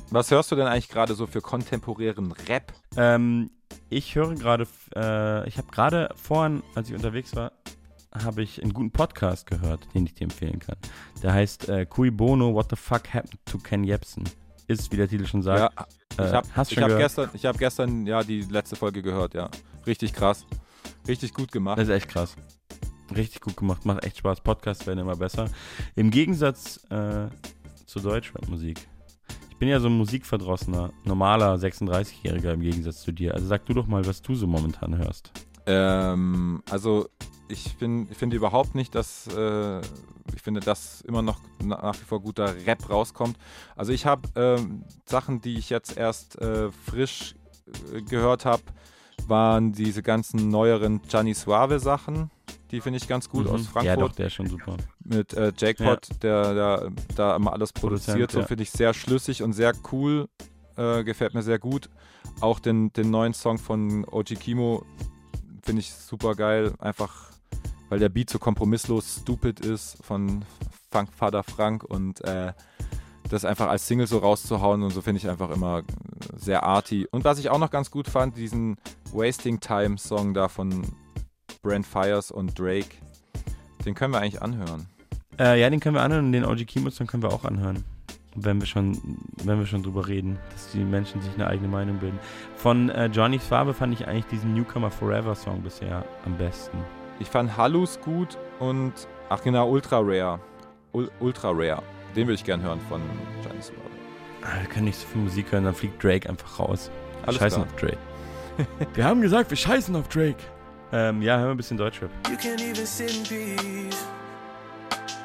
Was 0.09 0.29
hörst 0.29 0.51
du 0.51 0.57
denn 0.57 0.67
eigentlich 0.67 0.89
gerade 0.89 1.15
so 1.15 1.27
für 1.27 1.39
kontemporären 1.39 2.33
Rap? 2.49 2.73
Ähm, 2.97 3.51
ich 3.89 4.15
höre 4.15 4.35
gerade, 4.35 4.67
äh, 4.93 5.47
ich 5.47 5.57
habe 5.57 5.71
gerade 5.71 6.09
vorhin, 6.21 6.61
als 6.75 6.89
ich 6.89 6.95
unterwegs 6.95 7.37
war, 7.37 7.53
habe 8.23 8.43
ich 8.43 8.61
einen 8.61 8.73
guten 8.73 8.91
Podcast 8.91 9.47
gehört, 9.47 9.87
den 9.93 10.05
ich 10.05 10.13
dir 10.13 10.23
empfehlen 10.25 10.59
kann. 10.59 10.77
Der 11.21 11.33
heißt 11.33 11.69
äh, 11.69 11.85
Cui 11.85 12.11
Bono, 12.11 12.53
What 12.53 12.67
the 12.69 12.75
Fuck 12.75 13.13
Happened 13.13 13.39
to 13.45 13.57
Ken 13.57 13.83
Jebsen. 13.83 14.23
Ist, 14.67 14.91
wie 14.91 14.97
der 14.97 15.07
Titel 15.07 15.25
schon 15.25 15.41
sagt. 15.41 15.73
Ja, 16.17 16.23
äh, 16.23 16.27
ich 16.27 16.55
habe 16.55 16.73
schon 16.73 16.83
hab 16.83 16.97
gestern, 16.97 17.29
ich 17.33 17.45
hab 17.45 17.57
gestern 17.57 18.07
ja 18.07 18.23
die 18.23 18.41
letzte 18.41 18.75
Folge 18.75 19.01
gehört, 19.01 19.33
ja. 19.33 19.49
Richtig 19.85 20.13
krass. 20.13 20.45
Richtig 21.07 21.33
gut 21.33 21.51
gemacht. 21.51 21.77
Das 21.77 21.87
ist 21.87 21.93
echt 21.93 22.09
krass. 22.09 22.35
Richtig 23.15 23.41
gut 23.41 23.55
gemacht, 23.55 23.85
macht 23.85 24.03
echt 24.03 24.17
Spaß. 24.17 24.41
Podcasts 24.41 24.87
werden 24.87 24.99
immer 24.99 25.15
besser. 25.15 25.49
Im 25.95 26.09
Gegensatz 26.09 26.83
äh, 26.89 27.27
zur 27.85 28.01
Deutschrap-Musik. 28.01 28.79
Ich 29.51 29.57
bin 29.57 29.69
ja 29.69 29.79
so 29.79 29.87
ein 29.87 29.97
musikverdrossener, 29.97 30.91
normaler 31.03 31.55
36-Jähriger 31.55 32.53
im 32.53 32.61
Gegensatz 32.61 33.01
zu 33.01 33.11
dir. 33.11 33.35
Also 33.35 33.47
sag 33.47 33.65
du 33.65 33.73
doch 33.73 33.87
mal, 33.87 34.05
was 34.05 34.21
du 34.21 34.35
so 34.35 34.47
momentan 34.47 34.97
hörst. 34.97 35.31
Ähm, 35.65 36.61
also 36.69 37.07
ich, 37.47 37.75
finde 37.75 38.35
überhaupt 38.35 38.75
nicht, 38.75 38.95
dass 38.95 39.27
äh, 39.27 39.79
ich 40.33 40.41
finde, 40.41 40.59
dass 40.59 41.01
immer 41.01 41.21
noch 41.21 41.39
na- 41.63 41.81
nach 41.81 41.95
wie 41.99 42.03
vor 42.05 42.21
guter 42.21 42.55
Rap 42.65 42.89
rauskommt. 42.89 43.37
Also 43.75 43.91
ich 43.91 44.05
habe 44.05 44.27
ähm, 44.35 44.83
Sachen, 45.05 45.41
die 45.41 45.57
ich 45.57 45.69
jetzt 45.69 45.97
erst 45.97 46.41
äh, 46.41 46.71
frisch 46.71 47.35
äh, 47.93 48.01
gehört 48.01 48.45
habe, 48.45 48.63
waren 49.27 49.71
diese 49.71 50.01
ganzen 50.03 50.49
neueren 50.49 51.01
Gianni 51.03 51.33
Suave 51.33 51.79
Sachen. 51.79 52.29
Die 52.71 52.81
finde 52.81 52.97
ich 52.97 53.07
ganz 53.07 53.29
gut 53.29 53.45
Mhm. 53.45 53.51
aus 53.51 53.65
Ja, 53.65 53.71
Frankfurt. 53.71 54.01
doch, 54.11 54.15
der 54.15 54.27
ist 54.27 54.33
schon 54.33 54.47
super. 54.47 54.77
Mit 55.03 55.33
äh, 55.33 55.51
Jackpot, 55.55 56.09
der, 56.23 56.53
der 56.55 56.91
da 57.15 57.35
immer 57.35 57.53
alles 57.53 57.71
produziert. 57.71 58.15
Produzent, 58.17 58.31
So 58.31 58.39
ja. 58.39 58.45
finde 58.47 58.63
ich 58.63 58.71
sehr 58.71 58.93
schlüssig 58.93 59.43
und 59.43 59.53
sehr 59.53 59.73
cool. 59.91 60.27
Äh, 60.75 61.03
gefällt 61.03 61.33
mir 61.35 61.43
sehr 61.43 61.59
gut. 61.59 61.89
Auch 62.41 62.59
den, 62.59 62.91
den 62.93 63.11
neuen 63.11 63.33
Song 63.33 63.57
von 63.59 64.03
Oji 64.11 64.35
Kimo 64.35 64.83
finde 65.65 65.81
ich 65.81 65.91
super 65.91 66.35
geil. 66.35 66.73
Einfach, 66.79 67.31
weil 67.89 67.99
der 67.99 68.09
Beat 68.09 68.29
so 68.29 68.39
kompromisslos 68.39 69.21
stupid 69.21 69.59
ist 69.59 69.97
von 70.03 70.45
Funk 70.91 71.11
Vater 71.11 71.43
Frank 71.43 71.83
und 71.83 72.23
äh, 72.23 72.53
das 73.29 73.43
einfach 73.43 73.67
als 73.67 73.87
Single 73.87 74.07
so 74.07 74.19
rauszuhauen 74.19 74.83
und 74.83 74.91
so 74.91 75.01
finde 75.01 75.17
ich 75.17 75.29
einfach 75.29 75.49
immer 75.49 75.83
sehr 76.35 76.63
arty. 76.63 77.07
Und 77.09 77.25
was 77.25 77.39
ich 77.39 77.49
auch 77.49 77.57
noch 77.57 77.71
ganz 77.71 77.89
gut 77.89 78.07
fand, 78.07 78.37
diesen 78.37 78.77
Wasting 79.11 79.59
Time 79.59 79.97
Song 79.97 80.33
da 80.33 80.47
von 80.47 80.85
Brent 81.63 81.87
Fires 81.87 82.29
und 82.29 82.57
Drake, 82.57 82.95
den 83.83 83.95
können 83.95 84.13
wir 84.13 84.21
eigentlich 84.21 84.41
anhören. 84.41 84.85
Äh, 85.39 85.59
ja, 85.59 85.69
den 85.69 85.79
können 85.79 85.95
wir 85.95 86.03
anhören 86.03 86.27
und 86.27 86.31
den 86.31 86.45
OG 86.45 86.67
Kimos, 86.67 86.95
den 86.95 87.07
können 87.07 87.23
wir 87.23 87.33
auch 87.33 87.43
anhören. 87.43 87.83
Wenn 88.35 88.59
wir 88.59 88.67
schon, 88.67 89.17
wenn 89.43 89.59
wir 89.59 89.65
schon 89.65 89.81
drüber 89.81 90.07
reden, 90.07 90.37
dass 90.51 90.71
die 90.71 90.79
Menschen 90.83 91.21
sich 91.21 91.33
eine 91.35 91.47
eigene 91.47 91.69
Meinung 91.69 91.97
bilden. 91.97 92.19
Von 92.57 92.89
äh, 92.89 93.05
Johnny 93.07 93.39
Farbe 93.39 93.73
fand 93.73 93.93
ich 93.93 94.07
eigentlich 94.07 94.25
diesen 94.25 94.53
Newcomer 94.53 94.91
Forever 94.91 95.35
Song 95.35 95.61
bisher 95.61 96.03
am 96.25 96.37
besten. 96.37 96.77
Ich 97.19 97.29
fand 97.29 97.55
Hallus 97.55 97.99
gut 98.01 98.37
und, 98.59 98.91
ach 99.29 99.41
genau, 99.41 99.69
Ultra 99.69 99.99
Rare. 99.99 100.39
Ul 100.91 101.09
Ultra 101.19 101.51
Rare. 101.51 101.81
Den 102.15 102.27
würde 102.27 102.35
ich 102.35 102.43
gern 102.43 102.61
hören 102.61 102.79
von 102.89 103.01
Johnny 103.43 103.61
Suave. 103.61 103.79
Ah, 104.41 104.61
wir 104.61 104.67
können 104.69 104.85
nicht 104.85 104.99
so 104.99 105.07
viel 105.07 105.21
Musik 105.21 105.51
hören, 105.51 105.63
dann 105.63 105.73
fliegt 105.73 106.03
Drake 106.03 106.29
einfach 106.29 106.59
raus. 106.59 106.91
Wir 107.21 107.29
Alles 107.29 107.39
scheißen 107.39 107.63
klar. 107.63 107.73
auf 107.73 107.81
Drake. 107.81 108.87
wir 108.93 109.03
haben 109.05 109.21
gesagt, 109.21 109.49
wir 109.49 109.57
scheißen 109.57 109.95
auf 109.95 110.07
Drake. 110.09 110.37
Ähm, 110.91 111.21
ja, 111.21 111.37
hören 111.37 111.47
wir 111.47 111.51
ein 111.51 111.57
bisschen 111.57 111.77
Deutschrap. 111.77 112.09
You 112.29 112.35
can't 112.35 112.61
even 112.61 112.85
sit 112.85 113.11
in 113.11 113.23
peace. 113.23 114.05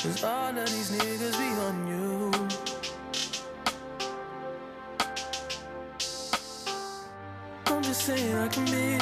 Cause 0.02 0.24
all 0.24 0.56
of 0.56 0.64
these 0.64 0.90
niggas 0.92 1.36
be 1.36 1.60
on 1.60 1.86
you. 1.86 2.30
I'm 7.80 7.84
just 7.84 8.04
saying 8.04 8.34
I 8.36 8.46
can 8.48 8.66
be, 8.66 8.98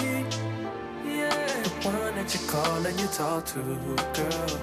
yeah, 1.04 1.62
the 1.64 1.70
one 1.82 2.14
that 2.14 2.32
you 2.32 2.46
call 2.46 2.86
and 2.86 3.00
you 3.00 3.08
talk 3.08 3.44
to, 3.46 3.60
girl. 4.14 4.60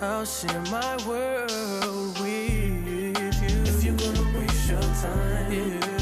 I'll 0.00 0.24
share 0.24 0.62
my 0.70 0.96
world 1.04 2.20
with 2.20 2.52
you. 2.52 3.14
If 3.66 3.82
you're 3.82 3.96
gonna 3.96 4.38
waste 4.38 4.70
your 4.70 4.80
time, 4.80 5.52
yeah, 5.52 6.01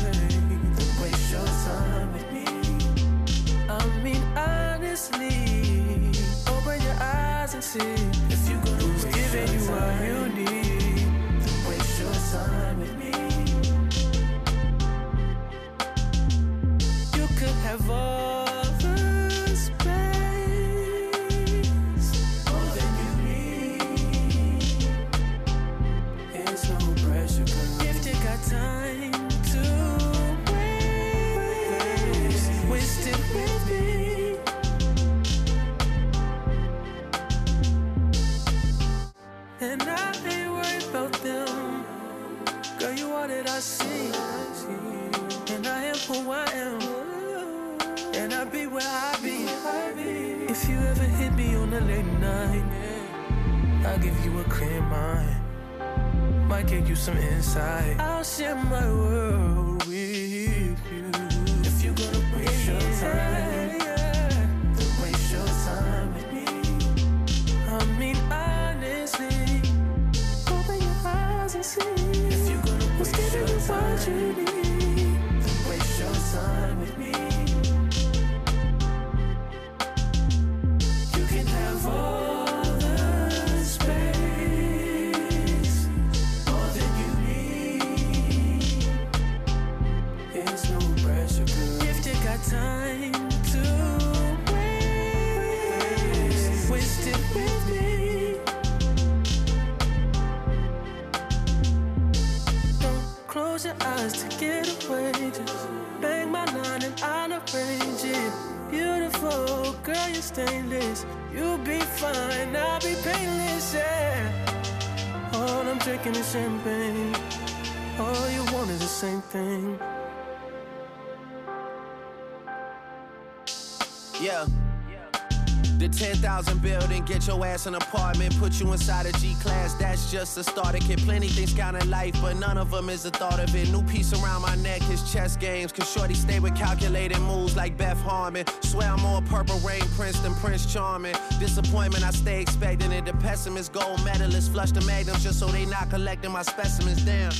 10,000 126.41 126.62
building, 126.62 127.05
get 127.05 127.27
your 127.27 127.45
ass 127.45 127.67
an 127.67 127.75
apartment, 127.75 128.35
put 128.39 128.59
you 128.61 128.73
inside 128.73 129.05
a 129.05 129.12
G 129.12 129.35
class. 129.43 129.75
That's 129.75 130.11
just 130.11 130.39
a 130.39 130.45
starter 130.45 130.79
kit. 130.79 130.99
Plenty 131.01 131.29
things 131.29 131.53
count 131.53 131.77
in 131.77 131.91
life, 131.91 132.15
but 132.23 132.37
none 132.37 132.57
of 132.57 132.71
them 132.71 132.89
is 132.89 133.03
the 133.03 133.11
thought 133.11 133.39
of 133.39 133.55
it. 133.55 133.71
New 133.71 133.83
piece 133.83 134.15
around 134.15 134.43
my 134.43 134.55
neck 134.57 134.81
is 134.91 135.12
chess 135.12 135.37
games. 135.37 135.71
Cause 135.71 135.91
Shorty 135.93 136.15
stay 136.15 136.41
with 136.41 136.57
calculated 136.57 137.19
moves 137.21 137.57
like 137.57 137.77
Beth 137.77 138.01
Harmon. 138.01 138.47
Swear 138.62 138.89
I'm 138.89 139.01
more 139.01 139.21
purple 139.23 139.59
rain 139.59 139.83
prince 139.97 140.19
than 140.21 140.35
Prince 140.37 140.73
Charming. 140.73 141.15
Disappointment, 141.39 142.05
I 142.05 142.11
stay 142.11 142.41
expecting 142.41 142.91
it. 142.93 143.05
The 143.05 143.12
pessimist, 143.15 143.73
gold 143.73 144.03
medalist, 144.03 144.51
flush 144.51 144.73
the 144.73 144.81
magnums 144.83 145.23
just 145.23 145.39
so 145.41 145.47
they 145.49 145.67
not 145.67 145.91
collecting 145.91 146.33
my 146.33 146.43
specimens. 146.43 147.05
Damn. 147.05 147.33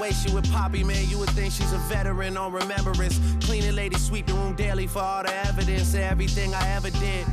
Way 0.00 0.12
she 0.12 0.32
with 0.32 0.50
Poppy, 0.50 0.82
man, 0.82 1.06
you 1.10 1.18
would 1.18 1.28
think 1.30 1.52
she's 1.52 1.74
a 1.74 1.78
veteran 1.78 2.38
on 2.38 2.52
remembrance. 2.52 3.20
Cleaning 3.44 3.74
lady, 3.74 3.98
sweep 3.98 4.26
the 4.26 4.32
room 4.32 4.56
daily 4.56 4.86
for 4.86 5.00
all 5.00 5.22
the 5.22 5.34
evidence 5.46 5.92
of 5.92 6.00
everything 6.00 6.54
I 6.54 6.66
ever 6.68 6.88
did. 6.88 7.26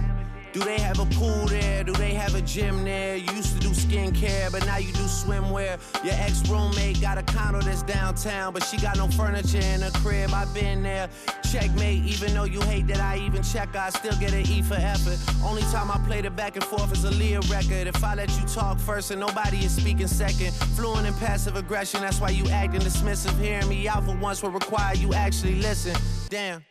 Do 0.52 0.60
they 0.60 0.78
have 0.80 1.00
a 1.00 1.06
pool 1.16 1.46
there? 1.46 1.86
Do 1.86 1.94
they 1.94 2.14
have 2.14 2.36
a 2.36 2.42
gym 2.42 2.84
there? 2.84 3.16
You 3.16 3.32
used 3.32 3.54
to 3.54 3.60
do 3.60 3.70
skincare, 3.70 4.52
but 4.52 4.66
now 4.66 4.78
you 4.78 4.92
do 4.92 5.04
swimwear. 5.04 5.80
Your 6.04 6.16
ex 6.16 6.46
roommate 6.50 7.00
got 7.00 7.18
a 7.18 7.24
condo 7.38 7.62
that's 7.62 7.84
downtown, 7.84 8.52
but 8.54 8.64
she 8.64 8.78
got 8.78 8.98
no 8.98 9.08
furniture 9.08 9.60
in 9.60 9.82
her 9.82 9.92
crib. 10.02 10.32
I've 10.34 10.54
been 10.54 10.84
there. 10.84 11.10
Checkmate, 11.52 12.04
even 12.04 12.34
though 12.34 12.44
you 12.44 12.62
hate 12.62 12.88
that 12.88 13.00
I 13.00 13.18
even 13.20 13.44
check, 13.44 13.76
I 13.76 13.90
still 13.90 14.18
get 14.20 14.34
an 14.34 14.46
E 14.50 14.62
for 14.62 14.76
effort. 14.76 15.18
Only 15.44 15.62
time 15.64 15.92
I 15.92 15.98
played 16.06 16.26
it 16.26 16.36
back 16.36 16.56
and 16.56 16.64
forth 16.64 16.92
is 16.92 17.04
a 17.04 17.12
Leah 17.12 17.42
record. 17.50 17.88
If 17.88 18.04
I 18.04 18.16
let 18.16 18.30
you 18.40 18.46
talk 18.48 18.80
first 18.80 19.12
and 19.12 19.20
nobody 19.20 19.58
is 19.60 19.76
speaking 19.76 20.08
second, 20.08 20.54
fluent 20.76 21.08
in 21.08 21.14
passive 21.16 21.56
aggression, 21.56 22.02
that's 22.02 22.20
why 22.20 22.30
you 22.30 22.50
acting 22.50 22.82
dismissive. 22.82 23.40
Hearing 23.40 23.70
me 23.70 23.88
out 23.88 24.04
for 24.06 24.18
once 24.18 24.42
will 24.42 24.52
require 24.52 24.96
you 24.96 25.14
actually 25.14 25.56
listen. 25.56 25.96
Damn. 26.30 26.64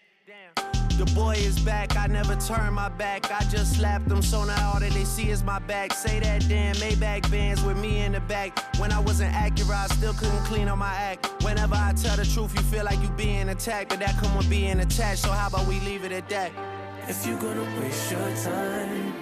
The 0.96 1.04
boy 1.14 1.34
is 1.34 1.58
back, 1.58 1.94
I 1.94 2.06
never 2.06 2.34
turn 2.36 2.72
my 2.72 2.88
back. 2.88 3.30
I 3.30 3.44
just 3.50 3.76
slapped 3.76 4.08
them, 4.08 4.22
so 4.22 4.44
now 4.44 4.72
all 4.72 4.80
that 4.80 4.92
they 4.92 5.04
see 5.04 5.28
is 5.28 5.44
my 5.44 5.58
back. 5.58 5.92
Say 5.92 6.20
that 6.20 6.48
damn 6.48 6.74
Maybach 6.76 7.30
bands 7.30 7.62
with 7.62 7.76
me 7.76 8.00
in 8.00 8.12
the 8.12 8.20
back. 8.20 8.58
When 8.78 8.90
I 8.90 9.00
wasn't 9.00 9.34
accurate, 9.34 9.70
I 9.70 9.88
still 9.88 10.14
couldn't 10.14 10.44
clean 10.44 10.68
up 10.68 10.78
my 10.78 10.94
act. 10.94 11.30
Whenever 11.42 11.74
I 11.74 11.92
tell 11.92 12.16
the 12.16 12.24
truth, 12.24 12.54
you 12.54 12.62
feel 12.62 12.84
like 12.86 12.98
you 13.02 13.10
being 13.10 13.50
attacked, 13.50 13.90
but 13.90 13.98
that 13.98 14.16
come 14.16 14.34
with 14.38 14.48
being 14.48 14.80
attached. 14.80 15.22
So 15.22 15.30
how 15.30 15.48
about 15.48 15.66
we 15.66 15.80
leave 15.80 16.04
it 16.04 16.12
at 16.12 16.30
that? 16.30 16.50
If 17.08 17.26
you're 17.26 17.38
gonna 17.38 17.78
waste 17.78 18.10
your 18.10 18.30
time, 18.36 19.12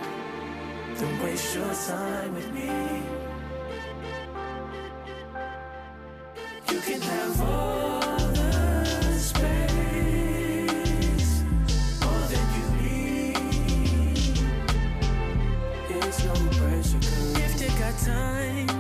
then 0.94 1.22
waste 1.24 1.56
your 1.56 1.74
time 1.74 2.34
with 2.36 2.52
me. 2.52 3.02
You 6.72 6.80
can 6.80 7.00
have 7.00 7.42
all 7.42 8.23
time. 18.02 18.73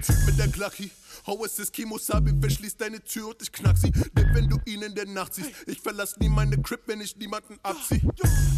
Typ 0.00 0.16
mit 0.26 0.38
der 0.38 0.48
Glocki? 0.48 0.90
Ho, 1.28 1.44
es 1.44 1.58
ist 1.58 1.74
Kimo 1.74 1.98
Sabi, 1.98 2.32
verschließ 2.40 2.78
deine 2.78 3.04
Tür 3.04 3.28
und 3.28 3.42
ich 3.42 3.52
knack 3.52 3.76
sie. 3.76 3.90
Denn 3.90 4.34
wenn 4.34 4.48
du 4.48 4.56
ihn 4.64 4.80
in 4.80 4.94
der 4.94 5.04
Nacht 5.04 5.34
siehst, 5.34 5.50
ich 5.66 5.78
verlass 5.78 6.16
nie 6.16 6.30
meine 6.30 6.56
Crip, 6.62 6.80
wenn 6.86 7.02
ich 7.02 7.18
niemanden 7.18 7.58
abzieh. 7.62 8.00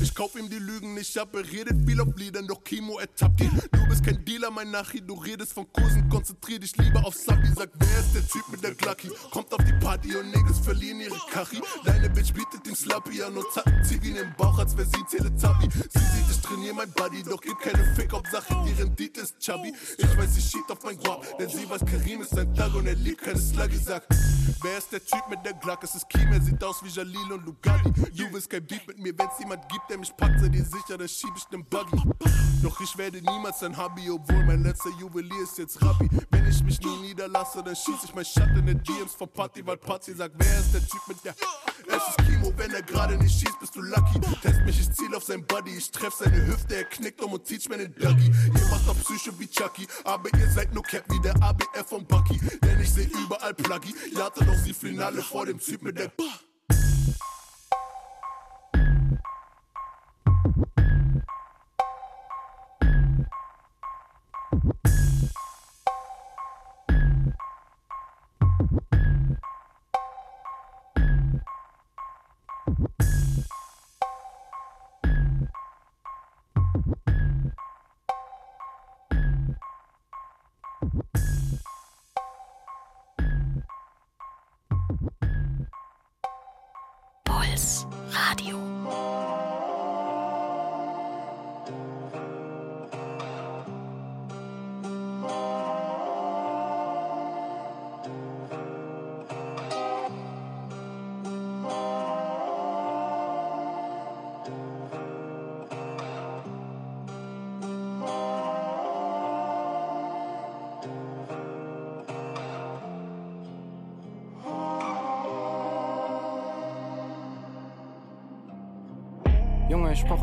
Ich 0.01 0.15
kauf 0.15 0.37
ihm 0.37 0.49
die 0.49 0.61
Lügen 0.61 0.95
nicht 0.95 1.19
ab, 1.19 1.35
er 1.35 1.51
redet 1.51 1.85
viel 1.85 2.01
auf 2.01 2.17
Liedern, 2.17 2.47
doch 2.47 2.63
Kimo 2.63 3.01
ertappt 3.01 3.41
ihn. 3.41 3.51
Du 3.73 3.89
bist 3.89 4.05
kein 4.05 4.25
Dealer, 4.25 4.53
mein 4.53 4.71
Nachi, 4.71 5.01
du 5.01 5.15
redest 5.15 5.53
von 5.53 5.67
Kursen, 5.73 6.09
konzentrier 6.09 6.61
dich 6.61 6.77
lieber 6.77 7.05
auf 7.05 7.17
Sabi. 7.17 7.49
Sag, 7.57 7.71
wer 7.75 7.99
ist 7.99 8.15
der 8.15 8.29
Typ 8.29 8.49
mit 8.53 8.63
der 8.63 8.77
Glocki? 8.77 9.11
Kommt 9.33 9.53
auf 9.53 9.65
die 9.65 9.85
Party 9.85 10.15
und 10.15 10.31
Niggas 10.31 10.61
verlieren 10.61 11.01
ihre 11.01 11.19
Kachi. 11.33 11.61
Deine 11.85 12.09
Bitch 12.09 12.33
bietet 12.33 12.65
ihm 12.69 12.77
Slappy 12.77 13.21
an 13.25 13.37
und 13.37 13.47
zack, 13.53 13.65
zieht 13.85 14.05
ihn 14.05 14.15
im 14.15 14.33
Bauch, 14.37 14.57
als 14.61 14.77
wär 14.77 14.85
sie 14.85 15.03
Teletubby. 15.11 15.69
Sie 15.73 15.99
sieht, 15.99 16.31
ich 16.31 16.41
trainier 16.41 16.73
mein 16.73 16.93
Buddy, 16.93 17.25
doch 17.25 17.41
gibt 17.41 17.61
keine 17.63 17.85
Fick, 17.97 18.13
Hauptsache 18.13 18.63
die 18.65 18.81
Rendite 18.81 19.23
ist 19.23 19.41
chubby. 19.41 19.75
Ich 19.99 20.17
weiß, 20.17 20.35
sie 20.37 20.43
schiebt 20.43 20.71
auf 20.71 20.85
mein 20.85 20.97
Guap, 20.99 21.27
denn 21.37 21.49
sie 21.49 21.69
weiß, 21.69 21.85
Karim 21.85 22.23
ist 22.23 22.31
sein 22.31 22.55
Tag 22.61 22.75
und 22.75 22.87
er 22.87 22.95
liebt 22.95 23.23
keine 23.23 23.39
Sluggy. 23.39 23.79
Sag, 23.79 24.03
wer 24.61 24.77
ist 24.77 24.93
der 24.93 25.03
Typ 25.03 25.23
mit 25.31 25.39
der 25.47 25.55
Glock? 25.55 25.83
Es 25.83 25.95
ist 25.95 26.07
Kim, 26.11 26.31
er 26.31 26.43
sieht 26.43 26.63
aus 26.63 26.85
wie 26.85 26.91
Jalil 26.91 27.33
und 27.33 27.47
Lugatti. 27.47 27.91
Du 28.13 28.31
willst 28.31 28.51
kein 28.51 28.67
Beat 28.67 28.87
mit 28.87 28.99
mir, 28.99 29.19
wenn's 29.19 29.39
jemand 29.39 29.67
gibt, 29.71 29.89
der 29.89 29.97
mich 29.97 30.15
packt, 30.15 30.39
sei 30.41 30.49
dir 30.51 30.65
sicher, 30.65 30.99
dann 30.99 31.09
schieb 31.09 31.31
ich 31.35 31.45
den 31.45 31.65
Buggy. 31.65 32.03
Doch 32.63 32.79
ich 32.83 32.99
werde 32.99 33.23
niemals 33.23 33.63
ein 33.63 33.75
Hobby, 33.75 34.11
obwohl 34.11 34.45
mein 34.45 34.63
letzter 34.63 34.91
Juwelier 35.01 35.43
ist 35.43 35.57
jetzt 35.57 35.81
Rabbi. 35.81 36.11
Wenn 36.31 36.47
ich 36.47 36.63
mich 36.63 36.79
nie 36.83 36.99
niederlasse, 36.99 37.63
dann 37.63 37.75
schieß 37.75 38.05
ich 38.05 38.15
mein 38.15 38.27
Schatten 38.27 38.59
in 38.59 38.67
den 38.67 38.83
DMs 38.83 39.15
von 39.15 39.31
Party, 39.31 39.67
weil 39.67 39.79
Party 39.79 40.13
sagt, 40.13 40.35
wer 40.37 40.59
ist 40.59 40.75
der 40.75 40.87
Typ 40.87 41.01
mit 41.09 41.25
der... 41.25 41.35
Es 41.89 42.09
ist 42.09 42.29
Kimo, 42.29 42.53
wenn 42.57 42.71
er 42.73 42.83
gerade 42.83 43.17
nicht 43.17 43.41
schießt, 43.41 43.59
bist 43.59 43.75
du 43.75 43.81
lucky. 43.81 44.21
Test 44.43 44.61
mich, 44.65 44.79
ich 44.79 44.93
ziel 44.93 45.15
auf 45.15 45.25
sein 45.25 45.45
Body, 45.47 45.77
ich 45.77 45.91
treff 45.91 46.15
seine 46.15 46.47
Hüfte, 46.47 46.77
er 46.77 46.85
knickt 46.85 47.21
um 47.23 47.33
und 47.33 47.47
zieht 47.47 47.69
mir 47.69 47.79
den 47.79 47.95
Dougie. 47.95 48.31
Ihr 48.47 48.67
macht 48.69 48.89
auf 48.89 49.03
Psycho 49.03 49.37
wie 49.39 49.49
Chucky, 49.49 49.87
aber 50.05 50.29
ihr 50.39 50.51
seid 50.51 50.73
nur 50.75 50.83
Cap 50.83 51.05
wie 51.09 51.21
der 51.21 51.35
ABF 51.43 51.87
von 51.89 52.07
Bucky. 52.07 52.39
Denn 52.63 52.81
ich 52.81 52.93
seh 52.93 53.05
überall 53.05 53.55
ihr 54.13 54.25
hattet 54.25 54.49
doch 54.49 54.55
sie 54.55 54.73
Finale 54.73 55.23
vor 55.23 55.47
dem 55.47 55.59
Typ 55.59 55.83
mit 55.83 55.99
der... 55.99 56.09
Puls 56.09 56.51
Radio. 72.81 73.30
Ich 87.71 87.87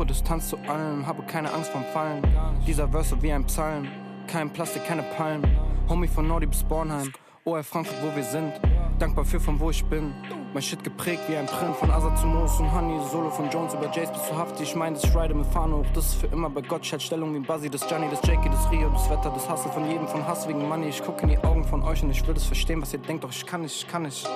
Distanz 0.08 0.48
zu 0.48 0.56
allem, 0.68 1.06
habe 1.06 1.22
keine 1.24 1.52
Angst 1.52 1.70
vom 1.70 1.84
Fallen. 1.92 2.22
Dieser 2.66 2.88
Verse 2.88 3.20
wie 3.22 3.32
ein 3.32 3.44
Psalm, 3.44 3.88
kein 4.26 4.50
Plastik, 4.50 4.84
keine 4.86 5.02
Palmen. 5.02 5.44
Homie 5.88 6.08
von 6.08 6.26
Nordi 6.26 6.46
bis 6.46 6.62
Bornheim, 6.62 7.12
OR 7.44 7.62
Frankfurt, 7.62 7.98
wo 8.02 8.16
wir 8.16 8.22
sind. 8.22 8.52
Dankbar 8.98 9.24
für 9.24 9.38
von 9.38 9.60
wo 9.60 9.70
ich 9.70 9.84
bin. 9.84 10.12
Mein 10.52 10.62
Shit 10.62 10.82
geprägt 10.82 11.22
wie 11.28 11.36
ein 11.36 11.46
Print 11.46 11.76
von 11.76 11.90
Asa 11.90 12.14
zu 12.16 12.26
Moos 12.26 12.58
und 12.58 12.72
Honey. 12.72 12.98
Solo 13.10 13.30
von 13.30 13.48
Jones 13.48 13.74
über 13.74 13.90
Jace 13.92 14.10
bis 14.10 14.24
zu 14.24 14.36
Hafti. 14.36 14.64
Ich 14.64 14.74
mein, 14.74 14.96
ich 14.96 15.16
ride 15.16 15.34
mit 15.34 15.46
Fahne 15.46 15.76
hoch. 15.76 15.86
Das 15.94 16.06
ist 16.06 16.14
für 16.14 16.26
immer 16.28 16.50
bei 16.50 16.62
Gott. 16.62 16.84
Schalt 16.84 17.02
Stellung 17.02 17.34
wie 17.34 17.38
Buzzy, 17.38 17.70
das 17.70 17.88
Johnny, 17.88 18.06
das 18.10 18.20
Jakey, 18.26 18.48
das 18.50 18.70
Rio, 18.70 18.88
das 18.88 19.08
Wetter, 19.08 19.30
das 19.30 19.48
Hassel 19.48 19.70
von 19.70 19.88
jedem 19.88 20.08
von 20.08 20.26
Hass 20.26 20.48
wegen 20.48 20.66
Money. 20.68 20.88
Ich 20.88 21.02
guck 21.04 21.22
in 21.22 21.28
die 21.28 21.38
Augen 21.38 21.64
von 21.64 21.82
euch 21.82 22.02
und 22.02 22.10
ich 22.10 22.26
will 22.26 22.34
das 22.34 22.44
verstehen, 22.44 22.82
was 22.82 22.92
ihr 22.92 22.98
denkt. 22.98 23.24
Doch 23.24 23.30
ich 23.30 23.46
kann 23.46 23.60
nicht, 23.60 23.76
ich 23.76 23.86
kann 23.86 24.02
nicht. 24.02 24.28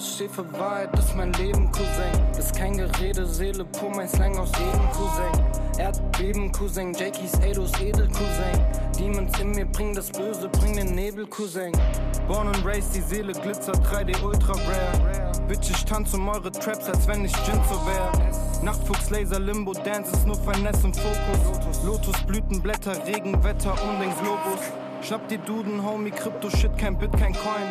Steht 0.00 0.30
für 0.30 0.52
Wahrheit, 0.52 0.96
ist 0.96 1.16
mein 1.16 1.32
Leben, 1.34 1.70
Cousin. 1.72 2.38
Ist 2.38 2.54
kein 2.54 2.76
Gerede, 2.76 3.26
Seele, 3.26 3.64
pur 3.64 3.90
mein 3.90 4.08
Slang 4.08 4.36
aus 4.38 4.50
jedem 4.56 4.90
Cousin. 4.92 5.78
Erdbeben, 5.78 6.52
Cousin, 6.52 6.92
Jakies, 6.92 7.34
Eidos, 7.40 7.72
Edel, 7.80 8.06
Cousin. 8.08 8.64
Demons 8.96 9.38
in 9.40 9.50
mir 9.50 9.66
bringen 9.66 9.94
das 9.94 10.10
Böse, 10.10 10.48
bring 10.48 10.76
den 10.76 10.94
Nebel, 10.94 11.26
Cousin. 11.26 11.72
Born 12.28 12.46
and 12.46 12.64
raised, 12.64 12.94
die 12.94 13.00
Seele 13.00 13.32
glitzert, 13.32 13.78
3D 13.86 14.22
ultra 14.22 14.52
rare. 14.52 15.32
Bitch, 15.48 15.70
ich 15.70 15.84
tanze 15.84 16.16
um 16.16 16.28
eure 16.28 16.52
Traps, 16.52 16.88
als 16.88 17.06
wenn 17.08 17.24
ich 17.24 17.32
Jinzo 17.46 17.80
wär. 17.86 18.62
Nachtfuchs, 18.62 19.10
Laser, 19.10 19.40
Limbo, 19.40 19.72
Dance 19.72 20.12
ist 20.12 20.26
nur 20.26 20.36
Finesse 20.36 20.84
und 20.86 20.96
Fokus. 20.96 21.84
Lotus, 21.84 22.16
Blütenblätter, 22.24 23.04
Regenwetter 23.04 23.74
um 23.82 24.00
den 24.00 24.10
Globus. 24.16 24.60
Schnapp 25.02 25.26
die 25.28 25.38
Duden, 25.38 25.82
Homie, 25.84 26.10
Crypto-Shit, 26.10 26.76
kein 26.76 26.98
Bit, 26.98 27.12
kein 27.12 27.32
Coin. 27.32 27.70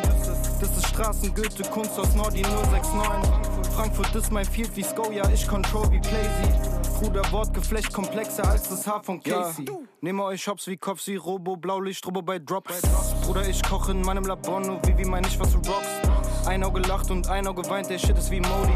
Das 0.60 0.76
ist 0.76 0.86
Straßengoethe, 0.88 1.62
Kunst 1.70 1.98
aus 1.98 2.14
Nordi 2.14 2.42
069. 2.42 3.72
Frankfurt 3.74 4.14
ist 4.14 4.32
mein 4.32 4.44
Field 4.44 4.74
wie 4.76 4.82
Skoja, 4.82 5.28
ich 5.32 5.46
control 5.46 5.90
wie 5.92 6.00
Plazy. 6.00 6.78
Bruder, 6.98 7.22
Wortgeflecht 7.30 7.92
komplexer 7.92 8.48
als 8.48 8.68
das 8.68 8.86
Haar 8.86 9.04
von 9.04 9.22
Casey. 9.22 9.66
Nehme 10.00 10.24
euch 10.24 10.48
Hops 10.48 10.66
wie 10.66 10.76
Kopfsi, 10.76 11.14
Robo, 11.14 11.56
Blaulicht, 11.56 12.04
Robo 12.04 12.22
bei 12.22 12.40
Drops. 12.40 12.82
Bruder, 13.22 13.48
ich 13.48 13.62
koche 13.62 13.92
in 13.92 14.02
meinem 14.02 14.24
Labor, 14.24 14.60
nur 14.60 14.80
wie, 14.84 14.98
wie 14.98 15.04
mein 15.04 15.22
ich, 15.24 15.38
was 15.38 15.52
du 15.52 15.58
rockst. 15.58 16.46
Ein 16.46 16.64
Auge 16.64 16.80
lacht 16.80 17.10
und 17.12 17.28
ein 17.28 17.46
Auge 17.46 17.68
weint, 17.70 17.88
der 17.88 17.98
Shit 17.98 18.18
ist 18.18 18.32
wie 18.32 18.40
Modi. 18.40 18.72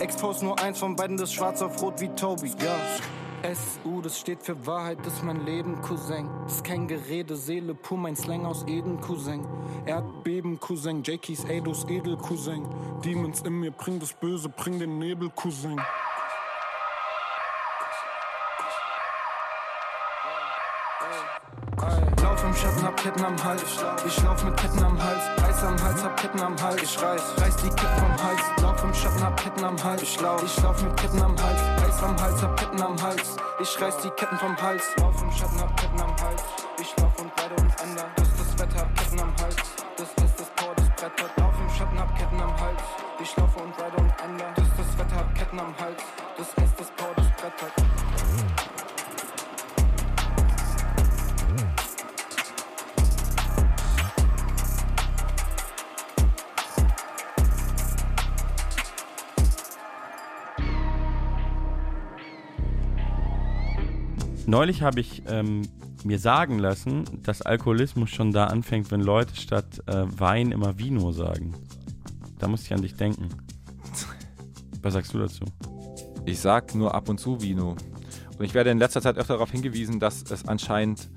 Expose 0.00 0.44
nur 0.44 0.58
eins 0.62 0.78
von 0.78 0.96
beiden, 0.96 1.18
das 1.18 1.32
schwarz 1.32 1.60
auf 1.60 1.82
rot 1.82 2.00
wie 2.00 2.08
Toby. 2.08 2.48
Ja. 2.62 2.76
SU, 3.42 4.00
das 4.00 4.18
steht 4.20 4.42
für 4.42 4.66
Wahrheit, 4.66 4.98
das 5.04 5.14
ist 5.14 5.24
mein 5.24 5.44
Leben, 5.44 5.80
Cousin. 5.82 6.30
Das 6.44 6.56
ist 6.56 6.64
kein 6.64 6.86
Gerede, 6.86 7.36
Seele, 7.36 7.74
pur 7.74 7.98
mein 7.98 8.14
Slang 8.14 8.46
aus 8.46 8.64
Eden, 8.68 9.00
Cousin. 9.00 9.44
Erdbeben, 9.84 10.60
Cousin, 10.60 11.02
Jakies, 11.02 11.44
Eidos, 11.44 11.84
Edel, 11.88 12.16
Cousin. 12.16 12.64
Demons 13.04 13.40
in 13.42 13.58
mir, 13.58 13.72
bring 13.72 13.98
das 13.98 14.12
Böse, 14.12 14.48
bring 14.48 14.78
den 14.78 14.98
Nebel, 14.98 15.28
Cousin. 15.30 15.80
Lauf 22.22 22.44
im 22.44 22.54
Schatten, 22.54 22.82
hab 22.84 22.96
Ketten 22.96 23.24
am 23.24 23.44
Hals. 23.44 23.84
Ich 24.06 24.22
lauf 24.22 24.44
mit 24.44 24.56
Ketten 24.56 24.84
am 24.84 25.02
Hals. 25.02 25.41
Eis 25.52 25.64
am 25.64 25.82
Hals, 25.82 26.02
hab 26.02 26.16
Ketten 26.16 26.40
am 26.40 26.56
Hals. 26.62 26.82
Ich 26.82 27.02
reiß, 27.02 27.22
reiß 27.36 27.56
die 27.56 27.68
Ketten 27.68 27.98
vom 27.98 28.24
Hals. 28.24 28.40
Lauf 28.62 28.82
im 28.84 28.94
Schatten, 28.94 29.22
hab 29.22 29.36
Ketten 29.36 29.64
am 29.64 29.84
Hals. 29.84 30.02
Ich 30.02 30.20
lauf, 30.20 30.42
ich 30.42 30.62
lauf 30.62 30.82
mit 30.82 30.96
Ketten 30.96 31.22
am 31.22 31.36
Hals. 31.42 31.60
Eis 31.84 32.02
am 32.02 32.20
Hals, 32.20 32.42
hab 32.42 32.56
Ketten 32.58 32.82
am 32.82 33.02
Hals. 33.02 33.36
Ich 33.60 33.80
reiß 33.80 33.98
die 33.98 34.10
Ketten 34.10 34.38
vom 34.38 34.56
Hals. 34.62 34.84
Lauf 34.96 35.22
im 35.22 35.30
Schatten, 35.30 35.60
hab 35.60 35.76
Ketten 35.76 36.00
am 36.00 36.16
Hals. 36.22 36.42
Ich 36.80 36.96
lauf 36.96 37.12
und 37.20 37.36
beide 37.36 37.54
uns 37.62 37.74
ändern. 37.82 38.10
Das 38.16 38.28
ist 38.28 38.38
das 38.40 38.58
Wetter, 38.60 38.80
hab 38.80 38.96
Ketten 38.96 39.20
am 39.20 39.34
Hals. 39.42 39.56
Das 39.98 40.08
ist 40.24 40.40
das 40.40 40.54
Tor, 40.56 40.74
das. 40.74 41.36
Lauf 41.36 41.41
Neulich 64.52 64.82
habe 64.82 65.00
ich 65.00 65.22
ähm, 65.28 65.62
mir 66.04 66.18
sagen 66.18 66.58
lassen, 66.58 67.04
dass 67.22 67.40
Alkoholismus 67.40 68.10
schon 68.10 68.32
da 68.32 68.48
anfängt, 68.48 68.90
wenn 68.90 69.00
Leute 69.00 69.34
statt 69.34 69.80
äh, 69.86 70.04
Wein 70.06 70.52
immer 70.52 70.78
Vino 70.78 71.10
sagen. 71.10 71.54
Da 72.38 72.48
musste 72.48 72.66
ich 72.66 72.74
an 72.74 72.82
dich 72.82 72.94
denken. 72.94 73.30
Was 74.82 74.92
sagst 74.92 75.14
du 75.14 75.20
dazu? 75.20 75.46
Ich 76.26 76.38
sag 76.38 76.74
nur 76.74 76.94
ab 76.94 77.08
und 77.08 77.18
zu 77.18 77.40
Vino. 77.40 77.76
Und 78.38 78.44
ich 78.44 78.52
werde 78.52 78.68
in 78.68 78.76
letzter 78.76 79.00
Zeit 79.00 79.16
öfter 79.16 79.32
darauf 79.32 79.50
hingewiesen, 79.50 79.98
dass 79.98 80.22
es 80.30 80.46
anscheinend 80.46 81.08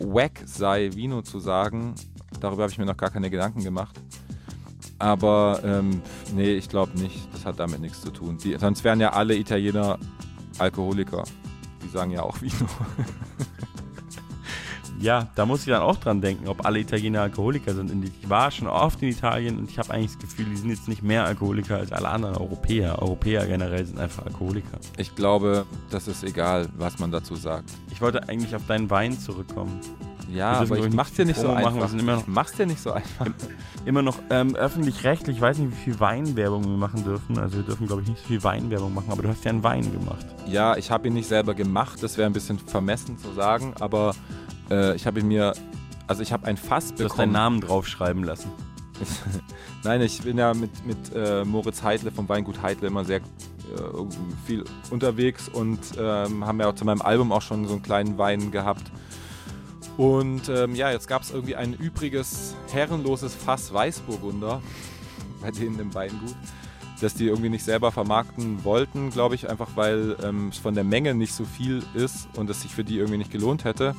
wack 0.00 0.42
sei, 0.44 0.90
Vino 0.92 1.22
zu 1.22 1.38
sagen. 1.38 1.94
Darüber 2.40 2.64
habe 2.64 2.72
ich 2.72 2.78
mir 2.78 2.86
noch 2.86 2.96
gar 2.96 3.10
keine 3.10 3.30
Gedanken 3.30 3.62
gemacht. 3.62 4.00
Aber 4.98 5.60
ähm, 5.62 6.02
nee, 6.34 6.54
ich 6.54 6.68
glaube 6.68 6.98
nicht. 6.98 7.32
Das 7.32 7.46
hat 7.46 7.60
damit 7.60 7.80
nichts 7.80 8.00
zu 8.00 8.10
tun. 8.10 8.38
Die, 8.38 8.56
sonst 8.58 8.82
wären 8.82 8.98
ja 8.98 9.12
alle 9.12 9.36
Italiener 9.36 10.00
Alkoholiker. 10.58 11.22
Die 11.86 11.92
sagen 11.92 12.10
ja 12.10 12.22
auch 12.22 12.40
Vino. 12.42 12.66
Ja, 14.98 15.28
da 15.34 15.44
muss 15.44 15.60
ich 15.60 15.66
dann 15.66 15.82
auch 15.82 15.96
dran 15.96 16.22
denken, 16.22 16.48
ob 16.48 16.64
alle 16.64 16.78
Italiener 16.78 17.20
Alkoholiker 17.20 17.74
sind. 17.74 18.02
Ich 18.02 18.30
war 18.30 18.50
schon 18.50 18.66
oft 18.66 19.02
in 19.02 19.08
Italien 19.08 19.58
und 19.58 19.70
ich 19.70 19.78
habe 19.78 19.92
eigentlich 19.92 20.16
das 20.16 20.30
Gefühl, 20.30 20.46
die 20.46 20.56
sind 20.56 20.70
jetzt 20.70 20.88
nicht 20.88 21.02
mehr 21.02 21.24
Alkoholiker 21.24 21.76
als 21.76 21.92
alle 21.92 22.08
anderen 22.08 22.36
Europäer. 22.36 23.00
Europäer 23.02 23.46
generell 23.46 23.84
sind 23.84 23.98
einfach 23.98 24.24
Alkoholiker. 24.24 24.78
Ich 24.96 25.14
glaube, 25.14 25.66
das 25.90 26.08
ist 26.08 26.24
egal, 26.24 26.68
was 26.78 26.98
man 26.98 27.10
dazu 27.10 27.36
sagt. 27.36 27.70
Ich 27.90 28.00
wollte 28.00 28.26
eigentlich 28.28 28.56
auf 28.56 28.66
deinen 28.66 28.88
Wein 28.88 29.18
zurückkommen. 29.18 29.80
Ja, 30.28 30.52
aber 30.60 30.78
ich 30.78 30.92
mach's 30.92 31.12
dir 31.12 31.24
nicht 31.24 31.36
so 31.36 31.44
Promo 31.46 31.56
einfach. 31.58 31.74
Machen. 31.74 31.88
Sind 31.90 31.98
immer 32.00 32.12
noch, 32.16 32.22
Ich 32.22 32.26
mach's 32.28 32.52
dir 32.52 32.66
nicht 32.66 32.80
so 32.80 32.92
einfach. 32.92 33.26
immer 33.84 34.02
noch 34.02 34.18
ähm, 34.30 34.56
öffentlich-rechtlich. 34.56 35.36
Ich 35.36 35.42
weiß 35.42 35.58
nicht, 35.58 35.70
wie 35.72 35.76
viel 35.84 36.00
Weinwerbung 36.00 36.64
wir 36.64 36.76
machen 36.76 37.04
dürfen. 37.04 37.38
Also 37.38 37.58
wir 37.58 37.64
dürfen, 37.64 37.86
glaube 37.86 38.02
ich, 38.02 38.08
nicht 38.08 38.20
so 38.22 38.26
viel 38.28 38.42
Weinwerbung 38.42 38.92
machen. 38.94 39.10
Aber 39.10 39.22
du 39.22 39.28
hast 39.28 39.44
ja 39.44 39.50
einen 39.50 39.62
Wein 39.62 39.90
gemacht. 39.92 40.26
Ja, 40.46 40.76
ich 40.76 40.90
habe 40.90 41.06
ihn 41.08 41.14
nicht 41.14 41.28
selber 41.28 41.54
gemacht, 41.54 42.02
das 42.02 42.16
wäre 42.18 42.26
ein 42.28 42.32
bisschen 42.32 42.58
vermessen 42.58 43.18
zu 43.18 43.32
sagen, 43.32 43.74
aber 43.80 44.14
äh, 44.70 44.96
ich 44.96 45.06
habe 45.06 45.20
ihn 45.20 45.28
mir, 45.28 45.52
also 46.08 46.22
ich 46.22 46.32
habe 46.32 46.46
ein 46.46 46.56
Fass 46.56 46.94
Du 46.94 47.04
hast 47.04 47.12
deinen 47.12 47.28
bekommen. 47.28 47.32
Namen 47.32 47.60
draufschreiben 47.60 48.24
lassen. 48.24 48.50
Nein, 49.84 50.00
ich 50.00 50.22
bin 50.22 50.38
ja 50.38 50.54
mit, 50.54 50.84
mit 50.86 50.96
äh, 51.14 51.44
Moritz 51.44 51.82
Heidle 51.82 52.10
vom 52.10 52.28
Weingut 52.28 52.62
Heidle 52.62 52.88
immer 52.88 53.04
sehr 53.04 53.18
äh, 53.18 53.22
viel 54.46 54.64
unterwegs 54.90 55.48
und 55.48 55.78
ähm, 55.98 56.44
haben 56.46 56.58
ja 56.60 56.68
auch 56.68 56.74
zu 56.74 56.84
meinem 56.84 57.02
Album 57.02 57.30
auch 57.30 57.42
schon 57.42 57.66
so 57.66 57.74
einen 57.74 57.82
kleinen 57.82 58.16
Wein 58.18 58.50
gehabt. 58.50 58.90
Und 59.96 60.48
ähm, 60.48 60.74
ja, 60.74 60.90
jetzt 60.90 61.08
gab 61.08 61.22
es 61.22 61.30
irgendwie 61.30 61.56
ein 61.56 61.72
übriges, 61.72 62.54
herrenloses 62.70 63.34
Fass 63.34 63.72
Weißburgunder 63.72 64.62
bei 65.40 65.50
denen 65.50 65.78
im 65.78 65.94
Weingut, 65.94 66.36
das 67.00 67.14
die 67.14 67.26
irgendwie 67.26 67.48
nicht 67.48 67.64
selber 67.64 67.92
vermarkten 67.92 68.64
wollten, 68.64 69.10
glaube 69.10 69.34
ich, 69.34 69.48
einfach 69.48 69.70
weil 69.74 70.16
ähm, 70.22 70.48
es 70.48 70.58
von 70.58 70.74
der 70.74 70.84
Menge 70.84 71.14
nicht 71.14 71.32
so 71.32 71.44
viel 71.44 71.82
ist 71.94 72.28
und 72.36 72.50
es 72.50 72.62
sich 72.62 72.72
für 72.72 72.84
die 72.84 72.98
irgendwie 72.98 73.18
nicht 73.18 73.30
gelohnt 73.30 73.64
hätte. 73.64 73.94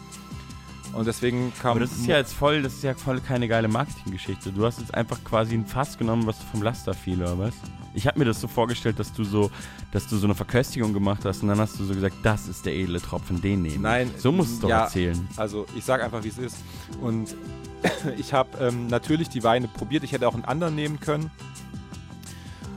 Und 0.94 1.06
deswegen 1.06 1.54
kam. 1.62 1.72
Aber 1.72 1.80
das 1.82 1.92
ist 1.92 2.08
ja 2.08 2.18
jetzt 2.18 2.34
voll, 2.34 2.62
das 2.62 2.76
ist 2.76 2.84
ja 2.84 2.94
voll 2.94 3.20
keine 3.20 3.48
geile 3.48 3.68
Marketinggeschichte. 3.68 4.52
Du 4.52 4.66
hast 4.66 4.80
jetzt 4.80 4.94
einfach 4.94 5.24
quasi 5.24 5.56
ein 5.56 5.66
Fass 5.66 5.98
genommen, 5.98 6.26
was 6.26 6.40
du 6.40 6.46
vom 6.46 6.64
Laster 6.64 6.94
fiel, 6.94 7.22
oder 7.22 7.38
was? 7.38 7.54
Ich 7.98 8.06
habe 8.06 8.20
mir 8.20 8.26
das 8.26 8.40
so 8.40 8.48
vorgestellt, 8.48 9.00
dass 9.00 9.12
du 9.12 9.24
so, 9.24 9.50
dass 9.92 10.06
du 10.08 10.18
so 10.18 10.28
eine 10.28 10.36
Verköstigung 10.36 10.94
gemacht 10.94 11.26
hast 11.26 11.42
und 11.42 11.48
dann 11.48 11.58
hast 11.58 11.80
du 11.80 11.84
so 11.84 11.96
gesagt, 11.96 12.18
das 12.22 12.48
ist 12.48 12.64
der 12.64 12.76
edle 12.76 13.02
Tropfen, 13.02 13.42
den 13.42 13.64
nehmen. 13.64 13.82
Nein, 13.82 14.12
so 14.20 14.32
musst 14.32 14.52
du 14.52 14.54
es 14.54 14.60
doch 14.60 14.70
ja, 14.70 14.84
erzählen. 14.84 15.28
Also 15.36 15.66
ich 15.76 15.84
sage 15.84 16.04
einfach, 16.04 16.24
wie 16.24 16.28
es 16.28 16.38
ist. 16.38 16.58
Und 17.02 17.36
ich 18.20 18.34
habe 18.34 18.56
ähm, 18.64 18.86
natürlich 18.86 19.30
die 19.30 19.44
Weine 19.44 19.68
probiert. 19.68 20.04
Ich 20.04 20.12
hätte 20.12 20.28
auch 20.28 20.36
einen 20.36 20.46
anderen 20.46 20.76
nehmen 20.76 21.00
können. 21.00 21.32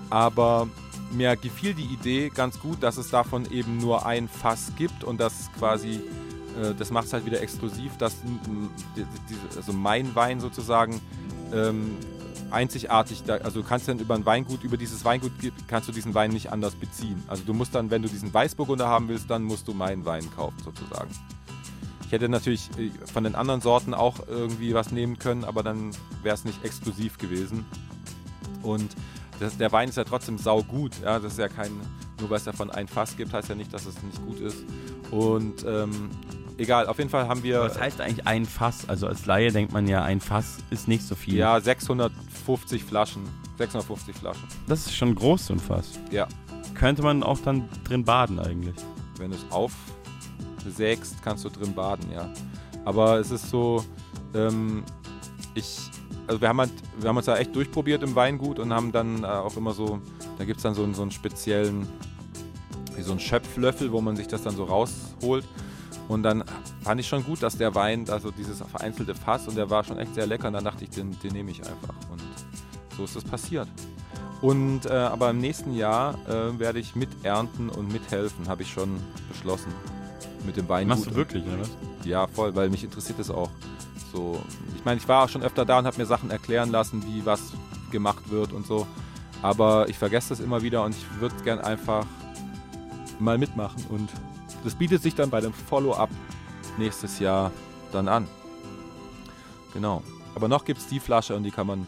Aber 0.08 0.68
mir 1.12 1.36
gefiel 1.36 1.74
die 1.74 1.84
Idee 1.84 2.30
ganz 2.34 2.58
gut, 2.58 2.82
dass 2.82 2.96
es 2.96 3.10
davon 3.10 3.44
eben 3.52 3.76
nur 3.76 4.06
ein 4.06 4.26
Fass 4.26 4.72
gibt 4.78 5.04
und 5.04 5.20
das 5.20 5.50
quasi, 5.58 6.00
äh, 6.58 6.72
das 6.78 6.90
macht 6.90 7.08
es 7.08 7.12
halt 7.12 7.26
wieder 7.26 7.42
exklusiv, 7.42 7.94
dass 7.98 8.16
also 9.54 9.74
mein 9.74 10.14
Wein 10.14 10.40
sozusagen 10.40 10.98
ähm, 11.52 11.98
einzigartig, 12.52 13.22
da, 13.24 13.36
also 13.36 13.62
du 13.62 13.68
kannst 13.68 13.88
dann 13.88 13.98
über 13.98 14.14
ein 14.14 14.26
Weingut, 14.26 14.64
über 14.64 14.76
dieses 14.76 15.04
Weingut 15.04 15.32
kannst 15.68 15.88
du 15.88 15.92
diesen 15.92 16.14
Wein 16.14 16.30
nicht 16.30 16.52
anders 16.52 16.74
beziehen. 16.74 17.22
Also 17.28 17.42
du 17.44 17.54
musst 17.54 17.74
dann, 17.74 17.90
wenn 17.90 18.02
du 18.02 18.08
diesen 18.08 18.32
Weißburgunder 18.32 18.88
haben 18.88 19.08
willst, 19.08 19.30
dann 19.30 19.42
musst 19.42 19.68
du 19.68 19.74
meinen 19.74 20.04
Wein 20.04 20.28
kaufen 20.34 20.56
sozusagen. 20.64 21.10
Ich 22.06 22.12
hätte 22.12 22.28
natürlich 22.28 22.68
äh, 22.76 22.90
von 23.06 23.22
den 23.22 23.36
anderen 23.36 23.60
Sorten 23.60 23.94
auch 23.94 24.26
irgendwie 24.26 24.74
was 24.74 24.90
nehmen 24.90 25.18
können, 25.18 25.44
aber 25.44 25.62
dann 25.62 25.92
wäre 26.22 26.34
es 26.34 26.44
nicht 26.44 26.64
exklusiv 26.64 27.18
gewesen. 27.18 27.64
Und 28.62 28.96
das, 29.38 29.56
der 29.56 29.70
Wein 29.72 29.88
ist 29.88 29.96
ja 29.96 30.04
trotzdem 30.04 30.36
saugut. 30.36 30.92
Ja? 31.02 31.18
Das 31.18 31.34
ist 31.34 31.38
ja 31.38 31.48
kein, 31.48 31.70
nur 32.18 32.30
weil 32.30 32.38
es 32.38 32.44
davon 32.44 32.70
ein 32.70 32.88
Fass 32.88 33.16
gibt, 33.16 33.32
heißt 33.32 33.48
ja 33.48 33.54
nicht, 33.54 33.72
dass 33.72 33.86
es 33.86 34.02
nicht 34.02 34.24
gut 34.26 34.40
ist. 34.40 34.64
Und 35.10 35.64
ähm, 35.66 36.10
egal, 36.60 36.86
auf 36.86 36.98
jeden 36.98 37.10
Fall 37.10 37.26
haben 37.28 37.42
wir. 37.42 37.60
Was 37.60 37.78
heißt 37.80 38.00
eigentlich 38.00 38.26
ein 38.26 38.44
Fass? 38.46 38.88
Also 38.88 39.06
als 39.06 39.26
Laie 39.26 39.50
denkt 39.50 39.72
man 39.72 39.88
ja, 39.88 40.02
ein 40.04 40.20
Fass 40.20 40.58
ist 40.70 40.86
nicht 40.88 41.02
so 41.04 41.14
viel. 41.14 41.34
Ja, 41.34 41.60
650 41.60 42.84
Flaschen. 42.84 43.22
650 43.58 44.16
Flaschen. 44.16 44.44
Das 44.68 44.86
ist 44.86 44.94
schon 44.94 45.14
groß, 45.14 45.46
so 45.46 45.54
ein 45.54 45.58
Fass. 45.60 45.98
Ja. 46.10 46.28
Könnte 46.74 47.02
man 47.02 47.22
auch 47.22 47.38
dann 47.40 47.68
drin 47.84 48.04
baden 48.04 48.38
eigentlich. 48.38 48.74
Wenn 49.18 49.30
du 49.32 49.36
es 49.36 49.44
aufsägst, 50.64 51.22
kannst 51.22 51.44
du 51.44 51.48
drin 51.50 51.74
baden, 51.74 52.10
ja. 52.12 52.28
Aber 52.84 53.18
es 53.18 53.30
ist 53.30 53.50
so, 53.50 53.84
ähm, 54.34 54.82
ich, 55.54 55.78
also 56.26 56.40
wir 56.40 56.48
haben, 56.48 56.60
halt, 56.60 56.70
wir 56.98 57.08
haben 57.08 57.16
uns 57.16 57.26
da 57.26 57.36
echt 57.36 57.54
durchprobiert 57.54 58.02
im 58.02 58.14
Weingut 58.14 58.58
und 58.58 58.72
haben 58.72 58.92
dann 58.92 59.24
äh, 59.24 59.26
auch 59.26 59.56
immer 59.56 59.72
so, 59.72 60.00
da 60.38 60.44
gibt 60.44 60.58
es 60.58 60.62
dann 60.62 60.74
so, 60.74 60.82
einen- 60.84 60.94
so 60.94 61.02
einen 61.02 61.10
speziellen, 61.10 61.86
wie 62.96 63.02
so 63.02 63.10
einen 63.10 63.20
Schöpflöffel, 63.20 63.92
wo 63.92 64.00
man 64.00 64.16
sich 64.16 64.26
das 64.28 64.42
dann 64.42 64.56
so 64.56 64.64
rausholt. 64.64 65.46
Und 66.10 66.24
dann 66.24 66.42
fand 66.82 67.00
ich 67.00 67.06
schon 67.06 67.22
gut, 67.22 67.40
dass 67.40 67.56
der 67.56 67.72
Wein, 67.76 68.10
also 68.10 68.32
dieses 68.32 68.58
vereinzelte 68.58 69.14
Fass, 69.14 69.46
und 69.46 69.56
der 69.56 69.70
war 69.70 69.84
schon 69.84 69.96
echt 70.00 70.12
sehr 70.12 70.26
lecker. 70.26 70.48
Und 70.48 70.54
dann 70.54 70.64
dachte 70.64 70.82
ich, 70.82 70.90
den, 70.90 71.16
den 71.20 71.32
nehme 71.32 71.52
ich 71.52 71.60
einfach. 71.60 71.94
Und 72.10 72.20
so 72.96 73.04
ist 73.04 73.14
das 73.14 73.22
passiert. 73.22 73.68
Und 74.42 74.86
äh, 74.86 74.90
aber 74.90 75.30
im 75.30 75.38
nächsten 75.38 75.72
Jahr 75.72 76.14
äh, 76.28 76.58
werde 76.58 76.80
ich 76.80 76.96
miternten 76.96 77.68
und 77.68 77.92
mithelfen, 77.92 78.48
habe 78.48 78.62
ich 78.62 78.72
schon 78.72 78.98
beschlossen. 79.28 79.72
Mit 80.44 80.56
dem 80.56 80.68
Weingut. 80.68 80.96
Machst 80.96 81.10
du 81.12 81.14
wirklich, 81.14 81.44
oder 81.44 81.60
was? 81.60 81.70
Ja, 82.04 82.26
voll, 82.26 82.56
weil 82.56 82.70
mich 82.70 82.82
interessiert 82.82 83.20
es 83.20 83.30
auch. 83.30 83.50
So, 84.12 84.42
ich 84.76 84.84
meine, 84.84 84.98
ich 84.98 85.06
war 85.06 85.22
auch 85.22 85.28
schon 85.28 85.44
öfter 85.44 85.64
da 85.64 85.78
und 85.78 85.86
habe 85.86 85.96
mir 85.96 86.06
Sachen 86.06 86.32
erklären 86.32 86.72
lassen, 86.72 87.04
wie 87.06 87.24
was 87.24 87.52
gemacht 87.92 88.32
wird 88.32 88.52
und 88.52 88.66
so. 88.66 88.84
Aber 89.42 89.88
ich 89.88 89.96
vergesse 89.96 90.30
das 90.30 90.40
immer 90.40 90.60
wieder 90.62 90.82
und 90.82 90.96
ich 90.96 91.20
würde 91.20 91.36
gern 91.44 91.60
einfach 91.60 92.04
mal 93.20 93.38
mitmachen. 93.38 93.84
Und 93.90 94.08
das 94.64 94.74
bietet 94.74 95.02
sich 95.02 95.14
dann 95.14 95.30
bei 95.30 95.40
dem 95.40 95.52
Follow-up 95.52 96.10
nächstes 96.78 97.18
Jahr 97.18 97.50
dann 97.92 98.08
an. 98.08 98.26
Genau. 99.72 100.02
Aber 100.34 100.48
noch 100.48 100.64
gibt 100.64 100.80
es 100.80 100.86
die 100.86 101.00
Flasche 101.00 101.36
und 101.36 101.44
die 101.44 101.50
kann 101.50 101.66
man. 101.66 101.86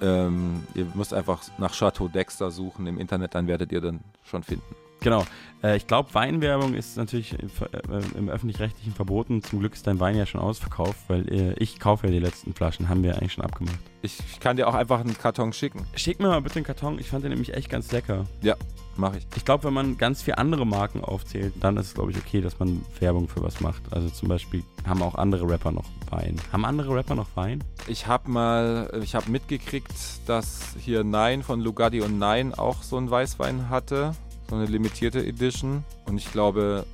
Ähm, 0.00 0.64
ihr 0.74 0.86
müsst 0.94 1.14
einfach 1.14 1.42
nach 1.58 1.72
Chateau 1.72 2.08
Dexter 2.08 2.50
suchen 2.50 2.86
im 2.88 2.98
Internet, 2.98 3.36
dann 3.36 3.46
werdet 3.46 3.70
ihr 3.70 3.80
dann 3.80 4.00
schon 4.24 4.42
finden. 4.42 4.74
Genau. 5.02 5.24
Äh, 5.62 5.76
ich 5.76 5.86
glaube, 5.86 6.12
Weinwerbung 6.14 6.74
ist 6.74 6.96
natürlich 6.96 7.38
im, 7.38 7.48
Ver- 7.48 7.72
äh, 7.72 8.18
im 8.18 8.28
öffentlich-rechtlichen 8.28 8.92
verboten. 8.92 9.42
Zum 9.42 9.60
Glück 9.60 9.74
ist 9.74 9.86
dein 9.86 10.00
Wein 10.00 10.16
ja 10.16 10.26
schon 10.26 10.40
ausverkauft, 10.40 10.98
weil 11.08 11.28
äh, 11.32 11.52
ich 11.54 11.78
kaufe 11.78 12.06
ja 12.06 12.12
die 12.12 12.18
letzten 12.18 12.52
Flaschen, 12.54 12.88
haben 12.88 13.02
wir 13.02 13.16
eigentlich 13.16 13.34
schon 13.34 13.44
abgemacht. 13.44 13.78
Ich, 14.02 14.18
ich 14.30 14.40
kann 14.40 14.56
dir 14.56 14.66
auch 14.66 14.74
einfach 14.74 15.00
einen 15.00 15.16
Karton 15.16 15.52
schicken. 15.52 15.86
Schick 15.94 16.18
mir 16.18 16.28
mal 16.28 16.40
bitte 16.42 16.56
einen 16.56 16.64
Karton, 16.64 16.98
ich 16.98 17.08
fand 17.08 17.22
den 17.24 17.30
nämlich 17.30 17.54
echt 17.54 17.68
ganz 17.68 17.92
lecker. 17.92 18.26
Ja, 18.42 18.56
mache 18.96 19.18
ich. 19.18 19.26
Ich 19.36 19.44
glaube, 19.44 19.64
wenn 19.64 19.74
man 19.74 19.96
ganz 19.96 20.22
viele 20.22 20.38
andere 20.38 20.66
Marken 20.66 21.04
aufzählt, 21.04 21.54
dann 21.60 21.76
ist 21.76 21.86
es, 21.86 21.94
glaube 21.94 22.10
ich, 22.10 22.16
okay, 22.18 22.40
dass 22.40 22.58
man 22.58 22.84
Werbung 22.98 23.28
für 23.28 23.42
was 23.42 23.60
macht. 23.60 23.82
Also 23.92 24.10
zum 24.10 24.28
Beispiel 24.28 24.64
haben 24.84 25.02
auch 25.02 25.14
andere 25.14 25.48
Rapper 25.48 25.70
noch 25.70 25.84
Wein. 26.10 26.36
Haben 26.52 26.64
andere 26.64 26.94
Rapper 26.94 27.14
noch 27.14 27.28
Wein? 27.36 27.62
Ich 27.86 28.08
habe 28.08 28.28
mal, 28.28 29.00
ich 29.02 29.14
habe 29.14 29.30
mitgekriegt, 29.30 29.92
dass 30.26 30.74
hier 30.78 31.04
Nein 31.04 31.44
von 31.44 31.60
Lugatti 31.60 32.00
und 32.00 32.18
Nein 32.18 32.52
auch 32.52 32.82
so 32.82 32.96
einen 32.96 33.10
Weißwein 33.10 33.70
hatte, 33.70 34.12
so 34.48 34.56
eine 34.56 34.66
limitierte 34.66 35.24
Edition. 35.24 35.84
Und 36.06 36.18
ich 36.18 36.30
glaube, 36.32 36.86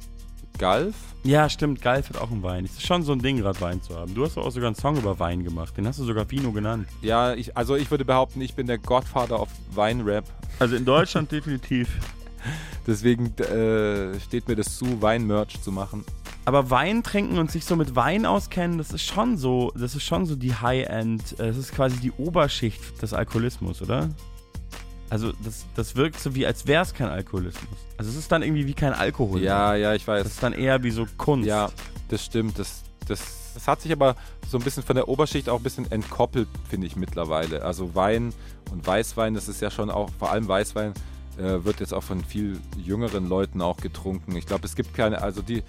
Galf. 0.59 0.95
Ja, 1.25 1.49
stimmt, 1.49 1.81
Galf 1.83 2.09
hat 2.09 2.19
auch 2.19 2.31
einen 2.31 2.43
Wein. 2.43 2.65
Es 2.65 2.73
ist 2.73 2.87
schon 2.87 3.03
so 3.03 3.13
ein 3.13 3.21
Ding, 3.21 3.39
gerade 3.39 3.61
Wein 3.61 3.81
zu 3.81 3.95
haben. 3.95 4.15
Du 4.15 4.25
hast 4.25 4.37
doch 4.37 4.45
auch 4.45 4.51
sogar 4.51 4.69
einen 4.69 4.77
Song 4.77 4.97
über 4.97 5.19
Wein 5.19 5.45
gemacht. 5.45 5.77
Den 5.77 5.87
hast 5.87 5.99
du 5.99 6.05
sogar 6.05 6.31
Vino 6.31 6.53
genannt. 6.53 6.89
Ja, 7.01 7.35
ich, 7.35 7.57
also 7.57 7.77
ich 7.77 7.91
würde 7.91 8.05
behaupten, 8.05 8.41
ich 8.41 8.55
bin 8.55 8.67
der 8.67 8.79
Godfather 8.79 9.41
of 9.41 9.49
Weinrap. 9.73 10.25
Also 10.59 10.77
in 10.77 10.85
Deutschland 10.85 11.31
definitiv. 11.33 11.89
Deswegen 12.87 13.37
äh, 13.39 14.19
steht 14.21 14.49
mir 14.49 14.57
das 14.57 14.77
zu, 14.77 15.01
Weinmerch 15.03 15.61
zu 15.61 15.73
machen. 15.73 16.05
Aber 16.45 16.71
Wein 16.71 17.03
trinken 17.03 17.39
und 17.39 17.51
sich 17.51 17.65
so 17.65 17.77
mit 17.77 17.95
Wein 17.95 18.25
auskennen, 18.25 18.79
das 18.79 18.91
ist 18.93 19.03
schon 19.03 19.37
so, 19.37 19.71
das 19.77 19.95
ist 19.95 20.05
schon 20.05 20.25
so 20.25 20.35
die 20.35 20.55
High-End, 20.55 21.39
äh, 21.39 21.49
das 21.49 21.59
ist 21.59 21.75
quasi 21.75 21.99
die 21.99 22.13
Oberschicht 22.13 23.03
des 23.03 23.13
Alkoholismus, 23.13 23.83
oder? 23.83 24.09
Also 25.11 25.33
das, 25.43 25.65
das 25.75 25.97
wirkt 25.97 26.21
so 26.21 26.35
wie, 26.35 26.47
als 26.47 26.67
wäre 26.67 26.83
es 26.83 26.93
kein 26.93 27.09
Alkoholismus. 27.09 27.79
Also 27.97 28.11
es 28.11 28.17
ist 28.17 28.31
dann 28.31 28.43
irgendwie 28.43 28.67
wie 28.67 28.75
kein 28.75 28.93
Alkohol. 28.93 29.41
Ja, 29.41 29.75
ja, 29.75 29.95
ich 29.95 30.07
weiß. 30.07 30.23
Das 30.23 30.33
ist 30.33 30.43
dann 30.43 30.53
eher 30.53 30.83
wie 30.83 30.91
so 30.91 31.07
Kunst. 31.17 31.47
Ja, 31.47 31.71
das 32.09 32.25
stimmt. 32.25 32.59
Das, 32.59 32.83
das, 33.07 33.53
das 33.55 33.67
hat 33.67 33.81
sich 33.81 33.93
aber 33.93 34.17
so 34.49 34.59
ein 34.59 34.65
bisschen 34.65 34.83
von 34.83 34.97
der 34.97 35.09
Oberschicht 35.09 35.49
auch 35.49 35.59
ein 35.59 35.63
bisschen 35.63 35.91
entkoppelt, 35.91 36.49
finde 36.69 36.87
ich 36.87 36.97
mittlerweile. 36.97 37.63
Also 37.63 37.95
Wein 37.95 38.35
und 38.71 38.87
Weißwein, 38.87 39.35
das 39.35 39.49
ist 39.49 39.61
ja 39.63 39.71
schon 39.71 39.91
auch, 39.91 40.11
vor 40.19 40.31
allem 40.31 40.47
Weißwein, 40.47 40.93
äh, 41.39 41.65
wird 41.65 41.81
jetzt 41.81 41.95
auch 41.95 42.03
von 42.03 42.23
viel 42.25 42.59
jüngeren 42.77 43.29
Leuten 43.29 43.63
auch 43.63 43.79
getrunken. 43.79 44.37
Ich 44.37 44.47
glaube, 44.47 44.67
es 44.67 44.77
gibt 44.77 44.95
keine, 44.95 45.23
also 45.23 45.41
die, 45.41 45.63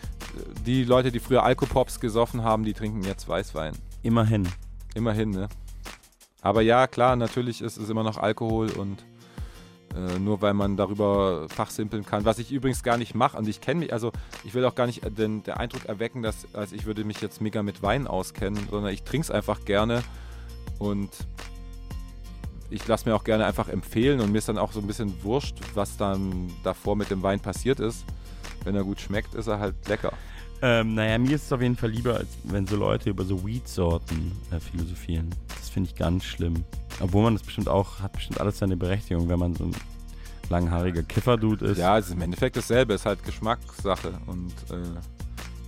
die 0.66 0.84
Leute, 0.84 1.12
die 1.12 1.20
früher 1.20 1.44
Alkopops 1.44 2.00
gesoffen 2.00 2.44
haben, 2.44 2.64
die 2.64 2.74
trinken 2.74 3.04
jetzt 3.04 3.28
Weißwein. 3.30 3.74
Immerhin. 4.04 4.48
Immerhin, 4.96 5.30
ne? 5.30 5.48
Aber 6.42 6.62
ja, 6.62 6.88
klar, 6.88 7.16
natürlich 7.16 7.62
ist 7.62 7.78
es 7.78 7.90
immer 7.90 8.04
noch 8.04 8.18
Alkohol 8.18 8.72
und 8.72 9.04
äh, 9.96 10.20
nur 10.20 10.42
weil 10.42 10.54
man 10.54 10.78
darüber 10.78 11.48
fachsimpeln 11.50 12.06
kann, 12.06 12.26
was 12.26 12.40
ich 12.40 12.52
übrigens 12.52 12.84
gar 12.84 12.98
nicht 12.98 13.16
mache. 13.16 13.38
Und 13.38 13.48
ich 13.48 13.62
kenne 13.62 13.82
mich, 13.82 13.94
also 13.94 14.12
ich 14.44 14.54
will 14.54 14.66
auch 14.66 14.76
gar 14.76 14.86
nicht 14.86 15.02
den, 15.18 15.44
den 15.44 15.54
Eindruck 15.54 15.86
erwecken, 15.86 16.22
dass 16.22 16.48
also 16.54 16.76
ich 16.76 16.86
würde 16.86 17.04
mich 17.04 17.22
jetzt 17.22 17.42
mega 17.42 17.64
mit 17.64 17.82
Wein 17.82 18.08
auskennen, 18.08 18.68
sondern 18.70 18.94
ich 18.94 19.04
trinke 19.04 19.26
es 19.26 19.32
einfach 19.32 19.66
gerne 19.66 20.04
und 20.78 21.10
ich 22.70 22.88
lasse 22.88 23.10
mir 23.10 23.16
auch 23.16 23.24
gerne 23.24 23.46
einfach 23.46 23.68
empfehlen 23.68 24.20
und 24.22 24.32
mir 24.32 24.38
ist 24.38 24.50
dann 24.50 24.58
auch 24.58 24.72
so 24.72 24.80
ein 24.80 24.88
bisschen 24.88 25.24
wurscht, 25.24 25.58
was 25.74 25.98
dann 25.98 26.52
davor 26.64 26.96
mit 26.96 27.10
dem 27.10 27.24
Wein 27.24 27.40
passiert 27.40 27.80
ist. 27.80 28.06
Wenn 28.64 28.76
er 28.76 28.84
gut 28.84 29.00
schmeckt, 29.00 29.34
ist 29.36 29.48
er 29.48 29.60
halt 29.60 29.76
lecker. 29.88 30.14
Ähm, 30.62 30.94
naja, 30.96 31.18
mir 31.18 31.36
ist 31.36 31.46
es 31.46 31.54
auf 31.54 31.62
jeden 31.62 31.76
Fall 31.78 31.90
lieber, 31.92 32.16
als 32.16 32.28
wenn 32.44 32.68
so 32.68 32.76
Leute 32.76 33.10
über 33.10 33.24
so 33.24 33.46
Weed-Sorten 33.46 34.32
äh, 34.52 34.60
philosophieren. 34.60 35.30
Das 35.58 35.70
finde 35.70 35.90
ich 35.90 35.96
ganz 35.96 36.26
schlimm. 36.26 36.66
Obwohl 37.00 37.24
man 37.24 37.36
das 37.36 37.44
bestimmt 37.44 37.70
auch, 37.70 38.00
hat 38.02 38.12
bestimmt 38.14 38.42
alles 38.42 38.60
seine 38.60 38.76
Berechtigung, 38.76 39.30
wenn 39.30 39.40
man 39.40 39.56
so 39.56 39.66
ein 39.66 39.76
langhaariger 40.50 41.04
Kiffer-Dude 41.04 41.66
ist. 41.68 41.78
Ja, 41.78 41.98
es 41.98 42.08
ist 42.08 42.14
im 42.14 42.22
Endeffekt 42.22 42.58
dasselbe, 42.58 42.94
es 42.94 43.02
ist 43.02 43.06
halt 43.06 43.24
Geschmackssache 43.24 44.12
und 44.26 44.52
äh, 44.72 44.76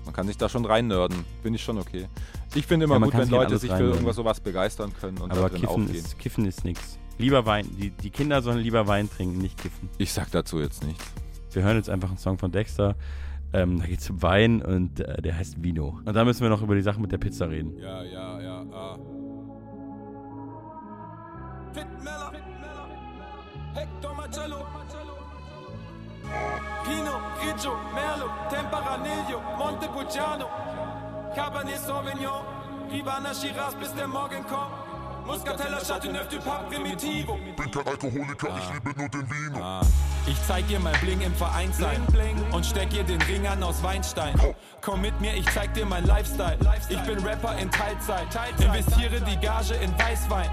man 0.04 0.14
kann 0.14 0.28
sich 0.28 0.38
da 0.38 0.50
schon 0.50 0.66
reinnörden. 0.66 1.24
Finde 1.42 1.58
ich 1.58 1.64
schon 1.64 1.78
okay. 1.78 2.08
Ich 2.54 2.66
finde 2.66 2.86
immer 2.86 2.96
Ja, 2.96 3.06
gut, 3.06 3.14
wenn 3.14 3.30
Leute 3.30 3.58
sich 3.58 3.72
für 3.72 3.84
irgendwas 3.84 4.16
sowas 4.18 4.40
begeistern 4.42 4.92
können 5.00 5.20
und 5.20 5.32
Aber 5.32 5.50
Kiffen 5.50 5.68
aufgehen. 5.68 5.96
ist, 5.96 6.20
Kiffen 6.20 6.46
ist 6.46 6.66
nix. 6.66 6.98
Lieber 7.18 7.46
Wein. 7.46 7.68
Die, 7.80 7.92
die 7.92 8.10
Kinder 8.10 8.42
sollen 8.42 8.58
lieber 8.58 8.88
Wein 8.88 9.10
trinken, 9.10 9.38
nicht 9.38 9.58
kiffen. 9.62 9.90
Ich 10.00 10.12
sag 10.12 10.32
dazu 10.32 10.60
jetzt 10.60 10.84
nichts. 10.84 11.06
Wir 11.54 11.64
hören 11.64 11.78
jetzt 11.78 11.90
einfach 11.90 12.10
einen 12.10 12.18
Song 12.18 12.38
von 12.38 12.52
Dexter. 12.52 12.96
Ähm, 13.54 13.80
da 13.80 13.86
geht 13.86 14.00
es 14.00 14.10
um 14.10 14.22
Wein 14.22 14.62
und 14.62 15.00
äh, 15.00 15.22
der 15.22 15.38
heißt 15.38 15.62
Vino. 15.62 16.00
Und 16.06 16.14
da 16.14 16.24
müssen 16.24 16.42
wir 16.42 16.50
noch 16.50 16.62
über 16.62 16.76
die 16.76 16.82
Sache 16.82 17.02
mit 17.02 17.12
der 17.12 17.18
Pizza 17.18 17.50
reden. 17.50 17.78
Ja, 17.78 18.04
ja, 18.04 18.40
ja, 18.40 18.66
ah. 18.72 18.98
Fit 21.74 21.88
Mella, 22.04 22.32
Hector 23.74 24.14
Marcello, 24.16 24.66
Pino, 26.84 27.20
Grigio, 27.40 27.74
Merlo, 27.94 28.30
Tempranillo, 28.50 29.42
Montepulciano, 29.58 30.48
Cabernet 31.36 31.80
Sauvignon, 31.80 32.44
Rivana 32.92 33.34
Shiraz, 33.34 33.76
bis 33.76 33.94
der 33.94 34.08
Morgen 34.08 34.44
kommt. 34.48 35.26
Muscatella, 35.26 35.80
Chateauneuf 35.80 36.28
du 36.30 36.38
Primitivo. 36.70 37.38
Bin 37.56 37.72
kein 37.72 37.88
Alkoholiker, 37.88 38.50
ich 38.58 38.74
liebe 38.74 39.00
nur 39.00 39.10
den 39.10 39.30
Vino. 39.30 39.60
Ah. 39.62 39.82
Ich 40.28 40.38
zeig 40.48 40.68
dir 40.68 40.80
mein 40.80 40.98
Bling 41.02 41.22
im 41.22 41.34
Vereinssein 41.34 42.02
und 42.52 42.66
steck 42.66 42.94
ihr 42.94 43.04
den 43.04 43.22
Ring 43.24 43.48
an 43.48 43.64
aus 43.64 43.82
Weinstein. 43.82 44.40
Komm 44.82 45.02
mit 45.02 45.20
mir, 45.20 45.34
ich 45.36 45.46
zeig 45.52 45.74
dir 45.74 45.86
mein 45.86 46.06
Lifestyle. 46.06 46.58
Ich 46.90 47.00
bin 47.00 47.20
Rapper 47.20 47.58
in 47.58 47.70
Teilzeit. 47.72 48.28
Investiere 48.60 49.20
die 49.22 49.38
Gage 49.38 49.74
in 49.76 49.92
Weißwein. 49.98 50.50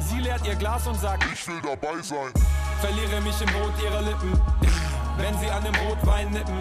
Sie 0.00 0.18
leert 0.18 0.46
ihr 0.46 0.54
Glas 0.54 0.86
und 0.86 0.98
sagt, 1.00 1.24
ich 1.32 1.46
will 1.48 1.60
dabei 1.62 2.00
sein. 2.02 2.32
Verliere 2.80 3.20
mich 3.22 3.40
im 3.40 3.48
Rot 3.60 3.72
ihrer 3.82 4.02
Lippen, 4.02 4.40
wenn 5.16 5.38
sie 5.38 5.50
an 5.50 5.64
dem 5.64 5.74
Rotwein 5.74 6.30
nippen. 6.30 6.58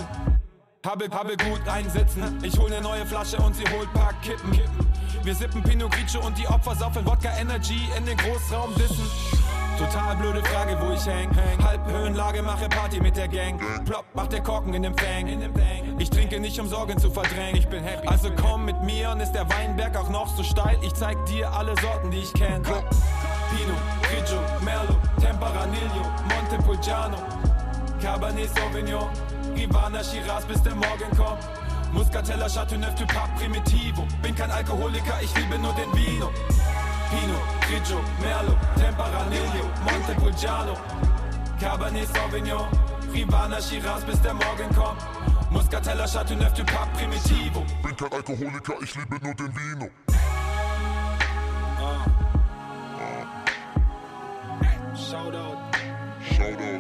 Habe, 0.85 1.09
habe 1.09 1.35
gut 1.35 1.67
einsitzen. 1.67 2.39
Ich 2.43 2.57
hol 2.59 2.69
ne 2.69 2.79
neue 2.79 3.05
Flasche 3.05 3.37
und 3.37 3.55
sie 3.55 3.65
holt 3.75 3.91
paar 3.93 4.13
Kippen. 4.21 4.59
Wir 5.23 5.33
sippen 5.33 5.63
Pinot 5.63 5.91
Grigio 5.91 6.21
und 6.21 6.37
die 6.37 6.47
Opfer 6.47 6.75
saufen 6.75 7.05
Wodka 7.05 7.35
Energy 7.39 7.89
in 7.97 8.05
den 8.05 8.15
Großraum 8.17 8.75
dissen. 8.75 9.09
Total 9.77 10.15
blöde 10.15 10.41
Frage, 10.43 10.77
wo 10.81 10.93
ich 10.93 11.05
häng. 11.05 11.29
Halbhöhenlage, 11.61 12.41
mache 12.41 12.69
Party 12.69 12.99
mit 13.01 13.17
der 13.17 13.27
Gang. 13.27 13.59
Plopp, 13.85 14.05
macht 14.13 14.31
der 14.31 14.41
Korken 14.41 14.73
in 14.73 14.83
dem 14.83 14.97
Fang. 14.97 15.27
Ich 15.99 16.09
trinke 16.09 16.39
nicht, 16.39 16.59
um 16.59 16.67
Sorgen 16.67 16.97
zu 16.97 17.09
verdrängen. 17.09 17.57
Ich 17.57 17.67
bin 17.67 17.83
happy. 17.83 18.07
Also 18.07 18.29
komm 18.39 18.65
mit 18.65 18.81
mir 18.83 19.11
und 19.11 19.19
ist 19.19 19.33
der 19.33 19.49
Weinberg 19.49 19.97
auch 19.97 20.09
noch 20.09 20.27
so 20.35 20.43
steil. 20.43 20.77
Ich 20.81 20.93
zeig 20.93 21.17
dir 21.25 21.51
alle 21.51 21.75
Sorten, 21.81 22.09
die 22.11 22.19
ich 22.19 22.33
kenn. 22.33 22.63
Pinot, 22.63 23.77
Grigio, 24.01 24.39
Merlot, 24.61 24.97
Tempranillo, 25.19 26.05
Montepulciano, 26.29 27.17
Cabernet 28.01 28.49
Sauvignon, 28.57 29.09
Rivana 29.55 30.03
Shiraz, 30.03 30.45
bis 30.45 30.61
der 30.63 30.75
Morgen 30.75 31.17
kommt. 31.17 31.39
Muscatella, 31.91 32.47
Chateauneuf 32.49 32.95
du 32.95 33.05
Pape 33.07 33.29
Primitivo. 33.39 34.05
Bin 34.21 34.35
kein 34.35 34.51
Alkoholiker, 34.51 35.19
ich 35.21 35.33
liebe 35.35 35.57
nur 35.59 35.73
den 35.73 35.93
Vino. 35.93 36.29
Pinot, 37.15 37.41
Grigio, 37.61 37.99
Merlot, 38.21 38.57
Tempranillo, 38.75 39.65
Montepulciano, 39.85 40.73
Cabernet 41.59 42.07
Sauvignon, 42.13 42.67
Rivana 43.13 43.61
Shiraz, 43.61 44.03
bis 44.03 44.21
der 44.21 44.33
Morgen 44.33 44.69
kommt. 44.75 45.01
Muscatella, 45.49 46.05
Chateauneuf 46.05 46.53
du 46.53 46.63
Pape 46.65 46.89
Primitivo. 46.97 47.63
Bin 47.81 47.95
kein 47.95 48.11
Alkoholiker, 48.11 48.73
ich 48.81 48.95
liebe 48.95 49.17
nur 49.23 49.33
den 49.35 49.53
Vino. 49.55 49.89
Shoutout, 54.93 55.57
Shoutout. 56.35 56.74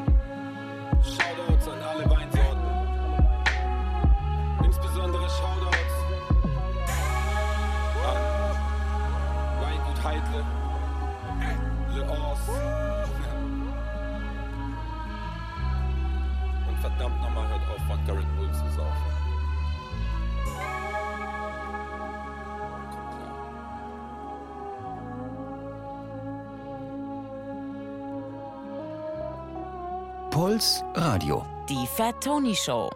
Puls 30.35 30.83
Radio. 30.95 31.45
Die 31.69 31.87
Fat 31.87 32.21
Tony 32.21 32.53
Show. 32.53 32.91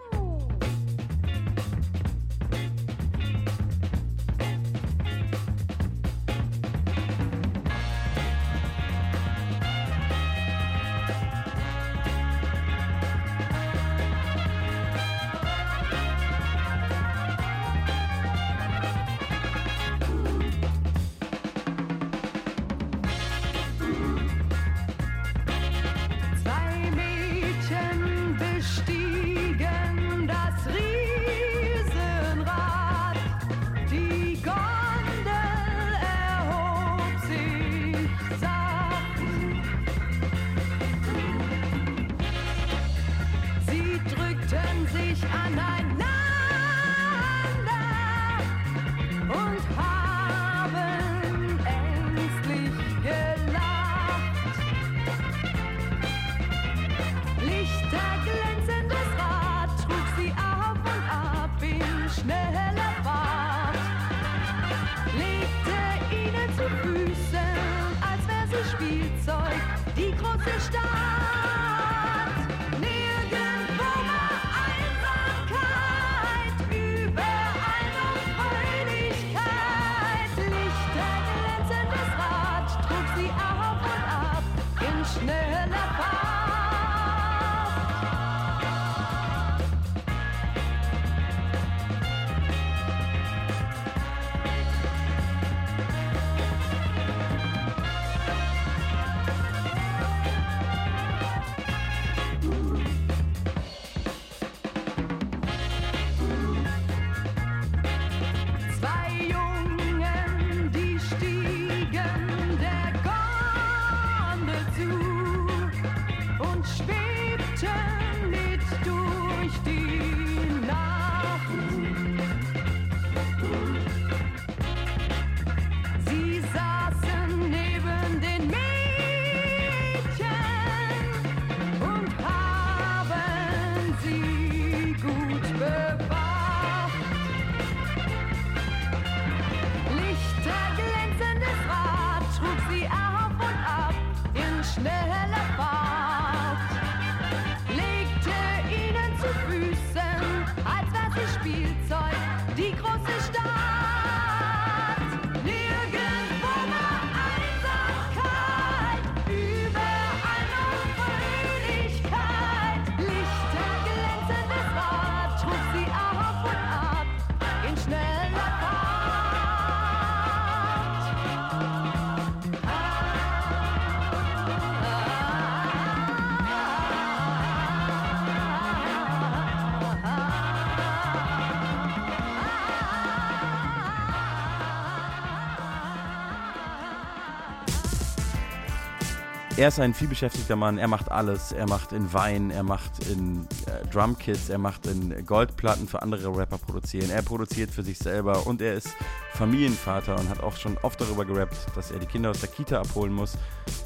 Er 189.60 189.68
ist 189.68 189.78
ein 189.78 189.92
vielbeschäftigter 189.92 190.56
Mann, 190.56 190.78
er 190.78 190.88
macht 190.88 191.12
alles. 191.12 191.52
Er 191.52 191.68
macht 191.68 191.92
in 191.92 192.10
Wein, 192.14 192.50
er 192.50 192.62
macht 192.62 193.06
in 193.10 193.46
äh, 193.66 193.86
Drumkits, 193.92 194.48
er 194.48 194.56
macht 194.56 194.86
in 194.86 195.26
Goldplatten 195.26 195.86
für 195.86 196.00
andere 196.00 196.34
Rapper 196.34 196.56
produzieren. 196.56 197.10
Er 197.10 197.20
produziert 197.20 197.70
für 197.70 197.82
sich 197.82 197.98
selber 197.98 198.46
und 198.46 198.62
er 198.62 198.72
ist 198.72 198.88
Familienvater 199.34 200.18
und 200.18 200.30
hat 200.30 200.42
auch 200.42 200.56
schon 200.56 200.78
oft 200.78 200.98
darüber 200.98 201.26
gerappt, 201.26 201.58
dass 201.76 201.90
er 201.90 201.98
die 201.98 202.06
Kinder 202.06 202.30
aus 202.30 202.40
der 202.40 202.48
Kita 202.48 202.80
abholen 202.80 203.12
muss. 203.12 203.36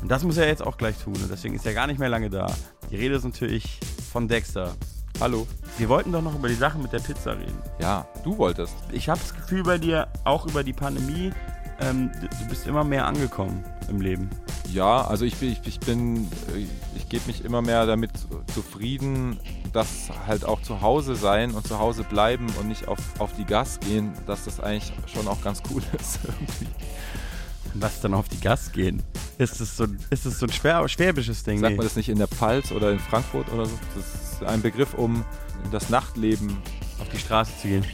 Und 0.01 0.09
das 0.13 0.23
muss 0.23 0.37
er 0.37 0.47
jetzt 0.47 0.65
auch 0.65 0.77
gleich 0.77 0.97
tun 0.97 1.15
und 1.15 1.29
deswegen 1.29 1.57
ist 1.57 1.67
er 1.67 1.75
gar 1.75 1.89
nicht 1.89 1.99
mehr 1.99 2.09
lange 2.09 2.31
da. 2.31 2.47
Die 2.93 2.97
Rede 2.97 3.17
ist 3.17 3.25
natürlich 3.25 3.81
von 4.13 4.29
Dexter. 4.29 4.77
Hallo. 5.19 5.45
Wir 5.77 5.89
wollten 5.89 6.13
doch 6.13 6.23
noch 6.23 6.37
über 6.37 6.47
die 6.47 6.55
Sache 6.55 6.79
mit 6.79 6.93
der 6.93 7.01
Pizza 7.01 7.33
reden. 7.33 7.59
Ja, 7.81 8.07
du 8.23 8.39
wolltest. 8.39 8.77
Ich 8.93 9.09
habe 9.09 9.19
das 9.19 9.35
Gefühl 9.35 9.65
bei 9.65 9.79
dir, 9.79 10.07
auch 10.23 10.47
über 10.47 10.63
die 10.63 10.73
Pandemie, 10.73 11.33
ähm, 11.81 12.13
du 12.21 12.49
bist 12.49 12.69
immer 12.69 12.85
mehr 12.85 13.07
angekommen 13.07 13.65
im 13.89 14.01
Leben. 14.01 14.31
Ja, 14.75 15.03
also 15.03 15.25
ich 15.25 15.37
bin, 15.37 15.53
ich, 15.53 15.61
ich 15.65 15.79
bin, 15.79 16.25
äh, 16.53 16.67
ich 16.97 17.09
gebe 17.09 17.29
mich 17.29 17.45
immer 17.45 17.63
mehr 17.63 17.87
damit 17.87 18.11
zufrieden, 18.53 19.39
dass 19.73 20.11
halt 20.27 20.45
auch 20.45 20.61
zu 20.63 20.81
Hause 20.81 21.15
sein 21.15 21.53
und 21.53 21.65
zu 21.65 21.79
Hause 21.79 22.03
bleiben 22.03 22.49
und 22.59 22.67
nicht 22.67 22.89
auf, 22.89 22.99
auf 23.21 23.33
die 23.37 23.45
Gas 23.45 23.79
gehen, 23.79 24.13
dass 24.27 24.47
das 24.47 24.59
eigentlich 24.59 24.93
schon 25.07 25.29
auch 25.29 25.41
ganz 25.43 25.63
cool 25.71 25.81
ist 26.01 26.19
irgendwie. 26.25 26.67
Was 27.75 28.01
dann 28.01 28.15
auf 28.15 28.29
die 28.29 28.41
Gas 28.41 28.73
gehen? 28.73 29.01
Ist 29.39 29.61
es 29.61 29.77
so, 29.77 29.87
ist 30.11 30.27
es 30.27 30.41
so 30.41 30.47
ein 30.47 30.53
schwer, 30.53 30.89
schwäbisches 30.89 31.45
Ding? 31.45 31.61
Sagt 31.61 31.77
man 31.77 31.87
das 31.87 31.95
nicht 31.95 32.09
in 32.09 32.19
der 32.19 32.29
Pfalz 32.29 32.73
oder 32.73 32.91
in 32.91 32.99
Frankfurt 32.99 33.53
oder 33.53 33.67
so? 33.67 33.79
Das 33.95 34.33
ist 34.33 34.45
ein 34.45 34.61
Begriff, 34.61 34.95
um 34.95 35.25
das 35.71 35.89
Nachtleben 35.89 36.57
auf 36.99 37.09
die 37.11 37.19
Straße 37.19 37.53
zu 37.63 37.69
gehen. 37.69 37.85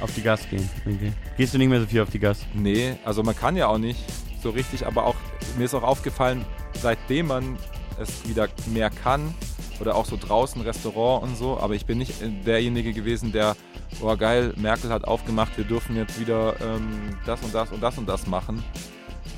Auf 0.00 0.12
die 0.12 0.22
Gas 0.22 0.48
gehen. 0.50 0.68
Okay. 0.80 1.12
Gehst 1.36 1.54
du 1.54 1.58
nicht 1.58 1.68
mehr 1.68 1.80
so 1.80 1.86
viel 1.86 2.00
auf 2.00 2.10
die 2.10 2.18
Gas? 2.18 2.38
Nee, 2.54 2.96
also 3.04 3.22
man 3.22 3.36
kann 3.36 3.56
ja 3.56 3.68
auch 3.68 3.78
nicht 3.78 4.00
so 4.42 4.50
richtig, 4.50 4.86
aber 4.86 5.06
auch 5.06 5.16
mir 5.56 5.64
ist 5.64 5.74
auch 5.74 5.82
aufgefallen, 5.82 6.44
seitdem 6.80 7.28
man 7.28 7.56
es 7.98 8.28
wieder 8.28 8.48
mehr 8.72 8.90
kann 8.90 9.34
oder 9.80 9.94
auch 9.96 10.04
so 10.04 10.16
draußen 10.16 10.60
Restaurant 10.62 11.22
und 11.22 11.36
so, 11.36 11.58
aber 11.58 11.74
ich 11.74 11.86
bin 11.86 11.98
nicht 11.98 12.14
derjenige 12.46 12.92
gewesen, 12.92 13.32
der, 13.32 13.56
oh 14.00 14.16
geil, 14.16 14.52
Merkel 14.56 14.90
hat 14.90 15.04
aufgemacht, 15.04 15.56
wir 15.56 15.64
dürfen 15.64 15.96
jetzt 15.96 16.18
wieder 16.18 16.54
ähm, 16.60 17.16
das 17.26 17.42
und 17.42 17.54
das 17.54 17.70
und 17.70 17.82
das 17.82 17.98
und 17.98 18.08
das 18.08 18.26
machen. 18.26 18.62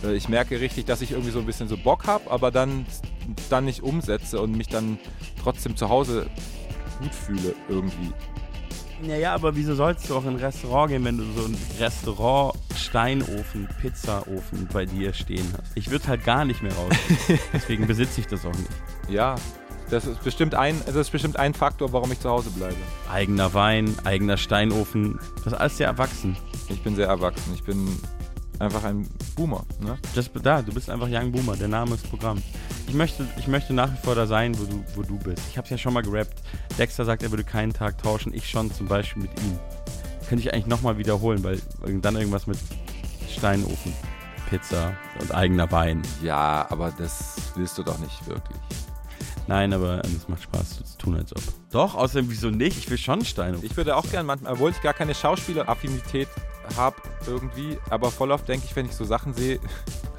Äh, 0.05 0.15
Ich 0.15 0.29
merke 0.29 0.61
richtig, 0.61 0.85
dass 0.87 1.01
ich 1.01 1.13
irgendwie 1.13 1.31
so 1.31 1.41
ein 1.41 1.47
bisschen 1.47 1.69
so 1.69 1.77
Bock 1.77 2.07
habe, 2.07 2.31
aber 2.31 2.51
dann, 2.51 2.87
dann 3.51 3.65
nicht 3.65 3.83
umsetze 3.83 4.41
und 4.41 4.57
mich 4.57 4.69
dann 4.69 4.99
trotzdem 5.43 5.77
zu 5.77 5.89
Hause 5.89 6.27
gut 7.01 7.15
fühle 7.15 7.55
irgendwie. 7.69 8.13
Naja, 9.03 9.35
aber 9.35 9.55
wieso 9.55 9.75
sollst 9.75 10.09
du 10.09 10.17
auch 10.17 10.23
in 10.25 10.31
ein 10.31 10.37
Restaurant 10.37 10.91
gehen, 10.91 11.05
wenn 11.05 11.19
du 11.19 11.25
so 11.37 11.47
ein 11.47 11.57
Restaurant, 11.79 12.57
Steinofen, 12.77 13.69
Pizzaofen 13.81 14.69
bei 14.73 14.87
dir 14.87 15.13
stehen 15.13 15.47
hast? 15.53 15.77
Ich 15.77 15.91
würde 15.91 16.07
halt 16.09 16.25
gar 16.25 16.45
nicht 16.45 16.63
mehr 16.63 16.73
raus. 16.75 16.95
Deswegen 17.53 17.87
besitze 17.87 18.21
ich 18.21 18.27
das 18.27 18.45
auch 18.47 18.55
nicht. 18.55 18.71
Ja, 19.09 19.37
das 19.91 20.07
ist 20.07 20.23
bestimmt 20.25 20.55
ein, 20.55 20.81
das 20.87 20.97
ist 20.97 21.11
bestimmt 21.11 21.39
ein 21.39 21.55
Faktor, 21.55 21.93
warum 21.93 22.11
ich 22.11 22.21
zu 22.21 22.29
Hause 22.29 22.51
bleibe. 22.51 22.75
Eigener 23.11 23.55
Wein, 23.55 23.95
eigener 24.05 24.37
Steinofen, 24.37 25.21
das 25.45 25.53
ist 25.53 25.55
alles 25.55 25.77
sehr 25.77 25.87
erwachsen. 25.87 26.37
Ich 26.69 26.83
bin 26.83 26.97
sehr 26.97 27.07
erwachsen. 27.07 27.53
Ich 27.55 27.63
bin 27.63 27.87
einfach 28.59 28.85
ein 28.85 29.09
Boomer. 29.35 29.65
Ne? 29.81 29.99
Das, 30.15 30.31
da, 30.43 30.63
du 30.63 30.73
bist 30.73 30.91
einfach 30.91 31.09
Young 31.11 31.33
Boomer, 31.33 31.57
der 31.57 31.69
Name 31.69 31.95
ist 31.95 32.09
Programm. 32.09 32.43
Ich 32.89 32.95
möchte, 32.95 33.27
ich 33.39 33.49
möchte 33.49 33.75
nach 33.75 33.93
wie 33.93 33.97
vor 34.05 34.15
da 34.15 34.27
sein, 34.27 34.57
wo 34.59 34.65
du, 34.65 34.85
wo 34.95 35.03
du 35.03 35.19
bist. 35.19 35.43
Ich 35.51 35.57
habe 35.57 35.65
es 35.65 35.71
ja 35.71 35.79
schon 35.79 35.93
mal 35.93 36.03
gerappt. 36.03 36.43
Dexter 36.79 37.05
sagt, 37.05 37.23
er 37.23 37.31
würde 37.31 37.45
keinen 37.45 37.73
Tag 37.73 38.03
tauschen. 38.03 38.33
Ich 38.33 38.49
schon 38.49 38.73
zum 38.73 38.87
Beispiel 38.87 39.23
mit 39.23 39.33
ihm. 39.43 39.59
Könnte 40.29 40.43
ich 40.43 40.53
eigentlich 40.53 40.67
nochmal 40.67 40.99
wiederholen, 40.99 41.43
weil 41.45 41.61
dann 42.01 42.17
irgendwas 42.17 42.47
mit 42.47 42.59
Steinofen, 43.29 43.93
Pizza 44.51 44.93
und 45.21 45.35
eigener 45.35 45.71
Wein. 45.71 46.03
Ja, 46.23 46.67
aber 46.71 46.93
das 46.97 47.53
willst 47.55 47.77
du 47.79 47.83
doch 47.83 47.99
nicht 47.99 48.27
wirklich. 48.27 48.59
Nein, 49.49 49.73
aber 49.73 50.05
ähm, 50.05 50.17
es 50.17 50.29
macht 50.29 50.43
Spaß, 50.43 50.79
so 50.79 50.85
zu 50.85 50.99
tun, 50.99 51.17
als 51.17 51.35
ob. 51.35 51.43
Doch, 51.71 51.95
außerdem, 51.95 52.31
wieso 52.31 52.51
nicht? 52.51 52.79
Ich 52.79 52.91
will 52.91 52.99
schon 52.99 53.25
Steinofen. 53.25 53.65
Ich 53.65 53.77
würde 53.77 53.97
auch 53.97 54.09
gerne 54.11 54.27
manchmal, 54.27 54.55
obwohl 54.55 54.71
ich 54.71 54.81
gar 54.83 54.95
keine 54.95 55.15
Schauspieleraffinität 55.15 56.29
habe 56.77 56.97
irgendwie, 57.27 57.79
aber 57.91 58.11
voll 58.11 58.33
oft 58.33 58.49
denke 58.49 58.67
ich, 58.69 58.75
wenn 58.75 58.87
ich 58.87 58.93
so 58.93 59.05
Sachen 59.05 59.35
sehe, 59.35 59.61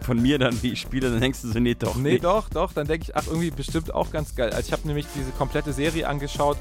Von 0.07 0.19
mir 0.21 0.39
dann, 0.39 0.63
wie 0.63 0.71
ich 0.71 0.79
spiele, 0.79 1.11
dann 1.11 1.19
denkst 1.19 1.41
du 1.41 1.49
so, 1.49 1.59
nee, 1.59 1.75
doch 1.75 1.97
nee, 1.97 2.13
nicht. 2.13 2.23
doch, 2.23 2.47
doch, 2.47 2.71
dann 2.71 2.87
denke 2.87 3.03
ich, 3.03 3.17
ach, 3.17 3.27
irgendwie 3.27 3.51
bestimmt 3.51 3.93
auch 3.93 4.09
ganz 4.09 4.35
geil. 4.35 4.51
Also 4.51 4.67
ich 4.67 4.71
habe 4.71 4.87
nämlich 4.87 5.05
diese 5.13 5.31
komplette 5.31 5.73
Serie 5.73 6.07
angeschaut 6.07 6.55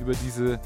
über 0.00 0.12
diese 0.12 0.60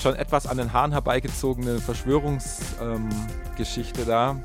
schon 0.00 0.14
etwas 0.14 0.46
an 0.46 0.58
den 0.58 0.72
Haaren 0.72 0.92
herbeigezogene 0.92 1.80
Verschwörungsgeschichte 1.80 4.04
da. 4.04 4.36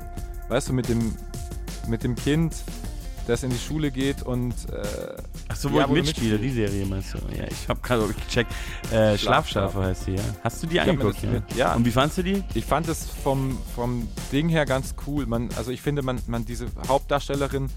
Weißt 0.48 0.70
du, 0.70 0.72
mit 0.72 0.88
dem, 0.88 1.14
mit 1.86 2.02
dem 2.02 2.16
Kind, 2.16 2.56
das 3.26 3.42
in 3.42 3.50
die 3.50 3.58
Schule 3.58 3.90
geht 3.90 4.22
und 4.22 4.52
äh, 4.70 5.16
Ach 5.48 5.56
so, 5.56 5.72
wo 5.72 5.80
ich 5.80 5.86
mitspiele, 5.88 6.38
die. 6.38 6.50
Serie 6.50 6.86
meinst 6.86 7.14
du? 7.14 7.18
Ja, 7.36 7.44
ich 7.50 7.68
habe 7.68 7.80
gerade 7.80 8.06
gecheckt. 8.06 8.52
Äh, 8.92 9.18
Schlafschafe. 9.18 9.82
Heißt 9.82 10.04
sie, 10.04 10.14
ja. 10.14 10.22
Hast 10.44 10.62
du 10.62 10.66
die 10.66 10.80
angeguckt? 10.80 11.22
Ja? 11.22 11.42
ja. 11.56 11.74
Und 11.74 11.84
wie 11.84 11.90
fandst 11.90 12.18
du 12.18 12.22
die? 12.22 12.42
Ich 12.54 12.64
fand 12.64 12.88
es 12.88 13.06
vom, 13.06 13.58
vom 13.74 14.08
Ding 14.32 14.48
her 14.48 14.64
ganz 14.64 14.94
cool. 15.06 15.26
Man, 15.26 15.48
also 15.56 15.70
ich 15.70 15.82
finde, 15.82 16.02
man, 16.02 16.20
man 16.26 16.44
diese 16.44 16.66
Hauptdarstellerin, 16.88 17.68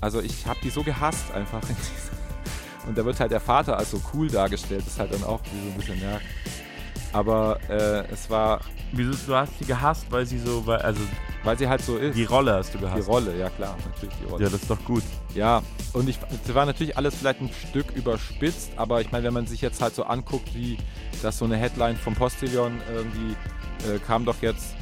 also 0.00 0.20
ich 0.20 0.46
habe 0.46 0.58
die 0.62 0.70
so 0.70 0.82
gehasst 0.82 1.30
einfach. 1.32 1.60
Und 2.86 2.96
da 2.96 3.04
wird 3.04 3.20
halt 3.20 3.30
der 3.32 3.40
Vater 3.40 3.76
als 3.76 3.90
so 3.90 4.00
cool 4.14 4.28
dargestellt. 4.28 4.82
Das 4.86 4.94
ist 4.94 4.98
halt 4.98 5.12
dann 5.12 5.24
auch 5.24 5.40
wie 5.44 5.60
so 5.60 5.70
ein 5.70 5.74
bisschen, 5.74 6.00
ja. 6.00 6.20
Aber 7.12 7.58
äh, 7.68 8.04
es 8.12 8.28
war, 8.28 8.60
Wieso, 8.92 9.12
du 9.26 9.34
hast 9.34 9.58
sie 9.58 9.66
gehasst, 9.66 10.06
weil 10.10 10.24
sie 10.24 10.38
so, 10.38 10.66
weil, 10.66 10.78
also 10.78 11.00
weil 11.44 11.58
sie 11.58 11.68
halt 11.68 11.82
so 11.82 11.96
ist. 11.96 12.16
die 12.16 12.24
Rolle 12.24 12.54
hast 12.54 12.72
du 12.72 12.78
Die 12.78 12.84
gehasst. 12.84 13.08
Rolle, 13.08 13.36
ja 13.36 13.50
klar, 13.50 13.76
natürlich 13.84 14.14
die 14.22 14.24
Rolle. 14.24 14.44
Ja, 14.44 14.50
das 14.50 14.62
ist 14.62 14.70
doch 14.70 14.82
gut. 14.84 15.02
Ja, 15.34 15.62
und 15.92 16.08
ich, 16.08 16.18
es 16.46 16.54
war 16.54 16.64
natürlich 16.64 16.96
alles 16.96 17.14
vielleicht 17.14 17.40
ein 17.40 17.50
Stück 17.68 17.92
überspitzt, 17.94 18.72
aber 18.76 19.00
ich 19.00 19.12
meine, 19.12 19.24
wenn 19.24 19.34
man 19.34 19.46
sich 19.46 19.60
jetzt 19.60 19.82
halt 19.82 19.94
so 19.94 20.04
anguckt, 20.04 20.54
wie 20.54 20.78
das 21.22 21.38
so 21.38 21.44
eine 21.44 21.56
Headline 21.56 21.96
vom 21.96 22.14
Postillon 22.14 22.80
irgendwie 22.92 23.36
äh, 23.94 23.98
kam 23.98 24.24
doch 24.24 24.40
jetzt, 24.40 24.74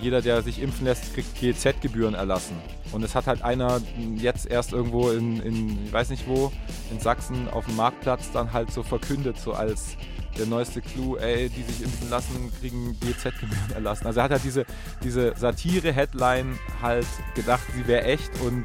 jeder, 0.00 0.22
der 0.22 0.42
sich 0.42 0.60
impfen 0.60 0.86
lässt, 0.86 1.14
kriegt 1.14 1.38
GEZ-Gebühren 1.38 2.14
erlassen. 2.14 2.56
Und 2.92 3.02
es 3.02 3.14
hat 3.14 3.26
halt 3.26 3.42
einer 3.42 3.80
jetzt 4.16 4.46
erst 4.46 4.72
irgendwo 4.72 5.10
in, 5.10 5.40
in, 5.40 5.84
ich 5.86 5.92
weiß 5.92 6.10
nicht 6.10 6.26
wo, 6.26 6.50
in 6.90 6.98
Sachsen 7.00 7.48
auf 7.50 7.66
dem 7.66 7.76
Marktplatz 7.76 8.30
dann 8.32 8.52
halt 8.52 8.70
so 8.72 8.82
verkündet, 8.82 9.38
so 9.38 9.52
als 9.52 9.96
der 10.38 10.46
neueste 10.46 10.80
Clou, 10.80 11.16
ey, 11.16 11.48
die 11.48 11.62
sich 11.62 11.82
impfen 11.82 12.10
lassen, 12.10 12.52
kriegen 12.60 12.96
GEZ-Gebühren 13.00 13.72
erlassen. 13.74 14.06
Also 14.06 14.20
er 14.20 14.24
hat 14.24 14.30
halt 14.32 14.44
diese, 14.44 14.64
diese 15.02 15.34
Satire-Headline 15.36 16.58
halt 16.82 17.06
gedacht, 17.34 17.62
sie 17.74 17.86
wäre 17.86 18.04
echt 18.04 18.30
und 18.40 18.64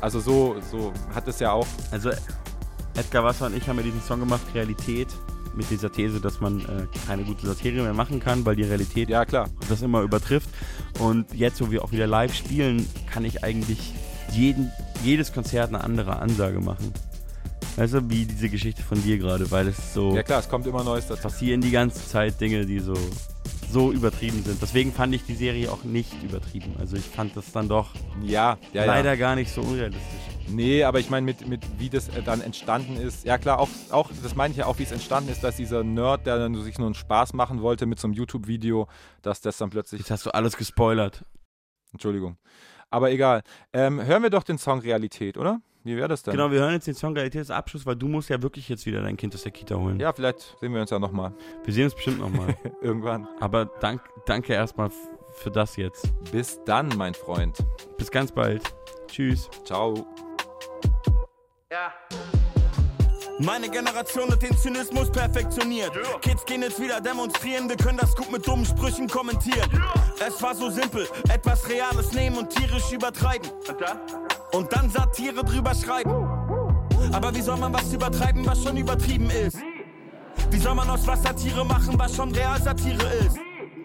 also 0.00 0.20
so, 0.20 0.56
so 0.70 0.92
hat 1.14 1.26
es 1.28 1.40
ja 1.40 1.52
auch. 1.52 1.66
Also 1.90 2.10
Edgar 2.96 3.24
Wasser 3.24 3.46
und 3.46 3.56
ich 3.56 3.68
haben 3.68 3.76
ja 3.78 3.82
diesen 3.82 4.02
Song 4.02 4.20
gemacht, 4.20 4.42
Realität, 4.54 5.08
mit 5.56 5.70
dieser 5.70 5.90
These, 5.90 6.20
dass 6.20 6.40
man 6.40 6.60
äh, 6.60 6.86
keine 7.06 7.24
gute 7.24 7.46
Satire 7.46 7.82
mehr 7.82 7.94
machen 7.94 8.20
kann, 8.20 8.44
weil 8.44 8.56
die 8.56 8.64
Realität 8.64 9.08
Ja, 9.08 9.24
klar. 9.24 9.48
das 9.68 9.82
immer 9.82 10.02
übertrifft. 10.02 10.48
Und 10.98 11.32
jetzt, 11.32 11.60
wo 11.60 11.70
wir 11.70 11.84
auch 11.84 11.92
wieder 11.92 12.06
live 12.06 12.34
spielen, 12.34 12.88
kann 13.10 13.24
ich 13.24 13.44
eigentlich 13.44 13.94
jeden, 14.32 14.70
jedes 15.02 15.32
Konzert 15.32 15.68
eine 15.68 15.82
andere 15.82 16.16
Ansage 16.16 16.60
machen. 16.60 16.92
Weißt 17.76 17.94
du, 17.94 18.08
wie 18.08 18.24
diese 18.24 18.48
Geschichte 18.48 18.82
von 18.82 19.02
dir 19.02 19.18
gerade, 19.18 19.50
weil 19.50 19.68
es 19.68 19.94
so 19.94 20.14
Ja 20.14 20.22
klar, 20.22 20.40
es 20.40 20.48
kommt 20.48 20.66
immer 20.66 20.84
Neues 20.84 21.08
dazu. 21.08 21.22
passieren 21.22 21.60
die 21.60 21.70
ganze 21.72 22.06
Zeit 22.08 22.40
Dinge, 22.40 22.66
die 22.66 22.78
so, 22.78 22.94
so 23.70 23.90
übertrieben 23.90 24.42
sind. 24.44 24.62
Deswegen 24.62 24.92
fand 24.92 25.12
ich 25.14 25.24
die 25.24 25.34
Serie 25.34 25.70
auch 25.72 25.82
nicht 25.82 26.12
übertrieben. 26.22 26.74
Also 26.78 26.96
ich 26.96 27.04
fand 27.04 27.36
das 27.36 27.50
dann 27.50 27.68
doch 27.68 27.90
Ja, 28.22 28.58
ja, 28.72 28.84
leider 28.84 29.10
ja. 29.14 29.16
gar 29.16 29.34
nicht 29.34 29.52
so 29.52 29.60
unrealistisch. 29.62 30.04
Nee, 30.46 30.84
aber 30.84 31.00
ich 31.00 31.10
meine, 31.10 31.24
mit, 31.24 31.48
mit 31.48 31.62
wie 31.78 31.88
das 31.88 32.08
äh, 32.10 32.22
dann 32.22 32.42
entstanden 32.42 32.96
ist. 32.96 33.24
Ja 33.24 33.38
klar, 33.38 33.58
auch, 33.58 33.68
auch 33.90 34.10
das 34.22 34.36
meine 34.36 34.52
ich 34.52 34.58
ja 34.58 34.66
auch, 34.66 34.78
wie 34.78 34.82
es 34.84 34.92
entstanden 34.92 35.30
ist, 35.30 35.42
dass 35.42 35.56
dieser 35.56 35.82
Nerd, 35.82 36.26
der 36.26 36.38
dann 36.38 36.54
sich 36.62 36.78
nur 36.78 36.86
einen 36.86 36.94
Spaß 36.94 37.32
machen 37.32 37.60
wollte 37.62 37.86
mit 37.86 37.98
so 37.98 38.06
einem 38.06 38.14
YouTube-Video, 38.14 38.86
dass 39.22 39.40
das 39.40 39.56
dann 39.56 39.70
plötzlich. 39.70 40.00
Jetzt 40.02 40.10
hast 40.10 40.26
du 40.26 40.30
alles 40.34 40.56
gespoilert. 40.56 41.24
Entschuldigung. 41.92 42.36
Aber 42.90 43.10
egal. 43.10 43.42
Ähm, 43.72 44.00
hören 44.04 44.22
wir 44.22 44.30
doch 44.30 44.44
den 44.44 44.58
Song 44.58 44.78
Realität, 44.80 45.38
oder? 45.38 45.60
Wie 45.84 45.96
wäre 45.96 46.08
das 46.08 46.22
denn? 46.22 46.32
Genau, 46.32 46.50
wir 46.50 46.60
hören 46.60 46.72
jetzt 46.72 46.86
den 46.86 46.94
Song 46.94 47.14
Realität 47.14 47.42
des 47.42 47.50
Abschluss, 47.50 47.84
weil 47.84 47.94
du 47.94 48.08
musst 48.08 48.30
ja 48.30 48.42
wirklich 48.42 48.68
jetzt 48.70 48.86
wieder 48.86 49.02
dein 49.02 49.18
Kind 49.18 49.34
aus 49.34 49.42
der 49.42 49.52
Kita 49.52 49.76
holen. 49.76 50.00
Ja, 50.00 50.12
vielleicht 50.12 50.56
sehen 50.58 50.72
wir 50.72 50.80
uns 50.80 50.90
ja 50.90 50.98
nochmal. 50.98 51.32
Wir 51.64 51.74
sehen 51.74 51.84
uns 51.84 51.94
bestimmt 51.94 52.18
nochmal. 52.20 52.56
Irgendwann. 52.80 53.28
Aber 53.38 53.66
dank, 53.66 54.00
danke 54.24 54.54
erstmal 54.54 54.90
für 55.34 55.50
das 55.50 55.76
jetzt. 55.76 56.12
Bis 56.32 56.58
dann, 56.64 56.88
mein 56.96 57.12
Freund. 57.12 57.58
Bis 57.98 58.10
ganz 58.10 58.32
bald. 58.32 58.62
Tschüss. 59.08 59.50
Ciao. 59.64 60.06
Meine 63.38 63.68
Generation 63.68 64.30
hat 64.30 64.42
den 64.42 64.56
Zynismus 64.56 65.10
perfektioniert. 65.10 65.92
Kids 66.20 66.44
gehen 66.44 66.62
jetzt 66.62 66.80
wieder 66.80 67.00
demonstrieren, 67.00 67.68
wir 67.68 67.76
können 67.76 67.98
das 67.98 68.14
gut 68.14 68.30
mit 68.30 68.46
dummen 68.46 68.64
Sprüchen 68.64 69.08
kommentieren. 69.08 69.68
Es 70.24 70.40
war 70.40 70.54
so 70.54 70.70
simpel, 70.70 71.08
etwas 71.28 71.68
Reales 71.68 72.12
nehmen 72.12 72.36
und 72.38 72.50
tierisch 72.50 72.92
übertreiben. 72.92 73.50
Und 73.68 73.80
dann? 73.80 73.98
Und 74.52 74.72
dann 74.72 74.90
Satire 74.90 75.44
drüber 75.44 75.74
schreiben. 75.74 76.12
Aber 77.12 77.34
wie 77.34 77.42
soll 77.42 77.56
man 77.56 77.72
was 77.72 77.92
übertreiben, 77.92 78.46
was 78.46 78.62
schon 78.62 78.76
übertrieben 78.76 79.28
ist? 79.30 79.58
Wie 80.50 80.58
soll 80.58 80.74
man 80.74 80.88
aus 80.88 81.06
was 81.06 81.22
Satire 81.22 81.64
machen, 81.64 81.98
was 81.98 82.14
schon 82.14 82.32
real 82.32 82.60
Satire 82.62 83.06
ist? 83.26 83.38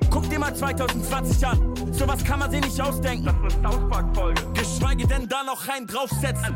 Guck 0.10 0.28
dir 0.30 0.40
mal 0.40 0.56
2020 0.56 1.46
an, 1.46 1.76
sowas 1.92 2.24
kann 2.24 2.40
man 2.40 2.50
sich 2.50 2.62
nicht 2.62 2.82
ausdenken. 2.82 3.26
Das 3.26 3.54
ist 3.54 3.60
eine 3.60 3.72
South 3.72 3.90
Park-Folge. 3.90 4.42
Geschweige 4.54 5.08
denn 5.08 5.28
da 5.28 5.44
noch 5.44 5.68
rein 5.68 5.86
draufsetzen. 5.86 6.56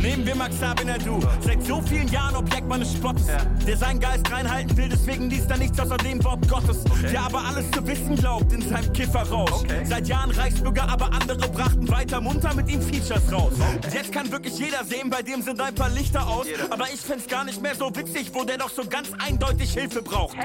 Nehmen 0.00 0.24
wir 0.24 0.36
Max 0.36 0.62
Abinadu, 0.62 1.20
seit 1.40 1.62
so 1.64 1.80
vielen 1.82 2.08
Jahren 2.08 2.36
Objekt 2.36 2.68
meines 2.68 2.92
Spottes. 2.92 3.26
Der 3.66 3.76
seinen 3.76 3.98
Geist 3.98 4.30
reinhalten 4.30 4.76
will, 4.76 4.88
deswegen 4.88 5.28
liest 5.30 5.50
er 5.50 5.58
nichts 5.58 5.78
außer 5.80 5.96
dem 5.96 6.22
Wort 6.24 6.48
Gottes. 6.48 6.84
Der 7.12 7.22
aber 7.22 7.40
alles 7.44 7.70
zu 7.72 7.86
wissen 7.86 8.14
glaubt 8.16 8.52
in 8.52 8.62
seinem 8.62 8.92
Kifferrausch. 8.92 9.64
Seit 9.84 10.06
Jahren 10.06 10.30
Reichsbürger, 10.30 10.88
aber 10.88 11.06
andere 11.06 11.48
brachten 11.48 11.88
weiter 11.88 12.20
munter 12.20 12.54
mit 12.54 12.70
ihm 12.70 12.80
Features 12.80 13.32
raus. 13.32 13.54
Und 13.84 13.92
jetzt 13.92 14.12
kann 14.12 14.30
wirklich 14.30 14.58
jeder 14.58 14.84
sehen, 14.84 15.10
bei 15.10 15.22
dem 15.22 15.42
sind 15.42 15.60
ein 15.60 15.74
paar 15.74 15.90
Lichter 15.90 16.26
aus. 16.28 16.46
Aber 16.70 16.84
ich 16.92 17.00
find's 17.00 17.26
gar 17.26 17.44
nicht 17.44 17.60
mehr 17.60 17.74
so 17.74 17.94
witzig, 17.94 18.30
wo 18.32 18.44
der 18.44 18.58
doch 18.58 18.70
so 18.70 18.84
ganz 18.84 19.10
eindeutig 19.18 19.72
Hilfe 19.74 20.02
braucht. 20.02 20.36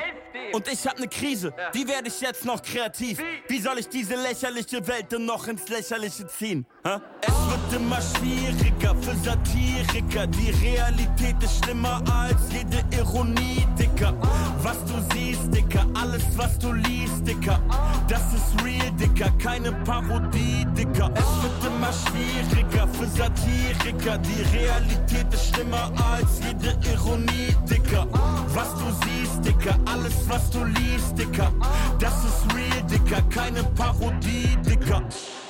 Und 0.53 0.67
ich 0.67 0.85
hab 0.87 0.99
ne 0.99 1.07
Krise, 1.07 1.53
wie 1.73 1.87
werde 1.87 2.07
ich 2.07 2.21
jetzt 2.21 2.45
noch 2.45 2.61
kreativ? 2.61 3.19
Wie 3.47 3.59
soll 3.59 3.79
ich 3.79 3.89
diese 3.89 4.15
lächerliche 4.15 4.85
Welt 4.87 5.11
denn 5.11 5.25
noch 5.25 5.47
ins 5.47 5.67
Lächerliche 5.69 6.27
ziehen? 6.27 6.65
Hä? 6.83 6.97
Es 7.21 7.33
wird 7.33 7.81
immer 7.81 7.99
schwieriger 8.01 8.95
für 9.01 9.15
Satiriker. 9.23 10.27
Die 10.27 10.51
Realität 10.65 11.35
ist 11.43 11.63
schlimmer 11.63 12.01
als 12.11 12.41
jede 12.51 12.83
Ironie, 12.95 13.65
Dicker. 13.77 14.13
Was 14.61 14.77
du 14.85 14.93
siehst, 15.13 15.53
Dicker, 15.53 15.85
alles 15.93 16.23
was 16.35 16.57
du 16.59 16.73
liest, 16.73 17.25
Dicker. 17.27 17.59
Das 18.07 18.21
ist 18.33 18.63
real, 18.63 18.91
Dicker, 18.93 19.31
keine 19.41 19.71
Parodie, 19.83 20.65
Dicker. 20.75 21.11
Es 21.13 21.43
wird 21.43 21.73
immer 21.73 21.91
schwieriger 21.93 22.87
für 22.87 23.07
Satiriker. 23.07 24.17
Die 24.17 24.57
Realität 24.57 25.33
ist 25.33 25.53
schlimmer 25.53 25.91
als 26.11 26.39
jede 26.39 26.77
Ironie, 26.93 27.55
Dicker. 27.69 28.07
Was 28.53 28.73
du 28.73 28.85
siehst, 29.05 29.45
Dicker, 29.45 29.77
alles 29.85 30.26
was 30.27 30.49
du 30.49 30.63
liest, 30.65 31.17
Dicker. 31.17 31.51
Das 31.99 32.23
ist 32.23 32.55
real, 32.55 32.83
Dicker, 32.83 33.21
keine 33.33 33.63
Parodie, 33.75 34.57
Dicker. 34.65 35.01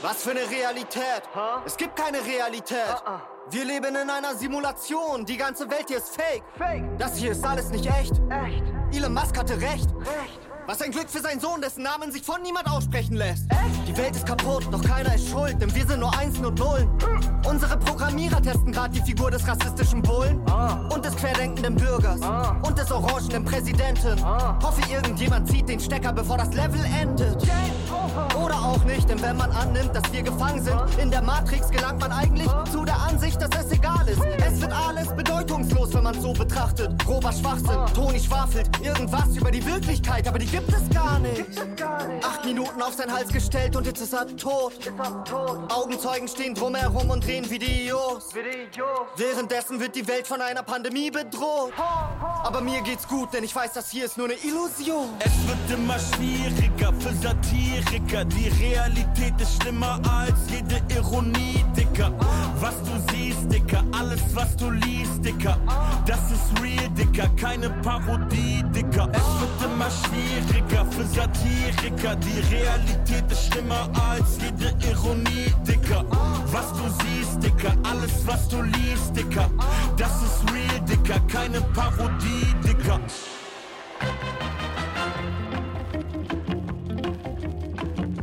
Was 0.01 0.23
für 0.23 0.31
eine 0.31 0.49
Realität? 0.49 1.23
Es 1.65 1.75
gibt 1.75 1.95
keine 1.95 2.23
Realität. 2.25 3.03
Wir 3.49 3.65
leben 3.65 3.95
in 3.95 4.09
einer 4.09 4.35
Simulation. 4.35 5.25
Die 5.25 5.37
ganze 5.37 5.69
Welt 5.69 5.85
hier 5.87 5.97
ist 5.97 6.15
fake. 6.15 6.43
Das 6.97 7.17
hier 7.17 7.31
ist 7.31 7.45
alles 7.45 7.69
nicht 7.69 7.85
echt. 7.85 8.21
Elon 8.93 9.13
Musk 9.13 9.37
hatte 9.37 9.59
recht. 9.59 9.89
Was 10.67 10.81
ein 10.81 10.91
Glück 10.91 11.09
für 11.09 11.21
seinen 11.21 11.39
Sohn, 11.39 11.61
dessen 11.61 11.83
Namen 11.83 12.11
sich 12.11 12.23
von 12.23 12.41
niemand 12.41 12.69
aussprechen 12.69 13.15
lässt. 13.15 13.45
Die 13.87 13.95
Welt 13.95 14.13
ist 14.17 14.25
kaputt, 14.25 14.67
doch 14.69 14.83
keiner 14.83 15.15
ist 15.15 15.29
schuld, 15.29 15.61
denn 15.61 15.73
wir 15.73 15.87
sind 15.87 16.01
nur 16.01 16.13
Einsen 16.17 16.45
und 16.45 16.59
Nullen. 16.59 16.89
Unsere 17.49 17.77
Programmierer 17.77 18.41
testen 18.41 18.73
gerade 18.73 18.93
die 18.93 19.01
Figur 19.01 19.31
des 19.31 19.47
rassistischen 19.47 20.01
Bullen 20.01 20.41
und 20.89 21.05
des 21.05 21.15
querdenkenden 21.15 21.75
Bürgers 21.75 22.19
und 22.63 22.77
des 22.77 22.91
orangenen 22.91 23.45
Präsidenten. 23.45 24.21
Hoffe, 24.61 24.81
irgendjemand 24.91 25.47
zieht 25.47 25.69
den 25.69 25.79
Stecker, 25.79 26.11
bevor 26.11 26.37
das 26.37 26.53
Level 26.53 26.83
endet. 26.99 27.41
Oder 28.35 28.55
auch 28.55 28.83
nicht, 28.83 29.07
denn 29.09 29.21
wenn 29.21 29.37
man 29.37 29.51
annimmt, 29.51 29.95
dass 29.95 30.11
wir 30.11 30.21
gefangen 30.21 30.61
sind 30.61 30.81
in 31.01 31.09
der 31.09 31.21
Matrix, 31.21 31.69
gelangt 31.69 32.01
man 32.01 32.11
eigentlich 32.11 32.49
zu 32.73 32.83
der 32.83 32.99
Ansicht, 32.99 33.41
dass 33.41 33.65
es 33.65 33.71
egal 33.71 34.05
ist. 34.05 34.19
Es 34.45 34.59
wird 34.59 34.73
alles 34.73 35.15
bedeutungslos, 35.15 35.93
wenn 35.93 36.03
man 36.03 36.21
so 36.21 36.33
betrachtet. 36.33 37.05
Grober 37.05 37.31
Schwachsinn, 37.31 37.85
Toni 37.93 38.19
schwafelt 38.19 38.69
irgendwas 38.81 39.29
über 39.37 39.49
die 39.49 39.65
Wirklichkeit, 39.65 40.27
aber 40.27 40.39
die 40.39 40.56
gibt 40.57 40.73
es 40.73 40.89
gar 40.95 41.19
nicht. 41.19 41.43
Acht 42.23 42.45
Minuten 42.45 42.81
auf 42.81 42.93
seinen 42.93 43.13
Hals 43.13 43.29
gestellt 43.29 43.75
und 43.75 43.85
jetzt 43.85 44.01
ist 44.01 44.13
er 44.13 44.25
tot. 44.35 44.73
Augenzeugen 45.69 46.27
stehen 46.27 46.55
drumherum 46.55 47.09
und 47.09 47.25
drehen 47.25 47.49
Videos. 47.49 48.29
Währenddessen 49.15 49.79
wird 49.79 49.95
die 49.95 50.07
Welt 50.07 50.27
von 50.27 50.41
einer 50.41 50.63
Pandemie 50.63 51.11
bedroht. 51.11 51.73
Aber 52.43 52.61
mir 52.61 52.81
geht's 52.81 53.07
gut, 53.07 53.33
denn 53.33 53.43
ich 53.43 53.55
weiß, 53.55 53.73
das 53.73 53.91
hier 53.91 54.05
ist 54.05 54.17
nur 54.17 54.27
eine 54.27 54.35
Illusion. 54.35 55.09
Es 55.19 55.47
wird 55.47 55.79
immer 55.79 55.97
schwieriger 55.99 56.93
für 56.99 57.13
Satiriker. 57.13 58.25
Die 58.25 58.49
Realität 58.63 59.33
ist 59.39 59.61
schlimmer 59.61 59.99
als 60.09 60.35
jede 60.49 60.81
Ironie, 60.95 61.63
Dicker. 61.75 62.11
Was 62.59 62.75
du 62.83 63.13
siehst, 63.13 63.51
Dicker, 63.51 63.83
alles 63.91 64.21
was 64.33 64.55
du 64.57 64.71
liest, 64.71 65.23
Dicker. 65.23 65.57
Das 66.05 66.19
ist 66.31 66.61
real, 66.61 66.89
Dicker, 66.97 67.29
keine 67.39 67.69
Parodie, 67.69 68.63
Dicker. 68.73 69.09
Es 69.11 69.41
wird 69.41 69.71
immer 69.71 69.89
schwieriger 69.91 70.46
für 70.97 71.05
Satiriker. 71.05 72.15
Die 72.15 72.55
Realität 72.55 73.31
ist 73.31 73.51
schlimmer 73.53 73.89
als 74.09 74.37
jede 74.41 74.73
Ironie, 74.89 75.53
Dicker. 75.67 76.03
Was 76.51 76.71
du 76.73 76.83
siehst, 77.03 77.43
Dicker, 77.43 77.73
alles 77.83 78.25
was 78.25 78.47
du 78.49 78.61
liest, 78.61 79.15
Dicker. 79.15 79.49
Das 79.97 80.21
ist 80.23 80.43
real, 80.51 80.79
Dicker, 80.87 81.19
keine 81.27 81.61
Parodie, 81.73 82.47
Dicker. 82.63 82.99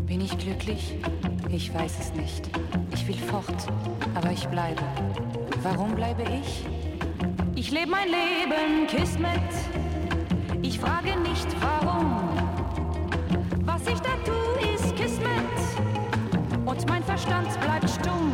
Bin 0.07 0.21
ich 0.21 0.37
glücklich? 0.39 0.99
Ich 1.49 1.73
weiß 1.73 1.93
es 2.01 2.13
nicht. 2.15 2.51
Ich 2.93 3.07
will 3.07 3.19
fort, 3.29 3.67
aber 4.15 4.33
ich 4.33 4.47
bleibe. 4.49 4.83
Warum 5.63 5.95
bleibe 5.95 6.23
ich? 6.23 6.67
Ich 7.55 7.71
lebe 7.71 7.91
mein 7.91 8.09
Leben, 8.09 8.87
Kismet. 8.89 9.41
Ich 10.66 10.81
frage 10.81 11.20
nicht 11.20 11.47
warum. 11.61 12.23
Was 13.66 13.82
ich 13.86 14.01
da 14.01 14.12
tue, 14.24 14.74
ist 14.74 14.97
Kismet. 14.97 15.28
Und 16.65 16.89
mein 16.89 17.05
Verstand 17.05 17.49
bleibt 17.61 17.91
stumm. 17.91 18.32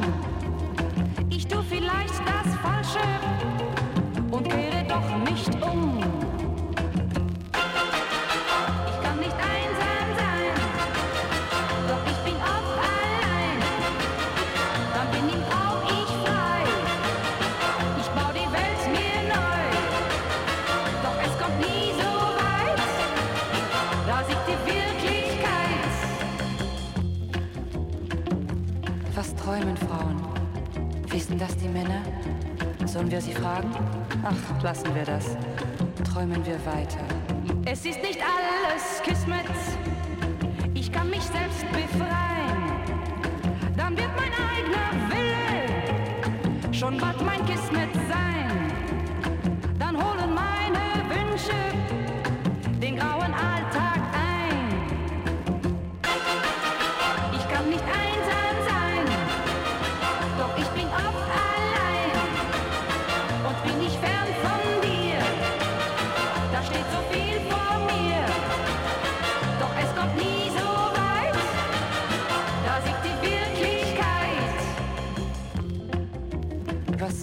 Das 31.41 31.57
die 31.57 31.69
Männer? 31.69 32.03
Sollen 32.85 33.11
wir 33.11 33.19
sie 33.19 33.33
fragen? 33.33 33.71
Ach, 34.23 34.63
lassen 34.63 34.95
wir 34.95 35.05
das. 35.07 35.39
Träumen 36.05 36.45
wir 36.45 36.59
weiter. 36.67 37.01
Es 37.65 37.87
ist 37.87 38.03
nicht 38.03 38.21
alles 38.21 39.01
Kismet. 39.03 39.47
Ich 40.75 40.93
kann 40.93 41.09
mich 41.09 41.23
selbst 41.23 41.65
befreien. 41.73 42.73
Dann 43.75 43.97
wird 43.97 44.11
mein 44.17 44.33
eigener 44.53 45.09
Wille 45.09 46.75
schon 46.75 46.99
bald 46.99 47.25
mein 47.25 47.43
Kismet 47.47 47.90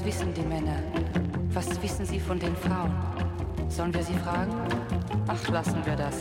wissen 0.07 0.34
die 0.34 0.41
Männer? 0.41 0.81
Was 1.49 1.81
wissen 1.84 2.05
sie 2.05 2.17
von 2.17 2.39
den 2.39 2.55
Frauen? 2.55 2.93
Sollen 3.67 3.93
wir 3.93 4.03
sie 4.03 4.13
fragen? 4.13 4.53
Ach, 5.27 5.49
lassen 5.49 5.85
wir 5.85 5.97
das. 5.97 6.17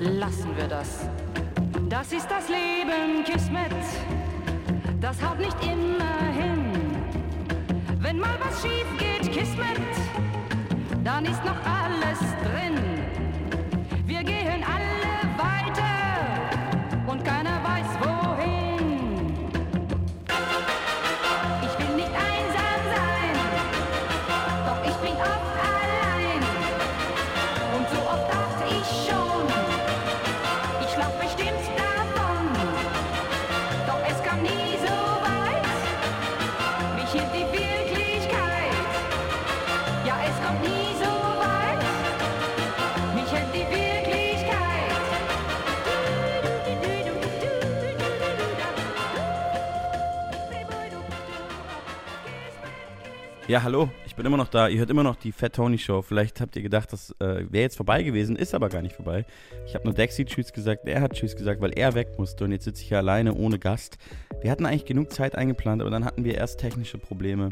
Lassen 0.00 0.56
wir 0.56 0.66
das. 0.66 1.06
Das 1.90 2.10
ist 2.10 2.26
das 2.30 2.48
Leben, 2.48 3.22
Kismet. 3.22 3.84
Das 4.98 5.22
haut 5.22 5.38
nicht 5.38 5.62
immer 5.62 6.18
hin. 6.40 6.72
Wenn 8.00 8.18
mal 8.18 8.38
was 8.40 8.62
schief 8.62 8.88
geht, 8.96 9.30
Kismet, 9.30 9.94
dann 11.04 11.26
ist 11.26 11.44
noch 11.44 11.60
alles 11.66 12.20
drin. 12.44 12.95
Ja, 53.48 53.62
hallo, 53.62 53.88
ich 54.04 54.16
bin 54.16 54.26
immer 54.26 54.36
noch 54.36 54.48
da. 54.48 54.66
Ihr 54.66 54.80
hört 54.80 54.90
immer 54.90 55.04
noch 55.04 55.14
die 55.14 55.30
Fat 55.30 55.52
Tony 55.52 55.78
Show. 55.78 56.02
Vielleicht 56.02 56.40
habt 56.40 56.56
ihr 56.56 56.62
gedacht, 56.62 56.92
das 56.92 57.12
äh, 57.20 57.44
wäre 57.48 57.62
jetzt 57.62 57.76
vorbei 57.76 58.02
gewesen, 58.02 58.34
ist 58.34 58.56
aber 58.56 58.68
gar 58.68 58.82
nicht 58.82 58.96
vorbei. 58.96 59.24
Ich 59.68 59.76
habe 59.76 59.84
nur 59.84 59.94
Dexy 59.94 60.24
Tschüss 60.24 60.52
gesagt, 60.52 60.88
er 60.88 61.00
hat 61.00 61.12
Tschüss 61.12 61.36
gesagt, 61.36 61.60
weil 61.60 61.70
er 61.78 61.94
weg 61.94 62.08
musste 62.18 62.42
und 62.42 62.50
jetzt 62.50 62.64
sitze 62.64 62.82
ich 62.82 62.88
hier 62.88 62.98
alleine 62.98 63.34
ohne 63.34 63.60
Gast. 63.60 63.98
Wir 64.40 64.50
hatten 64.50 64.66
eigentlich 64.66 64.84
genug 64.84 65.12
Zeit 65.12 65.36
eingeplant, 65.36 65.80
aber 65.80 65.92
dann 65.92 66.04
hatten 66.04 66.24
wir 66.24 66.34
erst 66.34 66.58
technische 66.58 66.98
Probleme. 66.98 67.50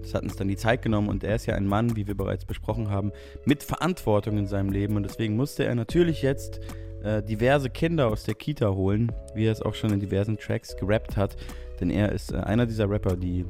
Das 0.00 0.14
hat 0.14 0.22
uns 0.22 0.34
dann 0.36 0.48
die 0.48 0.56
Zeit 0.56 0.80
genommen 0.80 1.08
und 1.08 1.22
er 1.24 1.34
ist 1.34 1.44
ja 1.44 1.56
ein 1.56 1.66
Mann, 1.66 1.94
wie 1.94 2.06
wir 2.06 2.16
bereits 2.16 2.46
besprochen 2.46 2.88
haben, 2.88 3.12
mit 3.44 3.62
Verantwortung 3.62 4.38
in 4.38 4.46
seinem 4.46 4.70
Leben 4.70 4.96
und 4.96 5.02
deswegen 5.02 5.36
musste 5.36 5.66
er 5.66 5.74
natürlich 5.74 6.22
jetzt 6.22 6.60
äh, 7.02 7.22
diverse 7.22 7.68
Kinder 7.68 8.08
aus 8.08 8.24
der 8.24 8.34
Kita 8.34 8.70
holen, 8.70 9.12
wie 9.34 9.44
er 9.44 9.52
es 9.52 9.60
auch 9.60 9.74
schon 9.74 9.92
in 9.92 10.00
diversen 10.00 10.38
Tracks 10.38 10.74
gerappt 10.74 11.18
hat, 11.18 11.36
denn 11.80 11.90
er 11.90 12.12
ist 12.12 12.32
äh, 12.32 12.36
einer 12.36 12.64
dieser 12.64 12.88
Rapper, 12.88 13.14
die 13.14 13.44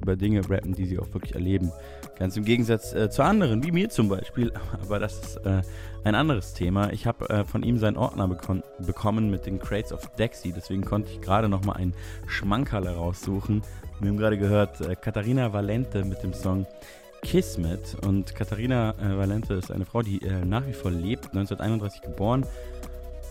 über 0.00 0.16
Dinge 0.16 0.48
rappen, 0.48 0.74
die 0.74 0.86
sie 0.86 0.98
auch 0.98 1.12
wirklich 1.12 1.34
erleben. 1.34 1.72
Ganz 2.18 2.36
im 2.36 2.44
Gegensatz 2.44 2.92
äh, 2.94 3.10
zu 3.10 3.22
anderen, 3.22 3.62
wie 3.64 3.72
mir 3.72 3.88
zum 3.90 4.08
Beispiel. 4.08 4.52
Aber 4.82 4.98
das 4.98 5.20
ist 5.20 5.36
äh, 5.46 5.62
ein 6.04 6.14
anderes 6.14 6.54
Thema. 6.54 6.92
Ich 6.92 7.06
habe 7.06 7.28
äh, 7.28 7.44
von 7.44 7.62
ihm 7.62 7.78
seinen 7.78 7.96
Ordner 7.96 8.28
bekommen 8.28 9.30
mit 9.30 9.46
den 9.46 9.58
Crates 9.58 9.92
of 9.92 10.06
Dexy. 10.16 10.52
Deswegen 10.52 10.84
konnte 10.84 11.10
ich 11.12 11.20
gerade 11.20 11.48
nochmal 11.48 11.76
einen 11.76 11.94
Schmankerl 12.26 12.88
raussuchen. 12.88 13.62
Wir 14.00 14.10
haben 14.10 14.16
gerade 14.16 14.38
gehört 14.38 14.80
äh, 14.80 14.94
Katharina 14.96 15.52
Valente 15.52 16.04
mit 16.04 16.22
dem 16.22 16.32
Song 16.32 16.66
Kismet. 17.22 17.96
Und 18.06 18.34
Katharina 18.34 18.94
äh, 19.00 19.18
Valente 19.18 19.54
ist 19.54 19.70
eine 19.70 19.84
Frau, 19.84 20.02
die 20.02 20.22
äh, 20.22 20.44
nach 20.44 20.66
wie 20.66 20.72
vor 20.72 20.90
lebt, 20.90 21.26
1931 21.26 22.02
geboren. 22.02 22.46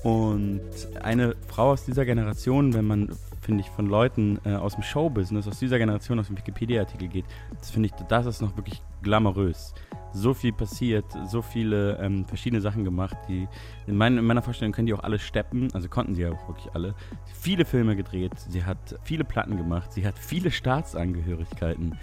Und 0.03 0.61
eine 1.02 1.36
Frau 1.48 1.72
aus 1.72 1.86
dieser 1.86 2.06
Generation, 2.06 2.74
wenn 2.74 2.86
man, 2.86 3.11
finde 3.41 3.61
ich, 3.61 3.69
von 3.69 3.88
Leuten 3.88 4.40
äh, 4.45 4.53
aus 4.53 4.76
dem 4.76 4.84
Showbusiness, 4.84 5.48
aus 5.48 5.60
dieser 5.60 5.80
Generation, 5.80 6.19
aus 6.19 6.28
dem 6.28 6.38
Wikipedia-Artikel 6.38 7.07
geht, 7.07 7.26
das 7.60 7.72
finde 7.72 7.88
ich, 7.88 7.94
das 8.07 8.26
ist 8.26 8.41
noch 8.41 8.56
wirklich 8.56 8.82
glamourös. 9.02 9.74
So 10.14 10.34
viel 10.34 10.53
passiert, 10.53 11.06
so 11.28 11.41
viele 11.41 11.98
ähm, 11.98 12.26
verschiedene 12.26 12.61
Sachen 12.61 12.84
gemacht, 12.84 13.18
die 13.28 13.48
in, 13.88 13.98
mein, 13.98 14.18
in 14.18 14.26
meiner 14.26 14.41
Vorstellung 14.41 14.72
können 14.72 14.88
die 14.88 14.94
auch 14.94 15.03
alle 15.03 15.19
steppen, 15.19 15.69
also 15.74 15.90
konnten 15.90 16.15
sie 16.15 16.24
ja 16.24 16.32
auch 16.32 16.48
wirklich 16.48 16.74
alle. 16.74 16.95
Viele 17.34 17.65
Filme 17.65 17.95
gedreht, 17.95 18.34
sie 18.49 18.64
hat 18.64 18.78
viele 19.03 19.24
Platten 19.24 19.57
gemacht, 19.57 19.91
sie 19.94 20.06
hat 20.07 20.18
viele 20.18 20.52
Staatsangehörigkeiten 20.52 21.98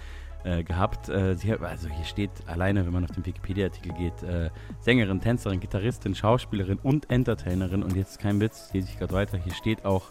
äh, 0.45 0.63
gehabt. 0.63 1.09
Äh, 1.09 1.35
sie 1.35 1.51
also 1.53 1.89
hier 1.89 2.05
steht 2.05 2.31
alleine, 2.45 2.85
wenn 2.85 2.93
man 2.93 3.03
auf 3.03 3.11
den 3.11 3.25
Wikipedia-Artikel 3.25 3.93
geht, 3.93 4.23
äh, 4.23 4.49
Sängerin, 4.79 5.19
Tänzerin, 5.19 5.59
Gitarristin, 5.59 6.15
Schauspielerin 6.15 6.79
und 6.83 7.09
Entertainerin. 7.09 7.83
Und 7.83 7.95
jetzt 7.95 8.19
kein 8.19 8.39
Witz, 8.39 8.69
lese 8.73 8.89
ich 8.89 8.99
gerade 8.99 9.13
weiter. 9.13 9.37
Hier 9.37 9.53
steht 9.53 9.85
auch, 9.85 10.03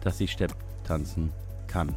dass 0.00 0.18
sie 0.18 0.26
Stepp 0.26 0.54
tanzen 0.84 1.32
kann. 1.66 1.94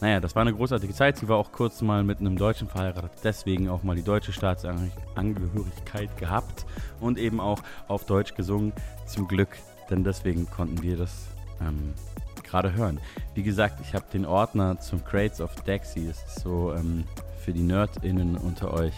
Naja, 0.00 0.18
das 0.20 0.34
war 0.34 0.42
eine 0.42 0.52
großartige 0.52 0.92
Zeit. 0.92 1.16
Sie 1.16 1.28
war 1.28 1.36
auch 1.36 1.52
kurz 1.52 1.80
mal 1.80 2.02
mit 2.02 2.18
einem 2.18 2.36
Deutschen 2.36 2.68
verheiratet, 2.68 3.12
deswegen 3.22 3.68
auch 3.68 3.84
mal 3.84 3.94
die 3.94 4.02
deutsche 4.02 4.32
Staatsangehörigkeit 4.32 6.16
gehabt 6.16 6.66
und 7.00 7.18
eben 7.18 7.40
auch 7.40 7.60
auf 7.86 8.04
Deutsch 8.04 8.34
gesungen. 8.34 8.72
Zum 9.06 9.28
Glück, 9.28 9.50
denn 9.90 10.02
deswegen 10.02 10.50
konnten 10.50 10.82
wir 10.82 10.96
das 10.96 11.28
ähm, 11.60 11.94
gerade 12.52 12.74
hören. 12.74 13.00
Wie 13.34 13.42
gesagt, 13.42 13.80
ich 13.80 13.94
habe 13.94 14.04
den 14.12 14.26
Ordner 14.26 14.78
zum 14.78 15.02
Crates 15.04 15.40
of 15.40 15.54
Dexy. 15.62 16.06
Das 16.06 16.22
ist 16.24 16.40
so 16.40 16.74
ähm, 16.74 17.04
für 17.38 17.52
die 17.52 17.62
NerdInnen 17.62 18.36
unter 18.36 18.74
euch 18.74 18.94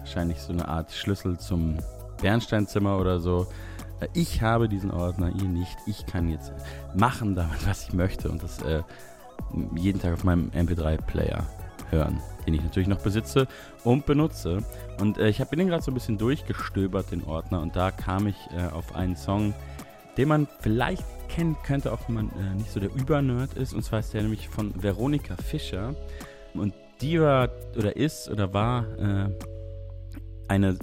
wahrscheinlich 0.00 0.40
so 0.40 0.52
eine 0.52 0.66
Art 0.66 0.92
Schlüssel 0.92 1.38
zum 1.38 1.78
Bernsteinzimmer 2.20 2.98
oder 2.98 3.20
so. 3.20 3.46
Äh, 4.00 4.08
Ich 4.12 4.42
habe 4.42 4.68
diesen 4.68 4.90
Ordner, 4.90 5.28
ihr 5.28 5.48
nicht. 5.48 5.76
Ich 5.86 6.04
kann 6.04 6.28
jetzt 6.28 6.52
machen 6.94 7.36
damit, 7.36 7.66
was 7.66 7.84
ich 7.84 7.92
möchte 7.92 8.28
und 8.28 8.42
das 8.42 8.60
äh, 8.62 8.82
jeden 9.76 10.00
Tag 10.00 10.12
auf 10.14 10.24
meinem 10.24 10.50
MP3-Player 10.50 11.46
hören, 11.90 12.20
den 12.44 12.54
ich 12.54 12.62
natürlich 12.62 12.88
noch 12.88 13.00
besitze 13.00 13.46
und 13.84 14.04
benutze. 14.04 14.64
Und 15.00 15.18
äh, 15.18 15.28
ich 15.28 15.40
habe 15.40 15.54
den 15.54 15.68
gerade 15.68 15.82
so 15.82 15.92
ein 15.92 15.94
bisschen 15.94 16.18
durchgestöbert, 16.18 17.12
den 17.12 17.22
Ordner, 17.24 17.60
und 17.60 17.76
da 17.76 17.92
kam 17.92 18.26
ich 18.26 18.36
äh, 18.56 18.66
auf 18.72 18.96
einen 18.96 19.14
Song, 19.14 19.54
den 20.16 20.28
man 20.28 20.48
vielleicht 20.60 21.04
kennen 21.28 21.56
könnte, 21.64 21.92
auch 21.92 22.08
wenn 22.08 22.14
man 22.14 22.28
äh, 22.30 22.54
nicht 22.56 22.70
so 22.70 22.80
der 22.80 22.94
Übernerd 22.94 23.54
ist. 23.54 23.74
Und 23.74 23.82
zwar 23.82 24.00
ist 24.00 24.14
der 24.14 24.22
nämlich 24.22 24.48
von 24.48 24.72
Veronika 24.82 25.36
Fischer. 25.36 25.94
Und 26.54 26.74
die 27.00 27.20
war 27.20 27.50
oder 27.76 27.96
ist 27.96 28.28
oder 28.28 28.52
war 28.52 28.86
äh, 28.98 29.30
eine 30.48 30.78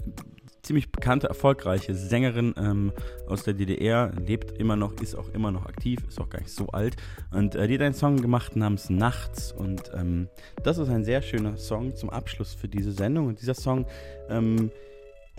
ziemlich 0.61 0.91
bekannte, 0.91 1.27
erfolgreiche 1.27 1.95
Sängerin 1.95 2.53
ähm, 2.57 2.91
aus 3.27 3.43
der 3.43 3.53
DDR, 3.53 4.11
lebt 4.15 4.51
immer 4.57 4.75
noch, 4.75 4.93
ist 5.01 5.15
auch 5.15 5.29
immer 5.29 5.51
noch 5.51 5.65
aktiv, 5.65 5.99
ist 6.07 6.19
auch 6.19 6.29
gar 6.29 6.39
nicht 6.39 6.53
so 6.53 6.67
alt. 6.67 6.95
Und 7.31 7.55
äh, 7.55 7.67
die 7.67 7.75
hat 7.75 7.81
einen 7.81 7.95
Song 7.95 8.17
gemacht 8.17 8.55
namens 8.55 8.89
Nachts. 8.89 9.51
Und 9.51 9.91
ähm, 9.93 10.29
das 10.63 10.77
ist 10.77 10.89
ein 10.89 11.03
sehr 11.03 11.21
schöner 11.21 11.57
Song 11.57 11.95
zum 11.95 12.09
Abschluss 12.09 12.53
für 12.53 12.67
diese 12.67 12.91
Sendung. 12.91 13.27
Und 13.27 13.41
dieser 13.41 13.55
Song 13.55 13.85
ähm, 14.29 14.71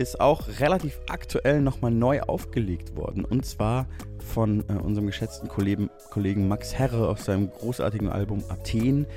ist 0.03 0.19
auch 0.19 0.47
relativ 0.59 0.99
aktuell 1.07 1.61
nochmal 1.61 1.91
neu 1.91 2.21
aufgelegt 2.21 2.95
worden. 2.95 3.25
Und 3.25 3.45
zwar 3.45 3.87
von 4.19 4.63
äh, 4.69 4.73
unserem 4.73 5.07
geschätzten 5.07 5.47
Kollegen, 5.49 5.89
Kollegen 6.11 6.47
Max 6.47 6.75
Herre 6.75 7.07
aus 7.07 7.25
seinem 7.25 7.49
großartigen 7.49 8.09
Album 8.09 8.43
Athen. 8.49 9.07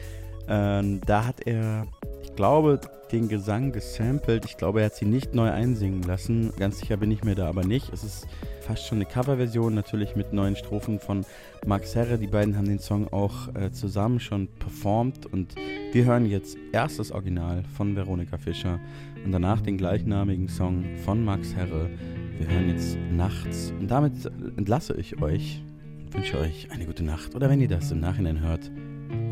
Ähm, 0.48 1.00
da 1.04 1.26
hat 1.26 1.46
er, 1.46 1.86
ich 2.22 2.34
glaube, 2.36 2.80
den 3.12 3.28
Gesang 3.28 3.72
gesampelt. 3.72 4.44
Ich 4.44 4.56
glaube, 4.56 4.80
er 4.80 4.86
hat 4.86 4.94
sie 4.94 5.04
nicht 5.04 5.34
neu 5.34 5.50
einsingen 5.50 6.02
lassen. 6.02 6.52
Ganz 6.56 6.78
sicher 6.78 6.96
bin 6.96 7.10
ich 7.10 7.24
mir 7.24 7.34
da 7.34 7.48
aber 7.48 7.64
nicht. 7.64 7.92
Es 7.92 8.02
ist 8.02 8.26
fast 8.60 8.86
schon 8.86 8.98
eine 8.98 9.06
Coverversion, 9.06 9.74
natürlich 9.74 10.16
mit 10.16 10.32
neuen 10.32 10.56
Strophen 10.56 10.98
von 10.98 11.24
Max 11.66 11.94
Herre. 11.94 12.18
Die 12.18 12.26
beiden 12.26 12.56
haben 12.56 12.66
den 12.66 12.78
Song 12.78 13.12
auch 13.12 13.54
äh, 13.54 13.70
zusammen 13.70 14.20
schon 14.20 14.48
performt. 14.58 15.26
Und 15.26 15.54
wir 15.92 16.04
hören 16.04 16.26
jetzt 16.26 16.56
erst 16.72 16.98
das 16.98 17.12
Original 17.12 17.62
von 17.76 17.94
Veronika 17.96 18.38
Fischer 18.38 18.80
und 19.26 19.32
danach 19.32 19.60
den 19.60 19.76
gleichnamigen 19.76 20.48
Song 20.48 20.84
von 21.04 21.24
Max 21.24 21.52
Herre. 21.52 21.90
Wir 22.38 22.48
hören 22.48 22.68
jetzt 22.68 22.96
nachts. 23.10 23.72
Und 23.80 23.90
damit 23.90 24.12
entlasse 24.56 24.94
ich 24.94 25.20
euch 25.20 25.64
und 26.04 26.14
wünsche 26.14 26.38
euch 26.38 26.68
eine 26.70 26.86
gute 26.86 27.02
Nacht. 27.02 27.34
Oder 27.34 27.50
wenn 27.50 27.60
ihr 27.60 27.66
das 27.66 27.90
im 27.90 27.98
Nachhinein 27.98 28.40
hört, 28.40 28.70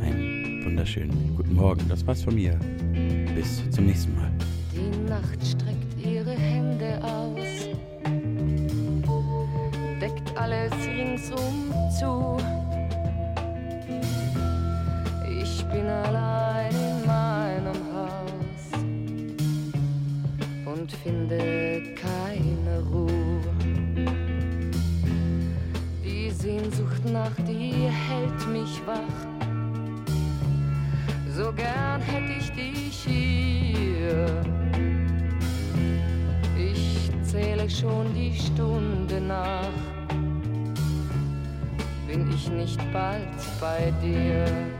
einen 0.03 0.65
wunderschönen 0.65 1.37
guten 1.37 1.55
Morgen. 1.55 1.89
Das 1.89 2.05
war's 2.09 2.23
von 2.23 2.35
mir. 2.35 2.59
Bis 3.37 3.71
zum 3.71 3.87
nächsten 3.87 4.17
Mal. 4.17 4.33
Die 4.73 5.09
Nacht 5.09 5.47
streckt 5.47 6.05
ihre 6.05 6.33
Hände 6.33 7.01
aus, 7.05 7.69
deckt 10.01 10.37
alles 10.37 10.73
ringsum 10.89 11.73
zu. 12.01 12.37
Ich 15.41 15.65
bin 15.67 15.87
allein 15.87 16.44
und 20.85 20.93
finde 20.93 21.95
keine 21.95 22.81
Ruhe. 22.93 23.41
Die 26.05 26.31
Sehnsucht 26.31 27.03
nach 27.07 27.35
dir 27.37 27.91
hält 27.91 28.47
mich 28.53 28.83
wach. 28.85 29.17
So 31.35 31.51
gern 31.53 32.03
hätte 32.03 32.33
ich 32.39 32.51
dich 32.51 33.07
hier. 33.07 34.27
Ich 36.59 37.11
zähle 37.23 37.71
schon 37.71 38.13
die 38.13 38.35
Stunde 38.39 39.23
nach. 39.23 39.73
Bin 42.07 42.31
ich 42.31 42.51
nicht 42.51 42.81
bald 42.93 43.39
bei 43.59 43.91
dir? 44.03 44.74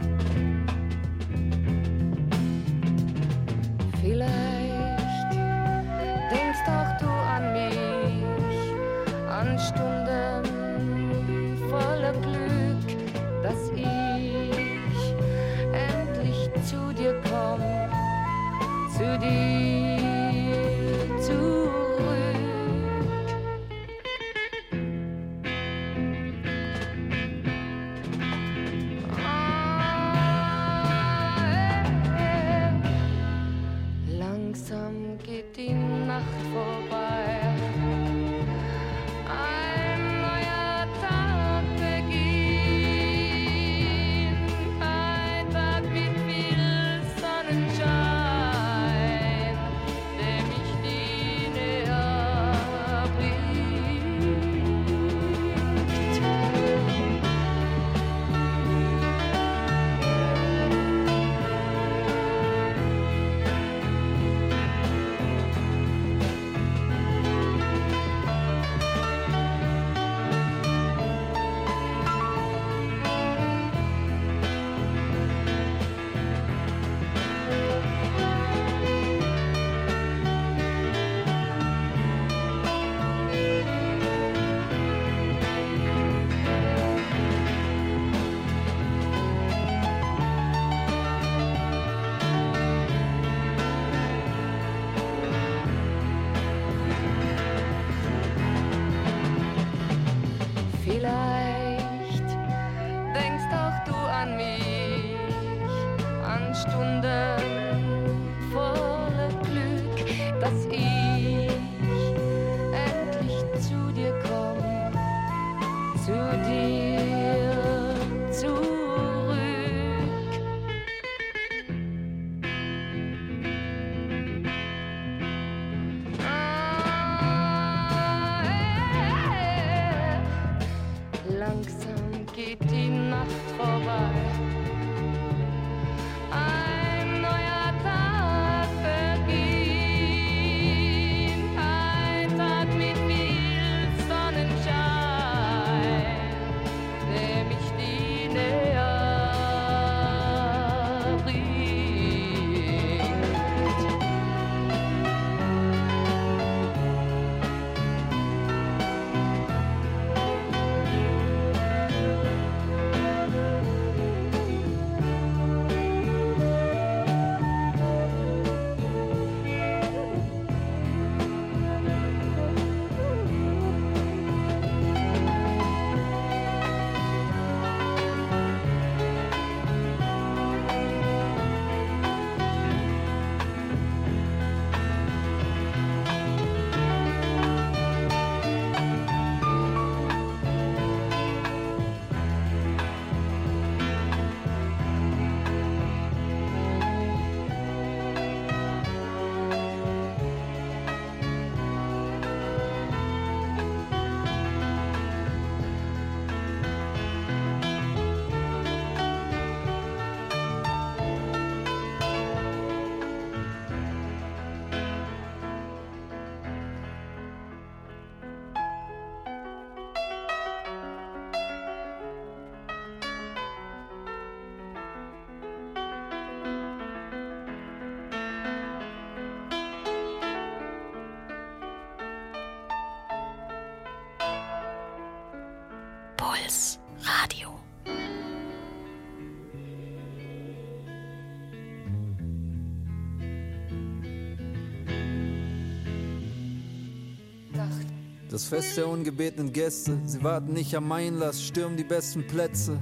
Das 248.35 248.43
Fest 248.43 248.75
der 248.75 248.89
ungebetenen 248.89 249.53
Gäste, 249.53 249.97
sie 250.05 250.21
warten 250.21 250.51
nicht 250.51 250.75
am 250.75 250.91
Einlass, 250.91 251.41
stürmen 251.41 251.77
die 251.77 251.85
besten 251.85 252.27
Plätze. 252.27 252.81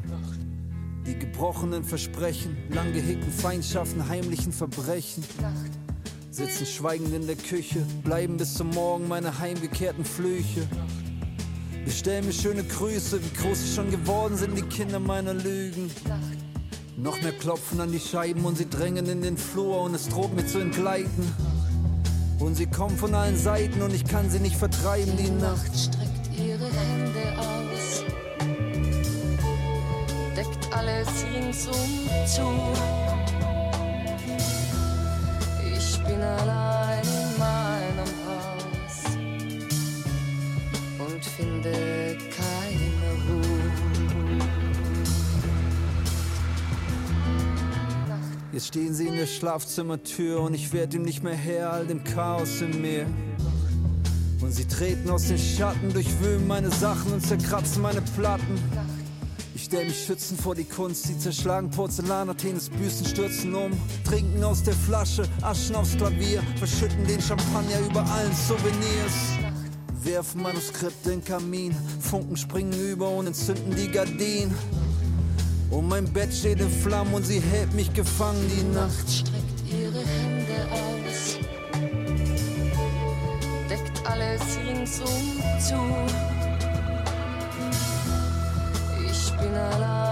Die 1.06 1.14
gebrochenen 1.14 1.84
Versprechen, 1.84 2.58
lang 2.72 2.92
gehegten 2.92 3.32
Feindschaften, 3.32 4.10
heimlichen 4.10 4.52
Verbrechen. 4.52 5.24
Sitzen 6.32 6.66
schweigend 6.66 7.14
in 7.14 7.28
der 7.28 7.36
Küche, 7.36 7.86
bleiben 8.04 8.38
bis 8.38 8.56
zum 8.56 8.72
Morgen 8.72 9.08
meine 9.08 9.38
heimgekehrten 9.38 10.06
Flüche. 10.06 10.68
Bestell 11.86 12.24
mir 12.24 12.34
schöne 12.34 12.64
Grüße, 12.64 13.20
wie 13.24 13.44
groß 13.44 13.62
sie 13.62 13.76
schon 13.76 13.92
geworden 13.92 14.36
sind, 14.36 14.58
die 14.58 14.64
Kinder 14.64 15.00
meiner 15.00 15.36
Lügen. 15.36 15.92
Noch 16.98 17.22
mehr 17.22 17.32
klopfen 17.32 17.80
an 17.80 17.92
die 17.92 18.00
Scheiben 18.00 18.44
und 18.46 18.58
sie 18.58 18.68
drängen 18.68 19.06
in 19.06 19.22
den 19.22 19.38
Flur 19.38 19.82
und 19.82 19.94
es 19.94 20.10
droht 20.10 20.34
mir 20.34 20.48
zu 20.48 20.58
entgleiten. 20.58 21.53
Und 22.44 22.56
sie 22.56 22.66
kommen 22.66 22.98
von 22.98 23.16
allen 23.16 23.38
Seiten 23.38 23.82
und 23.82 23.94
ich 23.94 24.04
kann 24.04 24.30
sie 24.30 24.40
nicht 24.40 24.58
vertreiben, 24.58 25.16
die 25.16 25.30
Nacht 25.30 25.72
streckt 25.80 26.38
ihre 26.38 26.66
Hände 26.66 27.40
aus, 27.40 28.04
deckt 30.36 30.76
alles 30.76 31.08
ringsum 31.34 31.74
zu. 32.26 33.03
Jetzt 48.64 48.70
stehen 48.70 48.94
sie 48.94 49.08
in 49.08 49.18
der 49.18 49.28
Schlafzimmertür 49.28 50.40
und 50.40 50.54
ich 50.54 50.72
werd 50.72 50.94
ihm 50.94 51.02
nicht 51.02 51.22
mehr 51.22 51.36
Herr 51.36 51.74
all 51.74 51.86
dem 51.86 52.02
Chaos 52.06 52.62
in 52.62 52.82
mir. 52.82 53.06
Und 54.40 54.54
sie 54.54 54.66
treten 54.66 55.10
aus 55.10 55.28
den 55.28 55.38
Schatten, 55.38 55.92
durchwühlen 55.92 56.48
meine 56.48 56.72
Sachen 56.72 57.12
und 57.12 57.28
zerkratzen 57.28 57.82
meine 57.82 58.02
Platten. 58.16 58.58
Ich 59.54 59.66
stell 59.66 59.84
mich 59.84 60.06
schützend 60.06 60.40
vor 60.40 60.56
die 60.56 60.64
Kunst, 60.64 61.04
sie 61.08 61.20
zerschlagen 61.20 61.72
Porzellan, 61.72 62.30
Athenes 62.30 62.70
Büsten 62.70 63.06
stürzen 63.06 63.54
um, 63.54 63.74
trinken 64.06 64.42
aus 64.46 64.64
der 64.64 64.76
Flasche, 64.76 65.28
Aschen 65.42 65.76
aufs 65.76 65.98
Klavier, 65.98 66.42
verschütten 66.56 67.06
den 67.06 67.22
Champagner 67.22 67.82
über 67.86 68.06
allen 68.14 68.34
Souvenirs. 68.34 69.40
Werfen 70.04 70.42
Manuskripte 70.42 71.12
in 71.12 71.20
den 71.20 71.26
Kamin, 71.26 71.76
Funken 72.00 72.38
springen 72.38 72.80
über 72.80 73.10
und 73.10 73.28
entzünden 73.28 73.76
die 73.76 73.92
Gardinen. 73.92 74.56
Und 75.74 75.88
mein 75.88 76.06
Bett 76.06 76.32
steht 76.32 76.62
in 76.62 76.70
Flammen 76.70 77.16
und 77.16 77.26
sie 77.26 77.40
hält 77.40 77.74
mich 77.74 77.92
gefangen 77.94 78.48
die 78.56 78.64
Nacht. 78.76 79.10
streckt 79.10 79.60
ihre 79.72 80.06
Hände 80.06 80.68
aus, 80.72 81.40
deckt 83.68 84.08
alles 84.08 84.42
ringsum 84.64 85.42
zu. 85.60 85.80
Ich 89.10 89.32
bin 89.32 89.56
allein 89.56 90.03